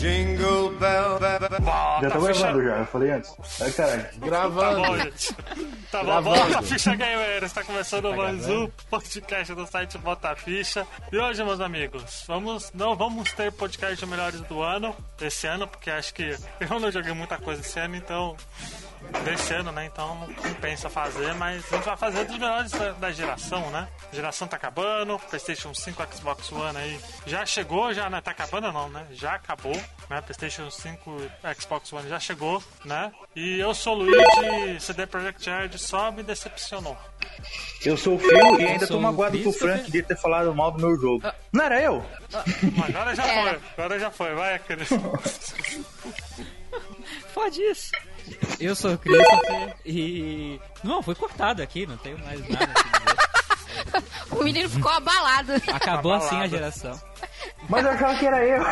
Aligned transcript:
Jingle 0.00 0.70
bell, 0.78 1.18
bell, 1.18 1.38
bell. 1.40 1.60
Já 2.02 2.10
ficha- 2.10 2.32
gravando 2.42 2.64
já, 2.64 2.76
eu 2.78 2.86
falei 2.86 3.10
antes. 3.10 3.34
Ai, 3.60 3.70
caralho. 3.72 4.02
Tá 4.02 4.26
Gravando. 4.26 4.82
bom, 4.82 4.98
gente. 4.98 5.34
Tá 5.90 5.98
bom, 6.00 6.04
Gravando. 6.04 6.38
Bota 6.44 6.58
a 6.58 6.62
Ficha 6.62 6.94
Gamer. 6.96 7.42
Está 7.44 7.64
começando 7.64 8.14
mais 8.14 8.48
um 8.48 8.68
podcast 8.90 9.54
do 9.54 9.66
site 9.66 9.96
Bota 9.98 10.30
a 10.30 10.36
Ficha. 10.36 10.86
E 11.10 11.16
hoje, 11.18 11.42
meus 11.44 11.60
amigos, 11.60 12.24
vamos, 12.26 12.70
não 12.74 12.94
vamos 12.94 13.32
ter 13.32 13.50
podcast 13.52 13.96
de 13.96 14.06
melhores 14.06 14.40
do 14.42 14.62
ano, 14.62 14.94
desse 15.18 15.46
ano, 15.46 15.66
porque 15.66 15.90
acho 15.90 16.12
que 16.12 16.36
eu 16.60 16.78
não 16.80 16.90
joguei 16.90 17.12
muita 17.12 17.38
coisa 17.38 17.60
esse 17.62 17.78
ano, 17.80 17.96
então. 17.96 18.36
Desse 19.24 19.54
ano, 19.54 19.70
né? 19.70 19.86
Então 19.86 20.14
não 20.16 20.34
compensa 20.34 20.90
fazer, 20.90 21.32
mas 21.34 21.64
a 21.72 21.76
gente 21.76 21.84
vai 21.84 21.96
fazer 21.96 22.24
dos 22.24 22.38
melhores 22.38 22.72
da, 22.72 22.92
da 22.92 23.12
geração, 23.12 23.70
né? 23.70 23.86
A 24.10 24.14
geração 24.16 24.48
tá 24.48 24.56
acabando, 24.56 25.18
PlayStation 25.18 25.72
5, 25.72 26.06
Xbox 26.14 26.50
One 26.50 26.76
aí 26.76 26.98
já 27.26 27.46
chegou, 27.46 27.92
já, 27.94 28.10
né? 28.10 28.20
Tá 28.20 28.32
acabando 28.32 28.72
não, 28.72 28.88
né? 28.88 29.06
Já 29.12 29.34
acabou, 29.34 29.76
né? 30.10 30.20
PlayStation 30.22 30.70
5, 30.70 31.16
Xbox 31.60 31.92
One 31.92 32.08
já 32.08 32.18
chegou, 32.18 32.62
né? 32.84 33.12
E 33.36 33.60
eu 33.60 33.74
sou 33.74 33.96
o 33.96 33.98
Luigi, 34.02 34.80
CD 34.80 35.06
Projekt 35.06 35.48
Red 35.48 35.78
só 35.78 36.10
me 36.10 36.22
decepcionou. 36.22 36.96
Eu 37.84 37.96
sou 37.96 38.16
o 38.16 38.18
Phil 38.18 38.60
e 38.60 38.66
ainda 38.66 38.86
tô 38.86 38.98
magoado 38.98 39.36
o 39.38 39.42
com 39.42 39.50
o. 39.50 39.52
Frank 39.52 39.90
de 39.90 40.02
ter 40.02 40.16
falado 40.16 40.52
mal 40.54 40.72
do 40.72 40.80
meu 40.80 40.98
jogo. 41.00 41.22
Não 41.52 41.64
era 41.64 41.80
eu? 41.80 42.04
Mas 42.76 42.90
agora 42.90 43.14
já 43.14 43.26
Era. 43.26 43.60
foi, 43.60 43.70
agora 43.76 43.98
já 43.98 44.10
foi, 44.10 44.34
vai, 44.34 44.58
Cris. 44.58 44.88
Fode 47.32 47.60
isso. 47.62 47.90
Eu 48.60 48.74
sou 48.74 48.94
o 48.94 48.98
Christopher 48.98 49.74
e. 49.84 50.60
Não, 50.84 51.02
foi 51.02 51.14
cortado 51.14 51.62
aqui, 51.62 51.86
não 51.86 51.96
tenho 51.96 52.18
mais 52.18 52.40
nada 52.48 52.64
a 52.64 52.82
dizer. 52.82 53.31
O 54.32 54.42
menino 54.44 54.68
ficou 54.68 54.90
abalado. 54.90 55.52
Acabou 55.72 56.12
assim 56.14 56.28
a 56.36 56.44
Abalado. 56.44 56.50
geração. 56.50 57.00
Mas 57.68 57.84
eu 57.84 57.90
achava 57.92 58.18
que 58.18 58.26
era 58.26 58.44
eu. 58.44 58.62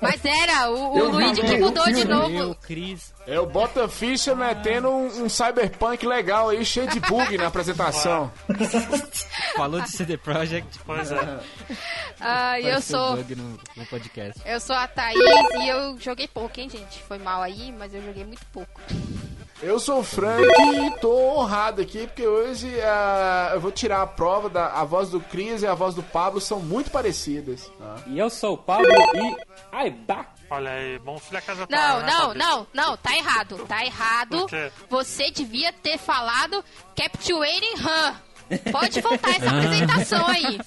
Mas 0.00 0.24
era, 0.24 0.70
o, 0.70 0.94
o 0.94 0.98
Eu 0.98 1.10
Luigi 1.10 1.40
vi, 1.42 1.46
que 1.46 1.54
eu 1.54 1.58
mudou 1.60 1.84
vi, 1.84 1.92
de 1.94 2.00
eu 2.00 2.08
novo. 2.08 2.34
Eu, 2.34 2.54
Cris. 2.54 3.12
É 3.26 3.38
o 3.38 3.46
Bota 3.46 3.86
Ficha 3.88 4.34
metendo 4.34 4.88
um, 4.88 5.24
um 5.24 5.28
cyberpunk 5.28 6.04
legal 6.06 6.48
aí, 6.48 6.64
cheio 6.64 6.88
de 6.88 6.98
bug 7.00 7.36
na 7.38 7.48
apresentação. 7.48 8.32
Falou 9.56 9.80
de 9.80 9.90
CD 9.90 10.16
Projekt. 10.16 10.78
Pois 10.84 11.12
é. 11.12 11.38
Ah, 12.20 12.58
e 12.58 12.66
eu 12.68 12.80
sou. 12.80 13.16
bug 13.16 13.34
no, 13.36 13.60
no 13.76 13.86
podcast. 13.86 14.40
Eu 14.44 14.58
sou 14.58 14.74
a 14.74 14.88
Thaís 14.88 15.18
e 15.60 15.68
eu 15.68 15.98
joguei 16.00 16.26
pouco, 16.26 16.58
hein, 16.58 16.68
gente? 16.70 17.00
Foi 17.02 17.18
mal 17.18 17.42
aí, 17.42 17.72
mas 17.78 17.94
eu 17.94 18.02
joguei 18.02 18.24
muito 18.24 18.44
pouco. 18.46 18.80
Eu 19.62 19.78
sou 19.78 20.00
o 20.00 20.02
Frank 20.02 20.42
e 20.44 20.90
tô 20.98 21.38
honrado 21.38 21.80
aqui, 21.80 22.06
porque 22.06 22.26
hoje 22.26 22.68
ah, 22.80 23.52
eu 23.54 23.60
vou 23.60 23.70
tirar 23.70 24.02
a 24.02 24.06
prova 24.06 24.48
da 24.50 24.66
a 24.72 24.84
voz 24.84 25.08
do 25.10 25.20
Cris 25.20 25.62
e 25.62 25.66
a 25.66 25.74
voz 25.74 25.94
do 25.94 26.02
Pablo 26.02 26.40
são 26.40 26.58
muito 26.58 26.90
parecidas. 26.90 27.70
tá? 27.78 27.96
E 28.08 28.18
eu 28.18 28.28
sou 28.28 28.54
o 28.54 28.58
Pablo 28.58 28.88
e. 28.90 29.36
Ai, 29.70 29.90
bah! 29.90 30.26
Olha 30.50 30.70
aí, 30.72 30.98
bom 30.98 31.18
filho 31.18 31.38
a 31.38 31.40
casa 31.40 31.60
Não, 31.60 31.68
tá, 31.68 31.98
né, 32.00 32.06
não, 32.12 32.20
Fabrício? 32.28 32.48
não, 32.48 32.66
não, 32.74 32.96
tá 32.96 33.16
errado. 33.16 33.66
Tá 33.66 33.84
errado. 33.84 34.40
Por 34.40 34.48
quê? 34.50 34.70
Você 34.90 35.30
devia 35.30 35.72
ter 35.72 35.96
falado 35.96 36.62
Capturing 36.96 37.74
Han. 37.80 38.14
Pode 38.70 39.00
voltar 39.00 39.30
essa 39.30 39.48
apresentação 39.56 40.26
aí. 40.26 40.60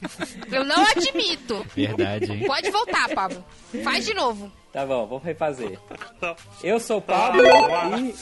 Eu 0.51 0.63
não 0.63 0.83
admito. 0.88 1.63
Verdade, 1.75 2.31
hein? 2.31 2.47
Pode 2.47 2.71
voltar, 2.71 3.09
Pablo. 3.09 3.43
Faz 3.83 4.06
de 4.06 4.13
novo. 4.16 4.51
Tá 4.75 4.86
bom, 4.86 5.08
vou 5.08 5.19
refazer. 5.19 5.80
Não. 6.22 6.36
Eu 6.62 6.80
sou 6.81 6.97
o 6.97 7.02
Pablo 7.02 7.41
Ah, 7.47 7.97
e. 7.97 8.13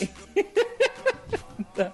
Tá. 1.76 1.92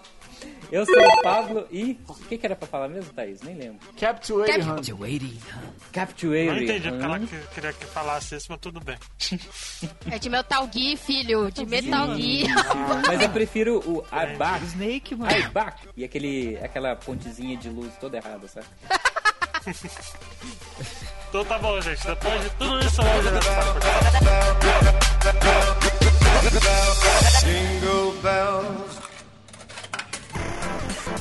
Eu 0.70 0.86
sou 0.86 1.02
o 1.02 1.22
Pablo 1.24 1.66
e. 1.72 1.98
O 2.10 2.14
que, 2.14 2.38
que 2.38 2.46
era 2.46 2.58
pra 2.58 2.68
falar 2.68 2.90
mesmo, 2.90 3.14
Thaís? 3.14 3.42
Nem 3.42 3.56
lembro. 3.56 3.80
Capture 3.98 4.46
Cap- 4.52 4.62
Hunt. 4.70 4.90
Capture. 5.94 6.46
Não 6.48 6.58
entendi 6.62 6.90
porque 6.90 7.04
ela 7.06 7.20
que- 7.20 7.48
queria 7.56 7.72
que 7.74 7.86
falasse 7.86 8.36
isso, 8.36 8.48
mas 8.50 8.60
tudo 8.60 8.82
bem. 8.82 8.98
É 10.12 10.20
de 10.20 10.30
Metal 10.30 10.70
Gear, 10.74 10.98
filho. 10.98 11.50
De 11.52 11.66
Metal 11.66 12.16
Gear. 12.18 12.50
Mas 13.08 13.22
eu 13.22 13.30
prefiro 13.30 13.80
o 13.90 14.06
Aibak. 14.12 14.66
Snake, 14.66 15.16
mano. 15.16 15.32
Aibak. 15.34 15.88
E 15.96 16.04
aquele, 16.04 16.58
aquela 16.62 16.98
pontezinha 16.98 17.56
de 17.56 17.70
luz 17.70 17.94
toda 17.98 18.18
errada, 18.18 18.46
sabe? 18.50 18.68
Então 21.30 21.46
tá 21.46 21.60
bom, 21.60 21.80
gente. 21.80 22.06
Depois 22.08 22.42
de 22.42 22.50
tudo 22.52 22.80
isso, 22.80 23.02
vamos 23.02 23.24
direto 23.24 23.46
Jingle 27.42 28.14
bells, 28.24 29.00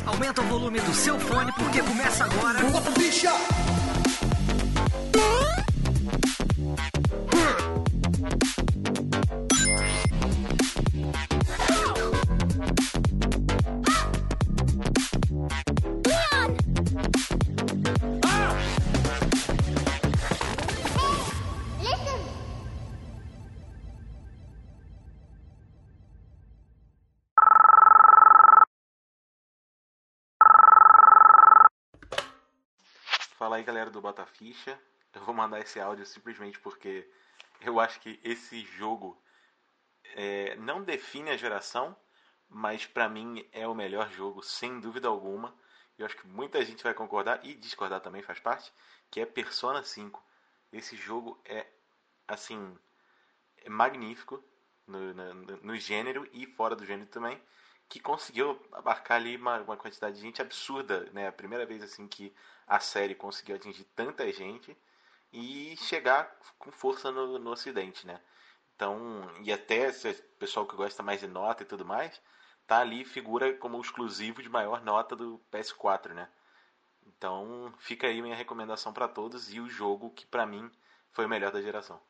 Aumenta 0.06 0.40
o 0.40 0.44
volume 0.44 0.80
do 0.80 0.94
seu 0.94 1.20
fone 1.20 1.52
porque 1.52 1.82
começa 1.82 2.24
agora. 2.24 2.58
Fala 2.58 2.80
Eu 35.14 35.22
vou 35.22 35.34
mandar 35.34 35.60
esse 35.60 35.80
áudio 35.80 36.06
simplesmente 36.06 36.58
porque 36.60 37.08
eu 37.60 37.80
acho 37.80 38.00
que 38.00 38.20
esse 38.22 38.64
jogo 38.64 39.20
é, 40.14 40.56
não 40.56 40.82
define 40.82 41.30
a 41.30 41.36
geração, 41.36 41.96
mas 42.48 42.86
pra 42.86 43.08
mim 43.08 43.46
é 43.52 43.66
o 43.66 43.74
melhor 43.74 44.10
jogo, 44.10 44.42
sem 44.42 44.80
dúvida 44.80 45.08
alguma. 45.08 45.54
Eu 45.98 46.06
acho 46.06 46.16
que 46.16 46.26
muita 46.26 46.64
gente 46.64 46.82
vai 46.82 46.94
concordar 46.94 47.44
e 47.44 47.54
discordar 47.54 48.00
também 48.00 48.22
faz 48.22 48.38
parte, 48.38 48.72
que 49.10 49.20
é 49.20 49.26
Persona 49.26 49.82
5. 49.82 50.22
Esse 50.72 50.96
jogo 50.96 51.40
é 51.44 51.66
assim 52.26 52.78
é 53.64 53.68
magnífico 53.68 54.42
no, 54.86 55.12
no, 55.14 55.34
no 55.34 55.76
gênero 55.76 56.28
e 56.32 56.46
fora 56.46 56.76
do 56.76 56.86
gênero 56.86 57.08
também, 57.08 57.40
que 57.88 58.00
conseguiu 58.00 58.60
abarcar 58.72 59.16
ali 59.16 59.36
uma, 59.36 59.60
uma 59.60 59.76
quantidade 59.76 60.16
de 60.16 60.22
gente 60.22 60.42
absurda, 60.42 61.08
né? 61.12 61.28
A 61.28 61.32
primeira 61.32 61.64
vez 61.64 61.82
assim 61.82 62.06
que 62.06 62.34
a 62.66 62.78
série 62.80 63.14
conseguiu 63.14 63.56
atingir 63.56 63.84
tanta 63.96 64.30
gente 64.32 64.76
e 65.32 65.76
chegar 65.78 66.36
com 66.58 66.70
força 66.70 67.10
no, 67.10 67.38
no 67.38 67.50
ocidente, 67.50 68.06
né? 68.06 68.20
Então, 68.76 69.28
e 69.42 69.52
até 69.52 69.88
esse 69.88 70.14
pessoal 70.38 70.66
que 70.66 70.76
gosta 70.76 71.02
mais 71.02 71.20
de 71.20 71.26
nota 71.26 71.62
e 71.62 71.66
tudo 71.66 71.84
mais, 71.84 72.20
tá 72.66 72.78
ali 72.78 73.04
figura 73.04 73.52
como 73.54 73.80
exclusivo 73.80 74.42
de 74.42 74.48
maior 74.48 74.82
nota 74.84 75.16
do 75.16 75.40
PS4, 75.50 76.14
né? 76.14 76.28
Então, 77.06 77.72
fica 77.78 78.06
aí 78.06 78.20
minha 78.22 78.36
recomendação 78.36 78.92
para 78.92 79.08
todos 79.08 79.52
e 79.52 79.60
o 79.60 79.68
jogo 79.68 80.10
que 80.10 80.26
pra 80.26 80.46
mim 80.46 80.70
foi 81.10 81.24
o 81.26 81.28
melhor 81.28 81.50
da 81.50 81.62
geração. 81.62 82.00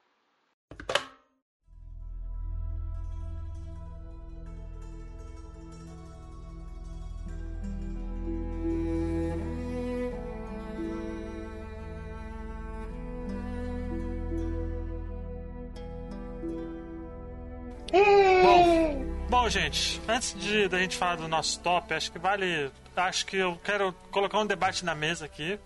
Bom, 19.49 19.51
gente, 19.51 19.99
antes 20.07 20.35
de 20.39 20.69
da 20.69 20.79
gente 20.79 20.95
falar 20.95 21.17
do 21.17 21.27
nosso 21.27 21.59
top, 21.61 21.95
acho 21.95 22.13
que 22.13 22.19
vale. 22.19 22.71
Acho 22.95 23.25
que 23.25 23.39
eu 23.39 23.59
quero 23.65 23.95
colocar 24.11 24.39
um 24.41 24.47
debate 24.47 24.85
na 24.85 24.95
mesa 24.95 25.25
aqui, 25.25 25.59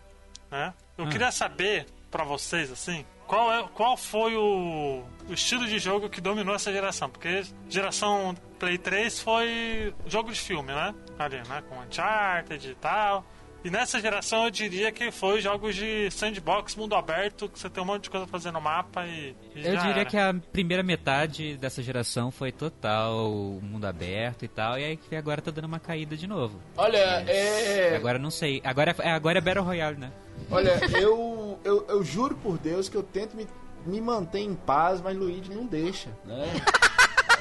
né? 0.49 0.73
Eu 0.97 1.09
queria 1.09 1.33
saber 1.33 1.87
pra 2.09 2.23
vocês, 2.23 2.71
assim, 2.71 3.05
qual, 3.27 3.53
é, 3.53 3.69
qual 3.75 3.97
foi 3.97 4.37
o, 4.37 5.03
o 5.29 5.33
estilo 5.33 5.67
de 5.67 5.81
jogo 5.81 6.09
que 6.09 6.21
dominou 6.21 6.55
essa 6.55 6.73
geração? 6.73 7.11
Porque 7.11 7.43
geração 7.69 8.37
Play 8.57 8.79
3 8.79 9.21
foi 9.21 9.93
jogo 10.07 10.31
de 10.31 10.39
filme, 10.39 10.73
né? 10.73 10.95
Ali, 11.19 11.39
né? 11.49 11.61
Com 11.69 11.81
Uncharted 11.81 12.71
e 12.71 12.75
tal. 12.77 13.27
E 13.65 13.71
nessa 13.71 14.01
geração 14.01 14.45
eu 14.45 14.51
diria 14.51 14.91
que 14.91 15.13
foi 15.13 15.41
jogos 15.41 15.77
de 15.77 16.11
sandbox, 16.11 16.75
mundo 16.75 16.97
aberto, 16.97 17.49
que 17.49 17.59
você 17.59 17.71
tem 17.71 17.81
um 17.83 17.87
monte 17.87 18.05
de 18.05 18.11
coisa 18.11 18.27
pra 18.27 18.33
fazer 18.39 18.51
no 18.51 18.61
mapa 18.61 19.07
e. 19.07 19.37
e 19.55 19.65
Eu 19.67 19.75
já 19.75 19.81
diria 19.83 20.01
era. 20.01 20.05
que 20.05 20.17
a 20.17 20.35
primeira 20.53 20.83
metade 20.83 21.57
dessa 21.57 21.81
geração 21.83 22.31
foi 22.33 22.51
total 22.51 23.29
mundo 23.63 23.85
aberto 23.87 24.45
e 24.45 24.49
tal, 24.49 24.79
e 24.79 24.85
aí 24.85 24.97
que 24.97 25.15
agora 25.15 25.41
tá 25.41 25.51
dando 25.53 25.67
uma 25.67 25.79
caída 25.79 26.17
de 26.17 26.27
novo. 26.27 26.59
Olha, 26.77 27.21
Mas 27.21 27.29
é. 27.29 27.97
Agora 27.97 28.19
eu 28.19 28.23
não 28.23 28.31
sei. 28.33 28.61
Agora 28.65 28.95
é, 28.99 29.11
agora 29.13 29.39
é 29.39 29.41
Battle 29.41 29.65
Royale, 29.65 29.97
né? 29.99 30.11
Olha, 30.51 30.81
eu, 31.01 31.59
eu, 31.65 31.87
eu 31.89 32.03
juro 32.03 32.35
por 32.37 32.59
Deus 32.59 32.89
que 32.89 32.97
eu 32.97 33.03
tento 33.03 33.37
me, 33.37 33.47
me 33.87 34.01
manter 34.01 34.41
em 34.41 34.55
paz, 34.55 35.01
mas 35.01 35.17
Luigi 35.17 35.51
não 35.55 35.67
deixa, 35.67 36.11
né? 36.25 36.45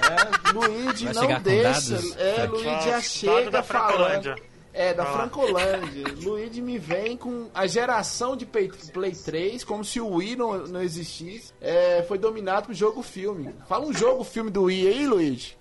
É, 0.01 0.51
Luigi 0.53 1.05
Vai 1.05 1.13
não 1.13 1.41
deixa. 1.41 1.91
dados? 1.93 2.17
É, 2.17 2.33
Tá. 2.35 2.43
Luigi 2.45 2.63
já 2.89 3.01
chega 3.01 3.51
da 3.51 3.61
falando. 3.63 4.35
É, 4.73 4.93
da. 4.93 5.05
Francolândia. 5.05 6.05
Luigi 6.23 6.61
me 6.61 6.77
vem 6.77 7.17
com 7.17 7.49
a 7.53 7.67
geração 7.67 8.35
de 8.37 8.45
Play, 8.45 8.71
Play 8.93 9.11
3, 9.13 9.63
como 9.63 9.83
se 9.83 9.99
o 9.99 10.07
Wii 10.15 10.35
não, 10.35 10.67
não 10.67 10.81
existisse. 10.81 11.53
É, 11.59 12.03
foi 12.07 12.17
dominado 12.17 12.67
por 12.67 12.73
jogo 12.75 13.01
filme. 13.01 13.53
Fala 13.67 13.85
um 13.85 13.93
jogo 13.93 14.23
filme 14.23 14.49
do 14.49 14.63
Wii 14.63 14.87
aí, 14.87 15.07
Luigi. 15.07 15.57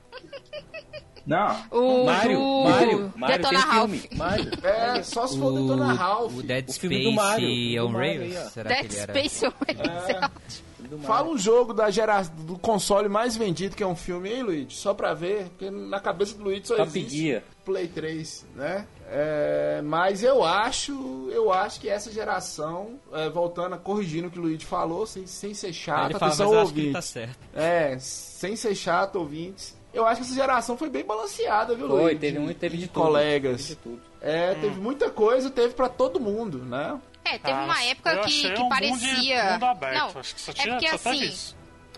Não. 1.26 1.64
O 1.70 2.06
Mario, 2.06 2.38
do 2.38 2.64
Mario, 2.64 3.12
Mario 3.14 3.36
Detona 3.36 3.58
tem 3.60 3.68
Ralph. 3.68 3.90
filme. 3.90 4.08
Mario. 4.16 4.50
É, 4.62 5.02
só 5.02 5.26
se 5.26 5.38
for 5.38 5.52
Detona 5.52 5.92
Ralph. 5.92 6.34
o 6.34 6.42
Dead 6.42 6.64
O 6.64 6.66
do 6.66 6.72
Space 6.72 7.14
Mario, 7.14 7.46
o 7.46 7.50
filme 7.50 7.76
do 7.76 7.86
on 7.86 7.92
Mario 7.92 8.20
Rails? 8.20 8.36
aí, 8.36 8.42
ó. 8.46 8.48
Será 8.50 8.68
Dead 8.70 8.80
que 8.80 8.86
ele 8.86 8.98
era? 8.98 9.12
Space 9.12 9.44
Oasis. 9.46 10.62
Do 10.90 10.98
Mario. 10.98 11.06
Fala 11.14 11.28
um 11.30 11.38
jogo 11.38 11.72
da 11.72 11.88
gera... 11.90 12.22
do 12.22 12.58
console 12.58 13.08
mais 13.08 13.36
vendido 13.36 13.76
que 13.76 13.82
é 13.82 13.86
um 13.86 13.96
filme, 13.96 14.30
hein, 14.30 14.42
Luigi? 14.42 14.74
Só 14.76 14.92
pra 14.92 15.14
ver, 15.14 15.44
porque 15.50 15.70
na 15.70 16.00
cabeça 16.00 16.36
do 16.36 16.44
Luigi 16.44 16.66
só 16.68 16.76
Top 16.76 16.88
existe 16.88 17.16
Gear. 17.18 17.42
Play 17.64 17.88
3, 17.88 18.46
né? 18.56 18.86
É, 19.12 19.80
mas 19.82 20.22
eu 20.22 20.42
acho, 20.44 21.28
eu 21.32 21.52
acho 21.52 21.80
que 21.80 21.88
essa 21.88 22.10
geração, 22.12 22.98
é, 23.12 23.28
voltando 23.28 23.74
a 23.74 23.78
corrigindo 23.78 24.28
o 24.28 24.30
que 24.30 24.38
o 24.38 24.42
Luigi 24.42 24.64
falou, 24.66 25.06
sem, 25.06 25.26
sem 25.26 25.54
ser 25.54 25.72
chato, 25.72 26.10
Ele 26.10 26.18
fala, 26.18 26.32
atenção 26.32 26.50
tá 26.52 26.60
ouvintes. 26.60 27.04
certo. 27.06 27.38
É, 27.54 27.96
sem 27.98 28.56
ser 28.56 28.74
chato, 28.74 29.16
ouvintes. 29.16 29.76
Eu 29.92 30.06
acho 30.06 30.20
que 30.20 30.26
essa 30.28 30.34
geração 30.36 30.76
foi 30.76 30.88
bem 30.88 31.04
balanceada, 31.04 31.74
viu, 31.74 31.88
Foi, 31.88 32.02
Luigi? 32.02 32.18
teve 32.20 32.38
muito, 32.38 32.58
teve 32.58 32.76
de 32.76 32.86
tudo. 32.86 33.02
Colegas. 33.06 33.62
Teve 33.62 33.68
de 33.68 33.76
tudo. 33.76 34.00
É, 34.20 34.52
Hum. 34.52 34.60
teve 34.60 34.80
muita 34.80 35.10
coisa, 35.10 35.50
teve 35.50 35.74
pra 35.74 35.88
todo 35.88 36.20
mundo, 36.20 36.58
né? 36.58 36.98
É, 37.24 37.38
teve 37.38 37.52
Ah, 37.58 37.64
uma 37.64 37.82
época 37.84 38.20
que, 38.22 38.50
que 38.52 38.60
um 38.60 38.68
parecia. 38.68 39.42
Mundo, 39.44 39.52
mundo 39.52 39.64
aberto. 39.66 40.14
Não, 40.14 40.20
Acho 40.20 40.34
que 40.34 40.40
só 40.40 40.50
é 40.50 40.54
tinha 40.54 40.72
porque 40.74 40.98
só 40.98 41.10
assim. 41.10 41.22
isso, 41.24 41.56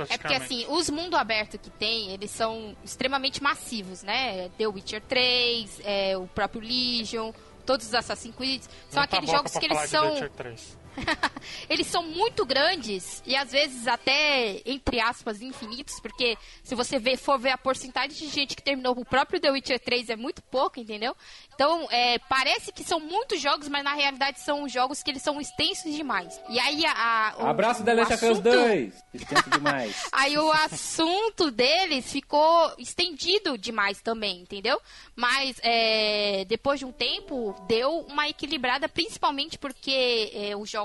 É 0.09 0.19
porque 0.19 0.35
assim, 0.35 0.67
os 0.69 0.91
mundo 0.91 1.17
aberto 1.17 1.59
que 1.59 1.71
tem, 1.71 2.11
eles 2.11 2.31
são 2.31 2.77
extremamente 2.85 3.43
massivos, 3.43 4.03
né? 4.03 4.49
The 4.59 4.67
Witcher 4.67 5.01
3, 5.03 5.81
é, 5.85 6.17
o 6.17 6.27
próprio 6.27 6.61
Legion, 6.61 7.33
todos 7.65 7.87
os 7.87 7.95
Assassin's 7.95 8.35
Creed, 8.35 8.63
são 8.63 8.71
Não 8.91 8.95
tá 8.95 9.03
aqueles 9.05 9.27
boca 9.27 9.37
jogos 9.39 9.53
que 9.57 9.65
eles 9.67 9.91
são 9.91 10.11
Witcher 10.13 10.31
3. 10.31 10.79
eles 11.69 11.87
são 11.87 12.03
muito 12.03 12.45
grandes 12.45 13.23
e 13.27 13.35
às 13.37 13.51
vezes 13.53 13.87
até, 13.87 14.61
entre 14.67 15.01
aspas, 15.01 15.41
infinitos, 15.43 15.99
porque 16.01 16.37
se 16.63 16.75
você 16.75 16.99
ver, 16.99 17.17
for 17.17 17.39
ver 17.39 17.51
a 17.51 17.59
porcentagem 17.59 18.17
de 18.17 18.29
gente 18.29 18.55
que 18.57 18.63
terminou 18.63 18.95
o 18.99 19.05
próprio 19.05 19.41
The 19.41 19.51
Witcher 19.51 19.81
3 19.81 20.11
é 20.11 20.17
muito 20.17 20.43
pouco, 20.43 20.79
entendeu? 20.81 21.17
Então, 21.55 21.87
é, 21.91 22.19
parece 22.21 22.73
que 22.73 22.83
são 22.85 22.99
muitos 23.01 23.41
jogos, 23.41 23.69
mas 23.69 23.85
na 23.85 23.95
realidade 23.95 24.41
são 24.41 24.69
jogos 24.69 25.03
que 25.03 25.11
eles 25.11 25.23
são 25.23 25.41
extensos 25.41 25.95
demais. 25.95 26.41
E 26.49 26.59
aí 26.59 26.85
a... 26.87 26.93
a- 26.93 27.35
o- 27.45 27.47
Abraço 27.47 27.83
da 27.83 27.93
Last 27.93 28.15
assunto- 28.15 28.41
2. 28.43 29.05
Extenso 29.15 29.51
demais. 29.51 30.03
Aí 30.13 30.37
o 30.39 30.51
assunto 30.53 31.51
deles 31.51 32.11
ficou 32.11 32.73
estendido 32.79 33.57
demais 33.59 34.01
também, 34.01 34.41
entendeu? 34.41 34.81
Mas 35.15 35.57
é, 35.63 36.45
depois 36.47 36.79
de 36.79 36.87
um 36.87 36.93
tempo 36.93 37.55
deu 37.69 38.01
uma 38.09 38.29
equilibrada, 38.29 38.89
principalmente 38.89 39.59
porque 39.59 40.31
é, 40.35 40.57
os 40.57 40.69
jogos, 40.71 40.82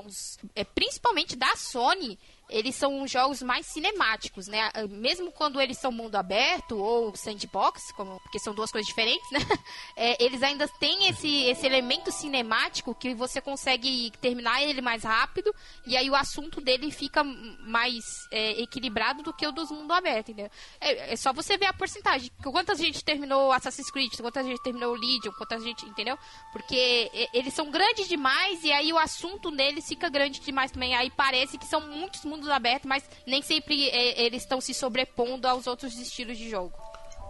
é, 0.56 0.64
principalmente 0.64 1.36
da 1.36 1.56
Sony, 1.56 2.18
eles 2.50 2.76
são 2.76 3.02
os 3.02 3.12
jogos 3.12 3.42
mais 3.42 3.66
cinemáticos, 3.66 4.48
né? 4.48 4.72
Mesmo 4.90 5.32
quando 5.32 5.60
eles 5.60 5.78
são 5.78 5.92
mundo 5.92 6.16
aberto 6.16 6.78
ou 6.78 7.16
sandbox, 7.16 7.92
como, 7.92 8.20
porque 8.22 8.40
são 8.40 8.54
duas 8.54 8.72
coisas 8.72 8.88
diferentes, 8.88 9.30
né? 9.32 9.40
É, 9.96 10.24
eles 10.24 10.44
ainda 10.44 10.68
têm 10.68 11.08
esse, 11.08 11.46
esse 11.46 11.66
elemento 11.66 12.12
cinemático 12.12 12.94
que 12.94 13.16
você 13.16 13.42
consegue 13.42 14.12
terminar 14.22 14.62
ele 14.62 14.80
mais 14.80 15.04
rápido 15.04 15.54
e 15.88 15.98
aí 15.98 16.08
o 16.10 16.16
assunto 16.16 16.62
dele 16.62 16.92
fica 16.92 17.24
mais 17.24 18.04
é, 18.32 18.62
equilibrado 18.62 19.24
do 19.24 19.34
que 19.34 19.48
o 19.48 19.52
dos 19.52 19.72
mundo 19.72 19.92
aberto, 19.92 20.30
entendeu? 20.30 20.52
É, 20.80 21.14
é 21.14 21.16
só 21.16 21.34
você 21.34 21.58
ver 21.58 21.66
a 21.66 21.74
porcentagem. 21.74 22.30
Quantas 22.44 22.78
gente 22.78 23.04
terminou 23.04 23.52
Assassin's 23.52 23.90
Creed, 23.90 24.14
quantas 24.18 24.46
gente 24.46 24.62
terminou 24.62 24.94
Legion, 24.94 25.32
quantas 25.38 25.64
gente, 25.64 25.86
entendeu? 25.86 26.18
Porque 26.52 27.10
eles 27.34 27.54
são 27.54 27.72
grandes 27.72 28.08
demais 28.08 28.64
e 28.64 28.72
aí 28.72 28.94
o 28.94 29.00
assunto 29.00 29.50
neles 29.50 29.88
fica 29.88 30.10
grande 30.10 30.40
demais 30.40 30.72
também. 30.72 30.96
Aí 30.96 31.10
parece 31.10 31.58
que 31.58 31.66
são 31.66 31.82
muitos 31.82 32.24
mundos 32.24 32.37
abertos, 32.50 32.88
mas 32.88 33.04
nem 33.26 33.42
sempre 33.42 33.90
é, 33.90 34.22
eles 34.22 34.44
estão 34.44 34.60
se 34.62 34.74
sobrepondo 34.74 35.48
aos 35.48 35.68
outros 35.68 35.98
estilos 36.00 36.38
de 36.38 36.50
jogo. 36.50 36.74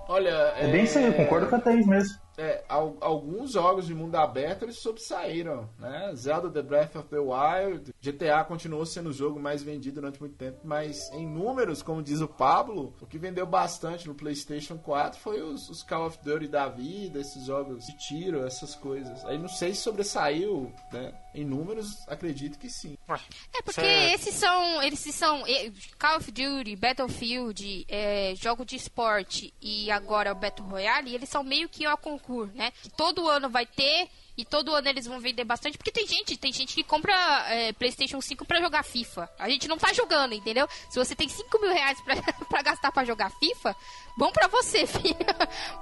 Olha, 0.07 0.53
É 0.57 0.67
bem 0.67 0.83
isso 0.83 0.97
aí, 0.97 1.05
eu 1.05 1.13
concordo 1.13 1.47
com 1.47 1.55
a 1.55 1.59
Thaís 1.59 1.85
mesmo. 1.85 2.17
É, 2.37 2.63
al- 2.69 2.97
alguns 3.01 3.51
jogos 3.53 3.87
de 3.87 3.95
mundo 3.95 4.15
aberto 4.15 4.63
eles 4.63 4.77
sobressaíram, 4.79 5.67
né? 5.79 6.11
Zelda 6.15 6.49
The 6.51 6.61
Breath 6.61 6.95
of 6.95 7.07
the 7.09 7.17
Wild, 7.17 7.93
GTA 8.01 8.43
continuou 8.43 8.85
sendo 8.85 9.09
o 9.09 9.13
jogo 9.13 9.39
mais 9.39 9.63
vendido 9.63 9.95
durante 9.99 10.19
muito 10.19 10.35
tempo, 10.35 10.59
mas 10.63 11.09
em 11.13 11.25
números, 11.27 11.81
como 11.81 12.03
diz 12.03 12.21
o 12.21 12.27
Pablo, 12.27 12.93
o 13.01 13.05
que 13.07 13.17
vendeu 13.17 13.45
bastante 13.47 14.07
no 14.07 14.13
PlayStation 14.13 14.77
4 14.77 15.19
foi 15.19 15.41
os, 15.41 15.67
os 15.69 15.81
Call 15.81 16.05
of 16.05 16.19
Duty 16.23 16.47
da 16.47 16.67
vida, 16.67 17.19
esses 17.19 17.45
jogos 17.45 17.85
de 17.85 17.97
tiro, 17.97 18.45
essas 18.45 18.75
coisas. 18.75 19.25
Aí 19.25 19.37
não 19.37 19.49
sei 19.49 19.73
se 19.73 19.81
sobressaiu, 19.81 20.71
né? 20.93 21.13
Em 21.33 21.45
números, 21.45 22.07
acredito 22.07 22.57
que 22.59 22.69
sim. 22.69 22.97
É 23.55 23.61
porque 23.63 23.81
Cê- 23.81 24.13
esses 24.13 24.33
são, 24.35 24.81
eles 24.83 24.99
são 24.99 25.43
Call 25.99 26.17
of 26.17 26.31
Duty, 26.31 26.75
Battlefield, 26.75 27.85
é, 27.87 28.33
jogo 28.35 28.65
de 28.65 28.75
esporte 28.75 29.53
e 29.61 29.89
agora 29.91 30.31
o 30.31 30.35
Battle 30.35 30.67
Royale, 30.67 31.13
eles 31.15 31.29
são 31.29 31.43
meio 31.43 31.69
que 31.69 31.85
a 31.85 31.93
concurso, 32.27 32.53
né? 32.53 32.71
Que 32.83 32.89
todo 32.89 33.27
ano 33.29 33.49
vai 33.49 33.65
ter 33.65 34.09
e 34.37 34.45
todo 34.45 34.75
ano 34.75 34.87
eles 34.87 35.07
vão 35.07 35.19
vender 35.19 35.43
bastante, 35.43 35.77
porque 35.77 35.91
tem 35.91 36.05
gente, 36.05 36.37
tem 36.37 36.53
gente 36.53 36.75
que 36.75 36.83
compra 36.83 37.13
é, 37.49 37.73
PlayStation 37.73 38.21
5 38.21 38.45
pra 38.45 38.61
jogar 38.61 38.83
FIFA. 38.83 39.27
A 39.39 39.49
gente 39.49 39.67
não 39.67 39.77
tá 39.77 39.91
jogando, 39.93 40.33
entendeu? 40.33 40.67
Se 40.89 40.99
você 40.99 41.15
tem 41.15 41.27
5 41.27 41.59
mil 41.59 41.73
reais 41.73 41.97
pra 42.47 42.61
gastar 42.61 42.91
pra 42.91 43.03
jogar 43.03 43.31
FIFA, 43.31 43.75
bom 44.17 44.31
pra 44.31 44.47
você, 44.47 44.85
filho. 44.87 45.15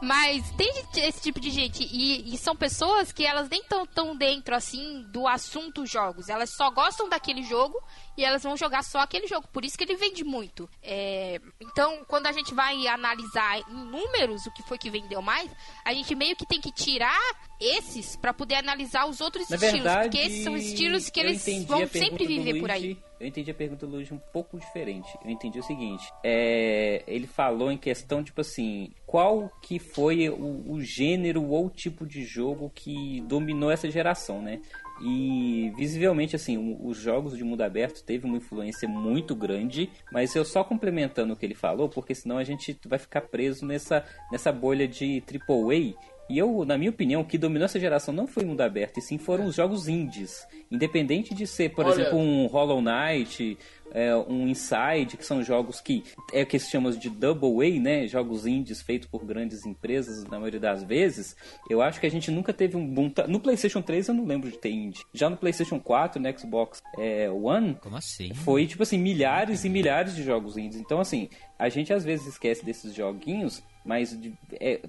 Mas 0.02 0.52
tem 0.52 0.70
esse 0.98 1.22
tipo 1.22 1.40
de 1.40 1.50
gente 1.50 1.84
e, 1.84 2.34
e 2.34 2.38
são 2.38 2.56
pessoas 2.56 3.12
que 3.12 3.26
elas 3.26 3.50
nem 3.50 3.64
tão 3.64 3.86
tão 3.86 4.16
dentro 4.16 4.54
assim 4.54 5.04
do 5.10 5.28
assunto 5.28 5.86
jogos. 5.86 6.30
Elas 6.30 6.50
só 6.56 6.70
gostam 6.70 7.08
daquele 7.08 7.44
jogo 7.44 7.82
e 8.18 8.24
elas 8.24 8.44
vão 8.44 8.58
jogar 8.58 8.84
só 8.84 9.00
aquele 9.00 9.28
jogo. 9.28 9.48
Por 9.52 9.64
isso 9.64 9.78
que 9.78 9.84
ele 9.84 9.96
vende 9.96 10.24
muito. 10.24 10.70
É, 10.84 11.40
então, 11.62 12.04
quando 12.08 12.28
a 12.28 12.32
gente 12.32 12.54
vai 12.54 12.86
analisar 12.88 13.60
em 13.60 13.74
números 13.74 14.46
o 14.46 14.52
que 14.52 14.64
foi 14.64 14.78
que 14.78 14.90
vendeu 14.90 15.22
mais, 15.22 15.50
a 15.84 15.94
gente 15.94 16.14
meio 16.16 16.36
que 16.36 16.46
tem 16.46 16.60
que 16.60 16.72
tirar 16.72 17.20
esses 17.60 18.16
pra 18.16 18.34
poder 18.34 18.56
analisar 18.56 19.06
os 19.06 19.22
outros 19.22 19.50
Na 19.50 19.56
estilos, 19.56 19.84
verdade, 19.84 20.10
porque 20.10 20.18
esses 20.18 20.44
são 20.44 20.58
estilos 20.58 21.10
que 21.10 21.20
eles 21.20 21.65
vão 21.65 21.88
sempre 21.88 22.27
viver 22.27 22.60
por 22.60 22.70
aí. 22.70 22.98
Eu 23.19 23.27
entendi 23.27 23.50
a 23.50 23.53
pergunta 23.53 23.88
do 23.88 23.98
um 23.98 24.19
pouco 24.34 24.60
diferente. 24.60 25.17
Eu 25.24 25.31
entendi 25.31 25.57
o 25.57 25.63
seguinte: 25.63 26.12
é, 26.24 27.03
ele 27.07 27.27
falou 27.27 27.72
em 27.72 27.77
questão, 27.77 28.24
tipo 28.24 28.41
assim, 28.41 28.91
qual 29.05 29.50
que 29.62 29.79
foi 29.79 30.29
o, 30.29 30.72
o 30.72 30.81
gênero 30.81 31.43
ou 31.43 31.69
tipo 31.69 32.05
de 32.05 32.24
jogo 32.24 32.72
que 32.74 33.22
dominou 33.22 33.72
essa 33.72 33.89
geração, 33.89 34.41
né? 34.41 34.62
E 35.01 35.74
visivelmente, 35.75 36.36
assim, 36.36 36.77
os 36.81 36.98
jogos 36.98 37.38
de 37.38 37.43
mundo 37.43 37.62
aberto 37.62 38.03
teve 38.03 38.25
uma 38.25 38.38
influência 38.38 38.88
muito 38.88 39.36
grande, 39.36 39.89
mas 40.12 40.34
eu 40.36 40.45
só 40.45 40.63
complementando 40.63 41.34
o 41.34 41.36
que 41.36 41.45
ele 41.45 41.55
falou, 41.55 41.89
porque 41.89 42.15
senão 42.15 42.38
a 42.38 42.45
gente 42.45 42.77
vai 42.86 42.98
ficar 42.98 43.22
preso 43.22 43.65
nessa, 43.65 44.05
nessa 44.31 44.53
bolha 44.53 44.88
de 44.88 45.22
AAA 45.22 46.14
e 46.29 46.38
eu, 46.38 46.65
na 46.65 46.77
minha 46.77 46.89
opinião, 46.89 47.22
o 47.22 47.25
que 47.25 47.38
dominou 47.38 47.65
essa 47.65 47.79
geração 47.79 48.13
não 48.13 48.25
foi 48.27 48.44
o 48.44 48.48
mundo 48.48 48.62
aberto, 48.62 48.98
e 48.98 49.01
sim 49.01 49.17
foram 49.17 49.46
os 49.46 49.55
jogos 49.55 49.88
indies. 49.88 50.46
Independente 50.72 51.34
de 51.34 51.46
ser, 51.46 51.70
por 51.70 51.86
Olha- 51.86 51.94
exemplo, 52.01 52.17
um 52.17 52.48
Hollow 52.48 52.82
Knight, 52.82 53.58
é, 53.91 54.13
um 54.15 54.48
Inside, 54.48 55.15
que 55.15 55.24
são 55.25 55.41
jogos 55.44 55.79
que 55.79 56.03
é 56.34 56.41
o 56.41 56.46
que 56.46 56.58
se 56.60 56.70
chama 56.72 56.91
de 56.91 57.10
Double 57.10 57.65
A, 57.65 57.79
né? 57.79 58.08
Jogos 58.08 58.46
indies 58.46 58.82
feitos 58.82 59.08
por 59.08 59.24
grandes 59.24 59.65
empresas, 59.65 60.25
na 60.25 60.38
maioria 60.39 60.60
das 60.60 60.84
vezes. 60.84 61.36
Eu 61.70 61.82
acho 61.82 62.00
que 62.00 62.05
a 62.08 62.12
gente 62.12 62.29
nunca 62.32 62.51
teve 62.51 62.75
um 62.75 62.86
boom. 62.86 63.12
No 63.27 63.39
PlayStation 63.39 63.82
3 63.82 64.08
eu 64.08 64.13
não 64.15 64.25
lembro 64.25 64.50
de 64.51 64.58
ter 64.58 64.72
indie. 64.72 65.03
Já 65.13 65.29
no 65.29 65.38
PlayStation 65.38 65.79
4, 65.79 66.20
no 66.22 66.38
Xbox 66.39 66.82
é, 66.98 67.29
One, 67.29 67.75
Como 67.75 67.96
assim? 67.96 68.34
foi 68.34 68.65
tipo 68.65 68.82
assim, 68.84 68.98
milhares 68.98 69.63
e 69.63 69.70
milhares 69.70 70.15
de 70.15 70.24
jogos 70.24 70.58
indies. 70.58 70.79
Então, 70.82 71.00
assim, 71.00 71.29
a 71.58 71.70
gente 71.70 71.94
às 71.94 72.03
vezes 72.03 72.25
esquece 72.27 72.65
desses 72.65 72.94
joguinhos, 72.94 73.63
mas 73.86 74.20
de- 74.20 74.34
é, 74.60 74.82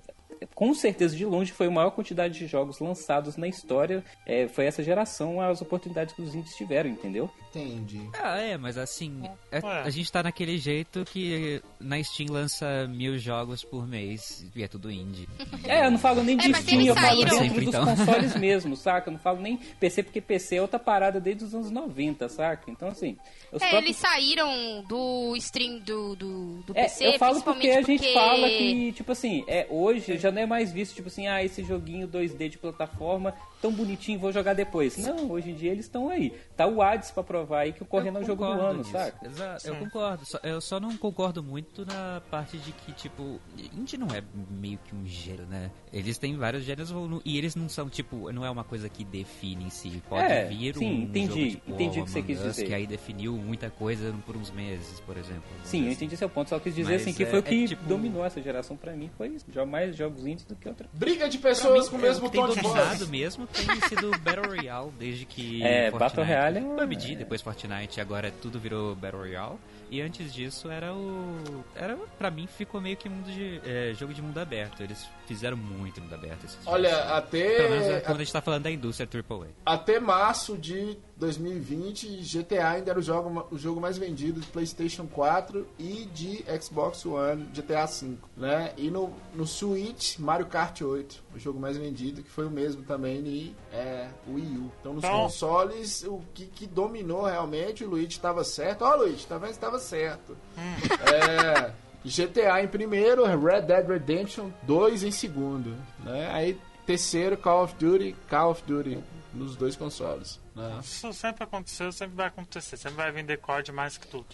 com 0.54 0.72
certeza, 0.74 1.16
de 1.16 1.24
longe, 1.24 1.52
foi 1.52 1.66
a 1.66 1.70
maior 1.70 1.90
quantidade 1.90 2.38
de 2.38 2.46
jogos 2.46 2.78
lançados 2.80 3.36
na 3.36 3.46
história. 3.48 4.04
É, 4.26 4.48
foi 4.48 4.66
essa 4.66 4.82
geração 4.82 5.40
as 5.40 5.60
oportunidades 5.62 6.14
que 6.14 6.22
os 6.22 6.34
indies 6.34 6.54
tiveram, 6.56 6.90
entendeu? 6.90 7.30
Entendi. 7.50 8.00
Ah, 8.22 8.38
é, 8.38 8.56
mas 8.58 8.76
assim, 8.76 9.22
é- 9.50 9.58
a 9.58 9.88
gente 9.90 10.10
tá 10.12 10.22
naquele 10.22 10.58
jeito 10.58 11.04
que 11.04 11.62
na 11.80 12.02
Steam 12.02 12.28
lança 12.30 12.86
mil 12.88 13.18
jogos 13.18 13.64
por 13.64 13.86
mês 13.86 14.46
e 14.54 14.62
é 14.62 14.68
tudo 14.68 14.90
indie. 14.90 15.28
É, 15.66 15.86
eu 15.86 15.90
não 15.90 15.98
falo 15.98 16.22
nem 16.22 16.36
É, 16.38 16.42
de 16.42 16.48
mas 16.48 16.62
Steam, 16.64 16.82
eu 16.82 16.94
falo 16.94 17.20
dentro 17.24 17.38
Sempre, 17.38 17.64
dos 17.64 17.74
então. 17.74 17.84
consoles 17.84 18.36
mesmo, 18.36 18.76
saca? 18.76 19.08
Eu 19.08 19.12
não 19.14 19.18
falo 19.20 19.40
nem 19.40 19.56
PC, 19.80 20.02
porque 20.02 20.20
PC 20.20 20.56
é 20.56 20.62
outra 20.62 20.78
parada 20.78 21.20
desde 21.20 21.44
os 21.44 21.54
anos 21.54 21.70
90, 21.70 22.28
saca? 22.28 22.70
Então, 22.70 22.88
assim, 22.88 23.16
os 23.52 23.60
É, 23.62 23.68
próprios... 23.70 23.84
eles 23.84 23.96
saíram 23.96 24.84
do 24.88 25.34
stream 25.36 25.78
do, 25.80 26.14
do, 26.14 26.62
do 26.62 26.72
É, 26.76 26.82
PC, 26.82 27.06
eu 27.08 27.18
falo 27.18 27.42
porque 27.42 27.68
a 27.70 27.82
gente 27.82 27.98
porque- 27.98 28.12
fala 28.14 28.48
que, 28.48 28.92
tipo 28.92 29.10
assim, 29.12 29.44
é, 29.48 29.66
hoje 29.70 30.16
já 30.26 30.32
não 30.32 30.42
é 30.42 30.46
mais 30.46 30.72
visto, 30.72 30.94
tipo 30.94 31.08
assim, 31.08 31.26
ah, 31.28 31.42
esse 31.42 31.62
joguinho 31.62 32.08
2D 32.08 32.48
de 32.48 32.58
plataforma, 32.58 33.32
tão 33.66 33.72
bonitinho, 33.72 34.18
vou 34.18 34.30
jogar 34.32 34.54
depois. 34.54 34.96
Não, 34.96 35.30
hoje 35.30 35.50
em 35.50 35.54
dia 35.54 35.72
eles 35.72 35.86
estão 35.86 36.08
aí. 36.08 36.32
Tá 36.56 36.66
o 36.66 36.80
Hades 36.80 37.10
pra 37.10 37.22
provar 37.22 37.60
aí 37.60 37.72
que 37.72 37.82
o 37.82 37.86
correndo 37.86 38.18
é 38.18 38.20
o 38.22 38.24
jogo 38.24 38.44
do 38.44 38.50
ano, 38.52 38.78
disso. 38.82 38.92
saca? 38.92 39.26
Exato, 39.26 39.66
eu 39.66 39.76
concordo. 39.76 40.24
Só- 40.24 40.40
eu 40.42 40.60
só 40.60 40.78
não 40.78 40.96
concordo 40.96 41.42
muito 41.42 41.84
na 41.84 42.22
parte 42.30 42.56
de 42.58 42.72
que, 42.72 42.92
tipo, 42.92 43.40
indie 43.76 43.96
não 43.98 44.06
é 44.08 44.22
meio 44.50 44.78
que 44.84 44.94
um 44.94 45.04
gênero, 45.06 45.46
né? 45.46 45.70
Eles 45.92 46.16
têm 46.18 46.36
vários 46.36 46.62
gêneros 46.64 46.90
e 47.24 47.36
eles 47.38 47.56
não 47.56 47.68
são, 47.68 47.88
tipo, 47.88 48.30
não 48.32 48.44
é 48.44 48.50
uma 48.50 48.64
coisa 48.64 48.88
que 48.88 49.04
define 49.04 49.64
em 49.64 49.70
si. 49.70 50.02
Pode 50.08 50.22
É, 50.32 50.44
vir 50.44 50.74
sim, 50.76 50.84
um 50.86 51.02
entendi, 51.02 51.28
jogo 51.28 51.50
tipo 51.50 51.70
entendi 51.72 52.00
o 52.00 52.04
que 52.04 52.10
você 52.10 52.22
quis 52.22 52.40
dizer. 52.40 52.66
que 52.66 52.74
aí 52.74 52.86
definiu 52.86 53.32
muita 53.34 53.68
coisa 53.70 54.14
por 54.24 54.36
uns 54.36 54.50
meses, 54.50 55.00
por 55.00 55.16
exemplo. 55.16 55.42
Sim, 55.64 55.86
eu 55.86 55.92
entendi 55.92 56.16
seu 56.16 56.28
ponto, 56.28 56.48
só 56.50 56.58
quis 56.60 56.74
dizer 56.74 56.92
Mas 56.92 57.02
assim 57.02 57.12
que 57.14 57.22
é- 57.22 57.26
foi 57.26 57.38
o 57.38 57.40
é 57.40 57.42
que 57.42 57.68
tipo- 57.68 57.84
dominou 57.88 58.24
essa 58.24 58.40
geração 58.40 58.76
pra 58.76 58.92
mim, 58.92 59.10
foi 59.16 59.28
isso. 59.28 59.44
Mais 59.66 59.96
jogos 59.96 60.24
indies 60.26 60.44
do 60.44 60.54
que 60.54 60.68
outra. 60.68 60.88
Briga 60.92 61.28
de 61.28 61.38
pessoas 61.38 61.84
mim, 61.86 61.90
com 61.90 61.96
o 61.96 62.00
é, 62.00 62.02
mesmo 62.02 62.26
o 62.26 62.30
que 62.30 62.36
tem 62.36 62.46
tom 62.46 62.52
de 62.54 62.60
voz. 62.60 63.08
mesmo 63.08 63.48
tem 63.64 63.80
sido 63.88 64.10
Battle 64.18 64.46
Royale, 64.46 64.90
desde 64.98 65.24
que 65.24 65.62
É, 65.62 65.90
Fortnite, 65.90 65.98
Battle 65.98 66.24
Royale 66.26 66.58
é- 66.58 66.76
PUBG, 66.76 67.16
depois 67.16 67.40
Fortnite, 67.42 68.00
agora 68.00 68.30
tudo 68.30 68.58
virou 68.58 68.94
Battle 68.94 69.22
Royale. 69.22 69.56
E 69.90 70.00
antes 70.00 70.34
disso 70.34 70.68
era 70.68 70.92
o... 70.92 71.64
Era, 71.74 71.96
pra 72.18 72.28
mim, 72.30 72.46
ficou 72.48 72.80
meio 72.80 72.96
que 72.96 73.08
mundo 73.08 73.30
de, 73.30 73.60
é, 73.64 73.94
jogo 73.94 74.12
de 74.12 74.20
mundo 74.20 74.36
aberto. 74.38 74.82
Eles 74.82 75.08
fizeram 75.26 75.56
muito 75.56 76.00
mundo 76.00 76.14
aberto. 76.14 76.44
Esses 76.44 76.58
Olha, 76.66 76.90
jogos. 76.90 77.10
até- 77.12 77.56
Pelo 77.56 77.70
menos 77.70 77.86
é 77.86 78.00
quando 78.00 78.16
a 78.16 78.24
gente 78.24 78.32
tá 78.32 78.40
falando 78.40 78.62
da 78.62 78.70
indústria 78.70 79.08
AAA. 79.08 79.48
Até 79.64 79.98
março 80.00 80.56
de 80.56 80.96
2020, 81.16 82.22
GTA 82.22 82.68
ainda 82.70 82.90
era 82.90 82.98
o 82.98 83.02
jogo, 83.02 83.46
o 83.50 83.58
jogo 83.58 83.80
mais 83.80 83.96
vendido 83.98 84.40
de 84.40 84.46
PlayStation 84.48 85.06
4 85.06 85.66
e 85.78 86.04
de 86.12 86.44
Xbox 86.60 87.04
One, 87.06 87.44
GTA 87.54 87.86
V, 87.86 88.16
né? 88.36 88.72
E 88.76 88.90
no, 88.90 89.12
no 89.34 89.46
Switch, 89.46 90.18
Mario 90.18 90.46
Kart 90.46 90.80
8, 90.82 91.22
o 91.34 91.38
jogo 91.38 91.58
mais 91.58 91.76
vendido, 91.76 92.22
que 92.22 92.30
foi 92.30 92.46
o 92.46 92.50
mesmo 92.50 92.82
também 92.82 93.18
em 93.18 93.56
é, 93.72 94.08
Wii 94.28 94.58
U. 94.58 94.72
Então, 94.80 94.94
nos 94.94 95.04
Então- 95.04 95.22
consoles, 95.22 96.02
o 96.04 96.20
que, 96.34 96.46
que 96.46 96.66
dominou 96.66 97.24
realmente, 97.24 97.84
o 97.84 97.88
Luigi 97.90 98.12
estava 98.16 98.44
certo. 98.44 98.82
Ó, 98.82 98.94
Luigi, 98.96 99.26
tá 99.26 99.38
vendo? 99.38 99.50
Estava 99.50 99.78
certo. 99.78 100.36
É, 100.56 101.70
GTA 102.08 102.62
em 102.62 102.68
primeiro, 102.68 103.24
Red 103.24 103.62
Dead 103.62 103.86
Redemption 103.88 104.50
2 104.62 105.02
em 105.04 105.10
segundo, 105.10 105.76
né? 106.00 106.30
Aí 106.32 106.58
terceiro 106.86 107.36
Call 107.36 107.64
of 107.64 107.74
Duty, 107.74 108.14
Call 108.28 108.50
of 108.52 108.62
Duty 108.64 108.98
nos 109.34 109.56
dois 109.56 109.74
consoles, 109.76 110.40
né? 110.54 110.78
Isso 110.82 111.12
sempre 111.12 111.44
aconteceu, 111.44 111.90
sempre 111.92 112.16
vai 112.16 112.26
acontecer. 112.28 112.76
Sempre 112.76 112.96
vai 112.96 113.10
vender 113.12 113.38
COD 113.38 113.72
mais 113.72 113.98
que 113.98 114.06
tudo. 114.06 114.26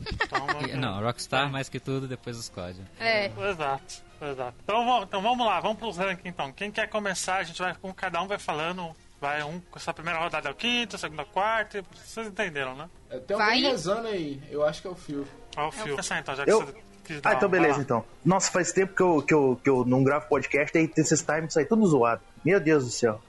Então, 0.00 0.46
Não, 0.76 1.00
Rockstar 1.02 1.50
mais 1.50 1.68
que 1.68 1.78
tudo, 1.78 2.06
depois 2.08 2.36
os 2.36 2.48
COD. 2.48 2.80
É. 2.98 3.26
Exato, 3.26 4.02
exato. 4.20 4.54
Então, 4.64 4.84
vamos- 4.84 5.04
então 5.04 5.22
vamos 5.22 5.46
lá, 5.46 5.60
vamos 5.60 5.78
pros 5.78 5.96
rankings 5.96 6.28
então. 6.28 6.52
Quem 6.52 6.70
quer 6.70 6.88
começar, 6.88 7.36
a 7.36 7.42
gente 7.44 7.60
vai 7.62 7.74
com 7.74 7.92
cada 7.94 8.20
um 8.20 8.26
vai 8.26 8.38
falando. 8.38 8.94
Vai 9.20 9.42
um, 9.42 9.62
essa 9.74 9.94
primeira 9.94 10.18
rodada 10.18 10.48
é 10.50 10.52
o 10.52 10.54
quinto, 10.54 10.96
a 10.96 10.98
segunda 10.98 11.22
é 11.22 11.24
o 11.24 11.28
quarto. 11.28 11.82
Vocês 11.94 12.26
entenderam, 12.26 12.74
né? 12.76 12.90
É, 13.08 13.18
Tem 13.20 13.36
Vai. 13.36 13.46
alguém 13.56 13.70
rezando 13.70 14.08
aí, 14.08 14.42
eu 14.50 14.62
acho 14.64 14.82
que 14.82 14.88
é 14.88 14.90
o 14.90 14.94
Fio. 14.94 15.26
Ó, 15.56 15.68
o 15.68 15.72
fio. 15.72 15.90
Começar 15.92 16.18
então, 16.18 16.34
já 16.36 16.44
que 16.44 16.50
Eu- 16.50 16.60
você 16.66 16.74
Ah, 17.22 17.34
então 17.34 17.48
beleza, 17.48 17.80
então. 17.80 18.04
Nossa, 18.24 18.50
faz 18.50 18.72
tempo 18.72 18.94
que 18.94 19.02
eu, 19.02 19.22
que 19.22 19.34
eu, 19.34 19.60
que 19.62 19.70
eu 19.70 19.84
não 19.84 20.02
gravo 20.02 20.26
podcast 20.28 20.76
e 20.76 20.90
esses 20.96 21.22
times 21.22 21.52
saem 21.52 21.66
tudo 21.66 21.86
zoado. 21.86 22.22
Meu 22.44 22.58
Deus 22.58 22.84
do 22.84 22.90
céu. 22.90 23.20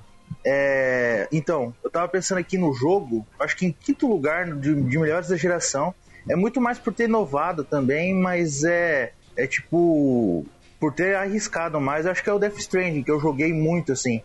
É, 0.44 1.28
então, 1.32 1.74
eu 1.84 1.90
tava 1.90 2.08
pensando 2.08 2.38
aqui 2.38 2.58
no 2.58 2.74
jogo, 2.74 3.26
acho 3.40 3.56
que 3.56 3.66
em 3.66 3.72
quinto 3.72 4.08
lugar 4.08 4.46
de, 4.54 4.76
de 4.76 4.98
melhores 4.98 5.28
da 5.28 5.36
geração. 5.36 5.94
É 6.28 6.36
muito 6.36 6.60
mais 6.60 6.80
por 6.80 6.94
ter 6.94 7.04
inovado 7.06 7.64
também, 7.64 8.14
mas 8.14 8.64
é, 8.64 9.14
é 9.36 9.46
tipo. 9.46 10.46
Por 10.80 10.94
ter 10.94 11.16
arriscado 11.16 11.80
mais, 11.80 12.06
acho 12.06 12.22
que 12.24 12.30
é 12.30 12.34
o 12.34 12.38
Death 12.40 12.58
Stranding, 12.58 13.02
que 13.02 13.10
eu 13.10 13.20
joguei 13.20 13.54
muito 13.54 13.94
assim. 13.94 14.22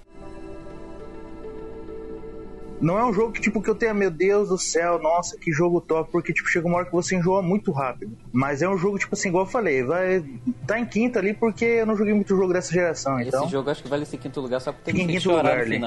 Não 2.81 2.99
é 2.99 3.05
um 3.05 3.13
jogo 3.13 3.33
que, 3.33 3.41
tipo, 3.41 3.61
que 3.63 3.69
eu 3.69 3.75
tenha, 3.75 3.93
meu 3.93 4.11
Deus 4.11 4.49
do 4.49 4.59
céu, 4.59 4.99
nossa, 5.01 5.37
que 5.37 5.53
jogo 5.53 5.81
top, 5.81 6.11
porque, 6.11 6.33
tipo, 6.33 6.49
chega 6.49 6.67
uma 6.67 6.79
hora 6.79 6.87
que 6.87 6.93
você 6.93 7.17
enjoa 7.17 7.43
muito 7.43 7.71
rápido. 7.73 8.17
Mas 8.33 8.63
é 8.63 8.69
um 8.69 8.79
jogo, 8.79 8.99
tipo 8.99 9.15
assim, 9.15 9.29
igual 9.29 9.45
eu 9.45 9.51
falei, 9.51 9.83
vai 9.83 10.25
tá 10.67 10.79
em 10.79 10.87
quinta 10.87 11.19
ali 11.19 11.35
porque 11.35 11.65
eu 11.65 11.87
não 11.87 11.97
joguei 11.97 12.15
muito 12.15 12.37
jogo 12.37 12.53
dessa 12.53 12.73
geração, 12.73 13.21
então... 13.21 13.45
Esse 13.45 13.53
jogo 13.53 13.71
acho 13.71 13.83
que 13.83 13.89
vale 13.89 14.05
esse 14.05 14.17
quinto 14.17 14.41
lugar 14.41 14.61
só 14.61 14.73
porque 14.73 14.93
Fica 14.93 14.99
me 14.99 15.05
em 15.05 15.07
fez 15.13 15.23
quinto 15.23 15.35
chorar 15.35 15.43
lugar 15.43 15.57
no 15.59 15.63
ali. 15.63 15.79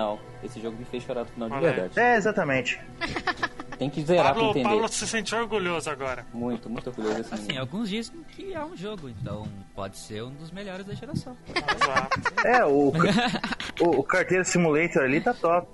Esse 0.43 0.59
jogo 0.61 0.77
me 0.77 0.85
fez 0.85 1.03
chorar 1.03 1.21
no 1.21 1.27
final 1.27 1.49
de 1.49 1.55
Olha 1.55 1.69
aí. 1.69 1.75
verdade. 1.75 1.99
É, 1.99 2.15
exatamente. 2.17 2.79
Tem 3.79 3.89
que 3.89 4.03
zerar 4.03 4.25
pra 4.25 4.33
Pablo, 4.35 4.49
entender. 4.51 4.69
Pablo 4.69 4.87
se 4.87 5.07
sentiu 5.07 5.37
orgulhoso 5.39 5.89
agora. 5.89 6.25
Muito, 6.31 6.69
muito 6.69 6.87
orgulhoso 6.89 7.21
Assim, 7.31 7.43
menino. 7.43 7.61
alguns 7.61 7.89
dizem 7.89 8.23
que 8.29 8.53
é 8.53 8.63
um 8.63 8.75
jogo, 8.77 9.09
então 9.09 9.47
pode 9.75 9.97
ser 9.97 10.23
um 10.23 10.29
dos 10.31 10.51
melhores 10.51 10.85
da 10.85 10.93
geração. 10.93 11.35
Exato. 11.49 12.47
É, 12.47 12.63
o, 12.65 12.91
o, 13.81 13.99
o 13.99 14.03
Carteiro 14.03 14.45
Simulator 14.45 15.01
ali 15.03 15.19
tá 15.19 15.33
top. 15.33 15.67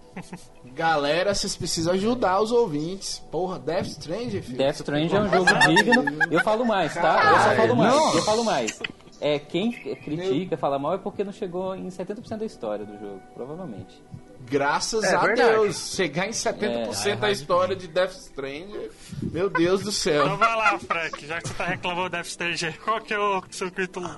Galera, 0.73 1.33
vocês 1.35 1.55
precisam 1.55 1.93
ajudar 1.93 2.39
os 2.41 2.51
ouvintes. 2.51 3.19
Porra, 3.31 3.59
Death 3.59 3.87
Stranding, 3.87 4.41
filho. 4.41 4.57
Death 4.57 4.75
Stranding 4.75 5.15
é 5.15 5.19
um 5.19 5.29
jogo 5.29 5.45
digno. 5.67 6.03
Eu 6.31 6.39
falo 6.41 6.65
mais, 6.65 6.93
tá? 6.93 7.21
Eu 7.31 7.37
só 7.39 7.55
falo 7.55 7.75
mais. 7.75 8.15
Eu 8.15 8.21
falo 8.23 8.43
mais. 8.45 8.79
É, 9.21 9.37
quem 9.37 9.71
critica, 9.73 10.55
fala 10.55 10.79
mal 10.79 10.93
é 10.93 10.97
porque 10.97 11.25
não 11.25 11.33
chegou 11.33 11.75
em 11.75 11.87
70% 11.89 12.37
da 12.37 12.45
história 12.45 12.85
do 12.85 12.97
jogo, 12.97 13.21
provavelmente. 13.33 14.01
Graças 14.49 15.03
É 15.03 15.15
a 15.15 15.19
verdade. 15.19 15.51
Deus. 15.51 15.93
Chegar 15.95 16.27
em 16.27 16.31
70% 16.31 17.15
da 17.19 17.31
história 17.31 17.75
de 17.75 17.87
Death 17.87 18.11
Stranding, 18.13 18.89
meu 19.31 19.49
Deus 19.49 19.81
do 19.81 19.89
Então 19.89 19.91
céu. 19.91 20.37
vai 20.37 20.55
lá, 20.55 20.79
Frank, 20.79 21.25
já 21.25 21.39
que 21.41 21.47
você 21.49 21.53
tá 21.53 21.65
reclamando 21.65 22.09
do 22.09 22.11
Death 22.11 22.25
Stage, 22.27 22.73
qual 22.83 22.99
que 23.01 23.13
é 23.13 23.19
o 23.19 23.43
seu 23.51 23.69
título? 23.69 24.09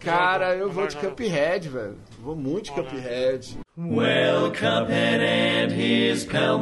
Cara, 0.00 0.54
eu 0.56 0.70
vou 0.70 0.86
de. 0.86 0.96
Cuphead, 0.96 1.68
velho. 1.68 1.98
Vou 2.18 2.34
muito 2.34 2.66
de 2.66 2.72
Cuphead. 2.72 3.58
Well, 3.82 4.52
Cuphead 4.52 5.20
and 5.22 5.72
his 5.72 6.24
pal 6.26 6.58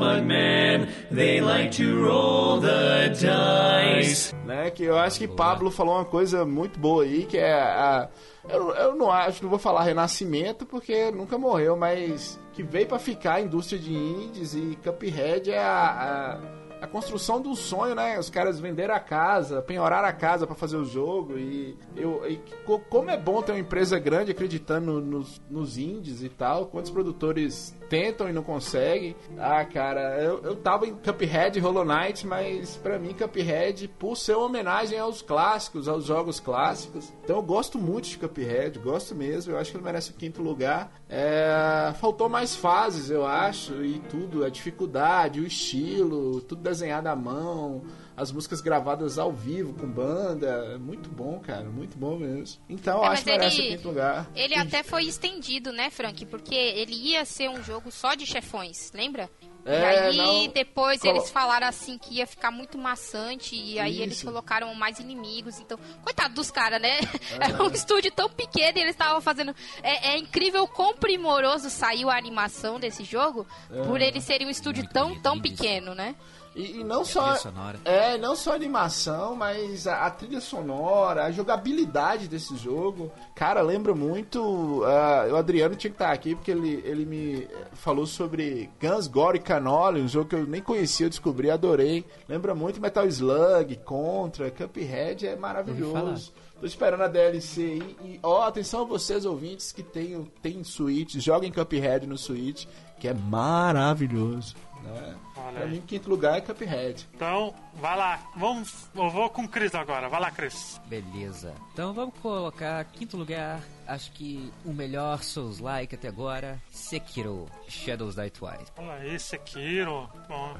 they 1.11 1.41
like 1.41 1.73
to 1.73 2.05
roll 2.05 2.61
the 2.61 3.09
dice. 3.09 4.33
né? 4.45 4.71
Que 4.71 4.85
eu 4.85 4.97
acho 4.97 5.19
que 5.19 5.27
Pablo 5.27 5.71
falou 5.71 5.97
uma 5.97 6.05
coisa 6.05 6.45
muito 6.45 6.79
boa 6.79 7.03
aí, 7.03 7.27
que 7.27 7.37
é 7.37 7.53
a. 7.53 8.09
Eu, 8.49 8.71
eu 8.71 8.95
não 8.95 9.11
acho, 9.11 9.43
não 9.43 9.51
vou 9.51 9.59
falar 9.59 9.83
renascimento 9.83 10.65
porque 10.65 11.11
nunca 11.11 11.37
morreu, 11.37 11.77
mas 11.77 12.39
que 12.53 12.63
veio 12.63 12.87
pra 12.87 12.99
ficar 12.99 13.35
a 13.35 13.41
indústria 13.41 13.79
de 13.81 13.93
indies 13.93 14.55
e 14.55 14.79
Cuphead 14.83 15.51
é 15.51 15.59
a, 15.59 16.39
a, 16.39 16.39
a 16.80 16.87
construção 16.87 17.40
do 17.40 17.54
sonho, 17.56 17.94
né? 17.94 18.18
Os 18.18 18.30
caras 18.30 18.58
venderam 18.61 18.94
a 18.94 19.00
casa, 19.00 19.61
penhoraram 19.62 20.08
a 20.08 20.12
casa 20.12 20.47
pra 20.47 20.54
fazer 20.54 20.76
o 20.76 20.85
jogo 20.85 21.38
e, 21.38 21.76
eu, 21.97 22.23
e 22.28 22.37
co- 22.64 22.78
como 22.88 23.11
é 23.11 23.16
bom 23.16 23.42
ter 23.42 23.52
uma 23.52 23.58
empresa 23.58 23.99
grande 23.99 24.30
acreditando 24.30 25.00
nos, 25.00 25.40
nos 25.50 25.76
indies 25.78 26.23
e 26.23 26.28
tal, 26.28 26.66
quantos 26.66 26.90
produtores 26.90 27.75
tentam 27.88 28.28
e 28.28 28.32
não 28.32 28.42
conseguem. 28.42 29.16
Ah, 29.38 29.64
cara, 29.64 30.23
eu, 30.23 30.40
eu 30.42 30.56
tava 30.56 30.87
em 30.87 30.94
Cuphead 30.94 31.58
e 31.58 31.61
Hollow 31.62 31.85
Knight, 31.85 32.26
mas 32.26 32.76
pra 32.76 32.99
mim 32.99 33.14
Cuphead, 33.14 33.88
por 33.99 34.16
ser 34.16 34.37
uma 34.37 34.47
homenagem 34.47 34.99
aos 34.99 35.20
clássicos, 35.23 35.88
aos 35.88 36.04
jogos 36.04 36.38
clássicos. 36.38 37.12
Então 37.25 37.37
eu 37.37 37.42
gosto 37.42 37.78
muito 37.78 38.08
de 38.08 38.18
Cuphead, 38.18 38.78
gosto 38.78 39.14
mesmo. 39.14 39.52
Eu 39.52 39.58
acho 39.58 39.70
que 39.70 39.76
ele 39.76 39.85
merece 39.85 40.11
o 40.11 40.14
quinto 40.14 40.42
lugar. 40.42 40.92
É, 41.08 41.92
faltou 42.00 42.28
mais 42.28 42.54
fases, 42.54 43.11
eu 43.11 43.26
acho, 43.26 43.82
e 43.85 43.99
tudo, 44.11 44.44
a 44.44 44.49
dificuldade, 44.50 45.40
o 45.40 45.47
estilo, 45.47 46.40
tudo 46.42 46.61
desenhado 46.69 47.09
à 47.09 47.17
mão. 47.17 47.83
As 48.17 48.33
músicas 48.33 48.61
gravadas 48.61 49.17
ao 49.17 49.33
vivo 49.33 49.75
com 49.75 49.87
banda, 49.87 50.77
muito 50.79 51.09
bom, 51.09 51.39
cara, 51.39 51.65
muito 51.65 51.97
bom 51.97 52.17
mesmo. 52.19 52.61
Então 52.69 52.99
eu 52.99 53.05
É, 53.05 53.09
acho 53.09 53.25
que 53.25 53.31
merece 53.31 53.61
ele- 53.61 53.69
o 53.69 53.77
quinto 53.77 53.89
lugar. 53.89 54.29
Ele 54.35 54.55
até 54.57 54.83
foi 54.83 55.05
estendido, 55.05 55.73
né, 55.73 55.89
Frank? 55.91 56.27
Porque 56.27 56.55
ele 56.55 56.95
ia 56.95 57.25
ser 57.25 57.49
um 57.49 57.63
jogo 57.63 57.93
só 57.93 58.15
de 58.15 58.27
chefões, 58.27 58.91
lembra? 58.93 59.31
e 59.67 59.71
É, 59.71 60.09
aí 60.09 60.17
não- 60.17 60.49
depois 60.49 61.01
Colo- 61.01 61.17
eles 61.19 61.31
falaram 61.31 61.67
assim 61.67 61.99
que 61.99 62.15
ia 62.15 62.27
ficar 62.27 62.51
muito 62.51 62.79
maçante 62.79 63.55
e 63.55 63.79
aí 63.79 64.01
eles 64.01 64.17
Isso. 64.17 64.25
colocaram 64.27 64.73
mais 64.75 64.99
inimigos. 64.99 65.61
Então, 65.61 65.79
coitado 66.03 66.33
dos 66.35 66.51
caras, 66.51 66.81
né? 66.81 66.99
É 67.39 67.63
um 67.63 67.71
estúdio 67.71 68.11
tão 68.11 68.31
pequeno 68.31 68.79
e 68.79 68.81
eles 68.81 68.93
estavam 68.95 69.21
fazendo. 69.21 69.55
É, 69.83 70.13
é 70.13 70.19
incrível 70.19 70.63
o 70.65 70.69
quão 70.69 70.95
primoroso 70.95 71.69
saiu 71.71 72.09
a 72.09 72.17
animação 72.17 72.81
desse 72.81 73.05
jogo 73.05 73.47
por 73.87 74.01
eles 74.01 74.25
serem 74.25 74.47
um 74.47 74.51
estúdio 74.51 74.89
tão, 74.89 75.19
tão 75.21 75.39
pequeno, 75.39 75.95
né? 75.95 76.15
E, 76.59 76.81
e 76.81 76.85
não 76.85 77.05
só. 77.05 77.37
sonora. 77.37 77.79
É, 77.85 78.19
não 78.19 78.35
só 78.35 78.50
a 78.50 78.55
animação, 78.57 79.37
mas 79.37 79.87
a, 79.87 80.07
a 80.07 80.11
trilha 80.11 80.41
sonora, 80.41 81.25
a 81.25 81.31
jogabilidade 81.31 82.27
desse 82.27 82.57
jogo. 82.57 83.12
Cara, 83.33 83.61
lembra 83.61 83.95
muito. 83.95 84.83
ah, 84.85 85.29
o 85.31 85.37
Adriano 85.37 85.77
tinha 85.77 85.91
que 85.91 85.95
estar 85.95 86.11
aqui 86.11 86.35
porque 86.35 86.50
ele, 86.50 86.83
ele 86.85 87.07
me 87.07 87.49
falou 87.75 88.07
sobre 88.07 88.69
Guns, 88.81 89.07
Gore 89.07 89.38
e 89.38 89.41
Cannoli, 89.41 90.03
um 90.03 90.09
jogo 90.09 90.31
que 90.31 90.35
eu 90.35 90.47
nem 90.49 90.61
conhecia, 90.61 91.07
eu 91.07 91.11
descobri, 91.11 91.49
adorei. 91.49 92.05
Lembra 92.29 92.57
muito 92.57 92.81
Metal 92.81 93.07
Slug, 93.07 93.77
Contra, 93.85 94.50
Cuphead, 94.50 95.29
é 95.29 95.37
maravilhoso. 95.37 96.33
Tô 96.61 96.67
esperando 96.67 97.03
a 97.03 97.09
DLC 97.09 97.62
aí. 97.62 97.97
E, 98.03 98.21
ó, 98.21 98.43
atenção 98.43 98.83
a 98.83 98.85
vocês, 98.85 99.25
ouvintes, 99.25 99.71
que 99.71 99.85
tem, 99.85 100.29
tem 100.43 100.65
Switch, 100.65 101.15
joguem 101.19 101.53
Cuphead 101.53 102.05
no 102.05 102.19
Switch, 102.19 102.67
que 102.99 103.07
é 103.07 103.15
maravilhoso. 103.15 104.57
Né? 104.82 105.16
Aí. 105.56 105.70
mim, 105.70 105.80
quinto 105.87 106.08
lugar 106.08 106.38
é 106.38 106.40
Cuphead. 106.40 107.08
Então, 107.14 107.54
vai 107.75 107.97
lá. 107.97 108.20
Vamos, 108.37 108.88
eu 108.94 109.11
vou 109.11 109.30
com 109.30 109.42
o 109.42 109.49
Cris 109.49 109.75
agora. 109.75 110.08
Vai 110.08 110.20
lá, 110.20 110.30
Cris. 110.30 110.80
Beleza. 110.87 111.54
Então 111.73 111.92
vamos 111.92 112.14
colocar 112.20 112.85
quinto 112.87 113.16
lugar, 113.16 113.61
acho 113.87 114.11
que 114.12 114.52
o 114.64 114.73
melhor 114.73 115.23
Souls-like 115.23 115.94
até 115.94 116.08
agora, 116.08 116.61
Sekiro 116.70 117.47
Shadows 117.68 118.14
Die 118.14 118.30
Twice. 118.30 118.73
Olha 118.76 118.94
aí, 118.94 119.18
Sekiro. 119.18 120.08
Bom, 120.28 120.56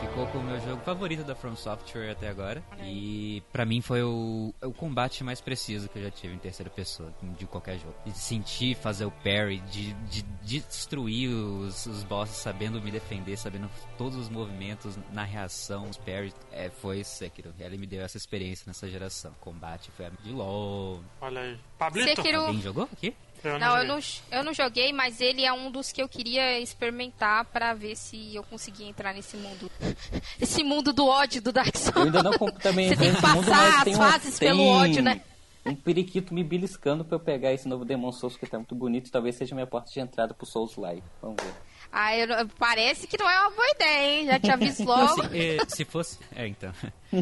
Ficou 0.00 0.26
com 0.28 0.38
o 0.38 0.42
meu 0.42 0.60
jogo 0.60 0.82
favorito 0.82 1.24
da 1.24 1.34
From 1.34 1.56
Software 1.56 2.10
até 2.10 2.28
agora. 2.28 2.62
E 2.82 3.42
pra 3.52 3.64
mim 3.64 3.80
foi 3.80 4.02
o, 4.02 4.52
o 4.62 4.72
combate 4.72 5.22
mais 5.24 5.40
preciso 5.40 5.88
que 5.88 5.98
eu 5.98 6.02
já 6.02 6.10
tive 6.10 6.34
em 6.34 6.38
terceira 6.38 6.70
pessoa 6.70 7.12
de 7.38 7.46
qualquer 7.46 7.78
jogo. 7.78 7.94
De 8.04 8.12
sentir 8.16 8.74
fazer 8.76 9.04
o 9.06 9.10
parry, 9.10 9.60
de, 9.70 9.92
de 10.10 10.22
destruir 10.42 11.30
os, 11.30 11.86
os 11.86 12.02
bosses 12.04 12.36
sabendo 12.36 12.80
me 12.80 12.90
defender, 12.90 13.36
sabendo 13.36 13.70
todos 13.96 14.16
os 14.18 14.28
movimentos 14.28 14.98
na 15.12 15.22
reação, 15.24 15.88
os 15.88 15.96
parries. 15.96 16.34
É, 16.52 16.68
foi 16.70 17.02
Sekiro. 17.04 17.52
Ele 17.58 17.76
me 17.78 17.86
deu 17.86 18.02
essa 18.02 18.16
experiência 18.16 18.64
nessa 18.66 18.88
geração. 18.88 19.32
Combate 19.40 19.90
foi 19.96 20.06
de 20.22 20.30
LOL. 20.32 21.02
olha 21.20 21.40
aí. 21.40 21.58
Pablito? 21.78 22.16
Sekiro- 22.16 22.40
Alguém 22.40 22.60
jogou 22.60 22.84
aqui? 22.84 23.14
Eu 23.44 23.58
Não, 23.58 23.66
eu 23.78 23.86
joguei. 23.86 23.86
não, 24.30 24.38
eu 24.38 24.44
não 24.44 24.54
joguei, 24.54 24.92
mas 24.92 25.20
ele 25.20 25.44
é 25.44 25.52
um 25.52 25.70
dos 25.70 25.92
que 25.92 26.02
eu 26.02 26.08
queria 26.08 26.58
experimentar 26.60 27.44
pra 27.46 27.74
ver 27.74 27.96
se 27.96 28.34
eu 28.34 28.42
conseguia 28.42 28.86
entrar 28.88 29.14
nesse 29.14 29.36
mundo. 29.36 29.70
Esse 30.40 30.62
mundo 30.64 30.92
do 30.92 31.06
ódio 31.06 31.40
do 31.42 31.52
Dark 31.52 31.76
Souls. 31.76 31.96
Eu 31.96 32.02
ainda 32.04 32.22
não 32.22 32.32
também 32.32 32.88
Você 32.90 32.96
tem 32.96 33.10
que 33.12 33.16
entrei 33.18 33.30
nesse 33.30 33.36
mundo, 33.36 33.44
passar 33.46 33.56
mas 33.62 33.74
as 33.78 33.84
tem 33.84 33.94
um- 33.94 33.98
fases 33.98 34.38
tem 34.38 34.48
pelo 34.48 34.66
ódio, 34.66 35.02
né? 35.02 35.20
Um 35.64 35.74
periquito 35.74 36.32
me 36.32 36.44
beliscando 36.44 37.04
pra 37.04 37.16
eu 37.16 37.20
pegar 37.20 37.52
esse 37.52 37.66
novo 37.66 37.84
Demon 37.84 38.12
Souls 38.12 38.36
que 38.36 38.46
tá 38.46 38.56
muito 38.56 38.74
bonito. 38.74 39.10
Talvez 39.10 39.34
seja 39.34 39.52
minha 39.54 39.66
porta 39.66 39.90
de 39.90 39.98
entrada 39.98 40.32
pro 40.32 40.46
Souls 40.46 40.76
Live. 40.76 41.02
Vamos 41.20 41.42
ver. 41.42 41.52
Ah, 41.98 42.14
eu 42.14 42.28
parece 42.58 43.06
que 43.06 43.16
não 43.16 43.28
é 43.28 43.40
uma 43.40 43.50
boa 43.52 43.70
ideia, 43.70 44.20
hein? 44.20 44.26
Já 44.26 44.38
te 44.38 44.50
aviso 44.50 44.84
logo. 44.84 45.22
Assim, 45.22 45.38
é, 45.38 45.58
se 45.66 45.82
fosse. 45.82 46.18
É, 46.36 46.46
então. 46.46 46.70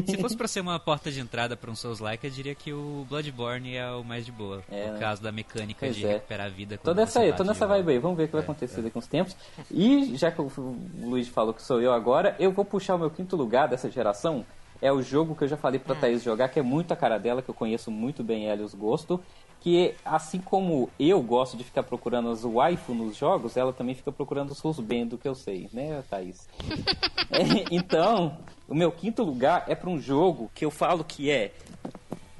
Se 0.05 0.17
fosse 0.17 0.35
pra 0.35 0.49
ser 0.49 0.59
uma 0.59 0.77
porta 0.77 1.09
de 1.09 1.21
entrada 1.21 1.55
pra 1.55 1.71
um 1.71 1.75
Souls-like, 1.75 2.25
eu 2.25 2.29
diria 2.31 2.53
que 2.53 2.73
o 2.73 3.05
Bloodborne 3.07 3.77
é 3.77 3.89
o 3.91 4.03
mais 4.03 4.25
de 4.25 4.33
boa. 4.33 4.61
É, 4.69 4.83
por 4.83 4.93
né? 4.95 4.99
causa 4.99 5.23
da 5.23 5.31
mecânica 5.31 5.85
Pois 5.85 5.95
de 5.95 6.05
é. 6.05 6.13
recuperar 6.15 6.47
a 6.47 6.49
vida. 6.49 6.77
Tô 6.77 6.93
nessa 6.93 7.21
aí, 7.21 7.31
tô 7.31 7.45
nessa 7.45 7.65
vibe 7.65 7.91
aí. 7.93 7.99
Vamos 7.99 8.17
ver 8.17 8.23
o 8.23 8.27
que 8.27 8.33
vai 8.33 8.41
acontecer 8.41 8.81
daqui 8.81 8.97
uns 8.97 9.07
tempos. 9.07 9.33
E 9.71 10.13
já 10.17 10.29
que 10.29 10.41
o 10.41 10.45
o 10.45 11.09
Luiz 11.09 11.29
falou 11.29 11.53
que 11.53 11.61
sou 11.61 11.81
eu 11.81 11.93
agora, 11.93 12.35
eu 12.37 12.51
vou 12.51 12.65
puxar 12.65 12.95
o 12.95 12.99
meu 12.99 13.09
quinto 13.09 13.37
lugar 13.37 13.69
dessa 13.69 13.89
geração. 13.89 14.45
É 14.81 14.91
o 14.91 15.01
jogo 15.01 15.35
que 15.35 15.45
eu 15.45 15.47
já 15.47 15.55
falei 15.55 15.79
pra 15.79 15.95
Thaís 15.95 16.21
jogar, 16.21 16.49
que 16.49 16.59
é 16.59 16.61
muito 16.61 16.91
a 16.91 16.97
cara 16.97 17.17
dela, 17.17 17.41
que 17.41 17.49
eu 17.49 17.55
conheço 17.55 17.89
muito 17.89 18.21
bem 18.23 18.49
ela 18.49 18.61
e 18.61 18.65
os 18.65 18.73
gostos. 18.73 19.19
Que 19.65 19.95
assim 20.05 20.39
como 20.39 20.91
eu 20.99 21.19
gosto 21.23 21.57
de 21.57 21.63
ficar 21.63 21.81
procurando 21.81 22.29
as 22.29 22.43
waifu 22.43 22.93
nos 22.93 23.17
jogos, 23.17 23.57
ela 23.57 23.73
também 23.73 23.95
fica 23.95 24.11
procurando 24.11 24.51
os 24.51 24.63
husband 24.63 25.07
do 25.07 25.17
que 25.17 25.27
eu 25.27 25.33
sei, 25.33 25.67
né, 25.73 26.03
Thaís? 26.07 26.47
É, 27.31 27.65
então, 27.71 28.37
o 28.69 28.75
meu 28.75 28.91
quinto 28.91 29.23
lugar 29.23 29.65
é 29.67 29.73
pra 29.73 29.89
um 29.89 29.99
jogo 29.99 30.51
que 30.53 30.63
eu 30.63 30.69
falo 30.69 31.03
que 31.03 31.31
é. 31.31 31.51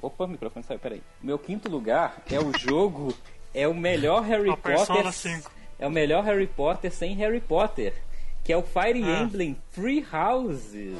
Opa, 0.00 0.24
o 0.24 0.28
microfone 0.28 0.64
saiu, 0.64 0.78
peraí. 0.78 1.02
O 1.20 1.26
meu 1.26 1.36
quinto 1.36 1.68
lugar 1.68 2.22
é 2.30 2.38
o 2.38 2.56
jogo. 2.56 3.12
É 3.52 3.66
o 3.66 3.74
melhor 3.74 4.22
Harry 4.22 4.50
A 4.50 4.56
Potter. 4.56 5.12
5. 5.12 5.50
É 5.80 5.86
o 5.86 5.90
melhor 5.90 6.22
Harry 6.22 6.46
Potter 6.46 6.92
sem 6.92 7.16
Harry 7.16 7.40
Potter. 7.40 7.92
Que 8.44 8.52
é 8.52 8.56
o 8.56 8.62
Fire 8.62 9.02
Ah. 9.02 9.22
Emblem 9.24 9.56
Free 9.72 10.06
Houses. 10.12 10.96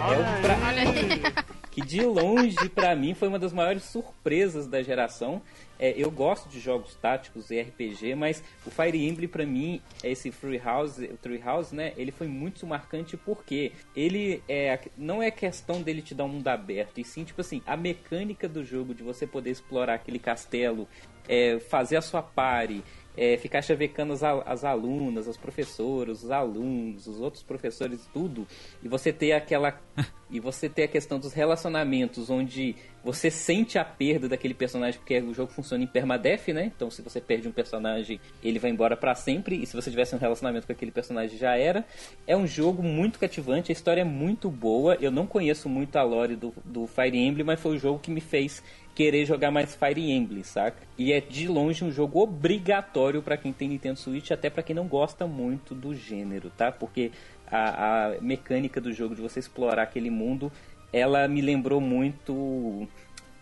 É 0.00 0.40
pra- 0.40 0.68
aí. 0.68 1.44
que 1.70 1.82
de 1.82 2.02
longe 2.04 2.68
pra 2.68 2.96
mim 2.96 3.14
foi 3.14 3.28
uma 3.28 3.38
das 3.38 3.52
maiores 3.52 3.84
surpresas 3.84 4.66
da 4.66 4.82
geração. 4.82 5.40
É, 5.78 5.94
eu 5.96 6.10
gosto 6.10 6.48
de 6.48 6.58
jogos 6.60 6.94
táticos 6.96 7.50
e 7.50 7.60
RPG, 7.60 8.14
mas 8.14 8.42
o 8.66 8.70
Fire 8.70 9.06
Emblem 9.06 9.28
pra 9.28 9.46
mim, 9.46 9.80
esse 10.02 10.30
Free 10.30 10.58
House, 10.58 10.98
o 10.98 11.16
Tree 11.16 11.38
House, 11.38 11.72
né, 11.72 11.92
ele 11.96 12.10
foi 12.10 12.26
muito 12.26 12.66
marcante 12.66 13.16
porque 13.16 13.72
ele 13.96 14.42
é 14.48 14.78
não 14.96 15.22
é 15.22 15.30
questão 15.30 15.80
dele 15.80 16.02
te 16.02 16.14
dar 16.14 16.24
um 16.24 16.28
mundo 16.28 16.48
aberto, 16.48 16.98
e 16.98 17.04
sim 17.04 17.24
tipo 17.24 17.40
assim, 17.40 17.62
a 17.66 17.76
mecânica 17.78 18.46
do 18.48 18.62
jogo 18.64 18.94
de 18.94 19.02
você 19.02 19.26
poder 19.26 19.50
explorar 19.50 19.94
aquele 19.94 20.18
castelo, 20.18 20.86
é, 21.26 21.58
fazer 21.60 21.96
a 21.96 22.02
sua 22.02 22.20
party, 22.22 22.82
é, 23.20 23.36
ficar 23.36 23.60
chavecando 23.60 24.14
as, 24.14 24.22
as 24.22 24.64
alunas, 24.64 25.28
as 25.28 25.36
professoras, 25.36 26.24
os 26.24 26.30
alunos, 26.30 27.06
os 27.06 27.20
outros 27.20 27.42
professores, 27.42 28.08
tudo, 28.14 28.46
e 28.82 28.88
você 28.88 29.12
ter 29.12 29.32
aquela. 29.32 29.78
e 30.30 30.40
você 30.40 30.70
ter 30.70 30.84
a 30.84 30.88
questão 30.88 31.18
dos 31.18 31.34
relacionamentos, 31.34 32.30
onde 32.30 32.74
você 33.04 33.30
sente 33.30 33.76
a 33.78 33.84
perda 33.84 34.28
daquele 34.28 34.54
personagem, 34.54 34.98
porque 34.98 35.20
o 35.20 35.34
jogo 35.34 35.52
funciona 35.52 35.84
em 35.84 35.86
permadeath, 35.86 36.48
né? 36.48 36.72
Então, 36.74 36.90
se 36.90 37.02
você 37.02 37.20
perde 37.20 37.46
um 37.46 37.52
personagem, 37.52 38.18
ele 38.42 38.58
vai 38.58 38.70
embora 38.70 38.96
pra 38.96 39.14
sempre, 39.14 39.62
e 39.62 39.66
se 39.66 39.74
você 39.74 39.90
tivesse 39.90 40.14
um 40.14 40.18
relacionamento 40.18 40.66
com 40.66 40.72
aquele 40.72 40.92
personagem, 40.92 41.36
já 41.36 41.56
era. 41.56 41.84
É 42.26 42.34
um 42.34 42.46
jogo 42.46 42.82
muito 42.82 43.18
cativante, 43.18 43.70
a 43.70 43.74
história 43.74 44.00
é 44.00 44.04
muito 44.04 44.48
boa. 44.48 44.96
Eu 44.98 45.10
não 45.10 45.26
conheço 45.26 45.68
muito 45.68 45.96
a 45.96 46.02
lore 46.02 46.36
do, 46.36 46.54
do 46.64 46.86
Fire 46.86 47.18
Emblem, 47.18 47.44
mas 47.44 47.60
foi 47.60 47.76
o 47.76 47.78
jogo 47.78 47.98
que 47.98 48.10
me 48.10 48.20
fez 48.20 48.62
querer 48.94 49.24
jogar 49.24 49.50
mais 49.50 49.74
Fire 49.74 50.10
Emblem, 50.10 50.42
saca? 50.42 50.82
E 50.98 51.12
é 51.12 51.20
de 51.20 51.48
longe 51.48 51.84
um 51.84 51.90
jogo 51.90 52.20
obrigatório 52.20 53.22
pra 53.22 53.36
quem 53.36 53.52
tem 53.52 53.68
Nintendo 53.68 53.98
Switch, 53.98 54.30
até 54.30 54.50
pra 54.50 54.62
quem 54.62 54.74
não 54.74 54.86
gosta 54.86 55.26
muito 55.26 55.74
do 55.74 55.94
gênero, 55.94 56.50
tá? 56.50 56.70
Porque 56.70 57.12
a, 57.50 58.06
a 58.06 58.20
mecânica 58.20 58.80
do 58.80 58.92
jogo 58.92 59.14
de 59.14 59.22
você 59.22 59.40
explorar 59.40 59.82
aquele 59.82 60.10
mundo, 60.10 60.52
ela 60.92 61.26
me 61.26 61.40
lembrou 61.40 61.80
muito 61.80 62.88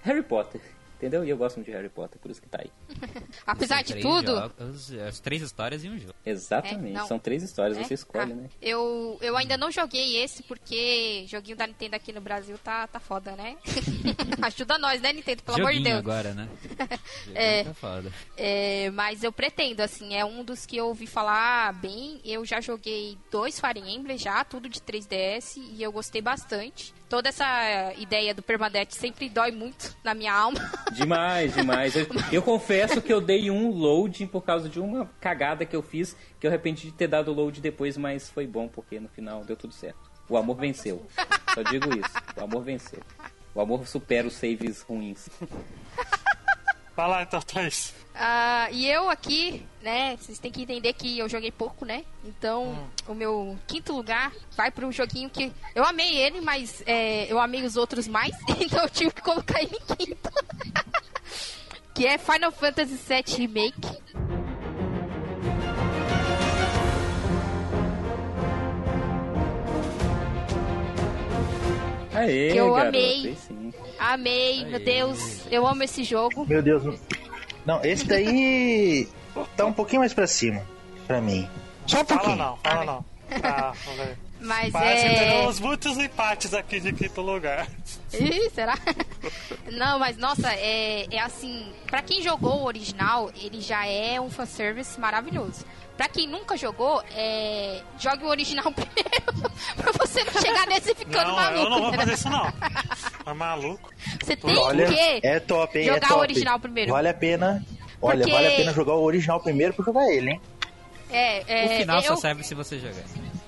Harry 0.02 0.22
Potter, 0.22 0.60
entendeu? 0.98 1.24
E 1.24 1.30
eu 1.30 1.36
gosto 1.36 1.56
muito 1.56 1.66
de 1.66 1.72
Harry 1.72 1.88
Potter, 1.88 2.18
por 2.20 2.30
isso 2.30 2.42
que 2.42 2.48
tá 2.48 2.58
aí. 2.60 2.70
Apesar 3.46 3.82
de 3.82 3.94
tudo, 4.00 4.34
jogos, 4.36 4.92
as 4.92 5.18
três 5.20 5.40
histórias 5.42 5.82
e 5.84 5.88
um 5.88 5.98
jogo. 5.98 6.14
Exatamente, 6.26 6.98
É, 6.98 7.04
são 7.06 7.18
três 7.18 7.42
histórias, 7.42 7.78
É? 7.78 7.84
você 7.84 7.94
escolhe, 7.94 8.32
Ah, 8.32 8.36
né? 8.36 8.48
Eu, 8.60 9.16
eu 9.22 9.36
ainda 9.36 9.56
não 9.56 9.70
joguei 9.70 10.16
esse 10.22 10.42
porque 10.42 11.24
joguinho 11.28 11.56
da 11.56 11.66
Nintendo 11.66 11.96
aqui 11.96 12.12
no 12.12 12.20
Brasil 12.20 12.58
tá, 12.58 12.86
tá 12.86 13.00
foda, 13.00 13.32
né? 13.32 13.56
Ajuda 14.42 14.78
nós, 14.78 15.00
né, 15.00 15.12
Nintendo? 15.12 15.42
Pelo 15.42 15.56
amor 15.58 15.70
de 15.70 15.78
Joguinho 15.78 15.94
Deus. 15.94 16.06
agora, 16.06 16.34
né? 16.34 16.48
Joguinho 17.24 17.36
É. 17.38 17.64
tá 17.64 17.74
foda. 17.74 18.12
É, 18.36 18.90
mas 18.90 19.22
eu 19.22 19.32
pretendo, 19.32 19.80
assim, 19.80 20.14
é 20.14 20.24
um 20.24 20.42
dos 20.44 20.66
que 20.66 20.76
eu 20.76 20.86
ouvi 20.88 21.06
falar 21.06 21.72
bem. 21.74 22.20
Eu 22.24 22.44
já 22.44 22.60
joguei 22.60 23.16
dois 23.30 23.58
Fire 23.60 23.78
Emblem 23.80 24.18
já, 24.18 24.44
tudo 24.44 24.68
de 24.68 24.80
3DS, 24.80 25.56
e 25.56 25.82
eu 25.82 25.92
gostei 25.92 26.20
bastante. 26.20 26.92
Toda 27.08 27.30
essa 27.30 27.92
ideia 27.96 28.34
do 28.34 28.42
permadeath 28.42 28.92
sempre 28.92 29.30
dói 29.30 29.50
muito 29.50 29.96
na 30.04 30.12
minha 30.14 30.32
alma. 30.32 30.58
Demais, 30.92 31.54
demais. 31.54 31.94
Eu, 31.96 32.06
eu 32.32 32.42
confesso 32.42 33.00
que 33.00 33.12
eu 33.12 33.20
dei 33.20 33.50
um 33.50 33.70
load 33.70 34.26
por 34.26 34.42
causa 34.42 34.68
de 34.68 34.80
uma 34.80 35.06
cagada 35.20 35.64
que 35.64 35.76
eu 35.76 35.82
fiz, 35.82 36.16
que 36.40 36.46
eu 36.46 36.50
arrependi 36.50 36.86
de 36.86 36.92
ter 36.92 37.06
dado 37.06 37.32
load 37.32 37.60
depois, 37.60 37.96
mas 37.96 38.28
foi 38.28 38.46
bom 38.46 38.68
porque 38.68 38.98
no 38.98 39.08
final 39.08 39.44
deu 39.44 39.56
tudo 39.56 39.72
certo. 39.72 40.10
O 40.28 40.36
amor 40.36 40.56
venceu. 40.56 41.06
Só 41.54 41.62
digo 41.62 41.88
isso. 41.98 42.10
O 42.36 42.44
amor 42.44 42.62
venceu. 42.62 43.00
O 43.54 43.60
amor 43.60 43.86
supera 43.86 44.26
os 44.26 44.34
saves 44.34 44.82
ruins. 44.82 45.28
Vai 46.98 47.08
lá 47.08 47.22
então, 47.22 47.40
Thaís. 47.40 47.94
Ah, 48.12 48.66
e 48.72 48.84
eu 48.90 49.08
aqui, 49.08 49.64
né, 49.80 50.16
vocês 50.16 50.40
têm 50.40 50.50
que 50.50 50.62
entender 50.62 50.92
que 50.94 51.16
eu 51.16 51.28
joguei 51.28 51.52
pouco, 51.52 51.84
né? 51.84 52.04
Então, 52.24 52.72
Hum. 52.72 52.88
o 53.12 53.14
meu 53.14 53.56
quinto 53.68 53.92
lugar 53.92 54.32
vai 54.56 54.68
para 54.72 54.84
um 54.84 54.90
joguinho 54.90 55.30
que 55.30 55.52
eu 55.76 55.84
amei 55.84 56.16
ele, 56.16 56.40
mas 56.40 56.82
é, 56.86 57.30
eu 57.30 57.38
amei 57.38 57.62
os 57.62 57.76
outros 57.76 58.08
mais, 58.08 58.34
então 58.60 58.82
eu 58.82 58.90
tive 58.90 59.12
que 59.12 59.22
colocar 59.22 59.62
ele 59.62 59.76
em 59.76 59.94
quinto. 59.94 60.28
que 61.94 62.04
é 62.04 62.18
Final 62.18 62.50
Fantasy 62.50 62.96
VII 62.96 63.46
Remake. 63.46 64.02
Aê, 72.14 72.50
Que 72.52 72.56
eu 72.58 72.72
garoto, 72.72 72.88
amei. 72.88 73.36
Amei, 73.98 74.64
meu 74.64 74.78
Deus, 74.80 75.40
eu 75.50 75.66
amo 75.66 75.82
esse 75.82 76.04
jogo. 76.04 76.46
Meu 76.46 76.62
Deus. 76.62 76.98
Não, 77.66 77.84
esse 77.84 78.04
daí 78.06 79.08
tá 79.56 79.64
um 79.66 79.72
pouquinho 79.72 80.00
mais 80.00 80.14
pra 80.14 80.26
cima, 80.26 80.62
pra 81.06 81.20
mim. 81.20 81.48
Só 81.86 82.00
um 82.02 82.04
Fala 82.04 82.20
pouquinho. 82.20 82.36
não, 82.44 82.56
fala 82.58 82.84
não. 82.84 83.04
Ah. 83.42 83.72
Mas 84.40 84.70
Parece 84.72 85.02
que 85.02 85.08
é. 85.14 85.18
teremos 85.18 85.58
muitos 85.60 85.98
empates 85.98 86.54
aqui 86.54 86.78
de 86.80 86.92
quinto 86.92 87.20
lugar. 87.20 87.66
Ih, 88.14 88.48
será? 88.54 88.78
Não, 89.72 89.98
mas 89.98 90.16
nossa, 90.16 90.48
é, 90.52 91.06
é 91.10 91.18
assim, 91.20 91.72
pra 91.88 92.00
quem 92.02 92.22
jogou 92.22 92.60
o 92.60 92.64
original, 92.64 93.30
ele 93.34 93.60
já 93.60 93.84
é 93.86 94.20
um 94.20 94.30
fanservice 94.30 94.98
maravilhoso. 95.00 95.64
Pra 95.98 96.08
quem 96.08 96.28
nunca 96.28 96.56
jogou, 96.56 97.02
é, 97.14 97.82
jogue 97.98 98.24
o 98.24 98.28
original 98.28 98.70
primeiro, 98.72 99.50
pra 99.76 99.92
você 99.92 100.22
não 100.22 100.40
chegar 100.40 100.64
nesse 100.68 100.94
ficando 100.94 101.26
Não, 101.26 101.34
maluco. 101.36 101.64
eu 101.64 101.70
não 101.70 101.82
vou 101.82 101.92
fazer 101.92 102.12
isso 102.14 102.30
não. 102.30 102.52
Tá 103.24 103.34
maluco? 103.34 103.90
Você 104.22 104.36
tem 104.36 104.56
Olha, 104.56 104.86
que 104.86 105.26
é 105.26 105.40
top, 105.40 105.76
hein? 105.76 105.86
jogar 105.86 105.96
é 105.96 106.00
top. 106.00 106.12
o 106.14 106.18
original 106.18 106.60
primeiro. 106.60 106.92
Vale 106.92 107.08
a 107.08 107.14
pena. 107.14 107.66
Olha, 108.00 108.18
Porque- 108.20 108.32
vale 108.32 108.46
a 108.46 108.50
pena 108.56 108.72
jogar 108.72 108.94
o 108.94 109.02
original 109.02 109.40
primeiro 109.40 109.74
pra 109.74 109.84
jogar 109.84 110.08
ele, 110.08 110.30
hein? 110.30 110.40
É, 111.10 111.64
é, 111.64 111.66
o 111.66 111.78
final 111.78 112.00
só 112.02 112.12
eu, 112.12 112.16
serve 112.16 112.44
se 112.44 112.54
você 112.54 112.78
jogar. 112.78 113.02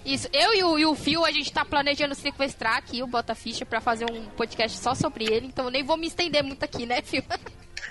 Isso, 0.05 0.29
eu 0.33 0.53
e 0.53 0.65
o, 0.65 0.79
e 0.79 0.87
o 0.87 0.95
Phil, 0.97 1.25
a 1.25 1.31
gente 1.31 1.53
tá 1.53 1.65
planejando 1.65 2.17
sequestrar 2.17 2.79
aqui 2.79 3.01
o 3.01 3.07
Bota 3.07 3.35
Ficha 3.37 3.65
pra 3.65 3.81
fazer 3.81 4.11
um 4.11 4.25
podcast 4.37 4.77
só 4.77 4.93
sobre 4.95 5.25
ele, 5.25 5.47
então 5.47 5.67
eu 5.67 5.71
nem 5.71 5.85
vou 5.85 5.97
me 5.97 6.09
estender 6.09 6.43
muito 6.43 6.65
aqui, 6.65 6.85
né, 6.85 7.01
Phil? 7.01 7.23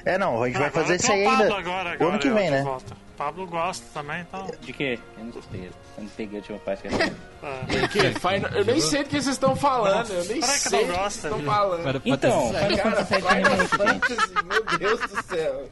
É, 0.04 0.18
não, 0.18 0.44
a 0.44 0.48
gente 0.48 0.58
vai 0.58 0.68
Agora 0.68 0.82
fazer 0.84 0.96
isso 0.98 1.12
aí 1.12 1.26
ainda. 1.26 1.46
Agora, 1.46 1.90
o 1.90 1.94
agora, 1.94 2.10
ano 2.10 2.20
que 2.20 2.30
vem, 2.30 2.50
né? 2.50 2.62
volta. 2.64 3.09
Pablo 3.20 3.46
gosta 3.46 3.86
também, 3.94 4.22
então. 4.22 4.50
De 4.62 4.72
quê? 4.72 4.98
Eu 5.18 5.24
não 5.26 5.30
escutei. 5.32 5.66
Eu 5.98 6.04
não 6.04 6.10
peguei 6.12 6.38
a 6.38 6.42
última 6.42 6.60
parte. 6.60 6.82
que 6.84 6.88
é. 6.88 7.88
Que? 8.14 8.20
Final- 8.20 8.52
Eu 8.52 8.64
nem 8.66 8.80
sei 8.80 9.04
do 9.04 9.10
que 9.10 9.22
vocês 9.22 9.36
estão 9.36 9.56
falando. 9.58 10.10
Eu 10.10 10.24
nem 10.24 10.42
Será 10.42 10.54
que 10.54 10.60
sei 10.60 10.86
não 10.86 10.88
do 10.88 10.94
que 10.94 10.98
vocês 10.98 11.04
gosta, 11.04 11.28
estão 11.28 11.44
falando. 11.44 11.84
Para- 11.84 12.02
Então, 12.06 12.48
Final 12.48 12.78
Cara, 12.78 13.06
Final. 13.06 13.68
Fantasy, 13.68 14.34
meu 14.46 14.78
Deus 14.80 15.00
do 15.02 15.24
céu. 15.24 15.70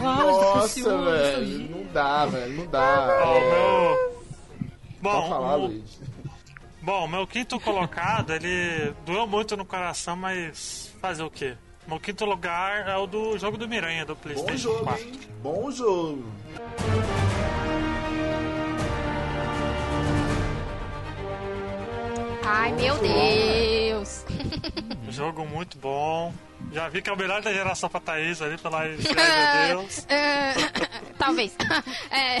Nossa, 0.00 0.98
velho. 0.98 1.70
Não 1.70 1.84
dá, 1.92 2.26
velho. 2.26 2.52
Não 2.54 2.66
dá. 2.66 3.08
É, 3.24 3.40
meu... 3.40 4.24
Pode 5.02 5.16
Bom, 5.20 5.28
falar, 5.28 5.56
o- 5.56 5.66
Luiz. 5.66 6.00
Bom, 6.80 7.08
meu 7.08 7.26
quinto 7.26 7.58
colocado, 7.60 8.32
ele 8.34 8.94
doeu 9.06 9.26
muito 9.26 9.56
no 9.56 9.64
coração, 9.64 10.14
mas 10.16 10.92
fazer 11.00 11.22
o 11.22 11.30
quê? 11.30 11.56
Meu 11.86 12.00
quinto 12.00 12.24
lugar 12.24 12.88
é 12.88 12.96
o 12.96 13.06
do 13.06 13.36
jogo 13.38 13.56
do 13.58 13.68
Miranha, 13.68 14.04
do 14.06 14.14
Bom 14.14 14.20
PlayStation 14.22 14.56
jogo, 14.70 14.84
4. 14.84 15.02
hein? 15.04 15.20
Bom 15.42 15.70
jogo. 15.70 16.24
Ai, 22.46 22.72
meu 22.72 22.96
Deus. 22.98 24.24
Jogo 25.08 25.46
muito 25.46 25.78
bom. 25.78 26.32
Já 26.72 26.88
vi 26.88 27.00
que 27.00 27.08
é 27.08 27.12
o 27.12 27.16
melhor 27.16 27.40
da 27.40 27.52
geração 27.52 27.88
pra 27.88 28.00
Thaís 28.00 28.42
ali, 28.42 28.58
pela 28.58 28.78
ai 28.80 28.88
meu 28.96 28.98
Deus. 29.82 30.06
É, 30.94 31.00
Talvez. 31.18 31.56
É, 32.10 32.38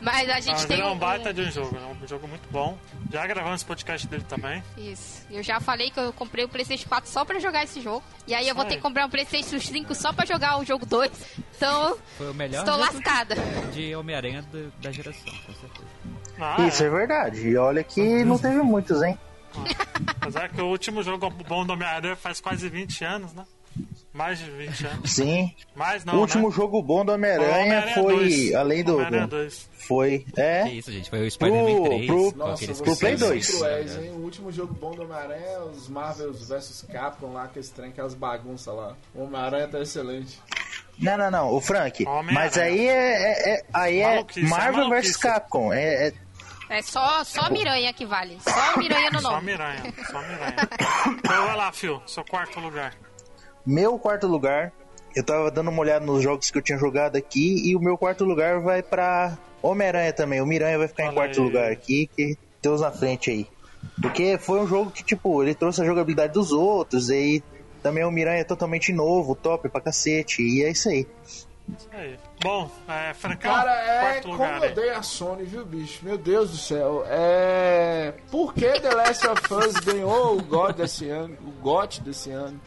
mas 0.00 0.28
a 0.30 0.40
gente 0.40 0.62
Ah, 0.64 0.66
tem 0.66 0.76
ele 0.78 0.82
é 0.82 0.86
um 0.86 0.92
um- 0.92 0.98
baita 0.98 1.32
de 1.34 1.42
um 1.42 1.50
jogo, 1.50 1.76
é 1.76 2.04
um 2.04 2.08
jogo 2.08 2.26
muito 2.26 2.48
bom. 2.50 2.78
Já 3.12 3.26
gravamos 3.26 3.56
esse 3.60 3.64
podcast 3.66 4.06
dele 4.06 4.24
também. 4.28 4.62
Isso. 4.76 5.26
Eu 5.30 5.42
já 5.42 5.60
falei 5.60 5.90
que 5.90 6.00
eu 6.00 6.12
comprei 6.12 6.44
o 6.44 6.48
PlayStation 6.48 6.88
4 6.88 7.10
só 7.10 7.24
pra 7.24 7.38
jogar 7.38 7.64
esse 7.64 7.80
jogo. 7.80 8.02
E 8.26 8.34
aí 8.34 8.48
eu 8.48 8.54
vou 8.54 8.64
ter 8.64 8.76
que 8.76 8.80
comprar 8.82 9.04
um 9.06 9.10
PlayStation 9.10 9.58
5 9.58 9.94
só 9.94 10.12
pra 10.12 10.24
jogar 10.24 10.58
o 10.58 10.64
jogo 10.64 10.86
2. 10.86 11.10
Então, 11.56 11.98
Foi 12.16 12.30
o 12.30 12.34
melhor 12.34 12.60
estou 12.64 12.78
jogo 12.78 12.94
lascada. 12.94 13.34
de 13.72 13.94
Homem-Aranha 13.94 14.44
da 14.80 14.90
geração, 14.90 15.32
com 15.46 15.52
certeza. 15.54 15.86
Ah, 16.40 16.66
Isso 16.66 16.82
é 16.82 16.88
verdade. 16.88 17.46
E 17.48 17.56
olha 17.56 17.84
que 17.84 18.24
não 18.24 18.38
teve 18.38 18.62
muitos, 18.62 19.02
hein? 19.02 19.18
Apesar 20.20 20.48
que 20.48 20.60
o 20.60 20.66
último 20.66 21.02
jogo 21.02 21.28
bom 21.30 21.66
do 21.66 21.72
Homem-Aranha 21.72 22.16
faz 22.16 22.40
quase 22.40 22.68
20 22.68 23.04
anos, 23.04 23.32
né? 23.34 23.44
Mais 24.12 24.38
de 24.40 24.50
20 24.50 24.86
anos. 24.86 25.10
Sim. 25.12 25.54
Mais 25.74 26.04
não, 26.04 26.14
o 26.16 26.20
último 26.20 26.48
né? 26.48 26.54
jogo 26.56 26.82
bom 26.82 27.04
do 27.04 27.12
Homem-Aranha 27.12 27.58
Homem-Aranha 27.62 27.94
foi, 27.94 28.16
2. 28.16 28.54
além 28.54 28.82
do. 28.82 28.94
Homem-Aranha 28.94 29.26
do- 29.28 29.36
2. 29.36 29.70
Foi. 29.86 30.26
É. 30.36 30.64
Que 30.64 30.70
isso, 30.70 30.90
gente? 30.92 31.08
Foi 31.10 31.26
o 31.26 31.30
Spider-Man 31.30 31.84
3. 31.84 32.06
pro- 32.06 32.32
Nossa, 32.36 32.54
aqueles 32.54 32.78
vocês 32.80 32.98
Play 32.98 33.18
são 33.18 33.28
2. 33.28 33.50
cruéis, 33.56 33.96
hein? 33.96 34.10
O 34.10 34.18
último 34.24 34.50
jogo 34.50 34.74
bom 34.74 34.90
do 34.90 35.02
Homem-Aranha 35.04 35.46
é 35.46 35.58
os 35.60 35.88
Marvels 35.88 36.48
vs 36.48 36.84
Capcom 36.92 37.32
lá, 37.32 37.46
que 37.46 37.60
estranho, 37.60 37.92
aquelas 37.92 38.14
bagunças 38.14 38.74
lá. 38.74 38.96
O 39.14 39.22
Homem-Aranha 39.24 39.68
tá 39.68 39.80
excelente. 39.80 40.40
Não, 40.98 41.16
não, 41.16 41.30
não. 41.30 41.54
O 41.54 41.60
Frank. 41.60 42.04
Mas 42.32 42.58
aí 42.58 42.88
é, 42.88 42.92
é- 42.92 43.54
é- 43.54 43.64
aí 43.72 44.00
é 44.00 44.08
Maluquice, 44.16 44.40
é 44.44 44.48
Marvel 44.48 44.90
vs 44.90 45.16
Capcom. 45.16 45.72
É, 45.72 46.08
é- 46.08 46.12
É 46.68 46.82
só, 46.82 47.24
só 47.24 47.48
Miranha 47.50 47.92
que 47.92 48.04
vale. 48.06 48.38
Só 48.42 48.76
Miranha 48.76 49.10
no 49.10 49.20
Só 49.20 49.30
nome. 49.32 49.46
Miranha, 49.52 49.82
só 50.10 50.20
Miranha. 50.20 50.56
Então 51.18 51.46
vai 51.46 51.56
lá, 51.56 51.72
Phil, 51.72 52.00
seu 52.06 52.24
quarto 52.24 52.58
lugar. 52.60 52.92
Meu 53.64 53.98
quarto 53.98 54.26
lugar. 54.26 54.72
Eu 55.14 55.24
tava 55.24 55.50
dando 55.50 55.70
uma 55.70 55.80
olhada 55.80 56.04
nos 56.04 56.22
jogos 56.22 56.50
que 56.50 56.58
eu 56.58 56.62
tinha 56.62 56.78
jogado 56.78 57.16
aqui 57.16 57.68
e 57.68 57.74
o 57.74 57.80
meu 57.80 57.98
quarto 57.98 58.24
lugar 58.24 58.60
vai 58.60 58.80
pra 58.82 59.36
Homem-Aranha 59.60 60.12
também. 60.12 60.40
O 60.40 60.46
Miranha 60.46 60.78
vai 60.78 60.86
ficar 60.86 61.04
em 61.04 61.06
Olha 61.08 61.14
quarto 61.14 61.40
aí. 61.40 61.44
lugar 61.44 61.72
aqui, 61.72 62.08
que 62.16 62.38
tem 62.62 62.72
uns 62.72 62.80
na 62.80 62.92
frente 62.92 63.30
aí. 63.30 63.46
Porque 64.00 64.38
foi 64.38 64.60
um 64.60 64.66
jogo 64.66 64.90
que, 64.90 65.02
tipo, 65.02 65.42
ele 65.42 65.54
trouxe 65.54 65.82
a 65.82 65.84
jogabilidade 65.84 66.32
dos 66.32 66.52
outros, 66.52 67.08
e 67.10 67.14
aí 67.14 67.42
também 67.82 68.04
o 68.04 68.10
Miranha 68.10 68.40
é 68.40 68.44
totalmente 68.44 68.92
novo, 68.92 69.34
top 69.34 69.68
pra 69.68 69.80
cacete, 69.80 70.42
e 70.42 70.62
é 70.62 70.70
isso 70.70 70.88
aí. 70.88 71.06
Isso 71.68 71.88
aí. 71.92 72.18
Bom, 72.42 72.70
é, 72.88 73.14
Francão, 73.14 73.52
Cara, 73.52 73.72
é 73.72 74.20
como 74.20 74.34
lugar 74.34 74.62
eu 74.62 74.70
odeio 74.70 74.96
a 74.96 75.02
Sony, 75.02 75.44
viu, 75.44 75.64
bicho? 75.64 76.04
Meu 76.04 76.18
Deus 76.18 76.50
do 76.50 76.56
céu. 76.56 77.04
É. 77.06 78.14
Por 78.30 78.54
que 78.54 78.80
The 78.80 78.94
Last 78.94 79.26
of 79.26 79.54
Us 79.54 79.74
ganhou 79.74 80.36
o 80.36 80.42
God 80.42 80.76
desse 80.76 81.08
ano? 81.08 81.36
O 81.44 81.50
GOT 81.62 82.00
desse 82.00 82.30
ano? 82.30 82.60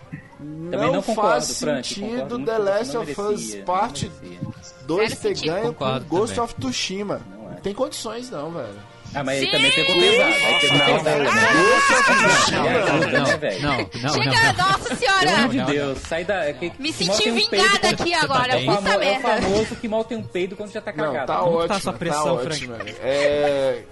Também 0.72 0.92
não 0.92 1.02
concordo, 1.02 1.30
faz 1.32 1.60
Frank, 1.60 1.88
sentido 1.88 2.10
concordo 2.12 2.46
The 2.46 2.58
Last 2.58 2.94
não 2.94 3.02
of 3.04 3.12
merecia, 3.22 3.24
Us 3.36 3.56
não 3.56 3.66
Parte 3.66 4.12
merecia. 4.22 4.54
2 4.88 5.10
Zero 5.14 5.22
ter 5.22 5.48
ganho 5.48 5.74
com 5.74 6.00
Ghost 6.08 6.36
também. 6.36 6.44
of 6.52 6.56
Tsushima. 6.56 7.22
Não 7.38 7.48
é. 7.48 7.52
Não 7.52 7.62
tem 7.62 7.74
condições, 7.74 8.30
não, 8.30 8.52
velho. 8.52 8.94
Ah, 9.16 9.24
mas 9.24 9.38
ele 9.38 9.46
Sim! 9.46 9.52
também 9.52 9.72
pegou 9.72 9.96
pesado. 9.96 10.34
Aí 10.34 10.60
pegou 10.60 10.80
pesado. 10.80 11.24
não, 11.24 11.34
né? 11.34 11.50
Ghost 11.54 11.94
of 11.94 12.52
Não, 12.52 12.64
não, 12.64 13.38
velho? 13.40 13.62
Não, 13.62 13.78
não, 13.78 13.78
não. 14.02 14.14
Chega, 14.14 14.54
nossa 14.54 14.80
Pelo 14.80 15.00
senhora! 15.00 15.36
amor 15.36 15.50
de 15.50 15.58
Não, 15.58 15.66
Deus, 15.68 16.00
sai 16.00 16.26
da. 16.26 16.46
é 16.46 16.54
que- 16.54 16.72
Me 16.80 16.92
que 16.92 17.06
senti 17.06 17.30
um 17.30 17.36
vingada 17.36 17.80
quando- 17.80 18.02
aqui 18.02 18.14
agora, 18.16 18.54
É 18.54 18.58
o, 18.58 18.66
puta 18.66 18.82
famo- 18.82 18.90
é 18.90 18.96
o 18.96 19.00
merda. 19.22 19.42
famoso 19.42 19.76
que 19.76 19.88
mal 19.88 20.04
tem 20.04 20.18
um 20.18 20.24
peido 20.24 20.56
quando 20.56 20.72
já 20.72 20.82
tá 20.82 20.92
Não, 20.92 21.06
cagado. 21.06 21.28
tá 21.28 21.38
Como 21.38 21.52
ótimo. 21.58 21.68
tá 21.68 21.76
essa 21.76 21.94
pressão, 21.94 22.38
tá 22.38 22.44
Frank? 22.44 22.96
É. 23.04 23.84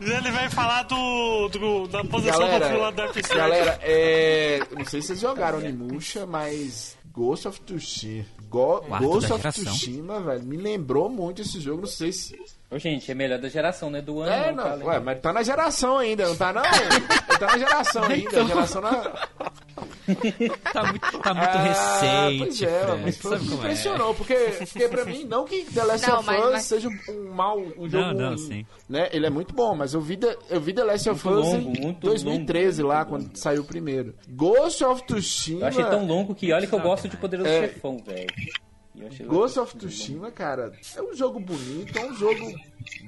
E 0.00 0.04
ele 0.10 0.30
vai 0.30 0.48
falar 0.48 0.84
do, 0.84 1.48
do- 1.48 1.86
da 1.88 2.02
posição 2.04 2.38
do 2.58 2.64
Phil 2.66 2.78
lá 2.78 2.90
do 2.90 2.96
Galera, 2.96 3.10
episódio. 3.10 3.36
galera, 3.36 3.78
é. 3.82 4.60
Não 4.76 4.84
sei 4.86 5.00
se 5.02 5.08
vocês 5.08 5.20
jogaram 5.20 5.58
Onimusha, 5.58 6.24
mas 6.26 6.96
Ghost 7.12 7.46
of 7.48 7.60
Tsushima. 7.60 8.24
Go- 8.48 8.80
Ghost 9.00 9.28
da 9.28 9.34
of. 9.36 9.48
Tsushima, 9.52 10.20
velho, 10.20 10.42
me 10.44 10.56
lembrou 10.56 11.08
muito 11.10 11.42
esse 11.42 11.60
jogo. 11.60 11.82
Não 11.82 11.88
sei 11.88 12.10
se. 12.12 12.34
Ô, 12.70 12.78
gente, 12.78 13.10
é 13.10 13.14
melhor 13.14 13.38
da 13.38 13.48
geração, 13.48 13.90
né? 13.90 14.00
Do 14.00 14.20
ano. 14.20 14.32
É, 14.32 14.52
não, 14.52 14.64
não. 14.70 14.78
tá, 14.78 14.84
Ué, 14.86 15.00
mas 15.00 15.20
tá 15.20 15.32
na 15.32 15.42
geração 15.42 15.98
ainda, 15.98 16.28
não 16.28 16.36
tá 16.36 16.52
não? 16.52 16.62
tá 17.38 17.46
na 17.46 17.58
geração 17.58 18.04
ainda. 18.04 18.40
A 18.40 18.44
geração 18.44 18.80
na. 18.82 18.90
Tá 20.72 20.82
muito, 20.84 21.18
tá 21.20 21.34
muito 21.34 21.48
Ah, 21.48 21.62
recente, 21.62 22.38
pois 22.38 22.62
é, 22.62 22.96
mas 23.04 23.16
foi, 23.18 23.36
é? 23.36 23.40
impressionou, 23.40 24.12
porque, 24.14 24.34
porque 24.34 24.88
pra 24.88 25.04
mim, 25.04 25.22
não 25.24 25.44
que 25.44 25.64
The 25.66 25.84
Last 25.84 26.08
Não, 26.08 26.18
of 26.18 26.26
mas- 26.26 26.44
Us 26.44 26.50
mas- 26.52 26.64
seja 26.64 26.88
um, 26.88 27.32
mal, 27.32 27.58
um 27.60 27.88
jogo 27.88 28.12
Não, 28.14 28.30
não, 28.32 28.36
sim. 28.38 28.66
né? 28.88 29.08
Ele 29.12 29.26
é 29.26 29.30
muito 29.30 29.54
bom, 29.54 29.72
mas 29.76 29.94
eu 29.94 30.00
vi 30.00 30.16
The, 30.16 30.36
eu 30.48 30.60
vi 30.60 30.72
The 30.72 30.82
Last 30.82 31.08
of 31.10 31.24
Muito 31.24 31.40
Us 31.40 31.46
longo, 31.54 31.76
em 31.76 31.80
muito 31.80 32.00
2013 32.00 32.82
longo, 32.82 32.92
lá, 32.94 33.04
quando 33.04 33.22
longo. 33.22 33.38
saiu 33.38 33.62
o 33.62 33.64
primeiro. 33.64 34.12
Ghost 34.30 34.82
of 34.84 35.02
Tsushima... 35.04 35.60
Eu 35.60 35.66
achei 35.68 35.84
tão 35.84 36.04
longo 36.04 36.34
que 36.34 36.52
olha 36.52 36.66
que 36.66 36.72
eu 36.74 36.80
gosto 36.80 37.08
de 37.08 37.16
Poderoso 37.16 37.48
É. 37.48 37.68
Chefão, 37.68 37.96
velho. 38.04 38.26
Ghost 39.26 39.58
of 39.58 39.76
Tsushima, 39.76 40.30
cara, 40.30 40.72
é 40.96 41.02
um 41.02 41.14
jogo 41.14 41.38
bonito, 41.40 41.98
é 41.98 42.04
um 42.06 42.14
jogo 42.14 42.54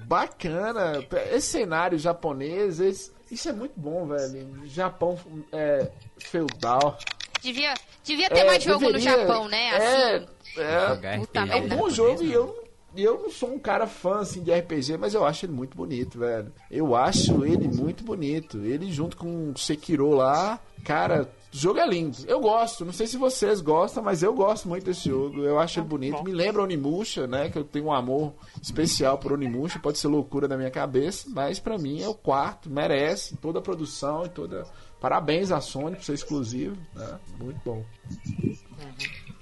bacana. 0.07 1.05
Esse 1.33 1.49
cenário 1.49 1.99
japonês, 1.99 2.81
esse- 2.81 3.11
isso 3.31 3.49
é 3.49 3.53
muito 3.53 3.73
bom, 3.77 4.07
velho. 4.07 4.67
Japão 4.67 5.19
é, 5.53 5.91
feudal. 6.19 6.99
Devia, 7.43 7.75
devia 8.05 8.29
ter 8.29 8.41
É, 8.41 8.45
mais 8.47 8.63
jogo 8.63 8.85
no 8.87 8.93
deveria- 8.93 9.19
Japão, 9.19 9.49
né? 9.49 9.69
É, 9.69 10.17
Assim. 10.17 10.27
é, 10.59 11.19
Puta 11.19 11.41
RPG 11.43 11.51
É 11.53 11.57
um 11.57 11.69
bom 11.79 11.91
jogo 11.91 12.23
e 12.23 12.33
eu, 12.33 12.65
eu 12.97 13.19
não 13.23 13.31
sou 13.31 13.53
um 13.53 13.59
cara 13.59 13.87
fã 13.87 14.21
assim, 14.21 14.43
de 14.43 14.53
RPG, 14.53 14.97
mas 14.97 15.15
eu 15.15 15.25
acho 15.25 15.47
ele 15.47 15.53
muito 15.53 15.77
bonito, 15.77 16.19
velho. 16.19 16.53
Eu 16.71 16.95
acho 16.95 17.45
ele 17.45 17.67
muito 17.69 18.05
bonito. 18.05 18.59
Ele 18.65 18.93
junto 18.93 19.17
com 19.17 19.51
o 19.51 19.59
Sekiro 19.59 20.11
lá, 20.11 20.61
cara, 20.85 21.29
o 21.53 21.57
jogo 21.57 21.79
é 21.79 21.87
lindo. 21.87 22.17
Eu 22.27 22.41
gosto, 22.41 22.85
não 22.85 22.93
sei 22.93 23.07
se 23.07 23.17
vocês 23.17 23.61
gostam, 23.61 24.03
mas 24.03 24.23
eu 24.23 24.33
gosto 24.35 24.69
muito 24.69 24.85
desse 24.85 25.09
jogo. 25.09 25.41
Eu 25.43 25.59
acho 25.59 25.81
ele 25.81 25.87
bonito. 25.87 26.23
Me 26.25 26.33
lembra 26.33 26.63
Onimusha, 26.63 27.27
né? 27.27 27.51
Que 27.51 27.59
eu 27.59 27.65
tenho 27.65 27.87
um 27.87 27.93
amor 27.93 28.33
especial 28.61 29.19
por 29.19 29.33
Onimusha. 29.33 29.79
Pode 29.79 29.99
ser 29.99 30.09
loucura 30.09 30.49
da 30.49 30.57
minha 30.57 30.71
cabeça, 30.71 31.29
mas 31.31 31.59
pra 31.61 31.77
mim 31.79 32.01
é 32.03 32.09
o 32.09 32.15
quarto, 32.15 32.71
merece 32.71 33.37
toda 33.37 33.59
a 33.59 33.63
produção 33.63 34.25
e 34.25 34.29
toda. 34.29 34.65
Parabéns 35.01 35.51
à 35.51 35.61
Sony 35.61 35.97
por 35.97 36.05
ser 36.05 36.15
exclusivo, 36.15 36.77
né? 36.95 37.19
Muito 37.39 37.61
bom. 37.65 37.85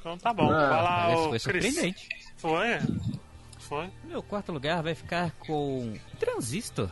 Então 0.01 0.17
tá 0.19 0.33
bom. 0.33 0.51
Ah, 0.51 0.69
vai 0.69 0.83
lá, 0.83 0.97
Parece 1.03 1.17
que 1.17 1.21
o 1.21 1.29
foi 1.29 1.39
Chris. 1.39 1.43
surpreendente. 1.65 2.09
Foi? 2.37 2.67
Foi? 3.59 3.91
Meu 4.05 4.23
quarto 4.23 4.51
lugar 4.53 4.83
vai 4.83 4.95
ficar 4.95 5.31
com 5.39 5.93
Transistor. 6.19 6.89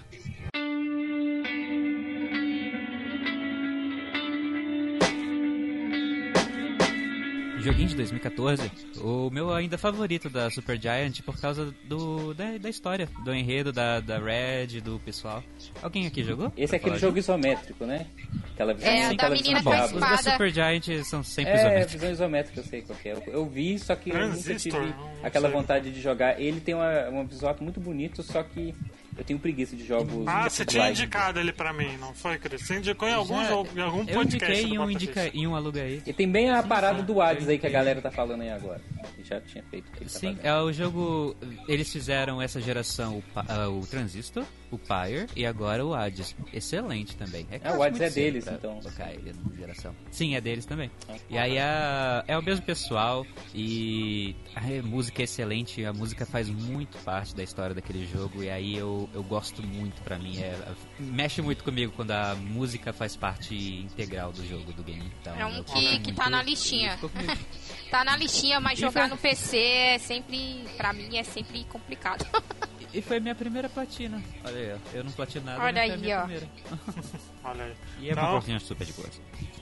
Joguinho 7.63 7.89
de 7.89 7.97
2014, 7.97 8.71
o 9.01 9.31
meu 9.31 9.53
ainda 9.53 9.77
favorito 9.77 10.29
da 10.31 10.51
Super 10.51 10.81
Giant 10.81 11.21
por 11.23 11.39
causa 11.41 11.75
do 11.85 12.33
da, 12.35 12.57
da 12.59 12.69
história, 12.69 13.09
do 13.25 13.35
enredo, 13.35 13.73
da, 13.73 14.01
da 14.01 14.19
Red, 14.19 14.81
do 14.81 14.99
pessoal. 15.01 15.43
Alguém 15.83 16.07
aqui 16.07 16.23
jogou? 16.23 16.53
Esse 16.57 16.75
é 16.75 16.79
aquele 16.79 16.99
jogo 16.99 17.19
isométrico, 17.19 17.85
né? 17.85 18.07
Aquela 18.55 18.75
visão, 18.75 18.91
É, 18.93 19.07
da 19.09 19.11
aquela 19.13 19.35
menina 19.35 19.63
com 19.63 19.71
a 19.71 19.77
de 19.77 19.83
Os 19.95 20.01
da 20.01 20.15
espada. 20.15 20.31
Super 20.33 20.51
Giant 20.53 21.05
são 21.05 21.23
sempre 21.23 21.53
É, 21.53 21.57
isométricos. 21.57 21.93
visão 21.93 22.11
isométrica, 22.11 22.61
eu 22.61 22.65
sei 22.65 22.83
qual 22.83 22.99
que 22.99 23.09
é. 23.09 23.13
Eu, 23.13 23.23
eu 23.33 23.47
vi, 23.47 23.79
só 23.79 23.95
que 23.97 24.11
eu 24.11 24.29
nunca 24.29 24.55
tive 24.55 24.95
aquela 25.23 25.49
vontade 25.49 25.91
de 25.91 26.01
jogar. 26.01 26.41
Ele 26.41 26.61
tem 26.61 26.75
uma, 26.75 27.09
uma 27.09 27.25
visual 27.25 27.57
muito 27.61 27.81
bonito, 27.81 28.23
só 28.23 28.43
que 28.43 28.75
eu 29.19 29.25
tenho 29.25 29.39
preguiça 29.39 29.77
de 29.77 29.85
jogos. 29.85 30.27
Ah, 30.27 30.49
você 30.49 30.65
tinha 30.65 30.89
indicado 30.91 31.39
ele 31.41 31.53
pra 31.53 31.73
mim, 31.73 31.97
não 31.99 32.15
foi, 32.15 32.39
Cris? 32.39 32.65
Você 32.67 32.77
indicou 32.79 33.09
em 33.09 33.13
algum 33.15 33.43
Já- 33.43 33.49
jogo, 33.49 33.69
em 33.77 33.81
algum 33.81 34.01
Eu 34.01 34.07
podcast. 34.07 34.61
indiquei 34.61 34.79
um, 34.79 34.91
indica, 34.91 35.27
em 35.35 35.47
um 35.47 35.55
aluga 35.57 35.83
aí. 35.83 36.03
E 36.07 36.13
tem 36.13 36.31
bem 36.31 36.51
a 36.51 36.63
parada 36.63 37.01
sim. 37.01 37.05
do 37.05 37.21
Hades 37.21 37.45
Eu 37.45 37.51
aí 37.51 37.59
que 37.59 37.67
a 37.67 37.71
galera 37.71 38.01
tá 38.01 38.11
falando 38.11 38.43
aí 38.43 38.51
agora. 38.51 38.81
Que 39.17 39.25
já 39.25 39.41
tinha 39.41 39.63
feito 39.71 39.91
tá 39.91 39.99
Sim, 40.09 40.35
fazendo. 40.37 40.47
é 40.47 40.63
o 40.63 40.73
jogo. 40.73 41.37
Eles 41.67 41.93
fizeram 41.93 42.41
essa 42.41 42.61
geração 42.61 43.19
o, 43.19 43.25
ah, 43.35 43.69
o 43.69 43.85
Transistor, 43.87 44.45
o 44.71 44.79
Pyre 44.79 45.27
e 45.35 45.47
agora 45.47 45.85
o 45.85 45.95
Hades. 45.95 46.35
Excelente 46.53 47.17
também. 47.17 47.47
Ah, 47.65 47.73
o 47.73 47.77
quase 47.77 47.97
Hades 47.97 48.01
é 48.01 48.11
deles, 48.11 48.47
então. 48.47 48.81
Colocar 48.81 49.13
ele 49.13 49.33
na 49.33 49.57
geração. 49.57 49.95
Sim, 50.11 50.35
é 50.35 50.41
deles 50.41 50.67
também. 50.67 50.91
E 51.29 51.39
aí 51.39 51.59
a, 51.59 52.25
é 52.27 52.37
o 52.37 52.43
mesmo 52.43 52.65
pessoal 52.65 53.27
e 53.55 54.35
a 54.55 54.83
música 54.87 55.23
é 55.23 55.25
excelente. 55.25 55.85
A 55.85 55.93
música 55.93 56.27
faz 56.27 56.49
muito 56.49 56.99
parte 56.99 57.35
da 57.35 57.43
história 57.43 57.75
daquele 57.75 58.07
jogo 58.07 58.43
e 58.43 58.51
aí 58.51 58.77
eu, 58.77 59.09
eu 59.15 59.23
gosto 59.23 59.63
muito. 59.63 60.03
Pra 60.03 60.19
mim, 60.19 60.39
é, 60.39 60.57
mexe 60.99 61.43
muito 61.43 61.65
comigo 61.65 61.93
quando 61.95 62.13
a 62.13 62.35
música 62.35 62.93
faz 62.93 63.17
parte 63.17 63.55
integral 63.55 64.33
do 64.33 64.47
jogo, 64.47 64.73
do 64.73 64.83
game. 64.83 65.11
Então, 65.21 65.35
É 65.37 65.47
um 65.47 65.63
que, 65.63 65.99
que 66.01 66.13
tá 66.13 66.29
na 66.31 66.43
listinha. 66.43 66.99
Tá 67.91 68.05
na 68.05 68.17
listinha, 68.17 68.61
mas 68.61 68.79
E 68.79 68.83
jogar 68.83 69.03
foi- 69.03 69.09
no 69.11 69.17
PC 69.17 69.57
é 69.59 69.99
sempre, 69.99 70.65
pra 70.77 70.93
mim, 70.93 71.17
é 71.17 71.23
sempre 71.25 71.65
complicado. 71.65 72.25
E 72.95 73.03
foi 73.03 73.21
minha 73.21 73.35
primeira 73.35 73.69
platina. 73.69 74.19
Olha 74.43 74.57
aí, 74.57 74.73
ó. 74.73 74.97
Eu 74.97 75.05
não 75.05 75.13
platino 75.13 75.45
nada, 75.45 75.63
Olha 75.63 75.83
aí, 75.83 75.95
minha 75.99 76.21
ó. 76.21 76.23
primeira. 76.23 76.49
Olha 77.45 77.65
aí. 77.65 77.75
E 78.01 78.09
é 78.09 78.13
uma 78.15 78.23
Então, 78.23 78.33
portinha 78.33 78.59
super 78.61 78.87
de 78.87 78.93
boas. 78.95 79.21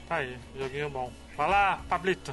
tá 0.08 0.14
aí, 0.18 0.38
joguinho 0.56 0.88
bom. 0.88 1.12
Vai 1.36 1.50
lá, 1.50 1.84
Pablito. 1.88 2.32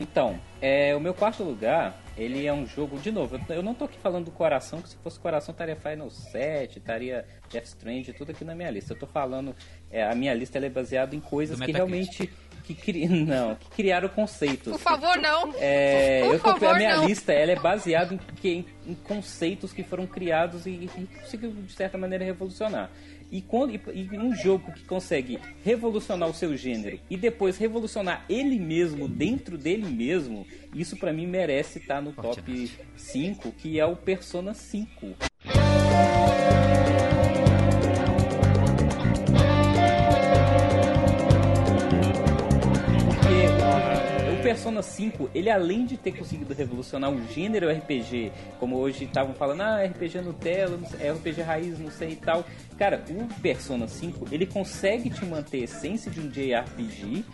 Então, 0.00 0.40
é, 0.62 0.96
o 0.96 0.98
meu 1.00 1.12
quarto 1.12 1.44
lugar, 1.44 1.94
ele 2.16 2.46
é 2.46 2.52
um 2.54 2.66
jogo, 2.66 2.98
de 2.98 3.12
novo, 3.12 3.38
eu- 3.50 3.62
não 3.62 3.74
tô 3.74 3.84
aqui 3.84 3.98
falando 3.98 4.24
do 4.24 4.30
coração, 4.30 4.80
que 4.80 4.88
se 4.88 4.96
fosse 4.96 5.20
coração 5.20 5.52
estaria 5.52 5.76
Final 5.76 6.10
7, 6.10 6.78
estaria 6.78 7.26
Death 7.52 7.66
Strange, 7.66 8.12
tudo 8.14 8.30
aqui 8.32 8.44
na 8.46 8.54
minha 8.54 8.70
lista. 8.70 8.94
Eu 8.94 8.98
tô 8.98 9.06
falando, 9.06 9.54
é, 9.90 10.02
a 10.10 10.14
minha 10.14 10.32
lista 10.32 10.56
ela 10.56 10.66
é 10.66 10.70
baseada 10.70 11.14
em 11.14 11.20
coisas 11.20 11.58
Do 11.58 11.66
que 11.66 11.70
realmente 11.70 12.32
que, 12.64 12.74
cri... 12.74 13.06
não, 13.08 13.54
que 13.54 13.68
criaram 13.70 14.08
conceitos. 14.08 14.72
Por 14.72 14.80
favor, 14.80 15.16
não. 15.18 15.54
É, 15.58 16.22
Por 16.24 16.32
eu 16.34 16.38
favor, 16.40 16.68
a 16.70 16.74
minha 16.78 16.96
não. 16.96 17.06
lista 17.06 17.32
ela 17.32 17.52
é 17.52 17.56
baseada 17.56 18.14
em, 18.14 18.48
em- 18.48 18.64
em 18.86 18.94
conceitos 18.94 19.72
que 19.72 19.82
foram 19.82 20.06
criados 20.06 20.66
e, 20.66 20.70
e 20.70 21.08
conseguiu 21.20 21.50
de 21.52 21.72
certa 21.72 21.96
maneira 21.98 22.24
revolucionar. 22.24 22.90
E, 23.32 23.40
quando, 23.40 23.74
e, 23.74 23.80
e 23.92 24.18
um 24.18 24.34
jogo 24.34 24.70
que 24.72 24.84
consegue 24.84 25.38
revolucionar 25.64 26.28
o 26.28 26.34
seu 26.34 26.56
gênero 26.56 27.00
e 27.10 27.16
depois 27.16 27.56
revolucionar 27.58 28.24
ele 28.28 28.58
mesmo 28.60 29.08
dentro 29.08 29.58
dele 29.58 29.86
mesmo, 29.88 30.46
isso 30.74 30.96
pra 30.96 31.12
mim 31.12 31.26
merece 31.26 31.78
estar 31.78 32.00
no 32.00 32.12
top 32.12 32.36
Forte 32.42 32.70
5, 32.96 33.50
que 33.52 33.80
é 33.80 33.84
o 33.86 33.96
Persona 33.96 34.54
5. 34.54 35.16
Persona 44.54 44.82
5, 44.82 45.30
ele 45.34 45.50
além 45.50 45.84
de 45.84 45.96
ter 45.96 46.12
conseguido 46.12 46.54
revolucionar 46.54 47.10
o 47.10 47.20
gênero 47.26 47.68
RPG, 47.68 48.30
como 48.60 48.76
hoje 48.76 49.02
estavam 49.02 49.34
falando, 49.34 49.62
ah, 49.62 49.84
RPG 49.84 50.20
Nutella, 50.20 50.76
não 50.76 50.86
sei, 50.86 51.10
RPG 51.10 51.42
raiz, 51.42 51.78
não 51.80 51.90
sei 51.90 52.10
e 52.10 52.16
tal. 52.16 52.44
Cara, 52.78 53.02
o 53.10 53.40
Persona 53.40 53.86
5, 53.86 54.26
ele 54.32 54.46
consegue 54.46 55.08
te 55.08 55.24
manter 55.24 55.60
a 55.60 55.64
essência 55.64 56.10
de 56.10 56.18
um 56.20 56.28
JRPG 56.28 57.24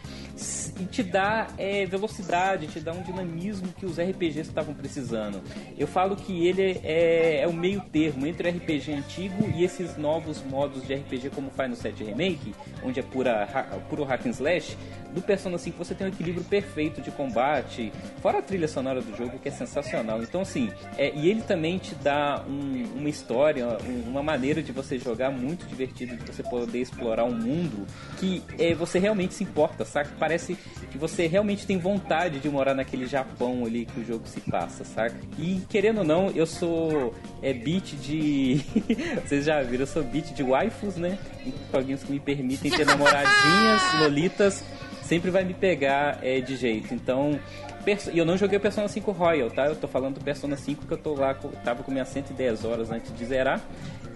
e 0.81 0.85
te 0.87 1.03
dá 1.03 1.49
é, 1.59 1.85
velocidade, 1.87 2.67
te 2.67 2.79
dá 2.81 2.93
um 2.93 3.03
dinamismo 3.03 3.69
que 3.79 3.85
os 3.87 3.99
RPGs 3.99 4.41
estavam 4.49 4.75
precisando. 4.75 5.41
Eu 5.79 5.87
falo 5.87 6.15
que 6.17 6.47
ele 6.47 6.81
é, 6.85 7.41
é 7.43 7.49
o 7.49 7.53
meio 7.53 7.81
termo 7.93 8.27
entre 8.27 8.49
o 8.49 8.51
RPG 8.55 8.93
antigo 8.93 9.51
e 9.55 9.65
esses 9.65 9.97
novos 9.97 10.43
modos 10.45 10.87
de 10.87 10.95
RPG 10.95 11.31
como 11.31 11.51
Final 11.51 11.75
7 11.75 12.05
Remake, 12.05 12.55
onde 12.85 13.01
é 13.01 13.03
pura, 13.03 13.45
ha- 13.45 13.79
puro 13.89 14.05
hack 14.05 14.27
and 14.27 14.31
slash. 14.31 14.77
Do 15.15 15.21
Persona 15.21 15.59
5 15.59 15.77
você 15.77 15.95
tem 15.95 16.07
um 16.07 16.11
equilíbrio 16.11 16.45
perfeito 16.45 17.01
de 17.03 17.11
combate, 17.11 17.93
fora 18.23 18.39
a 18.39 18.43
trilha 18.43 18.69
sonora 18.69 19.01
do 19.03 19.15
jogo 19.17 19.39
que 19.41 19.49
é 19.49 19.53
sensacional. 19.53 20.23
Então 20.23 20.41
assim, 20.43 20.71
é, 20.97 21.13
e 21.15 21.29
ele 21.29 21.43
também 21.43 21.79
te 21.79 21.95
dá 21.97 22.45
um- 22.49 22.85
uma 22.99 23.09
história, 23.09 23.67
um- 23.85 24.09
uma 24.11 24.23
maneira 24.23 24.63
de 24.63 24.71
você 24.71 24.99
jogar 24.99 25.30
muito 25.31 25.67
divertido, 25.67 26.17
de 26.17 26.25
você 26.33 26.43
poder 26.43 26.81
explorar 26.81 27.25
um 27.25 27.35
mundo 27.35 27.87
que 28.19 28.43
é, 28.59 28.75
você 28.75 28.99
realmente 28.99 29.35
se 29.35 29.45
importa, 29.45 29.85
saca? 29.85 30.11
Parece 30.19 30.57
que 30.91 30.99
você 30.99 31.27
realmente 31.27 31.67
tem 31.67 31.79
vontade 31.79 32.39
de 32.39 32.49
morar 32.49 32.75
naquele 32.75 33.07
Japão 33.07 33.65
ali 33.65 33.87
que 33.87 34.01
o 34.01 34.05
jogo 34.05 34.27
se 34.27 34.41
passa, 34.41 34.85
saca? 34.85 35.17
E 35.39 35.63
querendo 35.69 35.99
ou 35.99 36.05
não, 36.05 36.31
eu 36.31 36.47
sou 36.47 37.15
é, 37.43 37.53
beat 37.53 37.95
de. 37.97 38.61
Vocês 39.25 39.45
já 39.45 39.63
viram, 39.63 39.83
eu 39.83 39.87
sou 39.87 40.03
beat 40.03 40.33
de 40.33 40.43
waifus, 40.43 40.97
né? 40.97 41.19
Joguinhos 41.73 42.03
que 42.03 42.13
me 42.13 42.21
permitem 42.21 42.71
ter 42.71 42.85
namoradinhas, 42.85 43.83
lolitas, 44.01 44.65
sempre 45.03 45.31
vai 45.31 45.45
me 45.45 45.55
pegar 45.55 46.19
é, 46.23 46.41
de 46.41 46.57
jeito. 46.57 46.95
Então. 46.95 47.39
E 48.13 48.19
eu 48.19 48.27
não 48.27 48.37
joguei 48.37 48.59
o 48.59 48.61
Persona 48.61 48.87
5 48.89 49.11
Royal, 49.11 49.51
tá? 49.51 49.67
Eu 49.67 49.75
tô 49.75 49.89
falando 49.89 50.17
do 50.17 50.21
Persona 50.21 50.55
5 50.55 50.87
que 50.87 50.93
eu 50.93 50.99
tô 50.99 51.15
lá, 51.15 51.35
tava 51.65 51.83
com 51.83 51.91
minhas 51.91 52.09
110 52.09 52.65
horas 52.67 52.91
antes 52.91 53.13
de 53.17 53.25
zerar. 53.25 53.59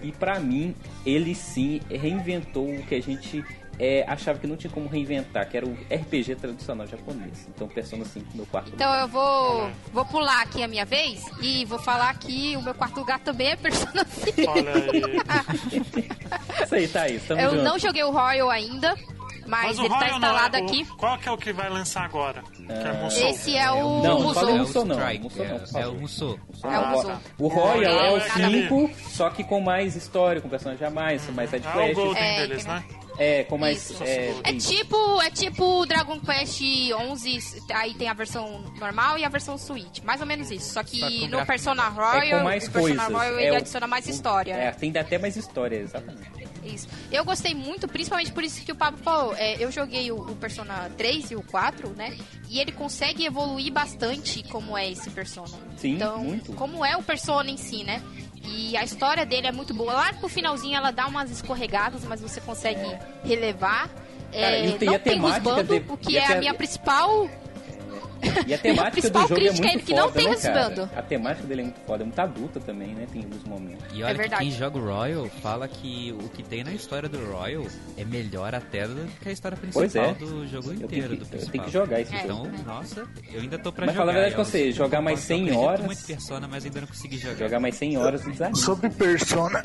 E 0.05 0.11
pra 0.11 0.39
mim, 0.39 0.75
ele 1.03 1.33
sim 1.33 1.81
reinventou 1.89 2.69
o 2.69 2.83
que 2.83 2.93
a 2.93 3.01
gente 3.01 3.43
é, 3.79 4.05
achava 4.07 4.37
que 4.37 4.45
não 4.45 4.55
tinha 4.55 4.71
como 4.71 4.87
reinventar, 4.87 5.49
que 5.49 5.57
era 5.57 5.65
o 5.65 5.73
RPG 5.91 6.35
tradicional 6.35 6.85
japonês. 6.85 7.47
Então, 7.49 7.67
Persona 7.67 8.05
5 8.05 8.25
meu 8.35 8.45
quarto 8.45 8.71
Então 8.75 8.93
eu 8.93 9.07
vou, 9.07 9.69
vou 9.91 10.05
pular 10.05 10.43
aqui 10.43 10.61
a 10.61 10.67
minha 10.67 10.85
vez 10.85 11.23
e 11.41 11.65
vou 11.65 11.79
falar 11.79 12.17
que 12.19 12.55
o 12.55 12.61
meu 12.61 12.75
quarto 12.75 12.99
lugar 12.99 13.19
também 13.19 13.47
é 13.47 13.55
Persona 13.55 14.05
5. 14.05 14.41
Olha 14.47 14.73
aí. 14.75 16.61
Isso 16.63 16.75
aí, 16.75 16.87
Thaís, 16.87 17.23
tamo 17.27 17.41
Eu 17.41 17.49
junto. 17.49 17.63
não 17.63 17.79
joguei 17.79 18.03
o 18.03 18.11
Royal 18.11 18.49
ainda, 18.51 18.95
mas, 19.45 19.77
Mas 19.77 19.79
ele 19.79 19.89
tá 19.89 20.07
é 20.07 20.11
instalado 20.11 20.57
o- 20.57 20.63
aqui. 20.63 20.85
Qual 20.97 21.17
que 21.17 21.29
é 21.29 21.31
o 21.31 21.37
que 21.37 21.53
vai 21.53 21.69
lançar 21.69 22.03
agora? 22.05 22.43
Que 22.55 22.71
é 22.71 22.93
Musou. 23.03 23.29
Esse 23.29 23.55
é 23.55 23.71
o 23.71 23.75
Não, 24.01 24.01
não 24.01 24.21
Musou. 24.21 24.49
É 24.49 24.53
o 24.53 24.57
Musou 24.57 24.85
não, 24.85 24.95
Musou 24.95 25.45
é, 25.45 25.81
é 25.81 25.87
o 25.87 25.93
Musou. 25.95 26.39
É 26.63 26.67
o 26.67 26.71
Ah, 26.71 26.87
Musou. 26.87 27.11
tá. 27.11 27.21
O 27.39 27.47
Royal 27.47 27.99
é 27.99 28.11
o 28.11 28.17
é 28.17 28.27
aquele- 28.27 28.61
5, 28.69 28.89
só 29.09 29.29
que 29.29 29.43
com 29.43 29.61
mais 29.61 29.95
história, 29.95 30.41
com 30.41 30.49
personagem 30.49 30.85
a 30.87 30.89
mais, 30.89 31.25
com 31.25 31.31
mais 31.31 31.53
É 31.53 31.59
o. 31.59 31.93
Golden 31.95 32.23
É, 32.23 32.47
deles, 32.47 32.65
né? 32.65 32.83
É, 33.17 33.43
com 33.45 33.57
mais. 33.57 33.99
É, 34.01 34.33
É 34.43 34.53
tipo, 34.53 35.21
é 35.21 35.29
tipo 35.31 35.85
Dragon 35.85 36.19
Quest 36.19 36.61
11, 36.93 37.63
aí 37.73 37.93
tem 37.93 38.07
a 38.09 38.13
versão 38.13 38.61
normal 38.79 39.17
e 39.17 39.23
a 39.23 39.29
versão 39.29 39.57
Switch, 39.57 39.99
mais 40.03 40.19
ou 40.21 40.27
menos 40.27 40.51
isso. 40.51 40.73
Só 40.73 40.83
que 40.83 40.99
Só 40.99 41.07
o 41.07 41.27
no 41.27 41.45
Persona 41.45 41.83
É 41.83 41.89
Royal, 41.89 42.39
com 42.39 42.43
mais 42.45 42.67
Persona. 42.69 43.03
Royal 43.05 43.39
é 43.39 43.43
ele 43.43 43.51
o- 43.51 43.57
adiciona 43.57 43.87
mais 43.87 44.07
história. 44.07 44.53
É, 44.53 44.71
tem 44.71 44.95
até 44.97 45.17
mais 45.17 45.35
história, 45.35 45.77
exatamente. 45.77 46.45
Isso. 46.65 46.87
Eu 47.11 47.23
gostei 47.23 47.53
muito, 47.53 47.87
principalmente 47.87 48.31
por 48.31 48.43
isso 48.43 48.59
que 48.65 48.71
o 48.71 48.75
Pablo 48.75 48.99
falou. 49.03 49.35
É, 49.35 49.55
eu 49.63 49.71
joguei 49.71 50.11
o, 50.11 50.17
o 50.17 50.35
Persona 50.35 50.89
3 50.97 51.29
e 51.31 51.35
o 51.35 51.43
4, 51.43 51.89
né? 51.89 52.17
E 52.49 52.59
ele 52.59 52.71
consegue 52.71 53.23
evoluir 53.23 53.71
bastante 53.71 54.41
como 54.49 54.75
é 54.75 54.89
esse 54.91 55.09
Persona. 55.11 55.55
Sim, 55.77 55.91
então, 55.93 56.23
muito. 56.23 56.53
como 56.53 56.83
é 56.83 56.97
o 56.97 57.03
Persona 57.03 57.51
em 57.51 57.57
si, 57.57 57.83
né? 57.83 58.01
E 58.47 58.75
a 58.77 58.83
história 58.83 59.25
dele 59.25 59.47
é 59.47 59.51
muito 59.51 59.73
boa. 59.73 59.93
Lá 59.93 60.13
pro 60.13 60.27
finalzinho 60.29 60.75
ela 60.77 60.91
dá 60.91 61.07
umas 61.07 61.29
escorregadas, 61.31 62.03
mas 62.03 62.21
você 62.21 62.39
consegue 62.41 62.85
relevar. 63.23 63.89
Cara, 64.31 64.45
É, 64.57 64.61
tem- 64.77 64.87
e 64.87 64.91
não 64.91 64.99
tem 64.99 65.13
temática 65.13 65.49
rusbando, 65.49 65.79
de- 65.79 65.85
o 65.93 65.97
que 65.97 66.13
e 66.13 66.19
a 66.19 66.23
é 66.23 66.33
a 66.33 66.39
minha 66.39 66.53
principal 66.53 67.29
E 68.47 68.53
a 68.53 68.57
temática 68.57 68.91
principal 68.91 69.23
do 69.23 69.27
jogo 69.29 69.41
é 69.41 69.43
crítica 69.49 69.67
é 69.67 69.71
muito 69.73 69.85
que 69.85 69.93
não 69.93 70.03
foda, 70.07 70.19
tem 70.19 70.29
né, 70.29 70.35
cara? 70.37 70.89
A 70.95 71.01
temática 71.01 71.47
dele 71.47 71.61
é 71.61 71.63
muito 71.65 71.79
foda, 71.85 72.03
é 72.03 72.05
muito 72.05 72.19
adulta 72.19 72.59
também, 72.59 72.87
né? 72.89 73.07
Tem 73.11 73.23
alguns 73.23 73.43
momentos. 73.43 73.85
E 73.93 74.01
É 74.01 74.05
olha 74.05 74.13
que 74.13 74.19
verdade. 74.21 74.41
quem 74.43 74.51
joga 74.51 74.77
o 74.77 74.85
Royal 74.85 75.29
fala 75.41 75.67
que 75.67 76.15
o 76.19 76.29
que 76.29 76.43
tem 76.43 76.63
na 76.63 76.73
história 76.73 77.07
do 77.09 77.17
Royal 77.31 77.65
é 77.97 78.05
melhor 78.05 78.53
até 78.55 78.87
do 78.87 78.95
que 79.21 79.29
a 79.29 79.31
história 79.31 79.57
principal 79.57 79.83
é. 79.83 80.13
do 80.13 80.47
jogo 80.47 80.69
Eu 80.69 80.73
inteiro. 80.75 80.87
tenho, 80.89 81.07
do 81.19 81.25
que, 81.25 81.35
eu 81.35 81.47
tenho 81.47 81.63
que 81.63 81.71
jogar 81.71 82.01
esse 82.01 82.15
É. 82.15 82.27
jogo. 82.27 82.47
Então, 82.53 82.65
nossa, 82.65 83.05
eu 83.33 83.41
ainda 83.41 83.57
tô 83.57 83.71
pra 83.71 83.85
Mas 83.85 83.95
jogar. 83.95 84.05
fala 84.05 84.11
a 84.11 84.13
verdade 84.21 84.35
com 84.35 84.41
eu 84.41 84.45
você, 84.45 84.71
jogar 84.71 85.01
mais 85.01 85.19
pouco, 85.19 85.33
eu 85.33 85.37
100 85.37 85.43
acredito 85.45 85.65
horas- 85.65 85.85
muito 85.85 85.99
em 86.01 86.05
Persona, 86.05 86.47
mas 86.47 86.65
ainda 86.65 86.81
não 86.81 86.87
consegui 86.87 87.17
jogar. 87.17 87.35
Jogar 87.35 87.59
mais 87.59 87.75
100 87.75 87.97
horas 87.97 88.25
e 88.25 88.31
desanima. 88.31 88.55
Sobre 88.57 88.89
Persona, 88.89 89.63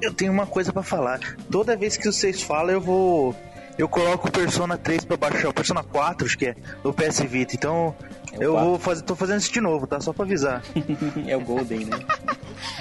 eu 0.00 0.12
tenho 0.14 0.32
uma 0.32 0.46
coisa 0.46 0.72
pra 0.72 0.82
falar. 0.82 1.20
Toda 1.50 1.76
vez 1.76 1.96
que 1.96 2.06
vocês 2.10 2.42
falam, 2.42 2.70
eu 2.72 2.80
vou 2.80 3.34
eu 3.78 3.88
coloco 3.88 4.28
o 4.28 4.30
Persona 4.32 4.76
3 4.76 5.04
pra 5.04 5.16
baixar, 5.16 5.48
o 5.48 5.54
Persona 5.54 5.82
4, 5.82 6.26
acho 6.26 6.36
que 6.36 6.46
é, 6.46 6.56
do 6.82 6.92
PS 6.92 7.20
Vita. 7.20 7.54
Então, 7.54 7.94
É 8.32 8.44
eu 8.44 8.52
4. 8.52 8.68
vou 8.68 8.78
fazer, 8.78 9.02
tô 9.04 9.14
fazendo 9.16 9.38
isso 9.40 9.52
de 9.52 9.60
novo, 9.60 9.86
tá? 9.86 10.00
Só 10.00 10.12
pra 10.12 10.24
avisar. 10.24 10.62
é 11.26 11.36
o 11.36 11.40
Golden, 11.40 11.84
né? 11.86 11.98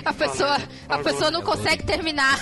A 0.03 0.11
pessoa, 0.13 0.57
a 0.89 0.97
pessoa 0.99 1.29
não 1.31 1.41
consegue 1.43 1.83
terminar. 1.83 2.37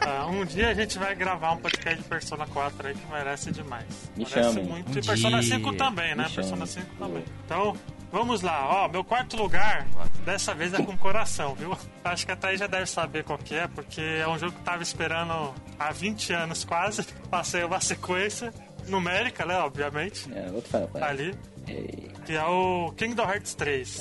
Ah, 0.00 0.26
um 0.26 0.44
dia 0.44 0.68
a 0.68 0.74
gente 0.74 0.98
vai 0.98 1.14
gravar 1.14 1.52
um 1.52 1.56
podcast 1.58 2.00
de 2.00 2.08
Persona 2.08 2.46
4 2.46 2.88
aí 2.88 2.94
que 2.94 3.12
merece 3.12 3.50
demais. 3.50 3.84
Me 4.16 4.24
merece 4.24 4.32
chamem. 4.54 4.64
muito. 4.64 4.88
Um 4.96 4.98
e 5.00 5.02
Persona 5.04 5.40
dia. 5.40 5.56
5 5.58 5.72
também, 5.74 6.14
né? 6.14 6.24
Me 6.28 6.34
Persona 6.34 6.66
chamem. 6.66 6.86
5 6.88 6.96
também. 6.98 7.24
Então, 7.44 7.76
vamos 8.10 8.42
lá. 8.42 8.84
Ó, 8.84 8.88
meu 8.88 9.04
quarto 9.04 9.36
lugar, 9.36 9.86
dessa 10.24 10.54
vez 10.54 10.72
é 10.74 10.82
com 10.82 10.96
coração, 10.96 11.54
viu? 11.54 11.76
Acho 12.04 12.26
que 12.26 12.32
a 12.32 12.36
Thaís 12.36 12.60
já 12.60 12.66
deve 12.66 12.86
saber 12.86 13.24
qual 13.24 13.38
que 13.38 13.54
é, 13.54 13.66
porque 13.68 14.00
é 14.00 14.26
um 14.28 14.38
jogo 14.38 14.52
que 14.52 14.58
eu 14.58 14.64
tava 14.64 14.82
esperando 14.82 15.54
há 15.78 15.92
20 15.92 16.32
anos 16.32 16.64
quase. 16.64 17.02
Passei 17.30 17.64
uma 17.64 17.80
sequência 17.80 18.52
numérica, 18.88 19.44
né? 19.44 19.56
Obviamente. 19.58 20.30
É, 20.32 20.50
outro 20.52 20.70
Final 20.70 20.88
Fantasy. 20.88 21.04
ali. 21.10 21.34
É, 21.68 22.24
Que 22.24 22.34
é 22.34 22.44
o 22.44 22.92
Kingdom 22.96 23.24
Hearts 23.24 23.54
3. 23.54 23.98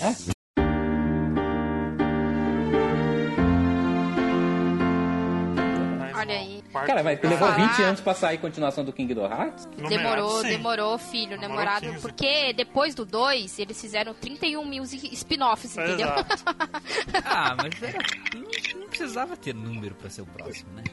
Quarto 6.86 6.88
Cara, 6.88 7.04
mas 7.04 7.22
levou 7.22 7.38
Falar- 7.50 7.68
20 7.70 7.82
anos 7.84 8.02
pra 8.02 8.14
sair 8.14 8.38
continuação 8.38 8.84
do 8.86 8.94
Kingdom 8.94 9.26
Hearts? 9.26 9.66
Numerado, 9.78 9.90
Demorou, 9.90 10.42
sim. 10.42 10.48
demorou, 10.50 10.98
filho, 10.98 11.30
Demorou 11.40 11.50
demorado. 11.50 11.86
15. 11.88 12.00
Porque 12.02 12.54
depois 12.54 12.94
do 12.96 13.06
2, 13.06 13.60
eles 13.60 13.80
fizeram 13.80 14.14
31 14.14 14.66
mil 14.66 14.84
spin-offs, 14.84 15.78
entendeu? 15.78 16.08
Ah, 17.26 17.56
mas 17.58 17.82
era, 17.84 17.98
não, 18.34 18.82
não 18.82 18.88
precisava 18.88 19.36
ter 19.36 19.54
número 19.54 19.96
pra 19.96 20.10
ser 20.10 20.22
o 20.22 20.26
próximo, 20.26 20.72
né? 20.74 20.84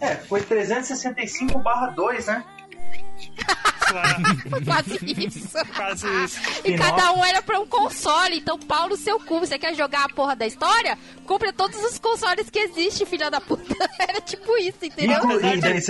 É, 0.00 0.14
foi 0.14 0.40
365 0.42 1.58
barra 1.58 1.88
2, 1.88 2.26
né? 2.26 2.44
É, 3.88 4.64
Quase 4.64 4.98
isso. 5.26 5.48
quase 5.74 6.24
isso. 6.24 6.40
E 6.64 6.76
cada 6.76 7.12
um 7.12 7.24
era 7.24 7.40
pra 7.42 7.58
um 7.58 7.66
console, 7.66 8.38
então 8.38 8.58
pau 8.58 8.88
no 8.88 8.96
seu 8.96 9.18
cu. 9.20 9.40
Você 9.40 9.58
quer 9.58 9.74
jogar 9.74 10.04
a 10.04 10.08
porra 10.08 10.36
da 10.36 10.46
história? 10.46 10.98
Compra 11.26 11.52
todos 11.52 11.78
os 11.84 11.98
consoles 11.98 12.50
que 12.50 12.58
existem, 12.58 13.06
filha 13.06 13.30
da 13.30 13.40
puta. 13.40 13.74
Era 13.98 14.20
tipo 14.20 14.56
isso, 14.58 14.78
entendeu? 14.82 15.20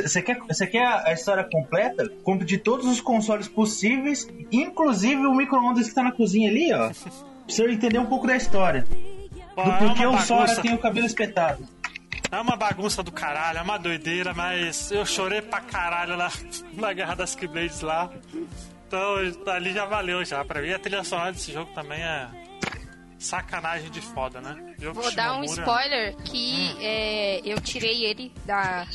Você 0.02 0.22
quer, 0.22 0.38
quer 0.70 0.84
a 0.84 1.12
história 1.12 1.44
completa? 1.44 2.08
Compre 2.22 2.46
de 2.46 2.58
todos 2.58 2.86
os 2.86 3.00
consoles 3.00 3.48
possíveis, 3.48 4.26
inclusive 4.50 5.26
o 5.26 5.34
micro-ondas 5.34 5.88
que 5.88 5.94
tá 5.94 6.02
na 6.02 6.12
cozinha 6.12 6.50
ali, 6.50 6.72
ó. 6.72 6.88
Pra 6.88 6.92
você 7.46 7.70
entender 7.70 7.98
um 7.98 8.06
pouco 8.06 8.26
da 8.26 8.36
história. 8.36 8.84
Do 9.64 9.70
é 9.70 9.78
porquê 9.78 10.06
o 10.06 10.16
Sora 10.18 10.54
tem 10.62 10.72
o 10.74 10.78
cabelo 10.78 11.06
espetado. 11.06 11.66
É 12.30 12.40
uma 12.40 12.56
bagunça 12.56 13.02
do 13.02 13.10
caralho, 13.10 13.58
é 13.58 13.62
uma 13.62 13.78
doideira, 13.78 14.34
mas 14.34 14.90
eu 14.90 15.04
chorei 15.06 15.40
pra 15.40 15.60
caralho 15.60 16.16
lá 16.16 16.30
na 16.74 16.92
Guerra 16.92 17.14
das 17.14 17.34
Keyblades 17.34 17.80
lá. 17.80 18.10
Então 18.86 19.16
ali 19.52 19.72
já 19.72 19.84
valeu 19.86 20.24
já. 20.24 20.44
Pra 20.44 20.60
mim 20.60 20.72
a 20.72 20.78
trilha 20.78 21.04
sonora 21.04 21.32
desse 21.32 21.52
jogo 21.52 21.72
também 21.74 22.00
é 22.02 22.28
sacanagem 23.18 23.90
de 23.90 24.00
foda, 24.00 24.40
né? 24.40 24.74
Yoko 24.80 25.00
Vou 25.00 25.12
dar 25.14 25.32
um 25.38 25.42
Shimomura- 25.46 25.62
spoiler 25.62 26.16
que 26.24 26.76
é, 26.80 27.40
eu 27.44 27.60
tirei 27.60 28.04
ele 28.04 28.32
da 28.44 28.86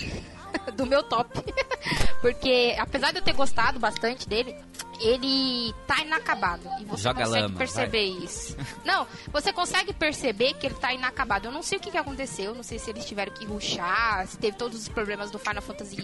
do 0.76 0.86
meu 0.86 1.04
top. 1.04 1.30
Porque 2.22 2.76
apesar 2.80 3.12
de 3.12 3.20
eu 3.20 3.24
ter 3.24 3.34
gostado 3.34 3.80
bastante 3.80 4.28
dele, 4.28 4.56
ele 5.00 5.74
tá 5.86 6.02
inacabado. 6.02 6.64
E 6.80 6.86
você 6.86 7.04
Joga 7.04 7.26
consegue 7.26 7.42
lama, 7.42 7.58
perceber 7.58 8.04
isso. 8.04 8.56
Não, 8.86 9.06
você 9.32 9.52
consegue 9.52 9.94
perceber 9.94 10.54
que 10.54 10.68
ele 10.68 10.76
tá 10.76 10.94
inacabado. 10.94 11.48
Eu 11.48 11.52
não 11.52 11.62
sei 11.62 11.78
o 11.78 11.82
que, 11.82 11.92
que 11.92 11.98
aconteceu, 11.98 12.56
não 12.56 12.64
sei 12.64 12.80
se 12.80 12.90
eles 12.90 13.06
tiveram 13.06 13.34
que 13.34 13.46
ruxar, 13.46 14.26
se 14.28 14.38
teve 14.38 14.58
todos 14.58 14.80
os 14.80 14.88
problemas 14.88 15.32
do 15.32 15.40
Final 15.40 15.62
Fantasy 15.62 15.98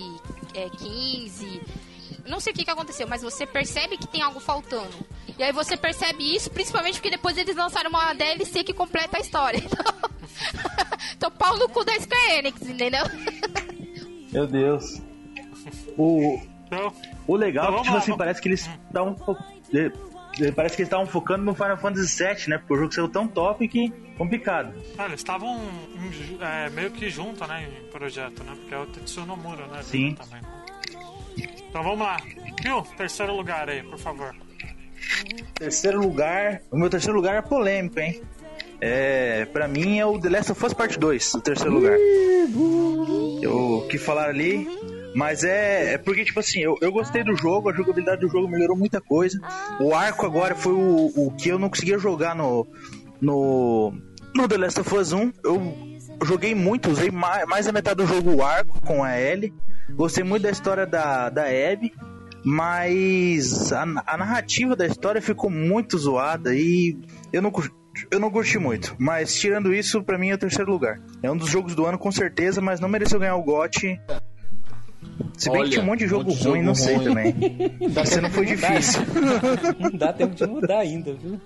é, 0.54 0.68
XV. 0.78 1.62
Não 2.26 2.40
sei 2.40 2.54
o 2.54 2.56
que, 2.56 2.66
que 2.66 2.72
aconteceu, 2.72 3.08
mas 3.08 3.22
você 3.22 3.46
percebe 3.46 3.98
que 3.98 4.08
tem 4.08 4.22
algo 4.22 4.40
faltando. 4.40 4.94
E 5.38 5.44
aí 5.44 5.52
você 5.54 5.78
percebe 5.78 6.36
isso, 6.36 6.50
principalmente 6.50 6.96
porque 6.96 7.10
depois 7.10 7.38
eles 7.38 7.56
lançaram 7.56 7.90
uma 7.90 8.14
DLC 8.14 8.64
que 8.64 8.74
completa 8.74 9.18
a 9.18 9.22
história. 9.22 9.60
Então, 9.60 10.10
então 11.16 11.32
pau 11.32 11.58
no 11.58 11.70
cu 11.70 11.84
da 11.84 11.94
Square 12.00 12.40
Enix, 12.40 12.62
entendeu? 12.62 13.04
Meu 14.32 14.48
Deus. 14.48 15.02
O, 15.98 16.40
Então, 16.68 16.94
o 17.28 17.36
legal 17.36 17.66
Então 17.66 17.80
é 17.80 17.84
que, 17.84 17.84
vamos 17.84 17.84
tipo 17.84 17.94
lá, 17.94 17.98
assim, 18.00 18.12
vamos- 18.12 18.18
parece 18.18 18.42
que 18.42 18.48
eles 18.50 18.70
eh, 19.74 19.92
eh, 20.46 20.52
Parece 20.52 20.76
que 20.76 20.82
eles 20.84 20.88
estavam 20.88 21.06
focando 21.08 21.44
no 21.44 21.54
Final 21.56 21.78
Fantasy 21.78 22.24
VII, 22.24 22.50
né? 22.50 22.58
Porque 22.60 22.74
o 22.74 22.78
jogo 22.78 22.92
saiu 22.94 23.10
tão 23.10 23.28
top 23.28 23.68
que 23.68 23.90
complicado. 24.18 24.74
ah, 24.98 25.06
eles 25.06 25.20
estavam 25.20 25.60
é, 26.40 26.70
meio 26.70 26.92
que 26.92 27.10
junto, 27.10 27.46
né, 27.48 27.68
em 27.68 27.90
projeto, 27.92 28.44
né? 28.44 28.54
Porque 28.56 28.74
é 28.74 28.78
o 28.78 28.86
Tetsuya 28.86 29.26
Nomura, 29.26 29.66
né? 29.68 29.82
Sim. 29.84 30.16
Também. 30.16 30.42
Então 31.70 31.84
vamos 31.84 32.00
lá. 32.00 32.18
Viu? 32.62 32.82
Terceiro 32.98 33.36
lugar 33.36 33.70
aí, 33.70 33.82
por 33.84 33.98
favor. 33.98 34.36
Terceiro 35.56 36.00
lugar. 36.00 36.62
O 36.72 36.78
meu 36.78 36.90
terceiro 36.90 37.16
lugar 37.16 37.36
é 37.36 37.42
polêmico, 37.42 38.00
hein? 38.00 38.22
É, 38.82 39.46
pra 39.46 39.68
mim 39.68 40.00
é 40.00 40.06
o 40.06 40.18
The 40.18 40.30
Last 40.30 40.52
of 40.52 40.66
Us 40.66 40.74
Part 40.74 40.98
2, 40.98 41.34
o 41.34 41.42
terceiro 41.42 41.74
lugar. 41.74 41.98
Eu 43.42 43.86
que 43.90 43.98
falaram 43.98 44.30
ali, 44.30 44.68
mas 45.14 45.44
é, 45.44 45.94
é 45.94 45.98
porque, 45.98 46.24
tipo 46.24 46.40
assim, 46.40 46.60
eu, 46.60 46.78
eu 46.82 46.92
gostei 46.92 47.24
do 47.24 47.36
jogo, 47.36 47.70
a 47.70 47.74
jogabilidade 47.74 48.22
do 48.22 48.30
jogo 48.30 48.48
melhorou 48.48 48.78
muita 48.78 49.02
coisa. 49.02 49.40
O 49.80 49.94
arco 49.94 50.26
agora 50.26 50.56
foi 50.56 50.74
o, 50.74 51.12
o 51.16 51.32
que 51.32 51.50
eu 51.50 51.60
não 51.60 51.70
conseguia 51.70 51.98
jogar 51.98 52.36
no, 52.36 52.66
no, 53.20 53.94
no 54.34 54.48
The 54.48 54.58
Last 54.58 54.80
of 54.80 54.96
Us 54.96 55.12
1. 55.12 55.34
Eu 55.44 55.74
joguei 56.24 56.56
muito, 56.56 56.90
usei 56.90 57.12
mais, 57.12 57.46
mais 57.48 57.66
da 57.66 57.72
metade 57.72 57.98
do 57.98 58.08
jogo 58.08 58.36
o 58.36 58.44
arco 58.44 58.80
com 58.82 59.04
a 59.04 59.20
Ellie. 59.20 59.54
Gostei 59.90 60.24
muito 60.24 60.44
da 60.44 60.52
história 60.52 60.86
da, 60.86 61.30
da 61.30 61.44
Abby. 61.44 61.92
Mas 62.44 63.74
a, 63.74 63.84
a 64.08 64.18
narrativa 64.18 64.74
da 64.74 64.88
história 64.88 65.22
ficou 65.22 65.50
muito 65.50 65.98
zoada 65.98 66.56
e 66.56 66.98
eu 67.34 67.42
não, 67.42 67.52
eu 68.12 68.20
não 68.20 68.30
curti 68.32 68.58
muito. 68.58 68.96
Mas 68.98 69.34
tirando 69.40 69.74
isso, 69.74 70.04
pra 70.04 70.18
mim 70.18 70.30
é 70.30 70.34
o 70.36 70.38
terceiro 70.38 70.72
lugar. 70.72 71.00
É 71.22 71.30
um 71.32 71.38
dos 71.38 71.50
jogos 71.50 71.76
do 71.76 71.86
ano 71.86 71.98
com 71.98 72.12
certeza, 72.12 72.62
mas 72.62 72.80
não 72.80 72.90
mereceu 72.90 73.20
ganhar 73.20 73.36
o 73.36 73.44
GOT. 73.44 74.00
Se 75.38 75.50
bem 75.50 75.60
que 75.60 75.62
Olha, 75.62 75.70
tinha 75.70 75.82
um 75.82 75.86
monte 75.86 76.00
de 76.00 76.08
jogo 76.08 76.24
um 76.24 76.34
monte 76.34 76.38
de 76.38 76.44
ruim, 76.48 76.54
jogo 76.58 76.66
não 76.68 76.76
sei 76.76 76.96
ruim. 76.96 77.06
também. 77.06 77.34
Dá 77.92 78.06
Você 78.06 78.22
não 78.22 78.30
foi 78.30 78.46
mudar 78.48 78.68
difícil. 78.70 79.02
ainda. 79.82 79.98
Dá 79.98 80.14
tempo 80.14 80.36
de 80.36 80.46
mudar 80.48 80.80
ainda, 80.80 81.14
viu? 81.14 81.40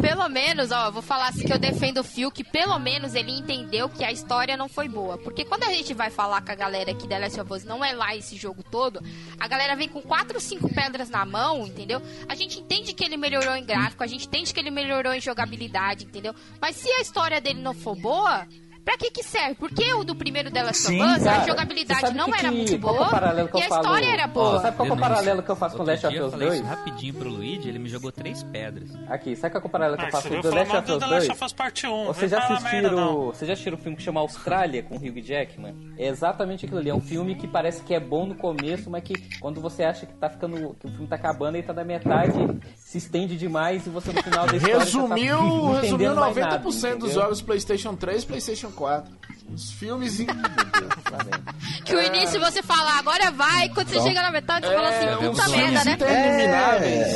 Pelo 0.00 0.28
menos, 0.28 0.70
ó, 0.70 0.90
vou 0.90 1.02
falar 1.02 1.28
assim 1.28 1.44
que 1.44 1.52
eu 1.52 1.58
defendo 1.58 1.98
o 1.98 2.04
Phil, 2.04 2.30
que 2.30 2.44
pelo 2.44 2.78
menos 2.78 3.14
ele 3.14 3.32
entendeu 3.32 3.88
que 3.88 4.04
a 4.04 4.12
história 4.12 4.56
não 4.56 4.68
foi 4.68 4.88
boa. 4.88 5.18
Porque 5.18 5.44
quando 5.44 5.64
a 5.64 5.70
gente 5.70 5.92
vai 5.92 6.08
falar 6.08 6.40
com 6.40 6.52
a 6.52 6.54
galera 6.54 6.94
que 6.94 7.08
The 7.08 7.18
Last 7.18 7.40
of 7.40 7.52
Us 7.52 7.64
não 7.64 7.84
é 7.84 7.92
lá 7.92 8.14
esse 8.14 8.36
jogo 8.36 8.62
todo, 8.62 9.00
a 9.38 9.48
galera 9.48 9.74
vem 9.74 9.88
com 9.88 10.00
quatro 10.00 10.36
ou 10.36 10.40
cinco 10.40 10.72
pedras 10.72 11.10
na 11.10 11.24
mão, 11.24 11.66
entendeu? 11.66 12.00
A 12.28 12.34
gente 12.34 12.60
entende 12.60 12.94
que 12.94 13.04
ele 13.04 13.16
melhorou 13.16 13.56
em 13.56 13.64
gráfico, 13.64 14.04
a 14.04 14.06
gente 14.06 14.26
entende 14.26 14.54
que 14.54 14.60
ele 14.60 14.70
melhorou 14.70 15.12
em 15.12 15.20
jogabilidade, 15.20 16.04
entendeu? 16.04 16.34
Mas 16.60 16.76
se 16.76 16.88
a 16.88 17.00
história 17.00 17.40
dele 17.40 17.60
não 17.60 17.74
for 17.74 17.96
boa, 17.96 18.46
pra 18.88 18.96
que 18.96 19.10
que 19.10 19.22
serve? 19.22 19.54
Porque 19.56 19.92
o 19.92 20.02
do 20.02 20.14
primeiro 20.14 20.48
of 20.48 21.00
Us, 21.02 21.26
a 21.26 21.46
jogabilidade 21.46 22.14
não 22.14 22.24
que 22.30 22.38
era 22.38 22.48
que- 22.48 22.54
muito 22.56 22.72
é 22.72 22.76
o 22.76 22.78
boa 22.78 22.94
e 22.94 23.60
eu 23.60 23.66
a 23.66 23.68
falo? 23.68 23.82
história 23.82 24.06
era 24.06 24.26
boa. 24.26 24.60
Sabe 24.62 24.76
qual 24.78 24.88
é 24.88 24.92
o 24.92 24.96
paralelo 24.96 25.42
que 25.42 25.50
eu 25.50 25.56
faço 25.56 25.76
com 25.76 25.82
Outro 25.82 25.92
Last 25.92 26.06
of 26.06 26.18
Us 26.20 26.30
falei 26.30 26.48
2? 26.48 26.60
isso 26.60 26.68
rapidinho 26.68 27.14
pro 27.14 27.28
Luigi, 27.28 27.68
ele 27.68 27.78
me 27.78 27.88
jogou 27.90 28.10
três 28.10 28.42
pedras. 28.44 28.88
Aqui, 29.10 29.36
sabe 29.36 29.52
qual 29.52 29.62
é 29.62 29.66
o 29.66 29.70
paralelo 29.70 29.98
que 29.98 30.04
eu 30.04 30.08
Ah, 30.08 30.10
faço 30.10 30.28
com 30.30 30.40
The 30.40 30.48
Last 30.50 30.76
of 30.76 30.78
Us 30.78 30.86
do 30.86 30.98
The 31.00 31.06
2? 31.06 31.10
Last 31.10 31.30
of 31.32 31.44
Us 31.44 31.52
Parte 31.52 31.86
1. 31.86 32.04
Vocês 32.06 32.30
já 32.30 32.38
assistiram, 32.38 33.26
vocês 33.26 33.46
já 33.46 33.52
assistiram 33.52 33.76
um 33.76 33.80
filme 33.80 33.96
que 33.98 34.02
chama 34.02 34.20
Austrália 34.20 34.82
com 34.82 34.94
o 34.94 34.98
Hugh 34.98 35.20
Jackman? 35.22 35.74
É 35.98 36.06
exatamente 36.08 36.64
aquilo 36.64 36.80
ali, 36.80 36.88
é 36.88 36.94
um 36.94 37.00
filme 37.00 37.34
que 37.34 37.46
parece 37.46 37.82
que 37.82 37.92
é 37.92 38.00
bom 38.00 38.24
no 38.26 38.34
começo, 38.36 38.88
mas 38.88 39.02
que 39.04 39.12
quando 39.38 39.60
você 39.60 39.84
acha 39.84 40.06
que 40.06 40.14
tá 40.14 40.30
ficando 40.30 40.74
que 40.80 40.86
o 40.86 40.90
filme 40.90 41.06
tá 41.06 41.16
acabando, 41.16 41.56
ele 41.56 41.66
tá 41.66 41.74
na 41.74 41.84
metade, 41.84 42.32
se 42.74 42.96
estende 42.98 43.36
demais 43.36 43.86
e 43.86 43.90
você 43.90 44.12
no 44.12 44.22
final 44.22 44.46
da 44.46 44.56
história 44.56 44.78
Resumiu, 44.78 45.36
tá 45.36 45.80
resumiu 45.82 45.82
entendendo 46.12 46.20
mais 46.20 46.36
90% 46.36 46.82
nada, 46.82 46.96
dos 46.96 47.12
jogos 47.12 47.42
PlayStation 47.42 47.94
3 47.94 48.24
PlayStation 48.24 48.70
4. 48.78 49.18
Os 49.52 49.72
filmes. 49.72 50.20
em-? 50.20 50.26
Que 51.84 51.94
o 51.96 52.02
início 52.02 52.38
você 52.38 52.62
fala, 52.62 52.98
agora 52.98 53.30
vai, 53.30 53.68
quando 53.70 53.88
você 53.88 54.00
chega 54.02 54.20
na 54.22 54.30
metade 54.30 54.66
você 54.66 54.74
fala 54.74 54.88
assim, 54.90 55.06
É, 55.06 55.16
puta 55.16 55.42
os 55.42 55.50
merda, 55.56 55.84
né? 55.84 55.92
intermináveis. 55.92 57.08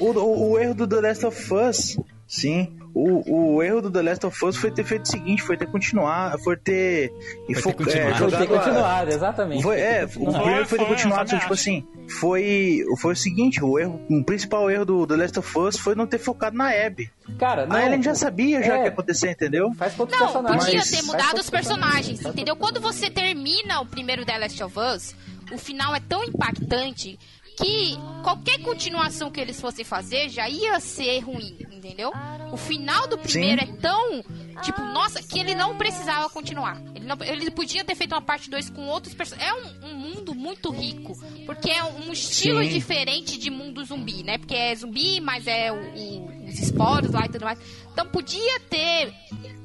O, 0.00 0.04
o, 0.12 0.50
o 0.52 0.58
erro 0.58 0.74
do 0.74 0.86
The 0.86 1.00
Last 1.00 1.26
of 1.26 1.54
Us, 1.54 1.96
sim. 2.30 2.76
O, 2.92 3.54
o 3.56 3.62
erro 3.62 3.82
do 3.82 3.90
The 3.90 4.02
Last 4.02 4.26
of 4.26 4.44
Us 4.44 4.56
foi 4.56 4.70
ter 4.72 4.82
feito 4.82 5.04
o 5.04 5.08
seguinte, 5.08 5.42
foi 5.42 5.56
ter 5.56 5.66
continuar, 5.66 6.36
foi 6.40 6.56
ter, 6.56 7.12
e 7.48 7.54
ter 7.54 7.60
fo- 7.62 7.72
continuado. 7.72 8.10
é, 8.10 8.14
Foi 8.18 8.30
ter 8.32 8.46
continuado, 8.48 9.10
exatamente. 9.12 9.62
Foi, 9.62 9.80
é, 9.80 10.04
o 10.04 10.08
Continuado. 10.08 10.38
primeiro 10.42 10.66
foi 10.66 10.78
ter 10.78 10.84
Foi, 10.86 10.94
continuado, 10.96 11.30
foi, 11.30 11.38
tipo 11.38 11.52
eu 11.52 11.54
assim, 11.54 11.86
foi, 12.18 12.80
foi 13.00 13.12
o 13.12 13.16
seguinte, 13.16 13.62
o 13.62 13.78
erro, 13.78 14.00
o 14.10 14.24
principal 14.24 14.68
erro 14.68 14.84
do 14.84 15.06
The 15.06 15.16
Last 15.16 15.38
of 15.38 15.58
Us 15.58 15.76
foi 15.76 15.94
não 15.94 16.04
ter 16.06 16.18
focado 16.18 16.56
na 16.56 16.70
Abby. 16.70 17.08
Cara, 17.38 17.64
não, 17.64 17.76
a 17.76 17.86
Ellen 17.86 18.02
já 18.02 18.14
sabia 18.16 18.60
já 18.60 18.74
é. 18.74 18.76
o 18.76 18.78
que 18.80 18.84
ia 18.86 18.92
acontecer, 18.92 19.30
entendeu? 19.30 19.72
Faz 19.74 19.96
Não, 19.96 20.06
personagens. 20.08 20.64
podia 20.64 20.82
ter 21.00 21.06
mudado 21.06 21.38
os 21.38 21.48
personagens, 21.48 22.20
Faz 22.22 22.34
entendeu? 22.34 22.56
Quando 22.56 22.80
você 22.80 23.08
termina 23.08 23.80
o 23.80 23.86
primeiro 23.86 24.24
The 24.24 24.36
Last 24.36 24.62
of 24.64 24.76
Us, 24.76 25.14
o 25.52 25.58
final 25.58 25.94
é 25.94 26.00
tão 26.00 26.24
impactante 26.24 27.16
que 27.60 27.96
qualquer 28.22 28.58
continuação 28.62 29.30
que 29.30 29.40
eles 29.40 29.60
fossem 29.60 29.84
fazer 29.84 30.28
já 30.28 30.48
ia 30.48 30.80
ser 30.80 31.20
ruim, 31.20 31.56
entendeu? 31.70 32.12
O 32.50 32.56
final 32.56 33.06
do 33.06 33.18
primeiro 33.18 33.62
é 33.62 33.66
tão, 33.66 34.22
tipo, 34.62 34.80
nossa, 34.80 35.22
que 35.22 35.38
ele 35.38 35.54
não 35.54 35.76
precisava 35.76 36.28
continuar. 36.30 36.80
Ele, 36.94 37.06
não, 37.06 37.16
ele 37.22 37.50
podia 37.50 37.84
ter 37.84 37.94
feito 37.94 38.12
uma 38.12 38.22
parte 38.22 38.50
2 38.50 38.70
com 38.70 38.86
outros 38.88 39.14
personagens. 39.14 39.50
É 39.50 39.86
um, 39.86 39.90
um, 39.90 39.94
mundo 39.94 40.34
muito 40.34 40.70
rico, 40.70 41.14
porque 41.46 41.70
é 41.70 41.84
um 41.84 42.12
estilo 42.12 42.62
Sim. 42.62 42.68
diferente 42.68 43.38
de 43.38 43.50
mundo 43.50 43.84
zumbi, 43.84 44.22
né? 44.22 44.38
Porque 44.38 44.54
é 44.54 44.74
zumbi, 44.74 45.20
mas 45.20 45.46
é 45.46 45.70
o, 45.70 45.76
o, 45.76 46.46
os 46.46 46.58
esporos 46.58 47.12
lá 47.12 47.26
e 47.26 47.28
tudo 47.28 47.44
mais. 47.44 47.58
Então 47.92 48.06
podia 48.08 48.60
ter 48.60 49.12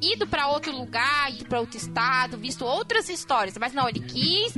ido 0.01 0.27
para 0.27 0.47
outro 0.47 0.75
lugar, 0.75 1.31
ido 1.31 1.45
para 1.45 1.60
outro 1.60 1.77
estado, 1.77 2.38
visto 2.38 2.65
outras 2.65 3.10
histórias, 3.10 3.58
mas 3.58 3.73
não, 3.73 3.88
ele 3.89 4.01
quis 4.01 4.53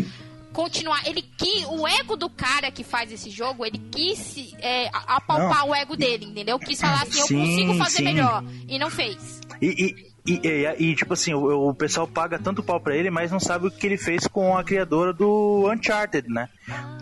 continuar. 0.58 1.08
Ele 1.08 1.22
que 1.22 1.66
o 1.68 1.88
ego 1.88 2.18
do 2.18 2.28
cara 2.28 2.72
que 2.72 2.84
faz 2.84 3.12
esse 3.12 3.30
jogo, 3.30 3.64
ele 3.64 3.78
quis 3.78 4.56
é, 4.60 4.90
apalpar 4.92 5.60
não. 5.62 5.70
o 5.70 5.76
ego 5.76 5.96
dele, 5.96 6.26
entendeu? 6.26 6.58
Quis 6.58 6.82
falar 6.82 7.04
assim, 7.04 7.22
sim, 7.22 7.36
eu 7.36 7.46
consigo 7.46 7.74
fazer 7.76 7.98
sim. 7.98 8.04
melhor. 8.04 8.44
E 8.68 8.80
não 8.80 8.90
fez. 8.90 9.42
E, 9.62 9.68
e... 9.68 10.18
E, 10.30 10.42
e, 10.78 10.94
tipo 10.94 11.14
assim, 11.14 11.34
o, 11.34 11.70
o, 11.70 11.74
pessoal 11.74 12.06
paga 12.06 12.38
tanto 12.38 12.62
pau 12.62 12.82
pra 12.82 12.94
ele, 12.94 13.10
mas 13.10 13.32
não 13.32 13.40
sabe 13.40 13.68
o 13.68 13.72
que 13.72 13.88
ele 13.88 13.98
fez 13.98 14.28
com 14.28 14.58
a 14.58 14.62
criadora 14.62 15.14
do 15.14 15.72
Uncharted, 15.72 16.28
né? 16.28 16.50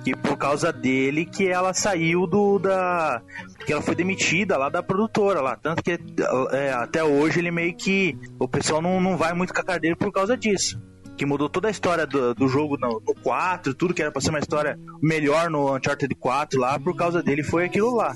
Que 0.04 0.16
por 0.16 0.38
causa 0.38 0.72
dele 0.72 1.26
que 1.26 1.48
ela 1.48 1.74
saiu 1.74 2.28
do 2.28 2.60
da. 2.60 3.24
que 3.66 3.74
ela 3.74 3.82
foi 3.82 3.96
demitida 3.96 4.58
lá 4.58 4.70
da 4.70 4.84
produtora 4.84 5.42
lá. 5.42 5.56
Tanto 5.56 5.82
que 5.82 5.98
é, 6.52 6.72
até 6.74 7.04
hoje 7.04 7.40
ele 7.40 7.50
meio 7.50 7.76
que. 7.76 8.16
O 8.38 8.48
pessoal 8.48 8.80
não, 8.80 9.02
não 9.02 9.18
vai 9.18 9.34
muito 9.34 9.52
com 9.52 9.72
a 9.72 9.78
dele 9.80 9.96
por 9.96 10.12
causa 10.12 10.38
disso 10.38 10.80
que 11.18 11.26
mudou 11.26 11.50
toda 11.50 11.68
a 11.68 11.72
história 11.72 12.06
do, 12.06 12.34
do 12.34 12.48
jogo 12.48 12.78
no, 12.78 13.02
no 13.06 13.16
4, 13.22 13.74
tudo 13.74 13.94
que 13.94 14.02
era 14.02 14.12
pra 14.12 14.22
ser 14.22 14.30
uma 14.30 14.40
história 14.40 14.80
melhor 15.02 15.50
no 15.50 15.76
Uncharted 15.76 16.14
4 16.16 16.60
lá, 16.60 16.80
por 16.80 16.96
causa 16.96 17.24
dele 17.24 17.44
foi 17.44 17.66
aquilo 17.66 17.96
lá. 17.96 18.14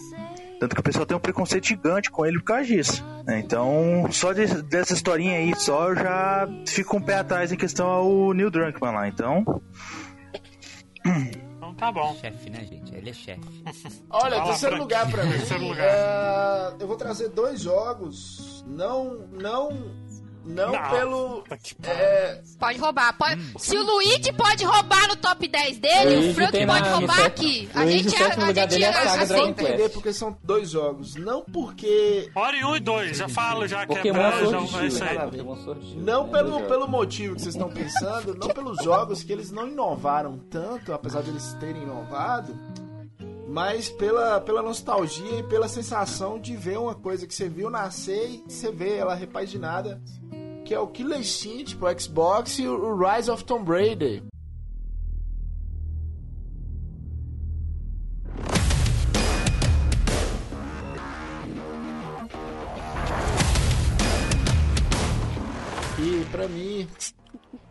Tanto 0.60 0.76
que 0.76 0.82
o 0.82 0.84
pessoal 0.84 1.06
tem 1.06 1.16
um 1.16 1.22
preconceito 1.22 1.68
gigante 1.68 2.12
com 2.12 2.26
ele 2.26 2.38
por 2.38 2.46
causa 2.46 2.66
disso. 2.66 3.06
Né? 3.26 3.40
Então, 3.40 4.08
só 4.12 4.34
de, 4.34 4.46
dessa 4.64 4.94
historinha 4.94 5.38
aí, 5.38 5.56
só 5.56 5.90
eu 5.90 5.96
já 5.96 6.50
fico 6.68 6.98
um 6.98 7.02
pé 7.02 7.16
atrás 7.16 7.52
em 7.52 7.56
questão 7.56 7.88
ao 7.88 8.34
Neil 8.34 8.52
Drunkmann 8.52 8.94
lá. 8.94 9.08
Então. 9.08 9.62
Então 11.06 11.74
tá 11.76 11.92
bom. 11.94 12.14
Chefe, 12.20 12.50
né, 12.50 12.66
gente? 12.66 12.94
Ele 12.94 13.10
é 13.10 13.14
chefe. 13.14 13.64
Olha, 14.10 14.44
terceiro 14.44 14.78
lugar 14.78 15.10
pra 15.10 15.24
mim. 15.24 15.32
terceiro 15.32 15.64
lugar. 15.64 15.86
É, 15.86 16.76
eu 16.78 16.88
vou 16.88 16.98
trazer 16.98 17.30
dois 17.30 17.62
jogos. 17.62 18.66
Não, 18.68 19.30
não 19.32 19.70
não, 20.50 20.72
não. 20.72 20.90
pelo. 20.90 21.44
É... 21.84 22.42
Pode 22.60 22.80
roubar. 22.80 23.16
Pode... 23.18 23.40
Hum. 23.40 23.54
Se 23.60 23.78
o 23.78 23.84
Luigi 23.84 24.34
pode 24.34 24.66
roubar 24.66 25.08
no 25.08 25.16
top 25.16 25.48
10 25.48 25.78
dele, 25.78 26.16
Luigi 26.16 26.30
o 26.30 26.34
Frank 26.34 26.66
pode 26.66 26.90
roubar 26.90 27.26
aqui. 27.26 27.70
A 27.76 27.86
gente 27.86 28.16
é. 28.16 28.26
A 28.26 28.54
gente 28.68 28.84
é. 28.84 28.90
Assim, 28.90 29.28
Dragon 29.28 29.48
entender 29.48 29.90
porque 29.90 30.12
são 30.12 30.36
dois 30.44 30.72
jogos. 30.72 31.16
Não 31.16 31.44
porque. 31.44 32.32
Ori 32.34 32.66
1 32.66 32.76
e 32.76 32.80
2, 32.80 33.18
já 33.18 33.30
falo, 33.30 33.68
já 33.68 33.86
que 33.86 34.10
é 34.10 34.12
pra, 34.12 34.44
já, 34.46 34.86
isso 34.86 35.04
aí. 35.04 35.18
Não 35.98 36.28
pelo, 36.30 36.64
pelo 36.64 36.88
motivo 36.88 37.36
que 37.36 37.42
vocês 37.42 37.54
estão 37.54 37.70
pensando, 37.70 38.36
não 38.36 38.48
pelos 38.50 38.84
jogos 38.84 39.22
que 39.22 39.32
eles 39.32 39.52
não 39.52 39.68
inovaram 39.68 40.40
tanto, 40.50 40.94
apesar 40.94 41.22
de 41.22 41.30
eles 41.30 41.54
terem 41.60 41.84
inovado 41.84 42.56
mas 43.50 43.90
pela, 43.90 44.40
pela 44.40 44.62
nostalgia 44.62 45.40
e 45.40 45.44
pela 45.44 45.68
sensação 45.68 46.40
de 46.40 46.56
ver 46.56 46.78
uma 46.78 46.94
coisa 46.94 47.26
que 47.26 47.34
você 47.34 47.50
viu 47.50 47.70
nascer 47.70 48.30
e 48.30 48.44
você 48.48 48.72
vê 48.72 48.98
ela 48.98 49.16
repaginada 49.16 50.00
que 50.70 50.76
é 50.76 50.80
o 50.80 50.86
Killer 50.86 51.18
Instinct 51.18 51.78
pro 51.78 52.00
Xbox 52.00 52.60
e 52.60 52.68
o 52.68 52.96
Rise 52.96 53.32
of 53.32 53.44
Tomb 53.44 53.68
Raider. 53.68 54.22
E 65.98 66.26
pra 66.32 66.48
mim. 66.48 66.88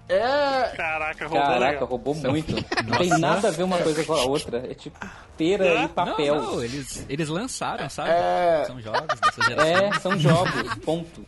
É. 0.09 0.73
Caraca, 0.77 1.29
roubou. 1.29 1.47
Caraca, 1.47 1.85
roubou 1.85 2.15
muito. 2.17 2.53
Não 2.85 2.99
tem 2.99 3.11
nada 3.11 3.47
a 3.47 3.51
ver 3.53 3.63
uma 3.63 3.79
coisa 3.79 4.03
com 4.03 4.13
a 4.13 4.25
outra. 4.25 4.59
É 4.69 4.75
tipo 4.75 4.99
pera 5.37 5.65
é? 5.65 5.85
e 5.85 5.89
papel. 5.89 6.35
Não, 6.35 6.53
não, 6.55 6.65
eles, 6.65 7.07
eles 7.09 7.29
lançaram, 7.29 7.89
sabe? 7.89 8.11
É... 8.11 8.65
São 8.67 8.81
jogos 8.81 9.21
dessa 9.21 9.43
geração. 9.43 9.77
É, 9.77 10.01
são 10.01 10.19
jogos, 10.19 10.75
ponto. 10.85 11.25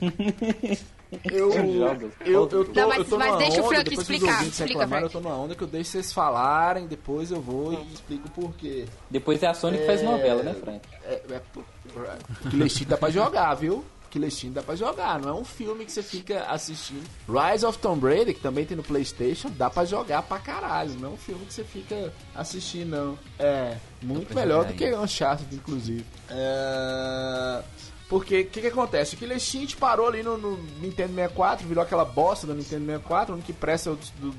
Eu, 1.24 1.52
eu, 1.52 2.12
eu, 2.24 2.46
tô, 2.46 2.64
não, 2.72 2.88
mas, 2.88 2.98
eu 2.98 3.04
tô 3.04 3.18
mas 3.18 3.36
deixa 3.38 3.56
onda, 3.56 3.62
o 3.62 3.68
Frank 3.68 3.94
explicar. 3.94 4.46
Explica, 4.46 4.86
Frank. 4.86 5.02
Eu 5.02 5.10
tô 5.10 5.20
numa 5.20 5.36
onda 5.36 5.56
que 5.56 5.62
eu 5.62 5.66
deixo 5.66 5.90
vocês 5.90 6.12
falarem, 6.12 6.86
depois 6.86 7.32
eu 7.32 7.40
vou 7.40 7.72
e 7.72 7.92
explico 7.92 8.28
o 8.28 8.30
porquê. 8.30 8.86
Depois 9.10 9.42
é 9.42 9.48
a 9.48 9.54
Sony 9.54 9.76
é... 9.76 9.80
que 9.80 9.86
faz 9.86 10.02
novela, 10.04 10.44
né, 10.44 10.54
Frank? 10.54 10.88
É, 11.02 11.14
é, 11.14 11.34
é, 11.34 12.84
dá 12.86 12.96
pra 12.96 13.10
jogar, 13.10 13.54
viu? 13.54 13.84
Killer 14.10 14.30
dá 14.50 14.62
pra 14.62 14.74
jogar, 14.74 15.20
não 15.20 15.28
é 15.28 15.32
um 15.32 15.44
filme 15.44 15.84
que 15.84 15.92
você 15.92 16.02
fica 16.02 16.42
assistindo. 16.44 17.08
Rise 17.28 17.64
of 17.64 17.78
Tomb 17.78 18.04
Raider, 18.04 18.34
que 18.34 18.40
também 18.40 18.66
tem 18.66 18.76
no 18.76 18.82
Playstation, 18.82 19.50
dá 19.50 19.70
pra 19.70 19.84
jogar 19.84 20.22
pra 20.22 20.38
caralho, 20.40 20.92
não 20.98 21.10
é 21.10 21.12
um 21.12 21.16
filme 21.16 21.46
que 21.46 21.54
você 21.54 21.62
fica 21.62 22.12
assistindo, 22.34 22.90
não. 22.90 23.18
É, 23.38 23.76
muito 24.02 24.34
melhor 24.34 24.64
do 24.64 24.74
que 24.74 24.92
Uncharted, 24.92 25.54
inclusive. 25.54 26.04
É... 26.28 27.62
Porque 28.10 28.40
o 28.40 28.46
que, 28.46 28.60
que 28.60 28.66
acontece? 28.66 29.14
O 29.14 29.18
Killer 29.18 29.36
Instinct 29.36 29.76
parou 29.76 30.08
ali 30.08 30.20
no, 30.20 30.36
no, 30.36 30.56
Nintendo 30.80 31.14
64, 31.14 31.64
virou 31.64 31.84
aquela 31.84 32.04
bosta 32.04 32.44
do 32.44 32.52
Nintendo 32.56 32.84
64, 32.84 33.34
onde 33.36 33.44
que 33.44 33.52
presta 33.52 33.90
do, 33.90 34.32
do, 34.32 34.36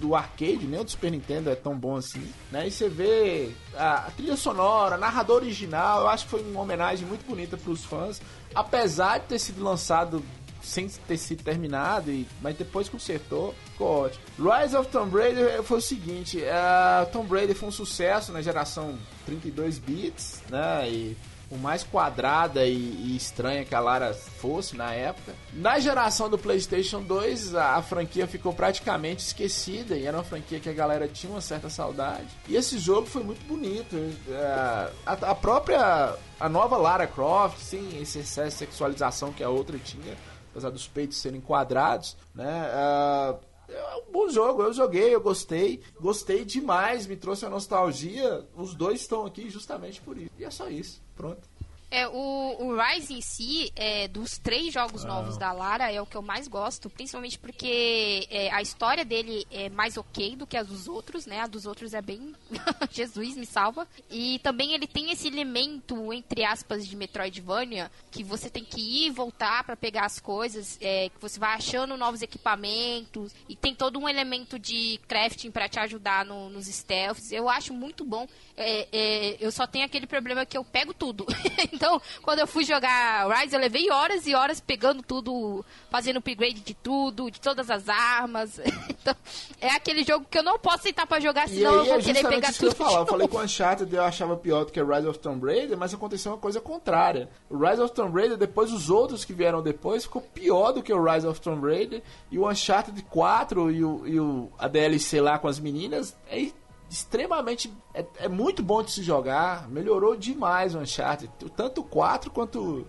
do, 0.00 0.14
arcade, 0.14 0.66
nem 0.66 0.80
o 0.80 0.84
do 0.84 0.90
Super 0.90 1.10
Nintendo 1.10 1.50
é 1.50 1.54
tão 1.54 1.76
bom 1.76 1.96
assim. 1.96 2.26
Né? 2.50 2.66
E 2.66 2.70
você 2.70 2.88
vê 2.88 3.50
a, 3.76 4.06
a 4.06 4.10
trilha 4.10 4.36
sonora, 4.38 4.96
narrador 4.96 5.36
original, 5.36 6.00
eu 6.00 6.08
acho 6.08 6.24
que 6.24 6.30
foi 6.30 6.40
uma 6.40 6.62
homenagem 6.62 7.06
muito 7.06 7.26
bonita 7.26 7.58
para 7.58 7.70
os 7.70 7.84
fãs. 7.84 8.22
Apesar 8.54 9.18
de 9.18 9.26
ter 9.26 9.38
sido 9.38 9.62
lançado 9.62 10.24
sem 10.62 10.88
ter 10.88 11.18
sido 11.18 11.42
terminado, 11.42 12.10
e, 12.10 12.26
mas 12.40 12.56
depois 12.56 12.88
consertou, 12.88 13.54
ficou 13.72 14.04
ótimo. 14.04 14.24
Rise 14.38 14.74
of 14.74 14.88
Tomb 14.90 15.14
Raider 15.14 15.62
foi 15.62 15.76
o 15.78 15.82
seguinte: 15.82 16.38
uh, 16.38 17.10
Tomb 17.12 17.30
Raider 17.30 17.54
foi 17.54 17.68
um 17.68 17.72
sucesso 17.72 18.32
na 18.32 18.40
geração 18.40 18.98
32 19.26 19.78
bits, 19.78 20.42
né? 20.48 20.88
E 20.88 21.16
por 21.50 21.58
mais 21.58 21.82
quadrada 21.82 22.64
e, 22.64 22.76
e, 22.76 23.16
estranha 23.16 23.64
que 23.64 23.74
a 23.74 23.80
Lara 23.80 24.14
fosse 24.14 24.76
na 24.76 24.94
época. 24.94 25.34
Na 25.52 25.80
geração 25.80 26.30
do 26.30 26.38
PlayStation 26.38 27.02
2, 27.02 27.56
a, 27.56 27.74
a, 27.74 27.82
franquia 27.82 28.24
ficou 28.28 28.52
praticamente 28.52 29.24
esquecida 29.24 29.96
e 29.96 30.06
era 30.06 30.16
uma 30.16 30.22
franquia 30.22 30.60
que 30.60 30.68
a 30.68 30.72
galera 30.72 31.08
tinha 31.08 31.32
uma 31.32 31.40
certa 31.40 31.68
saudade. 31.68 32.28
E 32.48 32.54
esse 32.54 32.78
jogo 32.78 33.08
foi 33.08 33.24
muito 33.24 33.44
bonito. 33.46 33.96
É, 34.28 34.90
a, 35.04 35.12
a, 35.12 35.34
própria. 35.34 36.14
A 36.38 36.48
nova 36.48 36.76
Lara 36.76 37.06
Croft, 37.06 37.58
sim, 37.58 38.00
esse 38.00 38.20
excesso 38.20 38.50
de 38.50 38.54
sexualização 38.54 39.32
que 39.32 39.42
a 39.42 39.50
outra 39.50 39.76
tinha, 39.76 40.16
apesar 40.50 40.70
dos 40.70 40.86
peitos 40.86 41.18
serem 41.18 41.40
quadrados, 41.40 42.16
né? 42.34 42.70
Uh, 42.72 43.49
é 43.70 43.96
um 44.08 44.12
bom 44.12 44.28
jogo, 44.28 44.62
eu 44.62 44.72
joguei, 44.72 45.14
eu 45.14 45.20
gostei, 45.20 45.82
gostei 46.00 46.44
demais, 46.44 47.06
me 47.06 47.16
trouxe 47.16 47.44
a 47.44 47.50
nostalgia. 47.50 48.46
Os 48.54 48.74
dois 48.74 49.00
estão 49.00 49.26
aqui 49.26 49.48
justamente 49.50 50.00
por 50.00 50.16
isso. 50.16 50.30
E 50.38 50.44
é 50.44 50.50
só 50.50 50.68
isso. 50.68 51.02
Pronto. 51.14 51.48
É, 51.90 52.06
o, 52.06 52.56
o 52.60 52.76
Rise 52.80 53.14
em 53.14 53.20
si, 53.20 53.72
é, 53.74 54.06
dos 54.06 54.38
três 54.38 54.72
jogos 54.72 55.04
ah. 55.04 55.08
novos 55.08 55.36
da 55.36 55.50
Lara, 55.50 55.90
é 55.90 56.00
o 56.00 56.06
que 56.06 56.16
eu 56.16 56.22
mais 56.22 56.46
gosto, 56.46 56.88
principalmente 56.88 57.38
porque 57.38 58.28
é, 58.30 58.48
a 58.52 58.62
história 58.62 59.04
dele 59.04 59.44
é 59.50 59.68
mais 59.68 59.96
ok 59.96 60.36
do 60.36 60.46
que 60.46 60.56
a 60.56 60.62
dos 60.62 60.86
outros, 60.86 61.26
né? 61.26 61.40
A 61.40 61.48
dos 61.48 61.66
outros 61.66 61.92
é 61.92 62.00
bem. 62.00 62.32
Jesus 62.92 63.36
me 63.36 63.44
salva. 63.44 63.88
E 64.08 64.38
também 64.38 64.72
ele 64.72 64.86
tem 64.86 65.10
esse 65.10 65.26
elemento, 65.26 66.12
entre 66.12 66.44
aspas, 66.44 66.86
de 66.86 66.94
Metroidvania, 66.94 67.90
que 68.10 68.22
você 68.22 68.48
tem 68.48 68.64
que 68.64 68.80
ir 68.80 69.06
e 69.08 69.10
voltar 69.10 69.64
para 69.64 69.76
pegar 69.76 70.04
as 70.04 70.20
coisas, 70.20 70.78
é, 70.80 71.08
que 71.08 71.20
você 71.20 71.40
vai 71.40 71.54
achando 71.54 71.96
novos 71.96 72.22
equipamentos, 72.22 73.34
e 73.48 73.56
tem 73.56 73.74
todo 73.74 73.98
um 73.98 74.08
elemento 74.08 74.58
de 74.58 75.00
crafting 75.08 75.50
para 75.50 75.68
te 75.68 75.80
ajudar 75.80 76.24
no, 76.24 76.48
nos 76.50 76.66
stealths. 76.66 77.32
Eu 77.32 77.48
acho 77.48 77.74
muito 77.74 78.04
bom. 78.04 78.28
É, 78.56 78.88
é, 78.92 79.36
eu 79.40 79.50
só 79.50 79.66
tenho 79.66 79.86
aquele 79.86 80.06
problema 80.06 80.46
que 80.46 80.56
eu 80.56 80.64
pego 80.64 80.94
tudo. 80.94 81.26
Então, 81.80 81.98
quando 82.20 82.40
eu 82.40 82.46
fui 82.46 82.62
jogar 82.62 83.26
Rise, 83.26 83.56
eu 83.56 83.60
levei 83.60 83.90
horas 83.90 84.26
e 84.26 84.34
horas 84.34 84.60
pegando 84.60 85.02
tudo, 85.02 85.64
fazendo 85.90 86.18
upgrade 86.18 86.60
de 86.60 86.74
tudo, 86.74 87.30
de 87.30 87.40
todas 87.40 87.70
as 87.70 87.88
armas. 87.88 88.60
Então, 89.00 89.16
é 89.62 89.70
aquele 89.70 90.02
jogo 90.02 90.26
que 90.30 90.36
eu 90.36 90.42
não 90.42 90.58
posso 90.58 90.82
sentar 90.82 91.06
pra 91.06 91.18
jogar, 91.18 91.48
senão 91.48 91.76
eu 91.76 91.84
vou 91.86 91.94
é 91.94 92.02
querer 92.02 92.28
pegar 92.28 92.52
tudo. 92.52 92.76
Eu, 92.78 92.98
eu 92.98 93.06
falei 93.06 93.26
com 93.26 93.38
o 93.38 93.40
Uncharted 93.40 93.94
eu 93.94 94.04
achava 94.04 94.36
pior 94.36 94.66
do 94.66 94.72
que 94.72 94.82
Rise 94.82 95.06
of 95.06 95.18
Tomb 95.18 95.46
Raider, 95.46 95.78
mas 95.78 95.94
aconteceu 95.94 96.32
uma 96.32 96.38
coisa 96.38 96.60
contrária. 96.60 97.30
O 97.48 97.56
Rise 97.56 97.80
of 97.80 97.94
Tomb 97.94 98.14
Raider, 98.14 98.36
depois 98.36 98.70
os 98.74 98.90
outros 98.90 99.24
que 99.24 99.32
vieram 99.32 99.62
depois, 99.62 100.02
ficou 100.04 100.20
pior 100.20 100.72
do 100.72 100.82
que 100.82 100.92
o 100.92 101.02
Rise 101.02 101.26
of 101.26 101.40
Tomb 101.40 101.66
Raider. 101.66 102.02
E 102.30 102.38
o 102.38 102.46
Uncharted 102.46 103.00
4 103.04 103.70
e 103.70 103.82
o, 103.82 104.06
e 104.06 104.20
o 104.20 104.52
a 104.58 104.68
DLC 104.68 105.18
lá 105.18 105.38
com 105.38 105.48
as 105.48 105.58
meninas, 105.58 106.14
é 106.28 106.50
extremamente. 106.90 107.72
É, 107.94 108.04
é, 108.18 108.28
muito 108.28 108.62
bom 108.62 108.82
de 108.82 108.90
se 108.90 109.02
jogar. 109.02 109.68
Melhorou 109.68 110.16
demais 110.16 110.74
o 110.74 110.80
Uncharted. 110.80 111.32
Tanto 111.56 111.80
o 111.80 111.84
4 111.84 112.30
quanto 112.30 112.86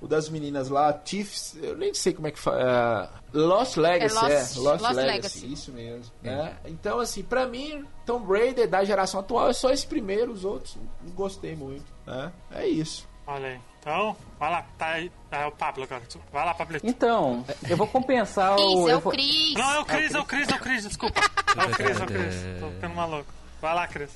o 0.00 0.08
das 0.08 0.28
meninas 0.30 0.68
lá, 0.68 0.92
Tiffs. 0.92 1.56
Eu 1.60 1.76
nem 1.76 1.92
sei 1.92 2.14
como 2.14 2.26
é 2.26 2.30
que 2.30 2.38
fala. 2.38 3.12
Uh, 3.34 3.38
Lost 3.38 3.76
Legacy, 3.76 4.16
é. 4.16 4.20
Lost, 4.20 4.30
é, 4.30 4.60
Lost, 4.60 4.82
Lost 4.82 4.82
Legacy, 4.82 5.06
Legacy, 5.06 5.52
Isso 5.52 5.72
mesmo. 5.72 6.12
É. 6.22 6.28
Né? 6.28 6.56
Então, 6.66 6.98
assim, 7.00 7.22
pra 7.22 7.46
mim, 7.46 7.84
Tomb 8.06 8.26
Raider 8.32 8.68
da 8.68 8.82
geração 8.84 9.20
atual 9.20 9.50
é 9.50 9.52
só 9.52 9.70
esse 9.70 9.86
primeiro, 9.86 10.32
os 10.32 10.44
outros 10.44 10.78
não 11.02 11.12
gostei 11.12 11.54
muito. 11.54 11.92
Né? 12.06 12.32
É 12.50 12.66
isso. 12.66 13.08
Olha 13.26 13.48
aí. 13.48 13.60
Então, 13.80 14.14
vai 14.38 14.50
lá, 14.50 14.62
tá 14.76 14.86
aí. 14.88 15.10
É 15.30 15.46
o 15.46 15.52
Pablo 15.52 15.84
agora. 15.84 16.02
Vai 16.30 16.44
lá, 16.44 16.52
Pablito. 16.52 16.86
Então, 16.86 17.44
eu 17.66 17.76
vou 17.76 17.86
compensar 17.86 18.56
Cris, 18.56 18.66
o. 18.66 18.88
é 18.88 18.92
eu 18.92 18.98
o 18.98 19.02
Cris. 19.10 19.54
Não, 19.54 19.72
é 19.72 19.78
o 19.80 19.84
Cris, 19.86 20.14
é 20.14 20.20
o 20.20 20.24
Cris, 20.24 20.48
é 20.48 20.54
o 20.54 20.58
Cris, 20.58 20.82
desculpa. 20.84 21.20
É 21.56 21.64
o 21.64 21.70
Cris, 21.70 22.00
é 22.00 22.04
o 22.04 22.06
Cris. 22.06 22.60
Tô 22.60 22.70
ficando 22.72 22.94
maluco. 22.94 23.39
Vai 23.60 23.74
lá, 23.74 23.86
Cris. 23.86 24.10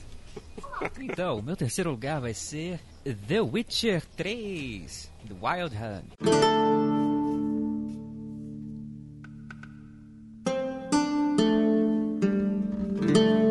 Então, 0.99 1.39
o 1.39 1.43
meu 1.43 1.57
terceiro 1.57 1.91
lugar 1.91 2.21
vai 2.21 2.33
ser 2.35 2.81
The 3.29 3.41
Witcher 3.41 4.05
3, 4.17 5.11
The 5.29 5.35
Wild 5.35 5.77
Hunt. 5.77 6.05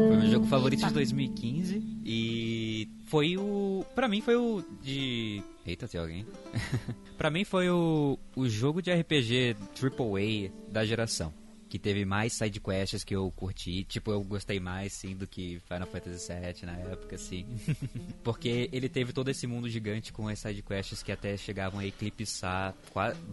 Foi 0.07 0.17
meu 0.17 0.31
jogo 0.31 0.45
favorito 0.47 0.85
de 0.87 0.93
2015 0.93 1.83
e 2.03 2.89
foi 3.05 3.37
o. 3.37 3.85
Pra 3.93 4.07
mim 4.07 4.21
foi 4.21 4.35
o 4.35 4.63
de. 4.81 5.43
Eita, 5.65 5.87
tem 5.87 6.01
alguém? 6.01 6.25
pra 7.17 7.29
mim 7.29 7.45
foi 7.45 7.69
o, 7.69 8.17
o 8.35 8.49
jogo 8.49 8.81
de 8.81 8.91
RPG 8.91 9.55
AAA 9.81 10.51
da 10.71 10.85
geração. 10.85 11.33
Que 11.73 11.79
teve 11.79 12.05
mais 12.05 12.33
side 12.33 12.59
quests 12.59 13.03
que 13.03 13.15
eu 13.15 13.31
curti. 13.31 13.83
Tipo, 13.85 14.11
eu 14.11 14.23
gostei 14.23 14.59
mais, 14.59 14.93
sim, 14.93 15.15
do 15.15 15.25
que 15.25 15.59
Final 15.67 15.87
Fantasy 15.87 16.31
VII 16.31 16.67
na 16.67 16.77
época, 16.77 17.17
sim. 17.17 17.47
Porque 18.23 18.69
ele 18.71 18.87
teve 18.87 19.11
todo 19.11 19.29
esse 19.29 19.47
mundo 19.47 19.67
gigante 19.67 20.13
com 20.13 20.27
as 20.27 20.37
side 20.37 20.61
quests 20.61 21.01
que 21.01 21.11
até 21.11 21.35
chegavam 21.35 21.79
a 21.79 21.85
eclipsar 21.87 22.75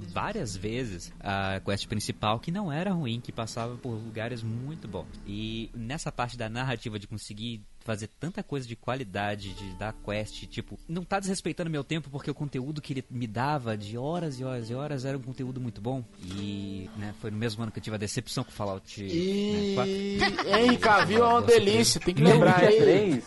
várias 0.09 0.57
vezes 0.57 1.13
a 1.21 1.61
quest 1.61 1.87
principal, 1.87 2.41
que 2.41 2.51
não 2.51 2.73
era 2.73 2.93
ruim, 2.93 3.21
que 3.21 3.31
passava 3.31 3.77
por 3.77 3.91
lugares 3.91 4.43
muito 4.43 4.89
bons. 4.89 5.21
E 5.27 5.69
nessa 5.75 6.11
parte 6.11 6.39
da 6.39 6.49
narrativa 6.49 6.99
de 6.99 7.07
conseguir 7.07 7.61
fazer 7.91 8.07
tanta 8.21 8.41
coisa 8.41 8.69
de 8.69 8.77
qualidade, 8.77 9.53
de 9.53 9.71
dar 9.75 9.93
quest, 10.05 10.47
tipo, 10.47 10.79
não 10.89 11.05
tá 11.05 11.19
desrespeitando 11.19 11.69
meu 11.69 11.83
tempo 11.83 12.09
porque 12.09 12.31
o 12.31 12.35
conteúdo 12.35 12.81
que 12.81 12.93
ele 12.93 13.05
me 13.11 13.27
dava 13.27 13.77
de 13.77 13.99
horas 13.99 14.39
e 14.39 14.45
horas 14.45 14.71
e 14.71 14.75
horas 14.75 15.05
era 15.05 15.19
um 15.19 15.21
conteúdo 15.21 15.61
muito 15.61 15.81
bom. 15.81 16.05
E, 16.25 16.89
né, 16.97 17.13
foi 17.21 17.33
no 17.33 17.37
mesmo 17.37 17.65
ano 17.65 17.73
que 17.73 17.81
eu 17.81 17.83
tive 17.83 17.97
a 17.97 17.99
decepção 17.99 18.45
com 18.45 18.53
Fallout 18.53 19.03
E. 19.05 19.75
né, 19.77 20.25
4. 20.39 20.49
Henry 20.61 20.77
Cavill 20.77 21.25
é 21.25 21.29
uma 21.29 21.43
delícia, 21.43 22.01
tem 22.01 22.15
que 22.15 22.23
lembrar 22.23 22.61
aí. 22.61 22.79
3. 22.79 23.25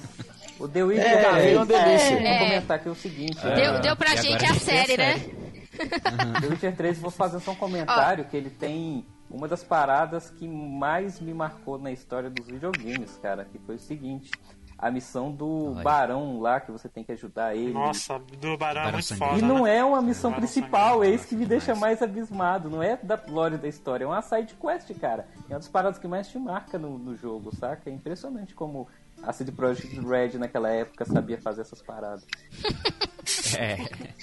O 0.60 0.68
The 0.70 0.84
Witcher 0.84 1.06
É, 1.06 1.30
3. 1.30 1.46
é 1.46 1.56
uma 1.58 1.66
delícia. 1.66 2.10
Vou 2.12 2.40
comentar 2.40 2.78
aqui 2.80 2.88
o 2.90 2.96
seguinte. 2.96 3.38
Deu, 3.42 3.82
deu 3.82 3.96
pra 3.98 4.16
gente 4.16 4.46
a 4.46 4.50
a 4.50 4.54
gente 4.54 4.66
tem 4.66 4.80
a 4.80 4.86
série, 4.86 4.98
né? 4.98 5.18
série. 5.20 5.44
The 6.42 6.48
Witcher 6.48 6.76
3, 6.78 7.00
vou 7.00 7.12
fazer 7.12 7.42
só 7.42 7.52
um 7.52 7.56
comentário 7.56 8.24
que 8.26 8.38
ele 8.38 8.50
tem 8.50 9.06
uma 9.34 9.48
das 9.48 9.64
paradas 9.64 10.30
que 10.30 10.48
mais 10.48 11.20
me 11.20 11.34
marcou 11.34 11.80
na 11.80 11.92
história 11.92 12.30
dos 12.30 12.46
videogames, 12.46 13.18
cara, 13.22 13.44
que 13.44 13.58
foi 13.58 13.76
o 13.76 13.80
seguinte. 13.80 14.32
A 14.78 14.92
missão 14.92 15.32
do 15.32 15.72
Olha. 15.72 15.84
Barão 15.84 16.40
lá, 16.42 16.60
que 16.60 16.72
você 16.72 16.90
tem 16.90 17.04
que 17.06 17.12
ajudar 17.14 17.56
ele. 17.56 17.72
Nossa, 17.72 18.20
do 18.20 18.58
Barão 18.58 18.82
é 18.82 18.92
muito 18.92 19.16
foda. 19.16 19.40
E 19.40 19.42
não 19.42 19.64
né? 19.64 19.78
é 19.78 19.84
uma 19.84 20.02
missão 20.02 20.30
Barão 20.30 20.42
principal, 20.42 20.96
Sangrento. 20.96 21.14
é 21.14 21.16
isso 21.16 21.28
que 21.28 21.36
me 21.36 21.46
deixa 21.46 21.74
mais 21.74 22.02
abismado. 22.02 22.70
Não 22.70 22.84
é 22.84 22.98
da 22.98 23.16
glória 23.16 23.58
da 23.58 23.68
história, 23.68 24.04
é 24.04 24.08
uma 24.08 24.22
side 24.22 24.56
quest, 24.56 24.94
cara. 25.00 25.26
É 25.50 25.54
uma 25.54 25.60
das 25.60 25.70
paradas 25.70 25.98
que 25.98 26.08
mais 26.08 26.28
te 26.28 26.38
marca 26.38 26.78
no, 26.78 26.98
no 26.98 27.16
jogo, 27.16 27.56
saca? 27.56 27.90
É 27.90 27.94
impressionante 27.94 28.54
como 28.54 28.88
a 29.24 29.32
CD 29.32 29.52
Projekt 29.52 30.00
Red 30.02 30.38
naquela 30.38 30.70
época 30.70 31.06
sabia 31.06 31.40
fazer 31.40 31.62
essas 31.62 31.82
paradas. 31.82 32.26
É. 33.58 33.78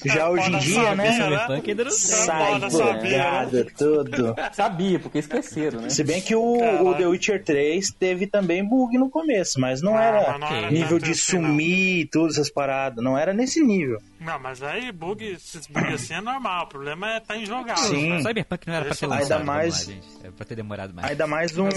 Já 0.04 0.30
hoje 0.30 0.48
em 0.52 0.58
dia, 0.58 0.74
sabia, 0.74 0.94
né? 0.96 1.12
Cyberpunk 1.12 1.70
ainda 1.70 1.84
não. 1.84 1.90
Sai 1.90 2.58
né? 2.58 2.68
bugado, 2.68 3.66
tudo. 3.76 4.34
Sabia, 4.52 4.98
porque 4.98 5.18
esqueceram, 5.18 5.80
né? 5.82 5.90
Se 5.90 6.02
bem 6.02 6.20
que 6.22 6.34
o, 6.34 6.86
o 6.86 6.94
The 6.94 7.06
Witcher 7.06 7.44
3 7.44 7.90
teve 7.98 8.26
também 8.26 8.64
bug 8.66 8.96
no 8.96 9.10
começo, 9.10 9.60
mas 9.60 9.82
não 9.82 9.96
Ah, 9.96 10.02
era 10.04 10.30
mas 10.32 10.40
não 10.40 10.46
era 10.48 10.70
nível 10.70 10.98
de 10.98 11.10
assim, 11.10 11.20
sumir 11.20 12.00
e 12.00 12.06
todas 12.06 12.34
essas 12.36 12.50
paradas. 12.50 13.02
Não 13.04 13.16
era 13.18 13.32
nesse 13.34 13.62
nível. 13.62 13.98
Não, 14.18 14.38
mas 14.38 14.62
aí 14.62 14.90
bug, 14.92 15.24
esses 15.24 15.66
bug 15.66 15.86
assim 15.92 16.14
é 16.14 16.20
normal. 16.20 16.64
O 16.64 16.68
problema 16.68 17.10
é 17.12 17.20
tá 17.20 17.36
injogável. 17.36 17.84
Sim. 17.84 18.10
velho. 18.10 18.22
Cyberpunk 18.22 18.66
não 18.66 18.74
era 18.74 18.84
pra 18.86 18.94
ter 18.94 19.04
Ainda 19.04 19.16
lançado, 19.16 19.44
mais- 19.44 19.74
vamos 19.74 19.88
lá, 19.88 19.94
gente. 19.94 20.08
Era 20.24 20.32
pra 20.32 20.46
ter 20.46 20.54
demorado 20.56 20.94
mais. 20.94 21.10
Ainda 21.10 21.26
mais 21.26 21.58
um. 21.58 21.68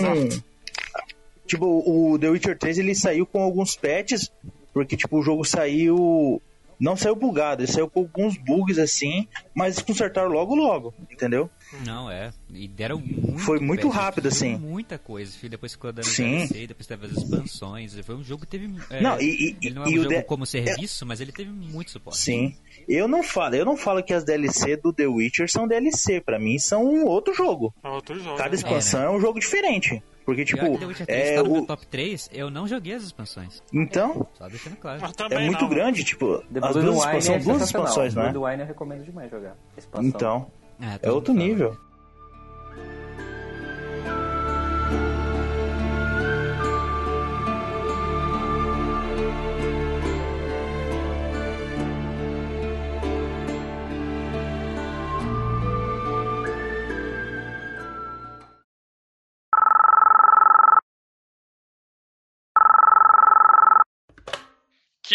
Tipo, 1.46 1.66
o 1.86 2.18
The 2.18 2.30
Witcher 2.30 2.58
3 2.58 2.78
ele 2.80 2.96
saiu 2.96 3.26
com 3.26 3.42
alguns 3.44 3.76
patches, 3.76 4.32
porque 4.74 4.96
tipo, 4.96 5.20
o 5.20 5.22
jogo 5.24 5.44
saiu. 5.44 6.42
Não 6.80 6.96
saiu 6.96 7.16
bugado, 7.16 7.62
ele 7.64 7.72
saiu 7.72 7.90
com 7.90 8.02
alguns 8.02 8.38
bugs 8.38 8.78
assim, 8.78 9.28
mas 9.54 9.76
eles 9.76 9.86
consertaram 9.86 10.30
logo 10.30 10.56
logo, 10.56 10.94
entendeu? 11.12 11.50
Não, 11.86 12.10
é. 12.12 12.32
E 12.54 12.68
deram 12.68 13.00
muito. 13.00 13.40
Foi 13.40 13.60
muito 13.60 13.90
rápido, 13.90 14.30
foi 14.30 14.32
assim. 14.32 14.58
Muita 14.58 14.98
coisa. 14.98 15.32
filho. 15.32 15.50
Depois 15.52 15.72
ficou 15.72 15.92
dando 15.92 16.06
Sim. 16.06 16.38
DLC, 16.38 16.68
depois 16.68 16.86
teve 16.88 17.06
as 17.08 17.12
expansões. 17.14 17.98
Foi 18.06 18.16
um 18.16 18.24
jogo 18.24 18.42
que 18.42 18.48
teve. 18.48 18.70
é, 18.90 19.02
Não, 19.02 19.20
e- 19.20 19.56
e- 19.62 19.68
ele 19.68 19.76
não 19.76 19.84
é 19.84 19.90
e 19.90 19.98
um 19.98 20.02
o 20.02 20.04
jogo 20.04 20.16
de- 20.16 20.24
como 20.24 20.46
serviço, 20.46 21.06
mas 21.06 21.20
ele 21.22 21.32
teve 21.32 21.50
muito 21.52 21.90
suporte. 21.92 22.20
Sim. 22.20 22.56
Eu 22.88 23.08
não 23.08 23.24
falo, 23.24 23.56
eu 23.56 23.66
não 23.66 23.76
falo 23.78 24.04
que 24.04 24.14
as 24.14 24.24
DLC 24.24 24.76
do 24.78 24.94
The 24.94 25.08
Witcher 25.08 25.50
são 25.50 25.68
DLC, 25.68 26.22
pra 26.22 26.38
mim 26.40 26.60
são 26.60 26.86
um 26.86 27.06
outro 27.06 27.34
jogo. 27.34 27.74
É 27.84 27.88
outro 27.90 28.20
jogo. 28.20 28.38
Cada 28.38 28.50
né? 28.50 28.56
expansão 28.56 29.02
é, 29.02 29.10
um 29.10 29.20
jogo 29.20 29.40
diferente. 29.40 30.02
Porque, 30.26 30.46
Pior 30.46 30.58
tipo, 30.60 30.72
que 30.74 30.80
The 30.80 30.86
Witcher 30.86 31.06
3 31.08 31.20
é, 31.30 31.36
tá 31.36 31.44
no 31.44 31.50
meu 31.52 31.62
o... 31.64 31.66
top 31.66 31.88
3, 31.88 32.30
eu 32.32 32.50
não 32.50 32.68
joguei 32.68 32.94
as 32.94 33.04
expansões. 33.04 33.62
então, 33.74 34.28
Só 34.34 34.48
deixando 34.48 34.78
claro. 34.78 35.02
É 35.30 35.40
muito 35.46 35.62
não. 35.62 35.70
grande, 35.70 36.04
tipo, 36.04 36.38
The 36.52 36.60
as 36.64 36.74
duas 36.74 36.86
Wine 36.86 36.98
expansões, 36.98 37.30
é 37.30 37.40
são 37.40 37.54
duas 37.54 37.62
expansões, 37.64 38.16
né? 38.16 38.32
Eu 38.34 38.66
recomendo 38.66 39.04
demais 39.04 39.30
jogar. 39.30 39.56
Expansão. 39.78 40.08
Então, 40.10 40.52
Ah, 40.80 40.96
é 40.96 40.98
todo 40.98 41.16
outro 41.16 41.34
fala. 41.34 41.46
nível. 41.46 41.72
Que 41.72 41.78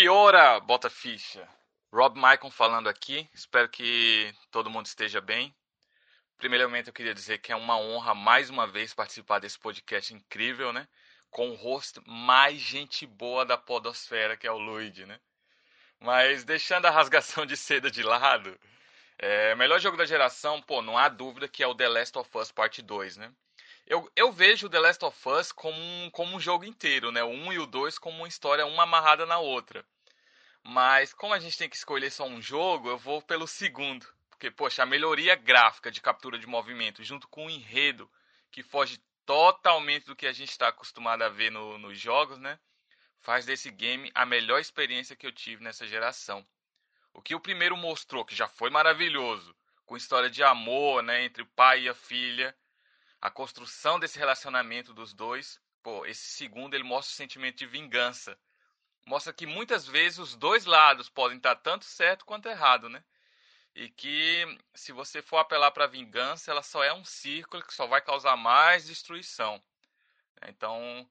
hora, 0.08 0.60
bota 0.60 0.88
ficha. 0.90 1.48
Rob 1.92 2.18
Maicon 2.18 2.50
falando 2.50 2.88
aqui. 2.88 3.28
Espero 3.32 3.68
que 3.68 4.34
todo 4.50 4.70
mundo 4.70 4.86
esteja 4.86 5.20
bem. 5.20 5.54
Primeiramente, 6.36 6.88
eu 6.88 6.92
queria 6.92 7.14
dizer 7.14 7.38
que 7.38 7.52
é 7.52 7.56
uma 7.56 7.76
honra 7.78 8.14
mais 8.14 8.50
uma 8.50 8.66
vez 8.66 8.94
participar 8.94 9.38
desse 9.38 9.58
podcast 9.58 10.14
incrível, 10.14 10.72
né? 10.72 10.86
Com 11.30 11.50
o 11.50 11.54
host 11.54 12.00
mais 12.06 12.60
gente 12.60 13.06
boa 13.06 13.44
da 13.44 13.58
podosfera, 13.58 14.36
que 14.36 14.46
é 14.46 14.52
o 14.52 14.58
Luigi, 14.58 15.04
né? 15.04 15.18
Mas 15.98 16.44
deixando 16.44 16.86
a 16.86 16.90
rasgação 16.90 17.44
de 17.44 17.56
seda 17.56 17.90
de 17.90 18.02
lado, 18.02 18.58
é, 19.18 19.54
melhor 19.56 19.80
jogo 19.80 19.96
da 19.96 20.06
geração, 20.06 20.62
pô, 20.62 20.80
não 20.80 20.96
há 20.96 21.08
dúvida 21.08 21.48
que 21.48 21.62
é 21.62 21.66
o 21.66 21.74
The 21.74 21.88
Last 21.88 22.16
of 22.18 22.30
Us 22.38 22.52
Parte 22.52 22.82
2, 22.82 23.16
né? 23.16 23.32
Eu, 23.86 24.10
eu 24.14 24.30
vejo 24.30 24.66
o 24.66 24.70
The 24.70 24.78
Last 24.78 25.04
of 25.04 25.28
Us 25.28 25.50
como 25.50 25.80
um, 25.80 26.10
como 26.10 26.36
um 26.36 26.40
jogo 26.40 26.64
inteiro, 26.64 27.10
né? 27.10 27.24
O 27.24 27.30
1 27.30 27.52
e 27.54 27.58
o 27.58 27.66
2 27.66 27.98
como 27.98 28.18
uma 28.18 28.28
história, 28.28 28.66
uma 28.66 28.82
amarrada 28.82 29.24
na 29.24 29.38
outra. 29.38 29.84
Mas 30.70 31.14
como 31.14 31.32
a 31.32 31.38
gente 31.38 31.56
tem 31.56 31.66
que 31.66 31.76
escolher 31.76 32.10
só 32.10 32.26
um 32.26 32.42
jogo, 32.42 32.90
eu 32.90 32.98
vou 32.98 33.22
pelo 33.22 33.46
segundo. 33.46 34.06
Porque, 34.28 34.50
poxa, 34.50 34.82
a 34.82 34.86
melhoria 34.86 35.34
gráfica 35.34 35.90
de 35.90 35.98
captura 35.98 36.38
de 36.38 36.46
movimento, 36.46 37.02
junto 37.02 37.26
com 37.26 37.46
o 37.46 37.50
enredo, 37.50 38.08
que 38.50 38.62
foge 38.62 39.02
totalmente 39.24 40.04
do 40.04 40.14
que 40.14 40.26
a 40.26 40.32
gente 40.32 40.50
está 40.50 40.68
acostumado 40.68 41.22
a 41.22 41.30
ver 41.30 41.50
no- 41.50 41.78
nos 41.78 41.98
jogos, 41.98 42.36
né? 42.36 42.60
Faz 43.22 43.46
desse 43.46 43.70
game 43.70 44.10
a 44.14 44.26
melhor 44.26 44.60
experiência 44.60 45.16
que 45.16 45.26
eu 45.26 45.32
tive 45.32 45.64
nessa 45.64 45.86
geração. 45.86 46.46
O 47.14 47.22
que 47.22 47.34
o 47.34 47.40
primeiro 47.40 47.74
mostrou, 47.74 48.22
que 48.22 48.36
já 48.36 48.46
foi 48.46 48.68
maravilhoso, 48.68 49.56
com 49.86 49.96
história 49.96 50.28
de 50.28 50.44
amor, 50.44 51.02
né, 51.02 51.24
entre 51.24 51.42
o 51.42 51.46
pai 51.46 51.84
e 51.84 51.88
a 51.88 51.94
filha, 51.94 52.54
a 53.22 53.30
construção 53.30 53.98
desse 53.98 54.18
relacionamento 54.18 54.92
dos 54.92 55.14
dois, 55.14 55.58
pô, 55.82 56.04
esse 56.04 56.28
segundo 56.28 56.74
ele 56.74 56.84
mostra 56.84 57.10
o 57.10 57.16
sentimento 57.16 57.56
de 57.56 57.64
vingança. 57.66 58.38
Mostra 59.08 59.32
que 59.32 59.46
muitas 59.46 59.86
vezes 59.86 60.18
os 60.18 60.36
dois 60.36 60.66
lados 60.66 61.08
podem 61.08 61.38
estar 61.38 61.56
tanto 61.56 61.86
certo 61.86 62.26
quanto 62.26 62.46
errado, 62.46 62.90
né? 62.90 63.02
E 63.74 63.88
que 63.88 64.44
se 64.74 64.92
você 64.92 65.22
for 65.22 65.38
apelar 65.38 65.70
para 65.70 65.86
vingança, 65.86 66.50
ela 66.50 66.62
só 66.62 66.84
é 66.84 66.92
um 66.92 67.06
círculo 67.06 67.62
que 67.62 67.72
só 67.72 67.86
vai 67.86 68.02
causar 68.02 68.36
mais 68.36 68.86
destruição. 68.86 69.62
Então, 70.46 71.08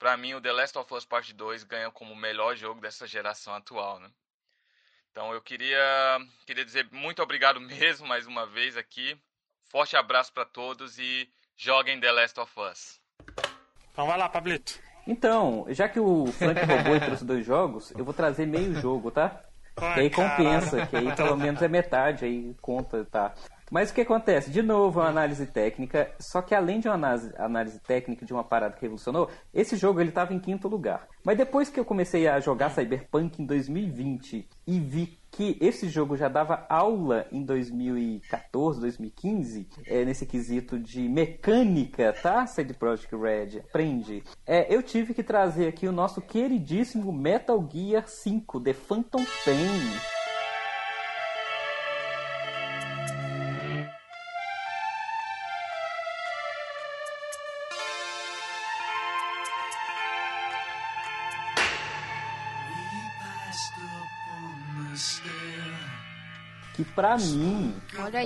para 0.00 0.16
mim, 0.16 0.34
o 0.34 0.40
The 0.40 0.50
Last 0.50 0.76
of 0.78 0.92
Us 0.92 1.04
Part 1.04 1.32
2 1.32 1.62
ganha 1.62 1.92
como 1.92 2.12
o 2.12 2.16
melhor 2.16 2.56
jogo 2.56 2.80
dessa 2.80 3.06
geração 3.06 3.54
atual, 3.54 4.00
né? 4.00 4.10
Então, 5.12 5.32
eu 5.32 5.40
queria, 5.40 6.18
queria 6.44 6.64
dizer 6.64 6.88
muito 6.90 7.22
obrigado 7.22 7.60
mesmo 7.62 8.04
mais 8.04 8.26
uma 8.26 8.46
vez 8.46 8.76
aqui. 8.76 9.16
Forte 9.66 9.96
abraço 9.96 10.32
para 10.32 10.44
todos 10.44 10.98
e 10.98 11.32
joguem 11.56 12.00
The 12.00 12.10
Last 12.10 12.40
of 12.40 12.52
Us. 12.58 13.00
Então 13.92 14.08
vai 14.08 14.18
lá, 14.18 14.28
Pablito. 14.28 14.87
Então, 15.08 15.64
já 15.70 15.88
que 15.88 15.98
o 15.98 16.26
Frank 16.26 16.60
roubou 16.66 16.94
e 16.94 17.00
trouxe 17.00 17.24
dois 17.24 17.44
jogos, 17.44 17.92
eu 17.96 18.04
vou 18.04 18.12
trazer 18.12 18.46
meio 18.46 18.74
jogo, 18.74 19.10
tá? 19.10 19.40
Ai, 19.74 19.94
Que 19.94 20.00
aí 20.00 20.10
compensa, 20.10 20.86
que 20.86 20.96
aí 20.96 21.16
pelo 21.16 21.34
menos 21.34 21.62
é 21.62 21.68
metade, 21.68 22.26
aí 22.26 22.54
conta, 22.60 23.06
tá? 23.10 23.32
Mas 23.70 23.90
o 23.90 23.94
que 23.94 24.02
acontece? 24.02 24.50
De 24.50 24.62
novo, 24.62 25.00
uma 25.00 25.08
análise 25.08 25.46
técnica, 25.46 26.10
só 26.18 26.42
que 26.42 26.54
além 26.54 26.80
de 26.80 26.88
uma 26.88 26.94
análise, 26.94 27.32
análise 27.38 27.80
técnica 27.80 28.26
de 28.26 28.32
uma 28.32 28.44
parada 28.44 28.74
que 28.74 28.82
revolucionou, 28.82 29.30
esse 29.52 29.76
jogo 29.76 30.00
ele 30.00 30.10
tava 30.10 30.34
em 30.34 30.38
quinto 30.38 30.68
lugar. 30.68 31.06
Mas 31.24 31.38
depois 31.38 31.70
que 31.70 31.80
eu 31.80 31.84
comecei 31.84 32.28
a 32.28 32.38
jogar 32.40 32.70
Cyberpunk 32.70 33.40
em 33.42 33.46
2020 33.46 34.48
e 34.66 34.80
vi 34.80 35.17
que 35.30 35.56
esse 35.60 35.88
jogo 35.88 36.16
já 36.16 36.28
dava 36.28 36.66
aula 36.68 37.26
em 37.30 37.42
2014, 37.44 38.80
2015, 38.80 39.68
é, 39.86 40.04
nesse 40.04 40.26
quesito 40.26 40.78
de 40.78 41.08
mecânica, 41.08 42.12
tá? 42.12 42.46
CD 42.46 42.74
Projekt 42.74 43.14
Red, 43.14 43.60
aprende. 43.60 44.22
É, 44.46 44.74
eu 44.74 44.82
tive 44.82 45.14
que 45.14 45.22
trazer 45.22 45.68
aqui 45.68 45.86
o 45.86 45.92
nosso 45.92 46.20
queridíssimo 46.20 47.12
Metal 47.12 47.66
Gear 47.70 48.08
5, 48.08 48.60
The 48.60 48.72
Phantom 48.72 49.24
Pain. 49.44 50.17
Pra 66.98 67.16
mim 67.16 67.72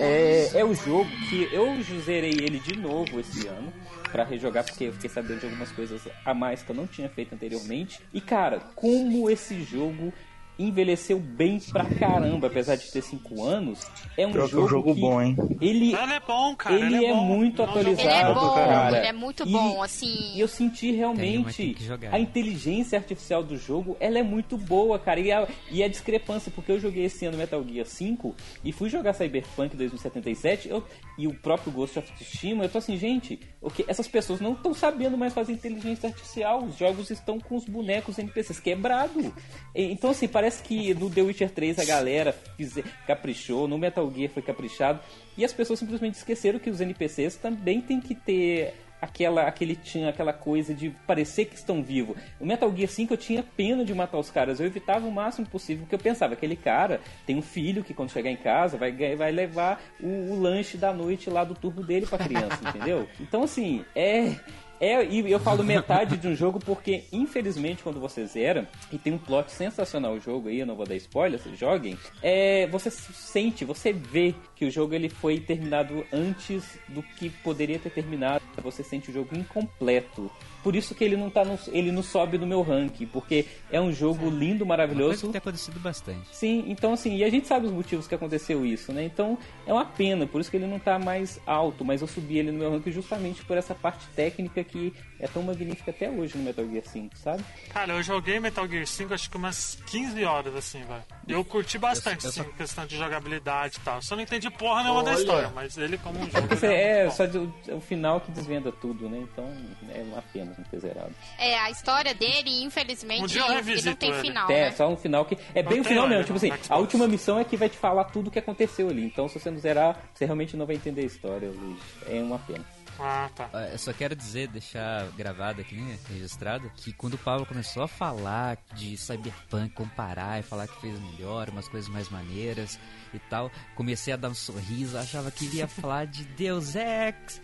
é, 0.01 0.49
é 0.55 0.65
o 0.65 0.75
jogo 0.75 1.11
que 1.29 1.47
eu 1.53 1.77
zerei 2.01 2.31
ele 2.31 2.59
de 2.59 2.75
novo 2.75 3.21
esse 3.21 3.47
ano 3.47 3.71
pra 4.11 4.25
rejogar 4.25 4.65
porque 4.65 4.85
eu 4.85 4.95
fiquei 4.95 5.11
sabendo 5.11 5.41
de 5.41 5.45
algumas 5.45 5.71
coisas 5.73 6.01
a 6.25 6.33
mais 6.33 6.63
que 6.63 6.71
eu 6.71 6.77
não 6.77 6.87
tinha 6.87 7.07
feito 7.11 7.35
anteriormente. 7.35 8.01
E 8.15 8.21
cara, 8.21 8.61
como 8.75 9.29
esse 9.29 9.63
jogo 9.63 10.11
envelheceu 10.59 11.19
bem 11.19 11.59
pra 11.59 11.85
caramba, 11.85 12.47
apesar 12.47 12.77
de 12.77 12.91
ter 12.91 13.03
5 13.03 13.43
anos, 13.43 13.81
é 14.17 14.27
um 14.27 14.31
é 14.31 14.33
jogo, 14.47 14.65
um 14.65 14.69
jogo 14.69 14.95
que 14.95 15.01
bom, 15.01 15.21
hein? 15.21 15.37
ele 15.61 15.93
Ele 15.95 16.13
é 16.13 16.21
bom, 16.21 16.55
cara. 16.55 16.77
ele, 16.77 16.97
ele 16.97 17.07
é, 17.07 17.13
bom. 17.15 17.25
muito 17.25 17.63
não, 17.63 17.69
atualizado, 17.71 18.09
Ele 18.09 18.31
é 18.31 18.35
bom, 18.35 18.55
cara. 18.55 18.99
ele 18.99 19.07
é 19.07 19.13
muito 19.13 19.43
E- 19.49 19.53
bom, 19.53 19.83
assim. 19.83 20.33
E 20.37 20.41
eu 20.41 20.47
senti 20.49 20.93
realmente 20.93 21.75
tem 21.75 22.09
a 22.11 22.19
inteligência 22.19 22.99
artificial 22.99 23.43
do 23.43 23.57
jogo, 23.57 23.97
ela 23.99 24.19
é 24.19 24.23
muito 24.23 24.57
boa, 24.57 24.99
cara. 24.99 25.19
E 25.21 25.33
a, 25.33 25.49
e 25.71 25.83
a 25.83 25.89
discrepância, 25.89 26.53
porque 26.55 26.71
eu 26.71 26.79
joguei 26.79 27.05
esse 27.05 27.25
ano 27.27 27.39
Metal 27.39 27.63
Gear 27.67 27.87
5 27.87 28.35
e 28.65 28.73
fui 28.73 28.89
jogar 28.89 29.15
Cyberpunk 29.15 29.77
2077 29.77 30.69
eu- 30.69 30.85
e 31.19 31.27
o 31.27 31.35
próprio 31.35 31.73
Ghost 31.73 31.99
of 31.99 32.13
Tsushima, 32.13 32.65
eu 32.65 32.69
tô 32.69 32.79
assim, 32.79 32.97
gente, 32.97 33.41
o 33.61 33.71
que 33.71 33.85
essas 33.89 34.07
pessoas 34.07 34.41
não 34.41 34.53
estão 34.53 34.73
sabendo 34.75 35.17
mais 35.17 35.33
fazer 35.33 35.53
inteligência 35.53 36.09
artificial. 36.09 36.63
Os 36.65 36.77
jogos 36.77 37.11
estão 37.11 37.41
com 37.41 37.57
os 37.57 37.65
bonecos 37.65 38.19
NPCs 38.19 38.61
quebrado. 38.61 39.33
E- 39.75 39.91
Então 39.93 40.11
assim, 40.11 40.29
parece 40.29 40.42
que 40.51 40.95
no 40.95 41.09
The 41.11 41.23
Witcher 41.23 41.51
3 41.51 41.79
a 41.79 41.85
galera 41.85 42.33
fize- 42.57 42.85
caprichou, 43.07 43.67
no 43.69 43.79
Metal 43.79 44.11
Gear 44.15 44.31
foi 44.31 44.43
caprichado 44.43 45.01
e 45.37 45.45
as 45.45 45.53
pessoas 45.53 45.79
simplesmente 45.79 46.15
esqueceram 46.15 46.59
que 46.59 46.71
os 46.71 46.81
NPCs 46.81 47.37
também 47.37 47.81
tem 47.81 48.01
que 48.01 48.15
ter 48.15 48.75
aquela 49.01 49.43
aquele 49.49 49.75
tinha 49.75 50.11
aquela 50.11 50.33
coisa 50.33 50.73
de 50.73 50.91
parecer 51.07 51.47
que 51.47 51.57
estão 51.57 51.83
vivos. 51.83 52.17
O 52.41 52.47
Metal 52.47 52.73
Gear 52.75 52.89
5 52.89 53.13
eu 53.13 53.17
tinha 53.19 53.43
pena 53.43 53.85
de 53.85 53.93
matar 53.93 54.17
os 54.19 54.31
caras, 54.31 54.61
eu 54.61 54.67
evitava 54.67 55.07
o 55.07 55.11
máximo 55.11 55.45
possível, 55.49 55.83
porque 55.83 55.95
eu 55.97 55.99
pensava 55.99 56.35
aquele 56.35 56.55
cara 56.55 57.01
tem 57.27 57.37
um 57.37 57.43
filho 57.43 57.83
que 57.83 57.93
quando 57.93 58.11
chegar 58.13 58.31
em 58.31 58.37
casa 58.37 58.77
vai 58.79 58.93
vai 59.17 59.33
levar 59.33 59.83
o, 60.01 60.07
o 60.33 60.41
lanche 60.41 60.77
da 60.77 60.93
noite 60.93 61.29
lá 61.29 61.43
do 61.43 61.55
turno 61.55 61.83
dele 61.85 62.07
pra 62.07 62.19
criança, 62.19 62.59
entendeu? 62.69 63.09
Então 63.21 63.43
assim, 63.43 63.85
é 63.95 64.37
é, 64.83 65.05
e 65.05 65.31
eu 65.31 65.39
falo 65.39 65.63
metade 65.63 66.17
de 66.17 66.27
um 66.27 66.35
jogo 66.35 66.59
porque, 66.59 67.05
infelizmente, 67.13 67.85
quando 67.85 68.01
você 68.01 68.27
zera, 68.27 68.69
e 68.91 68.99
tem 68.99 69.13
um 69.13 69.19
plot 69.19 69.53
sensacional 69.53 70.15
o 70.15 70.21
jogo 70.21 70.49
aí, 70.49 70.59
eu 70.59 70.67
não 70.67 70.75
vou 70.75 70.85
dar 70.85 70.97
spoilers, 70.97 71.45
joguem, 71.57 71.97
é, 72.21 72.67
você 72.67 72.91
sente, 72.91 73.65
você 73.65 73.93
vê 73.93 74.35
que 74.57 74.65
o 74.65 74.71
jogo 74.73 74.93
ele 74.93 75.09
foi 75.09 75.39
terminado 75.39 76.05
antes 76.13 76.79
do 76.89 77.01
que 77.01 77.31
poderia 77.31 77.79
ter 77.79 77.91
terminado. 77.91 78.43
Você 78.61 78.83
sente 78.83 79.11
o 79.11 79.15
jogo 79.15 79.37
incompleto. 79.39 80.29
Por 80.63 80.77
isso 80.77 80.95
que 80.95 81.03
ele 81.03 81.17
não, 81.17 81.29
tá 81.29 81.45
no, 81.45 81.59
ele 81.73 81.91
não 81.91 82.03
sobe 82.03 82.39
no 82.39 82.47
meu 82.47 82.63
ranking, 82.63 83.07
porque 83.07 83.47
é 83.71 83.81
um 83.81 83.93
jogo 83.93 84.31
lindo, 84.31 84.65
Uma 84.65 84.77
coisa 84.77 84.87
maravilhoso. 84.87 85.27
que 85.27 85.33
tem 85.33 85.39
acontecido 85.39 85.81
bastante. 85.81 86.29
Sim, 86.33 86.65
então 86.69 86.93
assim, 86.93 87.17
e 87.17 87.25
a 87.25 87.31
gente 87.31 87.47
sabe 87.47 87.67
os 87.67 87.73
motivos 87.73 88.07
que 88.07 88.15
aconteceu 88.15 88.65
isso, 88.65 88.93
né? 88.93 89.05
Então 89.05 89.37
é 89.67 89.73
uma 89.73 89.85
pena, 89.85 90.27
por 90.27 90.41
isso 90.41 90.51
que 90.51 90.57
ele 90.57 90.67
não 90.67 90.79
tá 90.79 90.99
mais 90.99 91.41
alto, 91.47 91.85
mas 91.85 92.01
eu 92.01 92.07
subi 92.07 92.39
ele 92.39 92.53
no 92.53 92.59
meu 92.59 92.71
ranking 92.71 92.93
justamente 92.93 93.45
por 93.45 93.57
essa 93.57 93.75
parte 93.75 94.07
técnica 94.15 94.63
que 94.63 94.93
é 95.23 95.27
tão 95.29 95.43
magnífica 95.43 95.91
até 95.91 96.11
hoje 96.11 96.37
no 96.37 96.45
Metal 96.45 96.67
Gear 96.69 96.85
5, 96.85 97.17
sabe? 97.17 97.43
Cara, 97.73 97.93
eu 97.95 98.03
joguei 98.03 98.39
Metal 98.41 98.67
Gear 98.69 98.87
5 98.87 99.15
acho 99.15 99.31
que 99.31 99.37
umas 99.37 99.79
15 99.87 100.25
horas, 100.25 100.55
assim, 100.55 100.83
velho. 100.83 101.03
Eu 101.29 101.45
curti 101.45 101.79
bastante, 101.79 102.27
assim, 102.27 102.43
só- 102.43 102.49
questão 102.51 102.85
de 102.87 102.97
jogabilidade 102.99 103.77
e 103.79 103.81
tal. 103.81 104.03
Só 104.03 104.15
não 104.17 104.23
entendi 104.23 104.51
porra 104.51 104.83
nenhuma 104.83 105.03
da 105.05 105.13
Olha. 105.13 105.19
história, 105.21 105.51
mas 105.55 105.79
ele 105.79 105.97
como 105.99 106.19
um 106.19 106.27
É 106.27 106.31
jogo... 106.31 106.67
é 106.67 107.05
bom. 107.07 107.11
só 107.13 107.27
do- 107.27 107.55
o 107.73 107.81
final 107.81 108.21
que 108.21 108.31
desvenda 108.33 108.73
tudo, 108.73 109.09
né? 109.09 109.19
Então 109.19 109.51
é 109.95 110.01
uma 110.03 110.21
pena 110.33 110.55
não 110.59 110.65
ter 110.65 110.81
zerado. 110.81 111.13
É, 111.39 111.59
a 111.59 111.71
história 111.71 112.13
dele, 112.15 112.63
infelizmente, 112.63 113.23
Um 113.23 113.27
dia 113.27 113.43
eu 113.43 113.55
não 113.85 113.95
tem 113.95 114.11
ele. 114.11 114.21
final, 114.21 114.51
É, 114.51 114.67
né? 114.67 114.71
só 114.73 114.89
um 114.89 114.97
final 114.97 115.25
que. 115.25 115.39
É 115.55 115.63
bem 115.63 115.65
Não 115.65 115.71
o 115.71 115.85
tem 115.85 115.85
final 115.85 116.09
mesmo, 116.09 116.25
tipo 116.25 116.37
assim, 116.37 116.51
a 116.69 116.77
última 116.79 117.07
missão 117.07 117.39
é 117.39 117.45
que 117.45 117.57
vai 117.57 117.69
te 117.69 117.77
falar 117.79 118.05
tudo 118.05 118.27
o 118.27 118.31
que 118.31 118.39
aconteceu 118.41 118.89
ali. 118.89 119.05
Então 119.05 119.29
se 119.29 119.39
você 119.39 119.51
não 119.51 119.59
zerar, 119.59 119.97
você 120.13 120.25
realmente 120.25 120.57
não 120.57 120.67
vai 120.67 120.75
entender 120.77 121.03
a 121.03 121.05
história, 121.05 121.49
Luiz. 121.49 121.79
É 122.09 122.21
uma 122.21 122.39
pena. 122.41 122.65
Ah, 122.99 123.31
tá. 123.35 123.49
Ah, 123.53 123.69
Eu 123.73 123.79
só 123.79 123.93
quero 123.93 124.15
dizer, 124.15 124.49
deixar 124.49 125.07
gravado 125.13 125.61
aqui, 125.61 125.75
né, 125.77 125.99
registrado, 126.09 126.71
que 126.77 126.93
quando 126.93 127.15
o 127.15 127.19
Paulo 127.19 127.47
começou 127.47 127.83
a 127.83 127.89
falar 127.89 128.59
de 128.75 128.97
Cyberpunk, 128.97 129.71
comparar 129.75 130.41
e 130.41 130.43
falar 130.43 130.67
que 130.69 130.81
fez 130.81 130.99
melhor, 131.01 131.49
umas 131.49 131.69
coisas 131.69 131.89
mais 131.91 132.09
maneiras 132.09 132.79
e 133.15 133.19
tal, 133.19 133.51
comecei 133.75 134.13
a 134.13 134.17
dar 134.17 134.29
um 134.31 134.35
sorriso, 134.35 134.97
achava 134.99 135.31
que 135.31 135.47
ele 135.47 135.57
ia 135.59 135.69
falar 135.69 136.07
de 136.07 136.25
Deus 136.25 136.75
Ex. 136.75 137.41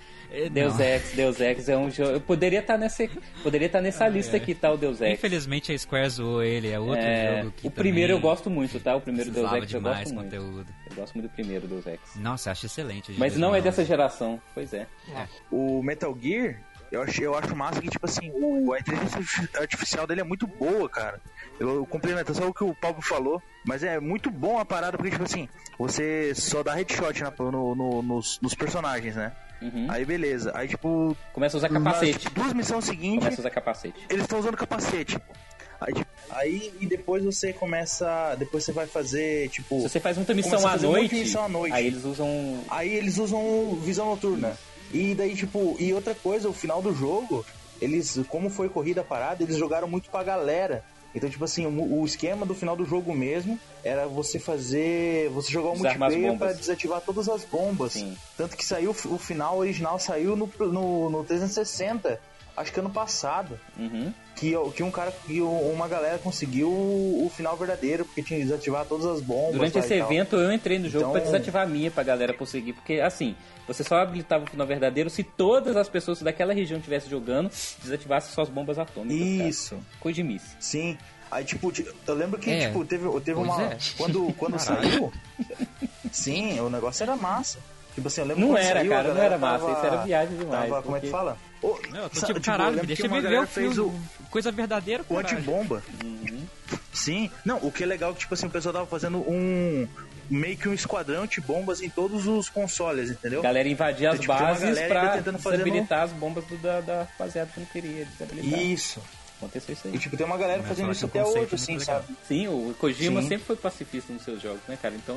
Deus. 0.51 0.79
Ex, 0.79 1.13
Deus 1.15 1.41
Ex 1.41 1.69
é 1.69 1.77
um 1.77 1.91
jogo. 1.91 2.11
Eu 2.11 2.21
poderia 2.21 2.61
estar 2.61 2.77
nessa, 2.77 3.09
poderia 3.43 3.67
estar 3.67 3.81
nessa 3.81 4.07
lista 4.09 4.37
aqui, 4.37 4.55
tá? 4.55 4.71
O 4.71 4.77
Deus 4.77 5.01
Ex. 5.01 5.15
Infelizmente 5.19 5.73
a 5.73 5.79
Square 5.79 6.09
zoou 6.11 6.43
ele, 6.43 6.69
é 6.71 6.79
outro 6.79 6.97
É, 7.05 7.39
jogo 7.43 7.53
que 7.57 7.67
o 7.67 7.71
primeiro 7.71 8.13
eu 8.13 8.21
gosto 8.21 8.51
muito, 8.51 8.79
tá? 8.81 8.95
O 8.95 9.01
primeiro 9.01 9.31
Deus 9.31 9.51
Ex 9.53 9.73
eu 9.73 9.81
gosto 9.81 10.15
muito. 10.15 10.25
conteúdo. 10.31 10.67
Eu 10.91 10.97
gosto 10.97 11.15
muito 11.15 11.29
do 11.31 11.33
primeiro 11.35 11.67
Deus 11.67 11.87
Ex. 11.87 12.01
Nossa, 12.17 12.51
acho 12.51 12.67
excelente. 12.67 13.13
Mas 13.19 13.37
não 13.37 13.49
é 13.55 13.61
2011. 13.61 13.63
dessa 13.63 13.85
geração, 13.85 14.41
pois 14.55 14.73
é. 14.75 14.87
O 15.51 15.83
Metal 15.83 16.17
Gear, 16.21 16.61
eu 16.93 17.03
acho, 17.03 17.23
eu 17.23 17.35
acho 17.37 17.55
massa 17.57 17.81
que, 17.81 17.89
tipo 17.89 18.07
assim, 18.07 18.31
o, 18.35 18.73
a 18.73 18.79
inteligência 18.79 19.21
artificial 19.59 20.07
dele 20.07 20.21
é 20.21 20.25
muito 20.25 20.47
boa, 20.47 20.89
cara. 20.89 21.21
Eu, 21.59 21.77
eu 21.77 21.87
complemento 21.87 22.35
só 22.35 22.47
o 22.49 22.55
que 22.55 22.65
o 22.65 22.75
Pablo 22.75 23.03
falou, 23.03 23.43
mas 23.67 23.83
é 23.83 23.99
muito 23.99 24.31
bom 24.31 24.59
a 24.59 24.65
parada, 24.65 24.97
porque, 24.97 25.11
tipo 25.11 25.25
assim, 25.25 25.49
você 25.79 26.35
só 26.35 26.63
dá 26.63 26.75
headshot 26.75 27.23
na- 27.23 27.33
no- 27.51 27.75
no- 27.75 28.03
nos, 28.03 28.39
nos 28.41 28.55
personagens, 28.55 29.17
né? 29.17 29.33
Uhum. 29.61 29.87
Aí 29.89 30.05
beleza. 30.05 30.53
Aí, 30.55 30.69
tipo, 30.69 31.17
Começa 31.33 31.57
a 31.57 31.59
usar 31.59 31.71
nas 31.71 31.83
capacete. 31.83 32.29
duas 32.31 32.53
missões 32.53 32.85
seguintes, 32.85 33.19
Começa 33.25 33.41
a 33.41 33.43
usar 33.43 33.51
capacete. 33.51 34.01
eles 34.09 34.23
estão 34.23 34.39
usando 34.39 34.57
capacete. 34.57 35.19
Aí, 35.81 35.95
tipo, 35.95 36.11
aí 36.31 36.73
e 36.81 36.87
depois 36.87 37.25
você 37.25 37.53
começa. 37.53 38.35
Depois 38.37 38.65
você 38.65 38.73
vai 38.73 38.87
fazer, 38.87 39.49
tipo. 39.51 39.77
Se 39.83 39.89
você 39.89 40.01
faz 40.01 40.17
muita 40.17 40.35
missão 40.35 40.67
à 40.67 40.77
noite, 40.77 41.15
missão 41.15 41.45
à 41.45 41.49
noite. 41.49 41.73
aí 41.75 41.87
eles 41.87 42.05
usam. 42.05 42.65
Aí 42.69 42.93
eles 42.95 43.17
usam 43.19 43.75
visão 43.83 44.07
noturna. 44.07 44.57
E 44.93 45.15
daí, 45.15 45.35
tipo, 45.37 45.77
e 45.79 45.93
outra 45.93 46.15
coisa, 46.15 46.49
o 46.49 46.53
final 46.53 46.81
do 46.83 46.95
jogo, 46.95 47.45
eles, 47.81 48.19
como 48.29 48.49
foi 48.51 48.69
corrida 48.69 49.03
a 49.03 49.05
parada, 49.05 49.43
eles 49.43 49.57
jogaram 49.57 49.87
muito 49.87 50.11
pra 50.11 50.25
galera. 50.25 50.83
Então, 51.15 51.29
tipo 51.29 51.45
assim, 51.45 51.67
o, 51.67 52.01
o 52.01 52.05
esquema 52.05 52.45
do 52.45 52.55
final 52.55 52.77
do 52.77 52.85
jogo 52.85 53.15
mesmo 53.15 53.59
era 53.83 54.07
você 54.07 54.39
fazer. 54.39 55.31
Você 55.31 55.51
jogar 55.51 55.71
o 55.71 55.79
multiplayer 55.79 56.37
pra 56.37 56.53
desativar 56.53 57.01
todas 57.01 57.29
as 57.29 57.45
bombas. 57.45 57.93
Sim. 57.93 58.17
Tanto 58.37 58.57
que 58.57 58.65
saiu 58.65 58.91
o 58.91 59.19
final 59.19 59.59
original 59.59 59.99
saiu 59.99 60.37
no, 60.37 60.51
no, 60.59 61.11
no 61.11 61.25
360, 61.25 62.21
acho 62.59 62.73
que 62.73 62.81
ano 62.81 62.91
passado. 62.91 63.59
Uhum. 63.79 64.13
Que, 64.37 64.55
que 64.75 64.83
um 64.85 64.91
cara, 64.91 65.13
que 65.27 65.41
uma 65.41 65.89
galera 65.89 66.17
conseguiu 66.19 66.69
o, 66.69 67.27
o 67.27 67.31
final 67.35 67.57
verdadeiro, 67.57 68.05
porque 68.05 68.23
tinha 68.23 68.39
que 68.39 68.45
desativar 68.47 68.85
todas 68.85 69.05
as 69.07 69.21
bombas. 69.21 69.55
Durante 69.55 69.79
esse 69.79 69.99
tal. 69.99 70.07
evento 70.13 70.37
eu 70.37 70.53
entrei 70.53 70.79
no 70.79 70.89
jogo 70.89 71.05
Então- 71.07 71.13
pra 71.13 71.21
desativar 71.23 71.63
a 71.65 71.67
minha 71.67 71.91
pra 71.91 72.03
galera 72.05 72.33
conseguir, 72.33 72.73
porque 72.75 73.01
assim, 73.01 73.35
você 73.67 73.83
só 73.83 73.97
habilitava 73.97 74.45
o 74.45 74.47
final 74.49 74.67
verdadeiro 74.67 75.11
se 75.11 75.25
todas 75.25 75.77
as 75.77 75.89
pessoas 75.89 76.23
daquela 76.23 76.53
região 76.53 76.79
estivessem 76.79 77.11
jogando, 77.11 77.51
desativasse 77.83 78.33
suas 78.33 78.49
bombas 78.49 78.79
atômicas. 78.79 79.19
cara. 79.39 79.49
Isso. 79.49 79.77
Coisa 79.99 80.17
de 80.17 80.23
miss. 80.23 80.43
Sim. 80.61 80.97
Aí, 81.31 81.45
tipo, 81.45 81.71
ti- 81.73 81.87
eu 82.07 82.15
lembro 82.15 82.39
que, 82.39 82.49
É, 82.51 82.69
tipo, 82.69 82.85
teve, 82.85 83.05
teve 83.21 83.35
pois 83.35 83.49
uma. 83.51 83.63
é. 83.65 83.77
Quando, 83.99 84.33
quando 84.39 84.59
saiu. 84.59 85.13
Sim, 86.13 86.59
o 86.61 86.71
negócio 86.71 87.03
era 87.03 87.17
massa. 87.17 87.59
Tipo 87.95 88.09
assim, 88.09 88.21
eu 88.21 88.27
lembro 88.29 88.41
Não 88.43 88.49
quando 88.55 88.63
era, 88.63 88.79
saiu, 88.81 88.91
cara, 88.91 89.15
não 89.15 89.21
era 89.23 89.37
massa, 89.39 89.67
tava- 89.67 89.77
isso 89.77 89.87
era 89.87 89.97
viagem 90.05 90.37
demais. 90.39 90.71
Tava, 90.71 90.83
como 90.83 90.97
é 90.97 91.01
que 91.01 91.07
porque- 91.09 91.19
fala? 91.19 91.37
Ô, 91.63 91.79
Não, 91.91 92.03
eu 92.03 92.11
tô 92.11 92.15
tipo, 92.21 92.27
tipo, 92.27 92.39
eu 92.39 92.43
caralho, 92.43 92.81
me 92.81 92.87
deixa 92.87 93.09
me 93.09 93.21
ver 93.21 93.41
o 93.41 93.47
filme, 93.47 93.69
fez 93.75 93.79
o, 93.79 93.93
coisa 94.31 94.51
verdadeira, 94.53 95.05
o 95.09 95.19
antibomba. 95.19 95.83
Uhum. 96.05 96.47
Sim. 96.93 97.31
Não, 97.45 97.59
o 97.59 97.73
que 97.73 97.83
é 97.83 97.87
legal 97.87 98.11
é 98.11 98.15
que, 98.15 98.21
tipo 98.21 98.35
assim, 98.35 98.47
o 98.47 98.51
pessoal 98.51 98.73
tava 98.73 98.87
fazendo 98.87 99.19
um. 99.19 99.87
meio 100.31 100.57
que 100.57 100.69
um 100.69 100.75
esquadrão 100.75 101.27
de 101.27 101.41
bombas 101.41 101.81
em 101.81 101.89
todos 101.89 102.27
os 102.27 102.49
consoles, 102.49 103.11
entendeu? 103.11 103.43
Galera 103.43 103.69
invadia 103.69 104.11
as 104.11 104.21
Tipo, 104.21 104.33
bases 104.33 104.79
pra 104.81 105.17
tentando 105.17 105.39
fazer 105.39 105.59
desabilitar 105.59 106.03
as 106.03 106.13
bombas 106.13 106.45
do, 106.47 106.57
da, 106.59 106.81
da 106.81 106.99
rapaziada 107.05 107.51
que 107.53 107.61
não 107.61 107.67
queria 107.67 108.05
desabilitar. 108.05 108.61
Isso. 108.61 109.03
Aconteceu 109.39 109.73
isso 109.73 109.87
aí. 109.87 109.95
E 109.95 109.99
tipo, 109.99 110.17
tem 110.17 110.27
uma 110.27 110.37
galera 110.37 110.63
fazendo 110.65 110.89
eu 110.89 110.93
isso 110.93 111.07
até 111.07 111.25
hoje, 111.25 111.55
assim, 111.55 111.79
legal. 111.79 112.03
sabe? 112.03 112.17
Sim, 112.27 112.49
o 112.49 112.75
Kojima 112.79 113.23
Sim. 113.23 113.29
sempre 113.29 113.47
foi 113.47 113.57
pacifista 113.57 114.13
nos 114.13 114.23
seus 114.23 114.43
jogos, 114.43 114.61
né, 114.67 114.77
cara? 114.83 114.97
Então, 114.97 115.17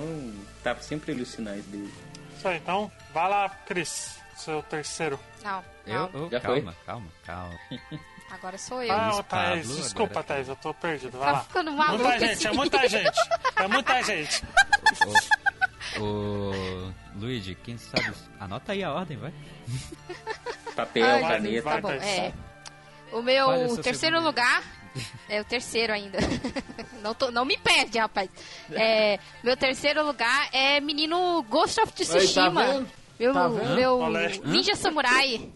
tava 0.63 0.81
sempre 0.83 1.11
ali 1.11 1.23
os 1.23 1.29
sinais 1.29 1.65
dele. 1.65 1.91
Isso 2.37 2.47
aí, 2.47 2.57
então, 2.57 2.91
vai 3.11 3.27
lá, 3.27 3.49
Cris. 3.65 4.17
seu 4.37 4.61
terceiro. 4.63 5.19
Não, 5.43 5.63
Eu? 5.85 6.09
não. 6.13 6.25
Oh, 6.25 6.29
Já 6.29 6.39
calma, 6.39 6.75
calma, 6.85 7.07
calma. 7.25 7.59
Agora 8.31 8.57
sou 8.57 8.81
eu. 8.81 8.93
Ah, 8.93 9.21
Thaís, 9.23 9.65
Pablo, 9.67 9.81
desculpa, 9.81 10.11
agora- 10.19 10.23
Thaís, 10.25 10.47
eu 10.47 10.55
tô 10.55 10.73
perdido. 10.73 11.17
Vai 11.17 11.27
Tá 11.27 11.33
lá. 11.33 11.43
ficando 11.43 11.71
maluco 11.73 12.03
Muita 12.03 12.19
gente, 12.19 12.47
é 12.47 12.51
muita 12.53 12.87
gente. 12.87 13.19
É 13.57 13.67
muita 13.67 14.03
gente. 14.03 14.43
Ô, 15.99 16.91
Luigi, 17.19 17.55
quem 17.55 17.77
sabe. 17.77 18.13
Anota 18.39 18.71
aí 18.71 18.83
a 18.83 18.93
ordem, 18.93 19.17
vai. 19.17 19.33
Papel, 20.75 21.05
Ai, 21.05 21.21
caneta. 21.21 21.69
Tá 21.69 21.81
bom, 21.81 21.91
é. 21.91 22.33
O 23.11 23.21
meu 23.21 23.47
o 23.49 23.77
terceiro 23.77 24.15
segundo. 24.17 24.25
lugar. 24.25 24.63
É 25.29 25.39
o 25.41 25.45
terceiro 25.45 25.93
ainda. 25.93 26.17
Não, 27.01 27.13
tô- 27.15 27.31
não 27.31 27.43
me 27.45 27.57
perde, 27.57 27.97
rapaz. 27.97 28.29
É, 28.71 29.17
meu 29.43 29.57
terceiro 29.57 30.05
lugar 30.05 30.49
é 30.53 30.79
menino 30.79 31.41
Ghost 31.49 31.79
of 31.81 31.91
tá 31.91 31.95
Tsushima. 32.03 32.63
vendo? 32.63 32.87
Meu 33.21 33.33
Tá 33.33 33.47
vendo? 33.47 33.75
meu. 33.75 33.99
Ninja 34.45 34.75
Samurai. 34.75 35.49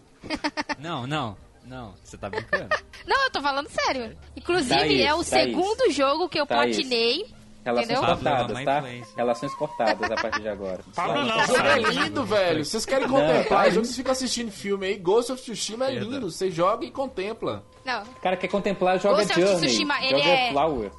Não, 0.78 1.06
não, 1.06 1.36
não. 1.64 1.94
Você 2.02 2.16
tá 2.16 2.28
brincando? 2.30 2.68
Não, 3.06 3.24
eu 3.24 3.30
tô 3.30 3.40
falando 3.40 3.68
sério. 3.68 4.16
Inclusive, 4.36 4.74
Thaís, 4.74 5.00
é 5.00 5.14
o 5.14 5.18
Thaís. 5.18 5.28
segundo 5.28 5.90
jogo 5.92 6.28
que 6.28 6.40
eu 6.40 6.44
Thaís. 6.46 6.74
platinei. 6.76 7.26
Relações 7.64 7.90
Entendeu? 7.98 8.06
cortadas, 8.14 8.64
tá? 8.64 8.84
Relações 9.16 9.54
cortadas 9.54 10.10
a 10.10 10.14
partir 10.16 10.40
de 10.42 10.48
agora. 10.48 10.80
Pablo 10.94 11.24
não, 11.24 11.38
O 11.38 11.46
jogo 11.46 11.58
é 11.68 11.78
lindo, 11.78 12.24
velho. 12.24 12.64
Vocês 12.64 12.84
querem 12.86 13.08
contemplar? 13.08 13.44
tá 13.64 13.68
o 13.68 13.70
jogo 13.70 13.84
vocês 13.86 13.96
ficam 13.96 14.12
assistindo 14.12 14.50
filme 14.50 14.86
aí. 14.86 14.96
Ghost 14.98 15.30
of 15.32 15.40
Tsushima 15.42 15.86
é 15.86 15.94
lindo. 15.94 16.30
Você 16.30 16.50
joga 16.50 16.84
e 16.84 16.90
contempla. 16.90 17.64
Não, 17.84 18.02
O 18.02 18.20
cara 18.20 18.36
quer 18.36 18.48
contemplar, 18.48 18.98
joga 19.00 19.16
Ghost 19.18 19.32
of 19.32 19.40
Journey. 19.40 19.66
Tsushima, 19.66 19.94
ele 20.04 20.18
joga 20.18 20.30
é- 20.30 20.50
Flowers. 20.50 20.92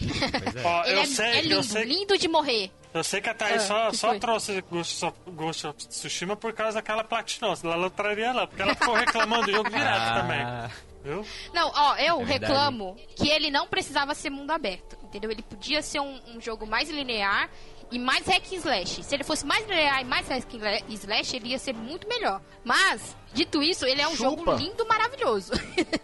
É. 0.00 0.66
Ó, 0.66 0.84
ele 0.84 0.94
eu 0.96 1.00
é, 1.00 1.06
sei, 1.06 1.24
é 1.26 1.38
eu 1.38 1.42
lindo, 1.42 1.62
sei, 1.64 1.84
lindo 1.84 2.18
de 2.18 2.28
morrer. 2.28 2.70
Eu 2.94 3.04
sei 3.04 3.20
que 3.20 3.28
a 3.28 3.34
Thaís 3.34 3.62
Ah, 3.62 3.66
só, 3.66 3.90
que 3.90 3.96
só 3.96 4.08
foi? 4.08 4.18
trouxe 4.20 4.60
Ghost 4.70 5.04
of, 5.04 5.16
Ghost 5.28 5.66
of 5.66 5.86
Tsushima 5.88 6.36
por 6.36 6.52
causa 6.52 6.74
daquela 6.76 7.04
platinou. 7.04 7.54
Ela 7.62 7.76
não 7.76 7.90
traria 7.90 8.32
lá, 8.32 8.46
porque 8.46 8.62
ela 8.62 8.74
ficou 8.74 8.94
reclamando 8.96 9.46
do 9.46 9.52
jogo 9.52 9.70
direto 9.70 10.14
também. 10.14 10.40
Ah, 10.42 10.70
Viu? 11.04 11.24
Não, 11.54 11.70
ó, 11.74 11.96
eu 11.96 12.20
É 12.20 12.24
reclamo 12.24 12.96
que 13.16 13.28
ele 13.28 13.50
não 13.52 13.68
precisava 13.68 14.14
ser 14.16 14.30
mundo 14.30 14.50
aberto, 14.50 14.98
entendeu? 15.04 15.30
Ele 15.30 15.42
podia 15.42 15.80
ser 15.80 16.00
um, 16.00 16.20
um 16.34 16.40
jogo 16.40 16.66
mais 16.66 16.90
linear 16.90 17.48
e 17.90 17.98
mais 17.98 18.26
hack 18.26 18.44
and 18.52 18.56
slash. 18.56 19.02
Se 19.02 19.14
ele 19.14 19.24
fosse 19.24 19.44
mais 19.46 19.66
linear 19.66 20.00
e 20.00 20.04
mais 20.04 20.28
hack 20.28 20.44
and 20.54 20.92
slash, 20.94 21.36
ele 21.36 21.48
ia 21.48 21.58
ser 21.58 21.74
muito 21.74 22.06
melhor. 22.08 22.40
Mas, 22.64 23.16
dito 23.32 23.62
isso, 23.62 23.86
ele 23.86 24.00
é 24.02 24.08
um 24.08 24.14
Chupa. 24.16 24.30
jogo 24.30 24.54
lindo, 24.56 24.86
maravilhoso. 24.86 25.52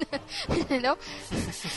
entendeu? 0.48 0.96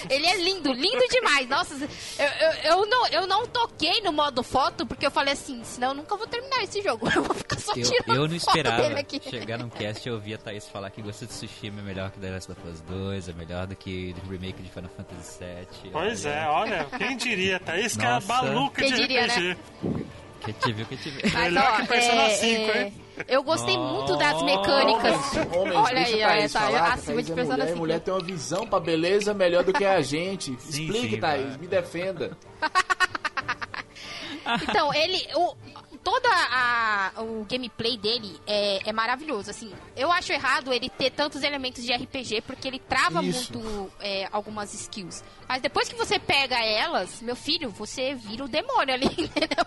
Ele 0.10 0.26
é 0.26 0.36
lindo, 0.38 0.72
lindo 0.72 1.08
demais. 1.10 1.48
Nossa, 1.50 1.74
eu, 1.76 2.26
eu, 2.26 2.52
eu 2.78 2.86
não, 2.86 3.08
eu 3.08 3.28
não 3.28 3.46
toquei 3.48 4.02
no 4.02 4.12
modo 4.14 4.44
foto 4.44 4.86
porque 4.86 5.06
eu 5.06 5.12
falei 5.12 5.34
assim, 5.34 5.62
senão 5.64 5.90
eu 5.90 5.94
nunca 5.96 6.16
vou 6.16 6.28
terminar 6.28 6.64
esse 6.64 6.82
jogo. 6.82 7.08
Eu 7.18 7.24
vou 7.24 7.34
ficar 7.36 7.58
só 7.60 7.74
eu, 7.76 7.84
tirando 7.84 8.16
eu 8.16 8.28
não 8.28 8.40
foto 8.40 8.58
esperava 8.58 8.82
dele 8.84 9.00
aqui. 9.00 9.20
chegar 9.30 9.58
num 9.58 9.70
cast 9.70 10.08
e 10.08 10.12
ouvir 10.12 10.36
a 10.36 10.38
Thaís 10.38 10.68
falar 10.70 10.90
que 10.92 11.02
Ghost 11.02 11.26
of 11.26 11.34
Tsushima 11.34 11.80
é 11.80 11.84
melhor 11.84 12.12
que 12.12 12.20
The 12.20 12.30
Last 12.30 12.52
of 12.52 12.62
Us 12.68 12.82
2, 12.82 13.30
é 13.30 13.34
melhor 13.34 13.66
do 13.66 13.76
que 13.76 14.16
o 14.26 14.30
remake 14.30 14.62
de 14.62 14.70
Final 14.70 14.90
Fantasy 14.96 15.40
VII. 15.44 15.92
Pois 15.92 16.26
olha. 16.26 16.34
é, 16.34 16.48
olha, 16.48 16.86
quem 16.98 17.18
diria, 17.18 17.60
Thaís 17.60 17.98
que 17.98 18.06
é 18.06 18.20
maluca 18.22 18.82
Quem 18.84 18.92
de 18.94 19.02
diria, 19.02 19.26
RPG. 19.26 19.58
Que 20.42 20.54
te 20.54 20.74
viu, 20.74 20.86
que 20.86 20.98
te 20.98 21.10
viu. 21.10 21.22
Mas, 21.24 21.44
Melhor 21.44 21.72
ó, 21.74 21.76
que 21.78 21.88
Persona 21.88 22.22
é, 22.24 22.30
5, 22.30 22.72
é, 22.72 22.82
hein? 22.84 22.94
Eu 23.28 23.44
gostei 23.44 23.78
muito 23.78 24.16
das 24.18 24.42
mecânicas. 24.44 25.38
Homens, 25.56 25.76
Olha 25.76 26.00
aí, 26.00 26.24
a 26.24 26.28
olha, 26.28 26.38
Thaís 26.38 26.54
tá 26.54 26.60
falar, 26.62 26.94
acima 26.94 27.24
de 27.24 27.32
é 27.32 27.36
Persona 27.36 27.58
mulher, 27.58 27.68
5. 27.68 27.80
mulher 27.80 28.00
tem 28.00 28.14
uma 28.14 28.24
visão 28.24 28.68
pra 28.68 28.80
beleza 28.80 29.34
melhor 29.34 29.64
do 29.64 29.74
que 29.74 29.86
a 29.86 30.02
gente. 30.02 30.56
Sim, 30.60 30.86
Explique, 30.86 31.16
sim, 31.16 31.20
Thaís, 31.20 31.58
me 31.58 31.68
defenda. 31.68 32.38
Então, 34.64 34.94
ele. 34.94 35.28
O, 35.36 35.56
toda 36.08 36.30
a, 36.32 37.12
o 37.22 37.44
gameplay 37.44 37.98
dele 37.98 38.40
é, 38.48 38.90
é 38.90 38.94
maravilhoso, 38.94 39.52
assim. 39.52 39.74
Eu 39.94 40.10
acho 40.10 40.32
errado 40.32 40.72
ele 40.72 40.90
ter 40.90 41.12
tantos 41.12 41.44
elementos 41.44 41.84
de 41.84 41.94
RPG, 41.94 42.44
porque 42.48 42.66
ele 42.66 42.80
trava 42.80 43.22
Isso. 43.22 43.52
muito 43.52 43.92
é, 44.00 44.26
algumas 44.32 44.74
skills. 44.74 45.22
Mas 45.50 45.62
depois 45.62 45.90
que 45.90 45.96
você 45.96 46.18
pega 46.18 46.64
elas, 46.64 47.22
meu 47.22 47.36
filho, 47.36 47.70
você 47.70 48.16
vira 48.16 48.46
o 48.46 48.48
demônio 48.48 48.94
ali, 48.94 49.06
entendeu? 49.20 49.66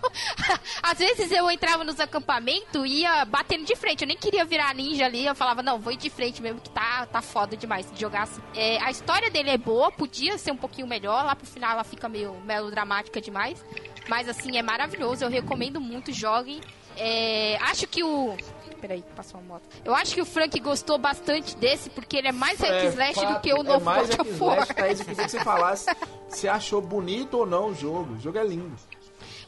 Às 0.82 0.98
vezes 0.98 1.30
eu 1.30 1.50
entrava 1.50 1.84
nos 1.84 2.00
acampamentos 2.00 2.86
e 2.86 3.00
ia 3.00 3.22
batendo 3.26 3.66
de 3.66 3.76
frente. 3.76 4.02
Eu 4.02 4.08
nem 4.08 4.16
queria 4.16 4.44
virar 4.46 4.74
ninja 4.74 5.04
ali. 5.04 5.26
Eu 5.26 5.34
falava, 5.34 5.62
não, 5.62 5.78
vou 5.78 5.92
ir 5.92 5.98
de 5.98 6.08
frente 6.08 6.40
mesmo, 6.40 6.60
que 6.60 6.70
tá, 6.70 7.04
tá 7.04 7.20
foda 7.20 7.54
demais 7.54 7.90
de 7.92 8.00
jogar 8.00 8.22
assim. 8.22 8.40
É, 8.54 8.80
a 8.80 8.90
história 8.90 9.30
dele 9.30 9.50
é 9.50 9.58
boa, 9.58 9.92
podia 9.92 10.38
ser 10.38 10.52
um 10.52 10.56
pouquinho 10.56 10.86
melhor. 10.86 11.22
Lá 11.22 11.36
pro 11.36 11.46
final 11.46 11.72
ela 11.72 11.84
fica 11.84 12.08
meio 12.08 12.34
melodramática 12.46 13.20
demais. 13.20 13.62
Mas 14.10 14.28
assim, 14.28 14.58
é 14.58 14.62
maravilhoso. 14.62 15.24
Eu 15.24 15.30
recomendo 15.30 15.80
muito, 15.80 16.12
joguem. 16.12 16.60
É, 16.96 17.56
acho 17.62 17.86
que 17.86 18.02
o. 18.02 18.36
Peraí, 18.80 19.04
passou 19.14 19.38
uma 19.38 19.54
moto. 19.54 19.68
Eu 19.84 19.94
acho 19.94 20.12
que 20.12 20.20
o 20.20 20.26
Frank 20.26 20.58
gostou 20.58 20.98
bastante 20.98 21.56
desse, 21.56 21.88
porque 21.90 22.16
ele 22.16 22.26
é 22.26 22.32
mais 22.32 22.58
hack 22.58 22.72
and 22.72 22.88
slash 22.88 23.26
do 23.26 23.40
que 23.40 23.52
o 23.52 23.60
é 23.60 23.62
novo 23.62 23.84
mais 23.84 24.08
God 24.08 24.18
hack 24.18 24.20
of 24.26 24.42
War. 24.42 24.56
slash, 24.56 24.74
Thaís, 24.74 24.98
eu 24.98 25.06
queria 25.06 25.24
que 25.24 25.30
você 25.30 25.40
falasse 25.44 25.86
se 26.28 26.48
achou 26.48 26.82
bonito 26.82 27.38
ou 27.38 27.46
não 27.46 27.68
o 27.68 27.74
jogo. 27.74 28.14
O 28.14 28.18
jogo 28.18 28.36
é 28.36 28.44
lindo. 28.44 28.74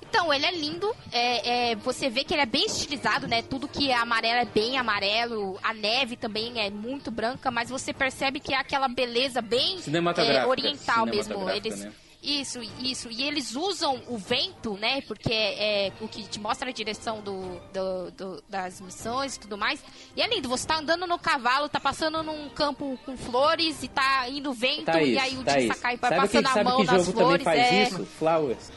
Então, 0.00 0.32
ele 0.32 0.46
é 0.46 0.52
lindo. 0.52 0.94
É, 1.10 1.70
é, 1.70 1.76
você 1.76 2.08
vê 2.08 2.22
que 2.22 2.32
ele 2.32 2.42
é 2.42 2.46
bem 2.46 2.66
estilizado, 2.66 3.26
né? 3.26 3.42
Tudo 3.42 3.66
que 3.66 3.90
é 3.90 3.96
amarelo 3.96 4.42
é 4.42 4.44
bem 4.44 4.78
amarelo. 4.78 5.58
A 5.60 5.74
neve 5.74 6.14
também 6.14 6.60
é 6.60 6.70
muito 6.70 7.10
branca, 7.10 7.50
mas 7.50 7.68
você 7.68 7.92
percebe 7.92 8.38
que 8.38 8.54
é 8.54 8.58
aquela 8.58 8.86
beleza 8.86 9.42
bem 9.42 9.78
é, 10.18 10.46
oriental 10.46 11.06
mesmo. 11.06 11.50
Eles, 11.50 11.80
né? 11.80 11.92
Isso, 12.22 12.60
isso. 12.80 13.08
E 13.10 13.22
eles 13.24 13.56
usam 13.56 14.00
o 14.06 14.16
vento, 14.16 14.74
né? 14.74 15.00
Porque 15.02 15.32
é, 15.32 15.88
é 15.88 15.92
o 16.00 16.06
que 16.06 16.22
te 16.22 16.38
mostra 16.38 16.68
a 16.68 16.72
direção 16.72 17.20
do, 17.20 17.60
do- 17.72 18.10
do- 18.12 18.44
das 18.48 18.80
missões 18.80 19.34
e 19.34 19.40
tudo 19.40 19.58
mais. 19.58 19.82
E 20.14 20.22
é 20.22 20.28
lindo, 20.28 20.48
você 20.48 20.64
tá 20.66 20.78
andando 20.78 21.04
no 21.06 21.18
cavalo, 21.18 21.68
tá 21.68 21.80
passando 21.80 22.22
num 22.22 22.48
campo 22.50 22.96
com 23.04 23.16
flores 23.16 23.82
e 23.82 23.88
tá 23.88 24.28
indo 24.28 24.52
vento 24.52 24.84
Thaís, 24.84 25.14
e 25.14 25.18
aí 25.18 25.36
o 25.36 25.42
Thaís, 25.42 25.66
Sakai 25.74 25.96
vai 25.96 26.10
sabe 26.10 26.20
passando 26.22 26.52
que, 26.52 26.58
a 26.58 26.64
mão 26.64 26.76
que 26.76 26.84
nas 26.92 27.06
jogo 27.06 27.18
flores. 27.18 27.44
faz 27.44 27.58
é. 27.58 27.82
isso? 27.84 28.06
Flowers. 28.06 28.72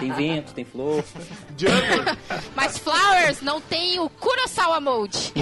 Tem 0.00 0.12
vento, 0.12 0.54
tem 0.54 0.64
flor. 0.64 1.04
Jungle, 1.56 2.16
Mas 2.54 2.78
Flowers 2.78 3.42
não 3.42 3.60
tem 3.60 4.00
o 4.00 4.08
Kurosawa 4.08 4.80
Mode. 4.80 5.32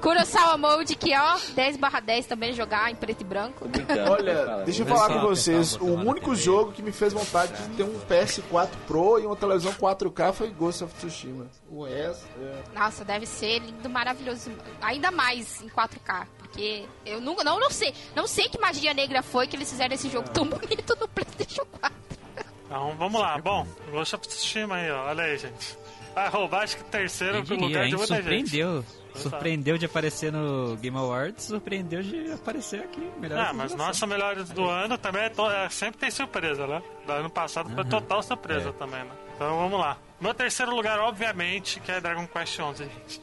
Kurosawa 0.00 0.56
Mode, 0.58 0.94
que 0.94 1.16
ó, 1.16 1.36
10 1.54 1.76
barra 1.78 1.98
10 2.00 2.26
também 2.26 2.52
jogar 2.52 2.90
em 2.90 2.94
preto 2.94 3.22
e 3.22 3.24
branco. 3.24 3.66
Olha, 4.08 4.62
deixa 4.64 4.82
eu 4.82 4.86
falar 4.86 5.08
com 5.08 5.20
vocês. 5.26 5.74
o 5.76 5.86
único 5.94 6.30
TV. 6.30 6.59
Jogo 6.60 6.72
que 6.72 6.82
me 6.82 6.92
fez 6.92 7.12
vontade 7.12 7.52
de 7.54 7.76
ter 7.76 7.82
um 7.82 7.98
PS4 8.00 8.68
Pro 8.86 9.18
e 9.18 9.26
uma 9.26 9.36
televisão 9.36 9.72
4K 9.72 10.32
foi 10.32 10.50
Ghost 10.50 10.84
of 10.84 10.94
Tsushima. 10.94 11.46
O 11.70 11.84
resto, 11.84 12.26
é... 12.38 12.78
Nossa, 12.78 13.04
deve 13.04 13.26
ser 13.26 13.60
lindo, 13.60 13.88
maravilhoso. 13.88 14.50
Ainda 14.82 15.10
mais 15.10 15.62
em 15.62 15.68
4K. 15.68 16.26
Porque 16.38 16.84
eu 17.06 17.20
nunca, 17.20 17.42
não, 17.42 17.58
não 17.58 17.70
sei. 17.70 17.94
Não 18.14 18.26
sei 18.26 18.48
que 18.48 18.58
magia 18.58 18.92
negra 18.92 19.22
foi 19.22 19.46
que 19.46 19.56
eles 19.56 19.70
fizeram 19.70 19.94
esse 19.94 20.08
jogo 20.10 20.28
tão 20.30 20.46
bonito 20.46 20.96
no 21.00 21.08
PlayStation 21.08 21.64
4. 21.80 21.98
Então 22.66 22.94
vamos 22.96 23.20
lá. 23.20 23.38
Bom, 23.38 23.66
Ghost 23.90 24.14
of 24.14 24.28
Tsushima 24.28 24.76
aí, 24.76 24.90
ó. 24.90 25.06
Olha 25.06 25.24
aí, 25.24 25.38
gente. 25.38 25.79
Vai 26.14 26.28
roubar, 26.28 26.62
acho 26.62 26.76
que 26.76 26.84
terceiro 26.84 27.42
Quem 27.44 27.56
lugar 27.56 27.84
diria, 27.84 27.88
de 27.90 27.96
muita 27.96 28.14
gente. 28.16 28.50
Surpreendeu. 28.50 28.84
Surpreendeu 29.14 29.78
de 29.78 29.86
aparecer 29.86 30.32
no 30.32 30.76
Game 30.76 30.96
Awards, 30.96 31.44
surpreendeu 31.44 32.00
de 32.02 32.32
aparecer 32.32 32.80
aqui. 32.82 33.10
Melhor 33.18 33.38
Ah, 33.38 33.52
mas 33.52 33.74
nossa 33.74 34.06
melhores 34.06 34.50
do 34.50 34.68
ano 34.68 34.96
também 34.96 35.22
é 35.22 35.32
é, 35.64 35.68
sempre 35.68 35.98
tem 35.98 36.10
surpresa, 36.10 36.66
né? 36.66 36.80
Do 37.06 37.12
ano 37.12 37.30
passado 37.30 37.70
foi 37.74 37.84
total 37.84 38.22
surpresa 38.22 38.68
É. 38.68 38.72
também, 38.72 39.02
né? 39.02 39.10
Então 39.34 39.56
vamos 39.56 39.80
lá. 39.80 39.96
Meu 40.20 40.34
terceiro 40.34 40.74
lugar, 40.74 40.98
obviamente, 41.00 41.80
que 41.80 41.90
é 41.90 42.00
Dragon 42.00 42.26
Quest 42.26 42.60
11, 42.60 42.84
gente. 42.84 43.20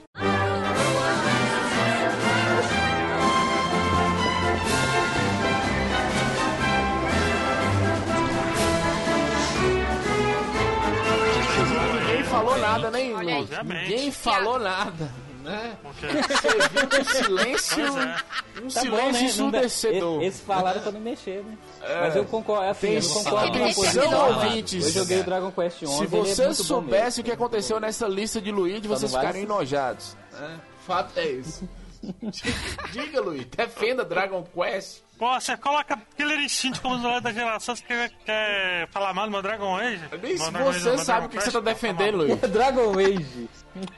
Nada, 12.78 12.92
nem 12.92 13.14
Olha 13.14 13.36
aí. 13.36 13.42
Obviamente. 13.42 13.90
Ninguém 13.90 14.12
falou 14.12 14.60
nada, 14.60 15.12
né? 15.44 15.78
Você 15.84 16.70
viu 16.70 17.02
um 17.02 17.06
silêncio, 17.06 17.84
é. 17.86 18.18
um 18.64 18.68
Tá 18.68 18.82
silêncio 18.82 19.12
né? 19.14 19.24
Ensurdecedor. 19.24 20.14
Eles, 20.16 20.24
eles 20.24 20.40
falaram 20.42 20.82
pra 20.82 20.92
não 20.92 21.00
mexer, 21.00 21.44
né? 21.44 21.58
Mas 22.02 22.16
eu 22.16 22.26
concordo, 22.26 22.64
é 22.66 22.70
assim, 22.70 22.90
eu 22.94 23.02
concordo 23.10 23.60
com 23.60 23.74
posição. 23.74 24.30
ouvintes. 24.30 24.86
Eu 24.86 24.92
joguei 25.04 25.20
o 25.20 25.24
Dragon 25.24 25.52
Quest 25.52 25.84
11, 25.84 25.98
Se 25.98 26.04
é 26.04 26.08
vocês 26.08 26.38
muito 26.40 26.58
bom 26.58 26.64
soubessem 26.64 27.22
o 27.22 27.26
que 27.26 27.32
aconteceu 27.32 27.80
nessa 27.80 28.08
lista 28.08 28.42
de 28.42 28.52
Luigi, 28.52 28.88
vocês 28.88 29.14
ficariam 29.14 29.44
enojados. 29.44 30.16
É, 30.40 30.50
fato 30.86 31.18
é 31.18 31.28
isso. 31.28 31.68
Diga, 32.92 33.22
Luigi, 33.22 33.46
defenda 33.46 34.04
Dragon 34.06 34.44
Quest. 34.44 35.02
Pô, 35.18 35.34
você 35.40 35.58
coloca 35.58 36.00
Killer 36.16 36.40
Instinct 36.42 36.80
como 36.80 36.98
do 36.98 37.08
lado 37.08 37.24
da 37.24 37.32
geração, 37.34 37.76
você 37.76 37.84
quer, 37.84 38.12
quer 38.24 38.88
falar 38.92 39.16
mal 39.16 39.26
do 39.26 39.32
meu 39.32 39.42
Dragon 39.42 39.76
Age? 39.76 40.02
Nem 40.22 40.36
Meu 40.36 40.38
se 40.38 40.44
Age, 40.56 40.80
você 40.80 40.90
meu 40.90 40.98
sabe 41.00 41.06
Dragon 41.06 41.26
o 41.26 41.30
que 41.30 41.36
Quest? 41.38 41.46
você 41.48 41.52
tá 41.54 41.60
defendendo, 41.60 42.18
mesmo. 42.20 42.34
Luigi. 42.36 42.48
Dragon 42.48 43.00
Age. 43.00 43.50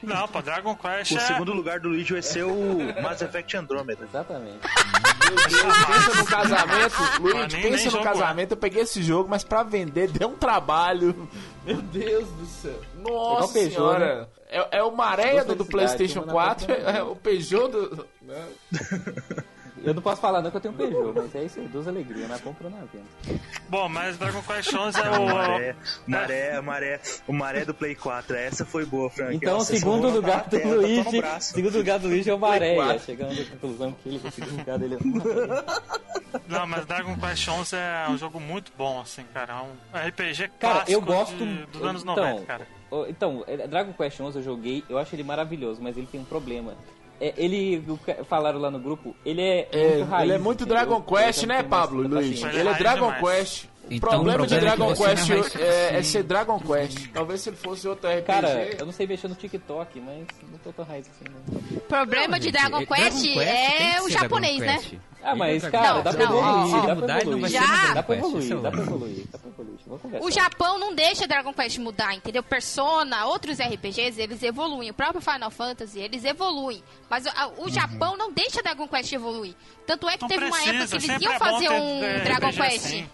Não, 0.02 0.28
pô, 0.28 0.40
Dragon 0.42 0.74
Quest 0.76 1.12
O 1.12 1.16
é... 1.16 1.20
segundo 1.20 1.52
lugar 1.52 1.78
do 1.80 1.88
Luigi 1.90 2.12
vai 2.14 2.22
ser 2.22 2.44
o 2.44 2.78
Mass 3.02 3.20
Effect 3.20 3.54
Andromeda. 3.56 4.02
Exatamente. 4.02 4.58
Pensa 5.30 6.14
no 6.16 6.24
casamento, 6.26 6.94
Luiz, 7.20 7.34
Ah, 7.34 7.38
nem- 7.38 7.62
pensa 7.62 7.76
nem 7.76 7.84
no 7.84 7.90
jogo, 7.90 8.04
casamento, 8.04 8.50
eu 8.52 8.56
peguei 8.56 8.82
esse 8.82 9.02
jogo, 9.02 9.28
mas 9.28 9.44
pra 9.44 9.62
vender 9.62 10.08
deu 10.10 10.28
um 10.28 10.36
trabalho. 10.36 11.28
Meu 11.64 11.80
Deus 11.82 12.28
do 12.30 12.46
céu. 12.46 12.80
Nossa 13.00 13.52
Peugeot, 13.52 13.74
senhora. 13.74 14.28
É, 14.48 14.78
é 14.78 14.82
o 14.82 14.90
Maréia 14.90 15.44
do, 15.44 15.54
do 15.54 15.64
PlayStation 15.64 16.22
felicidades, 16.22 16.66
4, 16.66 16.74
uma 16.82 16.92
na 16.92 16.98
é 16.98 17.02
o 17.02 17.16
Peugeot 17.16 17.68
do. 17.68 18.08
né? 18.22 18.48
Eu 19.82 19.94
não 19.94 20.02
posso 20.02 20.20
falar 20.20 20.42
não 20.42 20.50
que 20.50 20.58
eu 20.58 20.60
tenho 20.60 20.74
um 20.74 20.76
Peugeot, 20.76 21.12
mas 21.16 21.34
é 21.34 21.44
isso 21.44 21.58
aí, 21.58 21.66
duas 21.68 21.88
alegrias, 21.88 22.28
compra 22.38 22.66
ou 22.66 22.70
na 22.70 22.80
venda. 22.80 23.40
Bom, 23.68 23.88
mas 23.88 24.18
Dragon 24.18 24.42
Quest 24.42 24.74
11 24.74 25.00
é 25.00 25.08
O 25.18 25.22
o... 25.22 25.26
maré, 25.26 25.76
maré, 26.06 26.60
maré, 26.60 27.00
o 27.26 27.32
maré 27.32 27.64
do 27.64 27.72
Play 27.72 27.94
4. 27.94 28.36
Essa 28.36 28.66
foi 28.66 28.84
boa, 28.84 29.08
Frank. 29.08 29.36
Então, 29.36 29.54
o 29.54 29.58
Nossa, 29.58 29.74
segundo 29.74 30.08
essa 30.08 30.16
lugar 30.16 30.40
do 30.40 30.44
tá 30.44 30.50
terra, 30.50 30.74
Luigi, 30.74 31.22
segundo 31.40 31.78
lugar 31.78 31.98
do 31.98 32.08
Luigi 32.08 32.28
é 32.28 32.34
o 32.34 32.38
quatro. 32.76 33.00
chegando 33.06 33.40
à 33.40 33.44
conclusão 33.46 33.92
que 33.92 34.08
ele, 34.10 34.20
o 34.22 34.30
segundo 34.30 34.58
lugar 34.58 34.78
dele 34.78 34.94
é. 34.96 34.98
Não, 36.46 36.66
mas 36.66 36.84
Dragon 36.84 37.16
Quest 37.16 37.48
11 37.48 37.76
é 37.76 38.06
um 38.10 38.18
jogo 38.18 38.38
muito 38.38 38.72
bom, 38.76 39.00
assim, 39.00 39.24
cara. 39.32 39.54
É 39.54 39.56
um 39.62 40.08
RPG 40.08 40.50
Cara, 40.58 40.74
clássico 40.74 40.92
eu 40.92 41.00
gosto 41.00 41.36
de- 41.36 41.66
dos 41.66 41.82
anos 41.82 42.02
então, 42.02 42.16
90, 42.16 42.44
cara. 42.44 42.66
Então, 43.08 43.44
é, 43.46 43.66
Dragon 43.66 43.92
Quest 43.92 44.20
11 44.20 44.38
eu 44.38 44.42
joguei, 44.42 44.82
eu 44.88 44.98
acho 44.98 45.14
ele 45.14 45.22
maravilhoso, 45.22 45.80
mas 45.82 45.96
ele 45.96 46.08
tem 46.10 46.20
um 46.20 46.24
problema. 46.24 46.74
É, 47.20 47.34
ele, 47.36 47.84
o 47.86 47.98
que 47.98 48.14
falaram 48.24 48.58
lá 48.58 48.70
no 48.70 48.78
grupo, 48.78 49.14
ele 49.24 49.42
é, 49.42 49.68
É, 49.70 49.96
muito 49.98 50.10
raiz. 50.10 50.24
ele 50.24 50.32
é 50.32 50.38
muito 50.38 50.64
entendeu? 50.64 50.74
Dragon 50.76 51.02
Quest, 51.02 51.42
eu 51.42 51.48
né, 51.48 51.62
Pablo, 51.62 52.02
Luiz? 52.02 52.42
Ele 52.42 52.68
é 52.68 52.72
é 52.72 52.74
Dragon 52.78 53.12
demais. 53.12 53.20
Quest. 53.20 53.69
O 53.90 53.94
Então, 53.94 54.08
problema 54.10 54.44
o 54.44 54.46
de 54.46 54.54
problema 54.54 54.72
é 54.72 54.76
Dragon 54.76 54.88
não 54.88 54.96
Quest 54.96 55.56
é, 55.56 55.98
é 55.98 56.02
ser 56.02 56.22
Dragon 56.22 56.60
Quest. 56.60 57.08
Talvez 57.12 57.40
se 57.40 57.48
ele 57.48 57.56
fosse 57.56 57.88
outro 57.88 58.08
RPG. 58.08 58.22
Cara, 58.22 58.48
eu 58.78 58.86
não 58.86 58.92
sei 58.92 59.06
mexer 59.06 59.26
no 59.26 59.34
TikTok, 59.34 60.00
mas 60.00 60.26
não 60.50 60.58
tô 60.58 60.72
tão 60.72 60.84
raiz 60.84 61.08
assim, 61.08 61.24
não. 61.28 61.76
O 61.76 61.80
problema 61.80 62.38
de 62.38 62.44
Gente, 62.46 62.52
Dragon 62.52 62.78
Dragon 62.78 62.94
Quest 62.94 63.26
é 63.36 64.00
o 64.02 64.08
japonês, 64.08 64.58
Dragon 64.58 64.72
né? 64.72 64.78
Quest. 64.78 64.94
Ah, 65.22 65.34
mas, 65.36 65.62
Não, 65.64 65.70
cara, 65.70 66.00
dá 66.00 66.12
pra 66.14 66.24
não, 66.24 66.38
evoluir, 66.38 66.86
dá 66.86 66.96
pra 66.96 67.06
não 67.06 67.18
evoluir. 67.18 67.50
Dragon 67.50 67.94
Dá 67.94 68.02
pra 68.02 68.16
Quest, 68.16 68.26
evoluir, 68.26 68.52
é 68.52 68.54
dá 68.54 68.68
o- 68.68 68.72
pra 68.72 68.80
evoluir, 68.82 69.24
dá 69.30 69.38
pra 69.38 69.50
evoluir. 69.50 70.22
O 70.22 70.30
Japão 70.30 70.78
não 70.78 70.94
deixa 70.94 71.26
Dragon 71.26 71.52
Quest 71.52 71.78
mudar, 71.78 72.14
entendeu? 72.14 72.42
Persona, 72.42 73.26
outros 73.26 73.58
RPGs, 73.60 74.18
eles 74.20 74.42
evoluem. 74.42 74.88
O 74.90 74.94
próprio 74.94 75.20
Final 75.20 75.50
Fantasy, 75.50 75.98
eles 75.98 76.24
evoluem. 76.24 76.82
Mas 77.10 77.26
a- 77.26 77.50
o 77.58 77.68
Japão 77.68 78.16
não 78.16 78.32
deixa 78.32 78.62
Dragon 78.62 78.86
Quest 78.88 79.12
evoluir. 79.12 79.54
Tanto 79.86 80.08
é 80.08 80.16
que 80.16 80.22
Não 80.22 80.28
teve 80.28 80.44
uma 80.44 80.52
precisa, 80.56 80.76
época 80.84 80.98
que 81.00 81.10
eles 81.10 81.22
iam 81.22 81.32
é 81.32 81.38
fazer 81.38 81.68
um 81.70 82.04
é, 82.04 82.20
Dragon 82.20 82.46
RPG 82.48 82.62
Quest. 82.62 82.86
assim. 82.86 83.08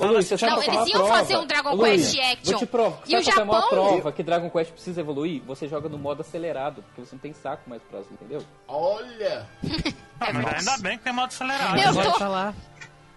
Ô, 0.00 0.06
Luiz, 0.06 0.26
você 0.26 0.38
sabe 0.38 0.52
Não, 0.52 0.62
é 0.62 0.64
a 0.64 0.74
eles 0.74 0.88
iam 0.88 0.98
prova? 1.00 1.14
fazer 1.14 1.36
um 1.36 1.46
Dragon 1.46 1.70
Ô, 1.70 1.74
Luiz, 1.74 2.14
Quest 2.14 2.18
Action. 2.32 2.50
Vou 2.52 2.58
te 2.60 2.66
provar. 2.66 2.98
E 3.06 3.14
o 3.14 3.18
é 3.18 3.20
a 3.20 3.44
maior 3.44 3.60
Japão- 3.62 3.68
prova 3.68 4.12
que 4.12 4.22
Dragon 4.22 4.50
Quest 4.50 4.72
precisa 4.72 5.00
evoluir? 5.00 5.42
Você 5.46 5.68
joga 5.68 5.88
no 5.88 5.98
modo 5.98 6.22
acelerado, 6.22 6.82
porque 6.82 7.02
você 7.02 7.14
não 7.14 7.20
tem 7.20 7.32
saco 7.34 7.62
mais 7.68 7.82
próximo, 7.82 8.14
entendeu? 8.20 8.42
Olha! 8.66 9.46
Mas 10.18 10.36
ainda 10.68 10.78
bem 10.78 10.98
que 10.98 11.04
tem 11.04 11.12
modo 11.12 11.28
acelerado. 11.28 11.78
Eu 11.78 11.88
Agora 11.90 12.10
tô- 12.12 12.18
tá 12.18 12.28
lá. 12.28 12.54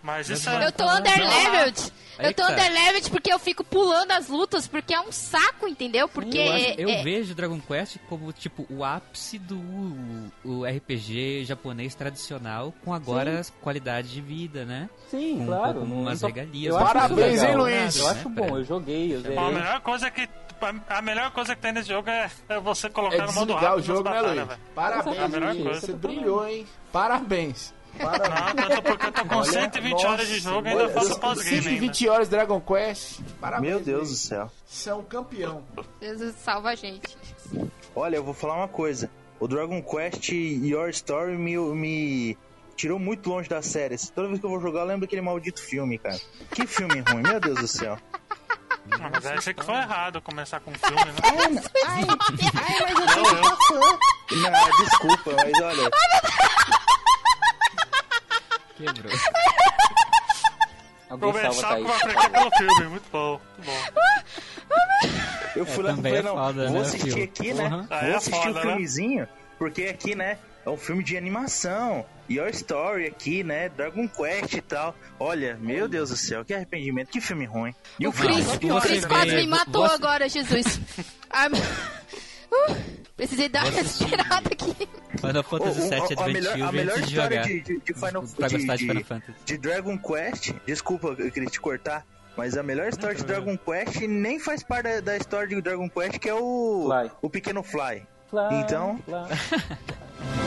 Mas 0.04 0.30
isso 0.30 0.49
é... 0.49 0.66
Eu 0.68 0.72
tô 0.72 0.84
underleveled. 0.88 1.93
Eu 2.20 2.34
tô 2.34 2.43
underleveled 2.43 3.10
porque 3.10 3.34
eu 3.34 3.39
fico 3.39 3.64
pulando 3.64 4.12
as 4.12 4.28
lutas, 4.28 4.68
porque 4.68 4.93
é 4.93 4.99
um 4.99 5.12
saco, 5.12 5.68
entendeu? 5.68 6.08
Porque 6.08 6.38
Eu, 6.38 6.51
acho- 6.51 6.66
é- 6.66 6.76
eu 6.78 6.89
é- 6.89 7.01
vejo 7.01 7.34
Dragon 7.34 7.60
Quest 7.60 7.97
como, 8.08 8.32
tipo, 8.32 8.68
o 8.70 8.84
ápice 8.84 9.39
do 9.39 9.60
o 10.43 10.64
RPG 10.66 11.45
japonês 11.45 11.95
tradicional, 11.95 12.74
com 12.86 12.93
agora 12.93 13.41
qualidade 13.62 14.10
de 14.10 14.22
vida, 14.22 14.64
né? 14.66 14.89
Sim, 15.10 15.38
Com- 15.39 15.45
claro. 15.47 15.80
com 15.80 15.86
umas 15.86 16.22
não- 16.22 16.30
regalias. 16.30 16.76
Parabéns, 16.76 17.41
hein. 17.41 17.56
Luiz? 17.56 17.95
Eu 17.97 18.08
acho 18.08 18.30
Né, 18.30 18.36
bom, 18.36 18.45
pra- 18.47 18.56
eu 18.58 18.64
joguei, 18.64 19.16
eu 19.16 19.22
Bom, 19.22 19.47
a 19.47 19.51
melhor 19.51 19.82
coisa 19.82 20.12
que... 20.12 20.30
A 20.88 21.01
melhor 21.01 21.30
coisa 21.32 21.56
que 21.56 21.62
tem 21.62 21.74
nesse 21.74 21.89
jogo 21.89 22.10
é, 22.10 22.30
é 22.47 22.60
você 22.60 22.89
colocar 22.89 23.16
É 23.18 23.26
no 23.26 23.34
modo 23.34 23.54
rápido 23.54 23.74
o 23.74 23.76
nas 23.78 23.86
jogo, 23.86 24.10
né, 24.10 24.22
Luiz? 24.22 24.36
velho. 24.47 24.60
Parabéns, 24.74 25.20
a 25.20 25.28
melhor 25.28 25.51
Luiz. 25.54 25.64
coisa. 25.64 25.80
Você 25.82 25.93
brilhou, 25.93 26.47
hein? 26.47 26.66
Parabéns. 26.91 27.74
Parabéns. 27.98 28.30
Não, 28.30 28.56
tanto 28.56 28.82
porque 28.82 29.06
eu 29.06 29.12
tô 29.12 29.26
com 29.26 29.36
Olha, 29.36 29.52
120 29.52 30.06
horas 30.06 30.28
de 30.28 30.39
jogo 30.39 30.68
e 30.68 30.72
ainda 30.72 30.89
faço 30.89 31.20
pós-game 31.20 31.56
ainda. 31.58 31.70
120 31.70 32.10
horas 32.10 32.30
de 32.30 32.36
Dragon 32.36 32.62
Quest. 32.62 33.20
Parabéns. 33.39 33.70
Meu 33.70 33.80
Deus 33.80 34.10
do 34.10 34.16
céu. 34.16 34.52
Você 34.66 34.89
é 34.89 34.94
um 34.94 35.04
campeão. 35.04 35.64
Jesus 36.02 36.36
salva 36.44 36.70
a 36.70 36.76
gente. 36.76 37.18
Olha, 37.96 38.16
eu 38.16 38.24
vou 38.24 38.34
falar 38.34 38.56
uma 38.56 38.68
coisa. 38.68 39.10
O 39.39 39.48
Dragon 39.48 39.82
Quest 39.82 40.30
Your 40.30 40.89
Story 40.89 41.38
me, 41.38 41.58
me 41.58 42.38
tirou 42.76 42.98
muito 42.98 43.30
longe 43.30 43.50
da 43.50 43.62
série. 43.62 43.98
Toda 44.14 44.28
vez 44.28 44.39
que 44.39 44.46
eu 44.46 44.50
vou 44.50 44.60
jogar, 44.62 44.82
eu 44.82 44.86
lembro 44.86 45.02
daquele 45.02 45.22
maldito 45.22 45.62
filme, 45.62 45.98
cara. 45.98 46.20
Que 46.52 46.66
filme 46.66 47.02
ruim, 47.02 47.24
meu 47.24 47.39
Deus 47.39 47.60
do 47.60 47.68
céu. 47.68 47.98
Mas 48.86 49.26
aí 49.26 49.38
achei 49.38 49.54
que 49.54 49.64
foi 49.64 49.76
errado 49.76 50.22
começar 50.22 50.60
com 50.60 50.72
um 50.72 50.74
filme, 50.74 51.06
né? 51.06 51.14
Ai, 51.24 51.54
ai, 51.88 52.06
mas 52.06 52.20
eu 52.20 52.36
que 52.36 53.02
passar. 53.06 54.00
Não, 54.32 54.86
desculpa, 54.86 55.32
mas 55.38 55.62
olha. 55.62 55.91
Quebrou. 58.78 59.12
Alguém 61.10 61.32
Começar 61.32 61.76
com 61.76 61.82
uma 61.82 61.94
franquia 62.00 62.30
pelo 62.30 62.52
filme, 62.58 62.84
muito 62.90 63.10
bom, 63.12 63.40
muito 63.58 63.66
bom. 63.94 65.12
Eu 65.56 65.66
fui 65.66 65.84
É, 65.84 65.88
lá 65.88 65.94
e 65.94 65.96
falei, 65.98 66.16
é 66.16 66.22
não, 66.24 66.36
foda, 66.36 66.64
vou 66.68 66.74
né, 66.76 66.82
assistir 66.82 67.08
filme? 67.10 67.24
aqui, 67.24 67.54
né? 67.54 67.88
Ah, 67.90 68.00
Vou 68.00 68.10
é 68.10 68.16
assistir 68.16 68.38
foda, 68.40 68.50
o 68.50 68.54
né? 68.54 68.62
filmezinho, 68.62 69.28
porque 69.60 69.84
aqui, 69.84 70.16
né? 70.16 70.38
É 70.66 70.70
um 70.70 70.78
filme 70.78 71.04
de 71.04 71.16
animação. 71.18 72.06
Your 72.30 72.48
Story 72.50 73.06
aqui, 73.06 73.44
né? 73.44 73.68
Dragon 73.70 74.08
Quest 74.08 74.54
e 74.54 74.62
tal. 74.62 74.96
Olha, 75.20 75.58
meu 75.60 75.88
Deus 75.90 76.10
do 76.10 76.16
céu, 76.16 76.44
que 76.46 76.54
arrependimento, 76.54 77.10
que 77.12 77.20
filme 77.20 77.46
ruim. 77.46 77.76
E 78.00 78.08
O 78.08 78.14
Chris, 78.14 78.48
o 78.54 78.58
Chris 78.80 79.04
ainda. 79.04 79.08
quase 79.10 79.36
me 79.36 79.46
matou 79.48 79.86
você- 79.88 79.94
agora, 79.96 80.28
Jesus. 80.30 80.80
Uh, 82.54 82.76
precisei 83.28 83.50
dar 83.50 83.64
uma 83.66 83.72
respirada 83.72 84.50
aqui. 84.52 84.76
Final 85.20 85.44
Fantasy 85.44 85.80
O- 85.82 85.86
o- 85.86 85.90
VII 85.90 86.18
a 86.18 86.28
melhor, 86.28 86.62
a 86.62 86.72
melhor 86.72 87.00
história 87.00 87.42
de, 87.44 87.62
de, 87.62 87.80
de 87.80 87.94
Final 87.94 88.24
Pra 88.24 88.48
de, 88.48 88.58
gostar 88.58 88.76
de 88.76 88.82
de- 88.84 88.88
Final 88.90 89.04
Fantasy. 89.04 89.34
de 89.46 89.58
Dragon 89.58 89.98
Quest, 89.98 90.52
desculpa, 90.66 91.08
eu 91.18 91.32
queria 91.32 91.50
te 91.50 91.60
cortar, 91.62 92.06
mas 92.36 92.58
a 92.58 92.64
melhor 92.64 92.90
história 92.90 93.16
de 93.16 93.24
Dragon 93.24 93.58
Quest 93.58 94.02
nem 94.08 94.40
faz 94.40 94.64
parte 94.64 94.84
da, 94.86 95.00
da 95.02 95.18
história 95.18 95.48
de 95.48 95.62
Dragon 95.62 95.90
Quest, 95.90 96.18
que 96.20 96.28
é 96.30 96.34
o, 96.34 96.88
Fly. 96.90 97.12
o 97.22 97.30
Pequeno 97.30 97.64
Fly. 97.64 98.06
Fly, 98.30 98.56
Então- 98.62 99.00
fly. 99.06 99.64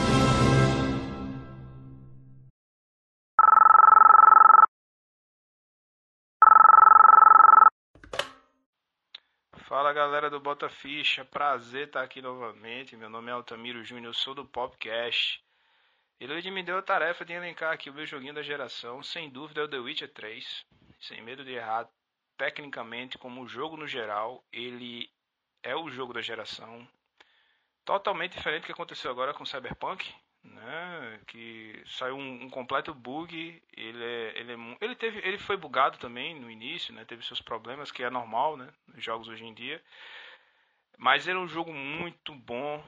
Fala 9.67 9.91
galera 9.91 10.29
do 10.29 10.39
Bota 10.39 10.69
Ficha, 10.69 11.25
prazer 11.25 11.87
estar 11.87 12.01
aqui 12.01 12.21
novamente. 12.21 12.95
Meu 12.95 13.09
nome 13.09 13.29
é 13.29 13.33
Altamiro 13.33 13.83
Júnior, 13.83 14.15
sou 14.15 14.33
do 14.33 14.45
Popcast. 14.45 15.43
E 16.21 16.25
Luigi 16.25 16.49
me 16.49 16.63
deu 16.63 16.77
a 16.77 16.81
tarefa 16.81 17.25
de 17.25 17.33
elencar 17.33 17.73
aqui 17.73 17.89
o 17.89 17.93
meu 17.93 18.05
joguinho 18.05 18.33
da 18.33 18.41
geração. 18.41 19.03
Sem 19.03 19.29
dúvida 19.29 19.59
é 19.59 19.63
o 19.65 19.67
The 19.67 19.77
Witcher 19.77 20.13
3. 20.13 20.65
Sem 21.01 21.21
medo 21.21 21.43
de 21.43 21.51
errar, 21.51 21.85
tecnicamente, 22.37 23.17
como 23.17 23.45
jogo 23.45 23.75
no 23.75 23.85
geral, 23.85 24.41
ele 24.53 25.11
é 25.61 25.75
o 25.75 25.89
jogo 25.89 26.13
da 26.13 26.21
geração. 26.21 26.87
Totalmente 27.83 28.37
diferente 28.37 28.61
do 28.61 28.65
que 28.67 28.71
aconteceu 28.71 29.11
agora 29.11 29.33
com 29.33 29.45
Cyberpunk, 29.45 30.15
né? 30.53 31.19
Que 31.27 31.81
saiu 31.85 32.15
um, 32.15 32.43
um 32.45 32.49
completo 32.49 32.93
bug. 32.93 33.61
Ele 33.75 34.03
é, 34.03 34.39
ele, 34.39 34.53
é, 34.53 34.57
ele 34.81 34.95
teve, 34.95 35.19
ele 35.19 35.37
foi 35.37 35.57
bugado 35.57 35.97
também 35.97 36.39
no 36.39 36.49
início, 36.49 36.93
né? 36.93 37.05
Teve 37.05 37.25
seus 37.25 37.41
problemas, 37.41 37.91
que 37.91 38.03
é 38.03 38.09
normal, 38.09 38.57
né? 38.57 38.69
Nos 38.87 39.03
jogos 39.03 39.27
hoje 39.27 39.45
em 39.45 39.53
dia. 39.53 39.81
Mas 40.97 41.27
ele 41.27 41.37
é 41.37 41.41
um 41.41 41.47
jogo 41.47 41.73
muito 41.73 42.33
bom, 42.33 42.83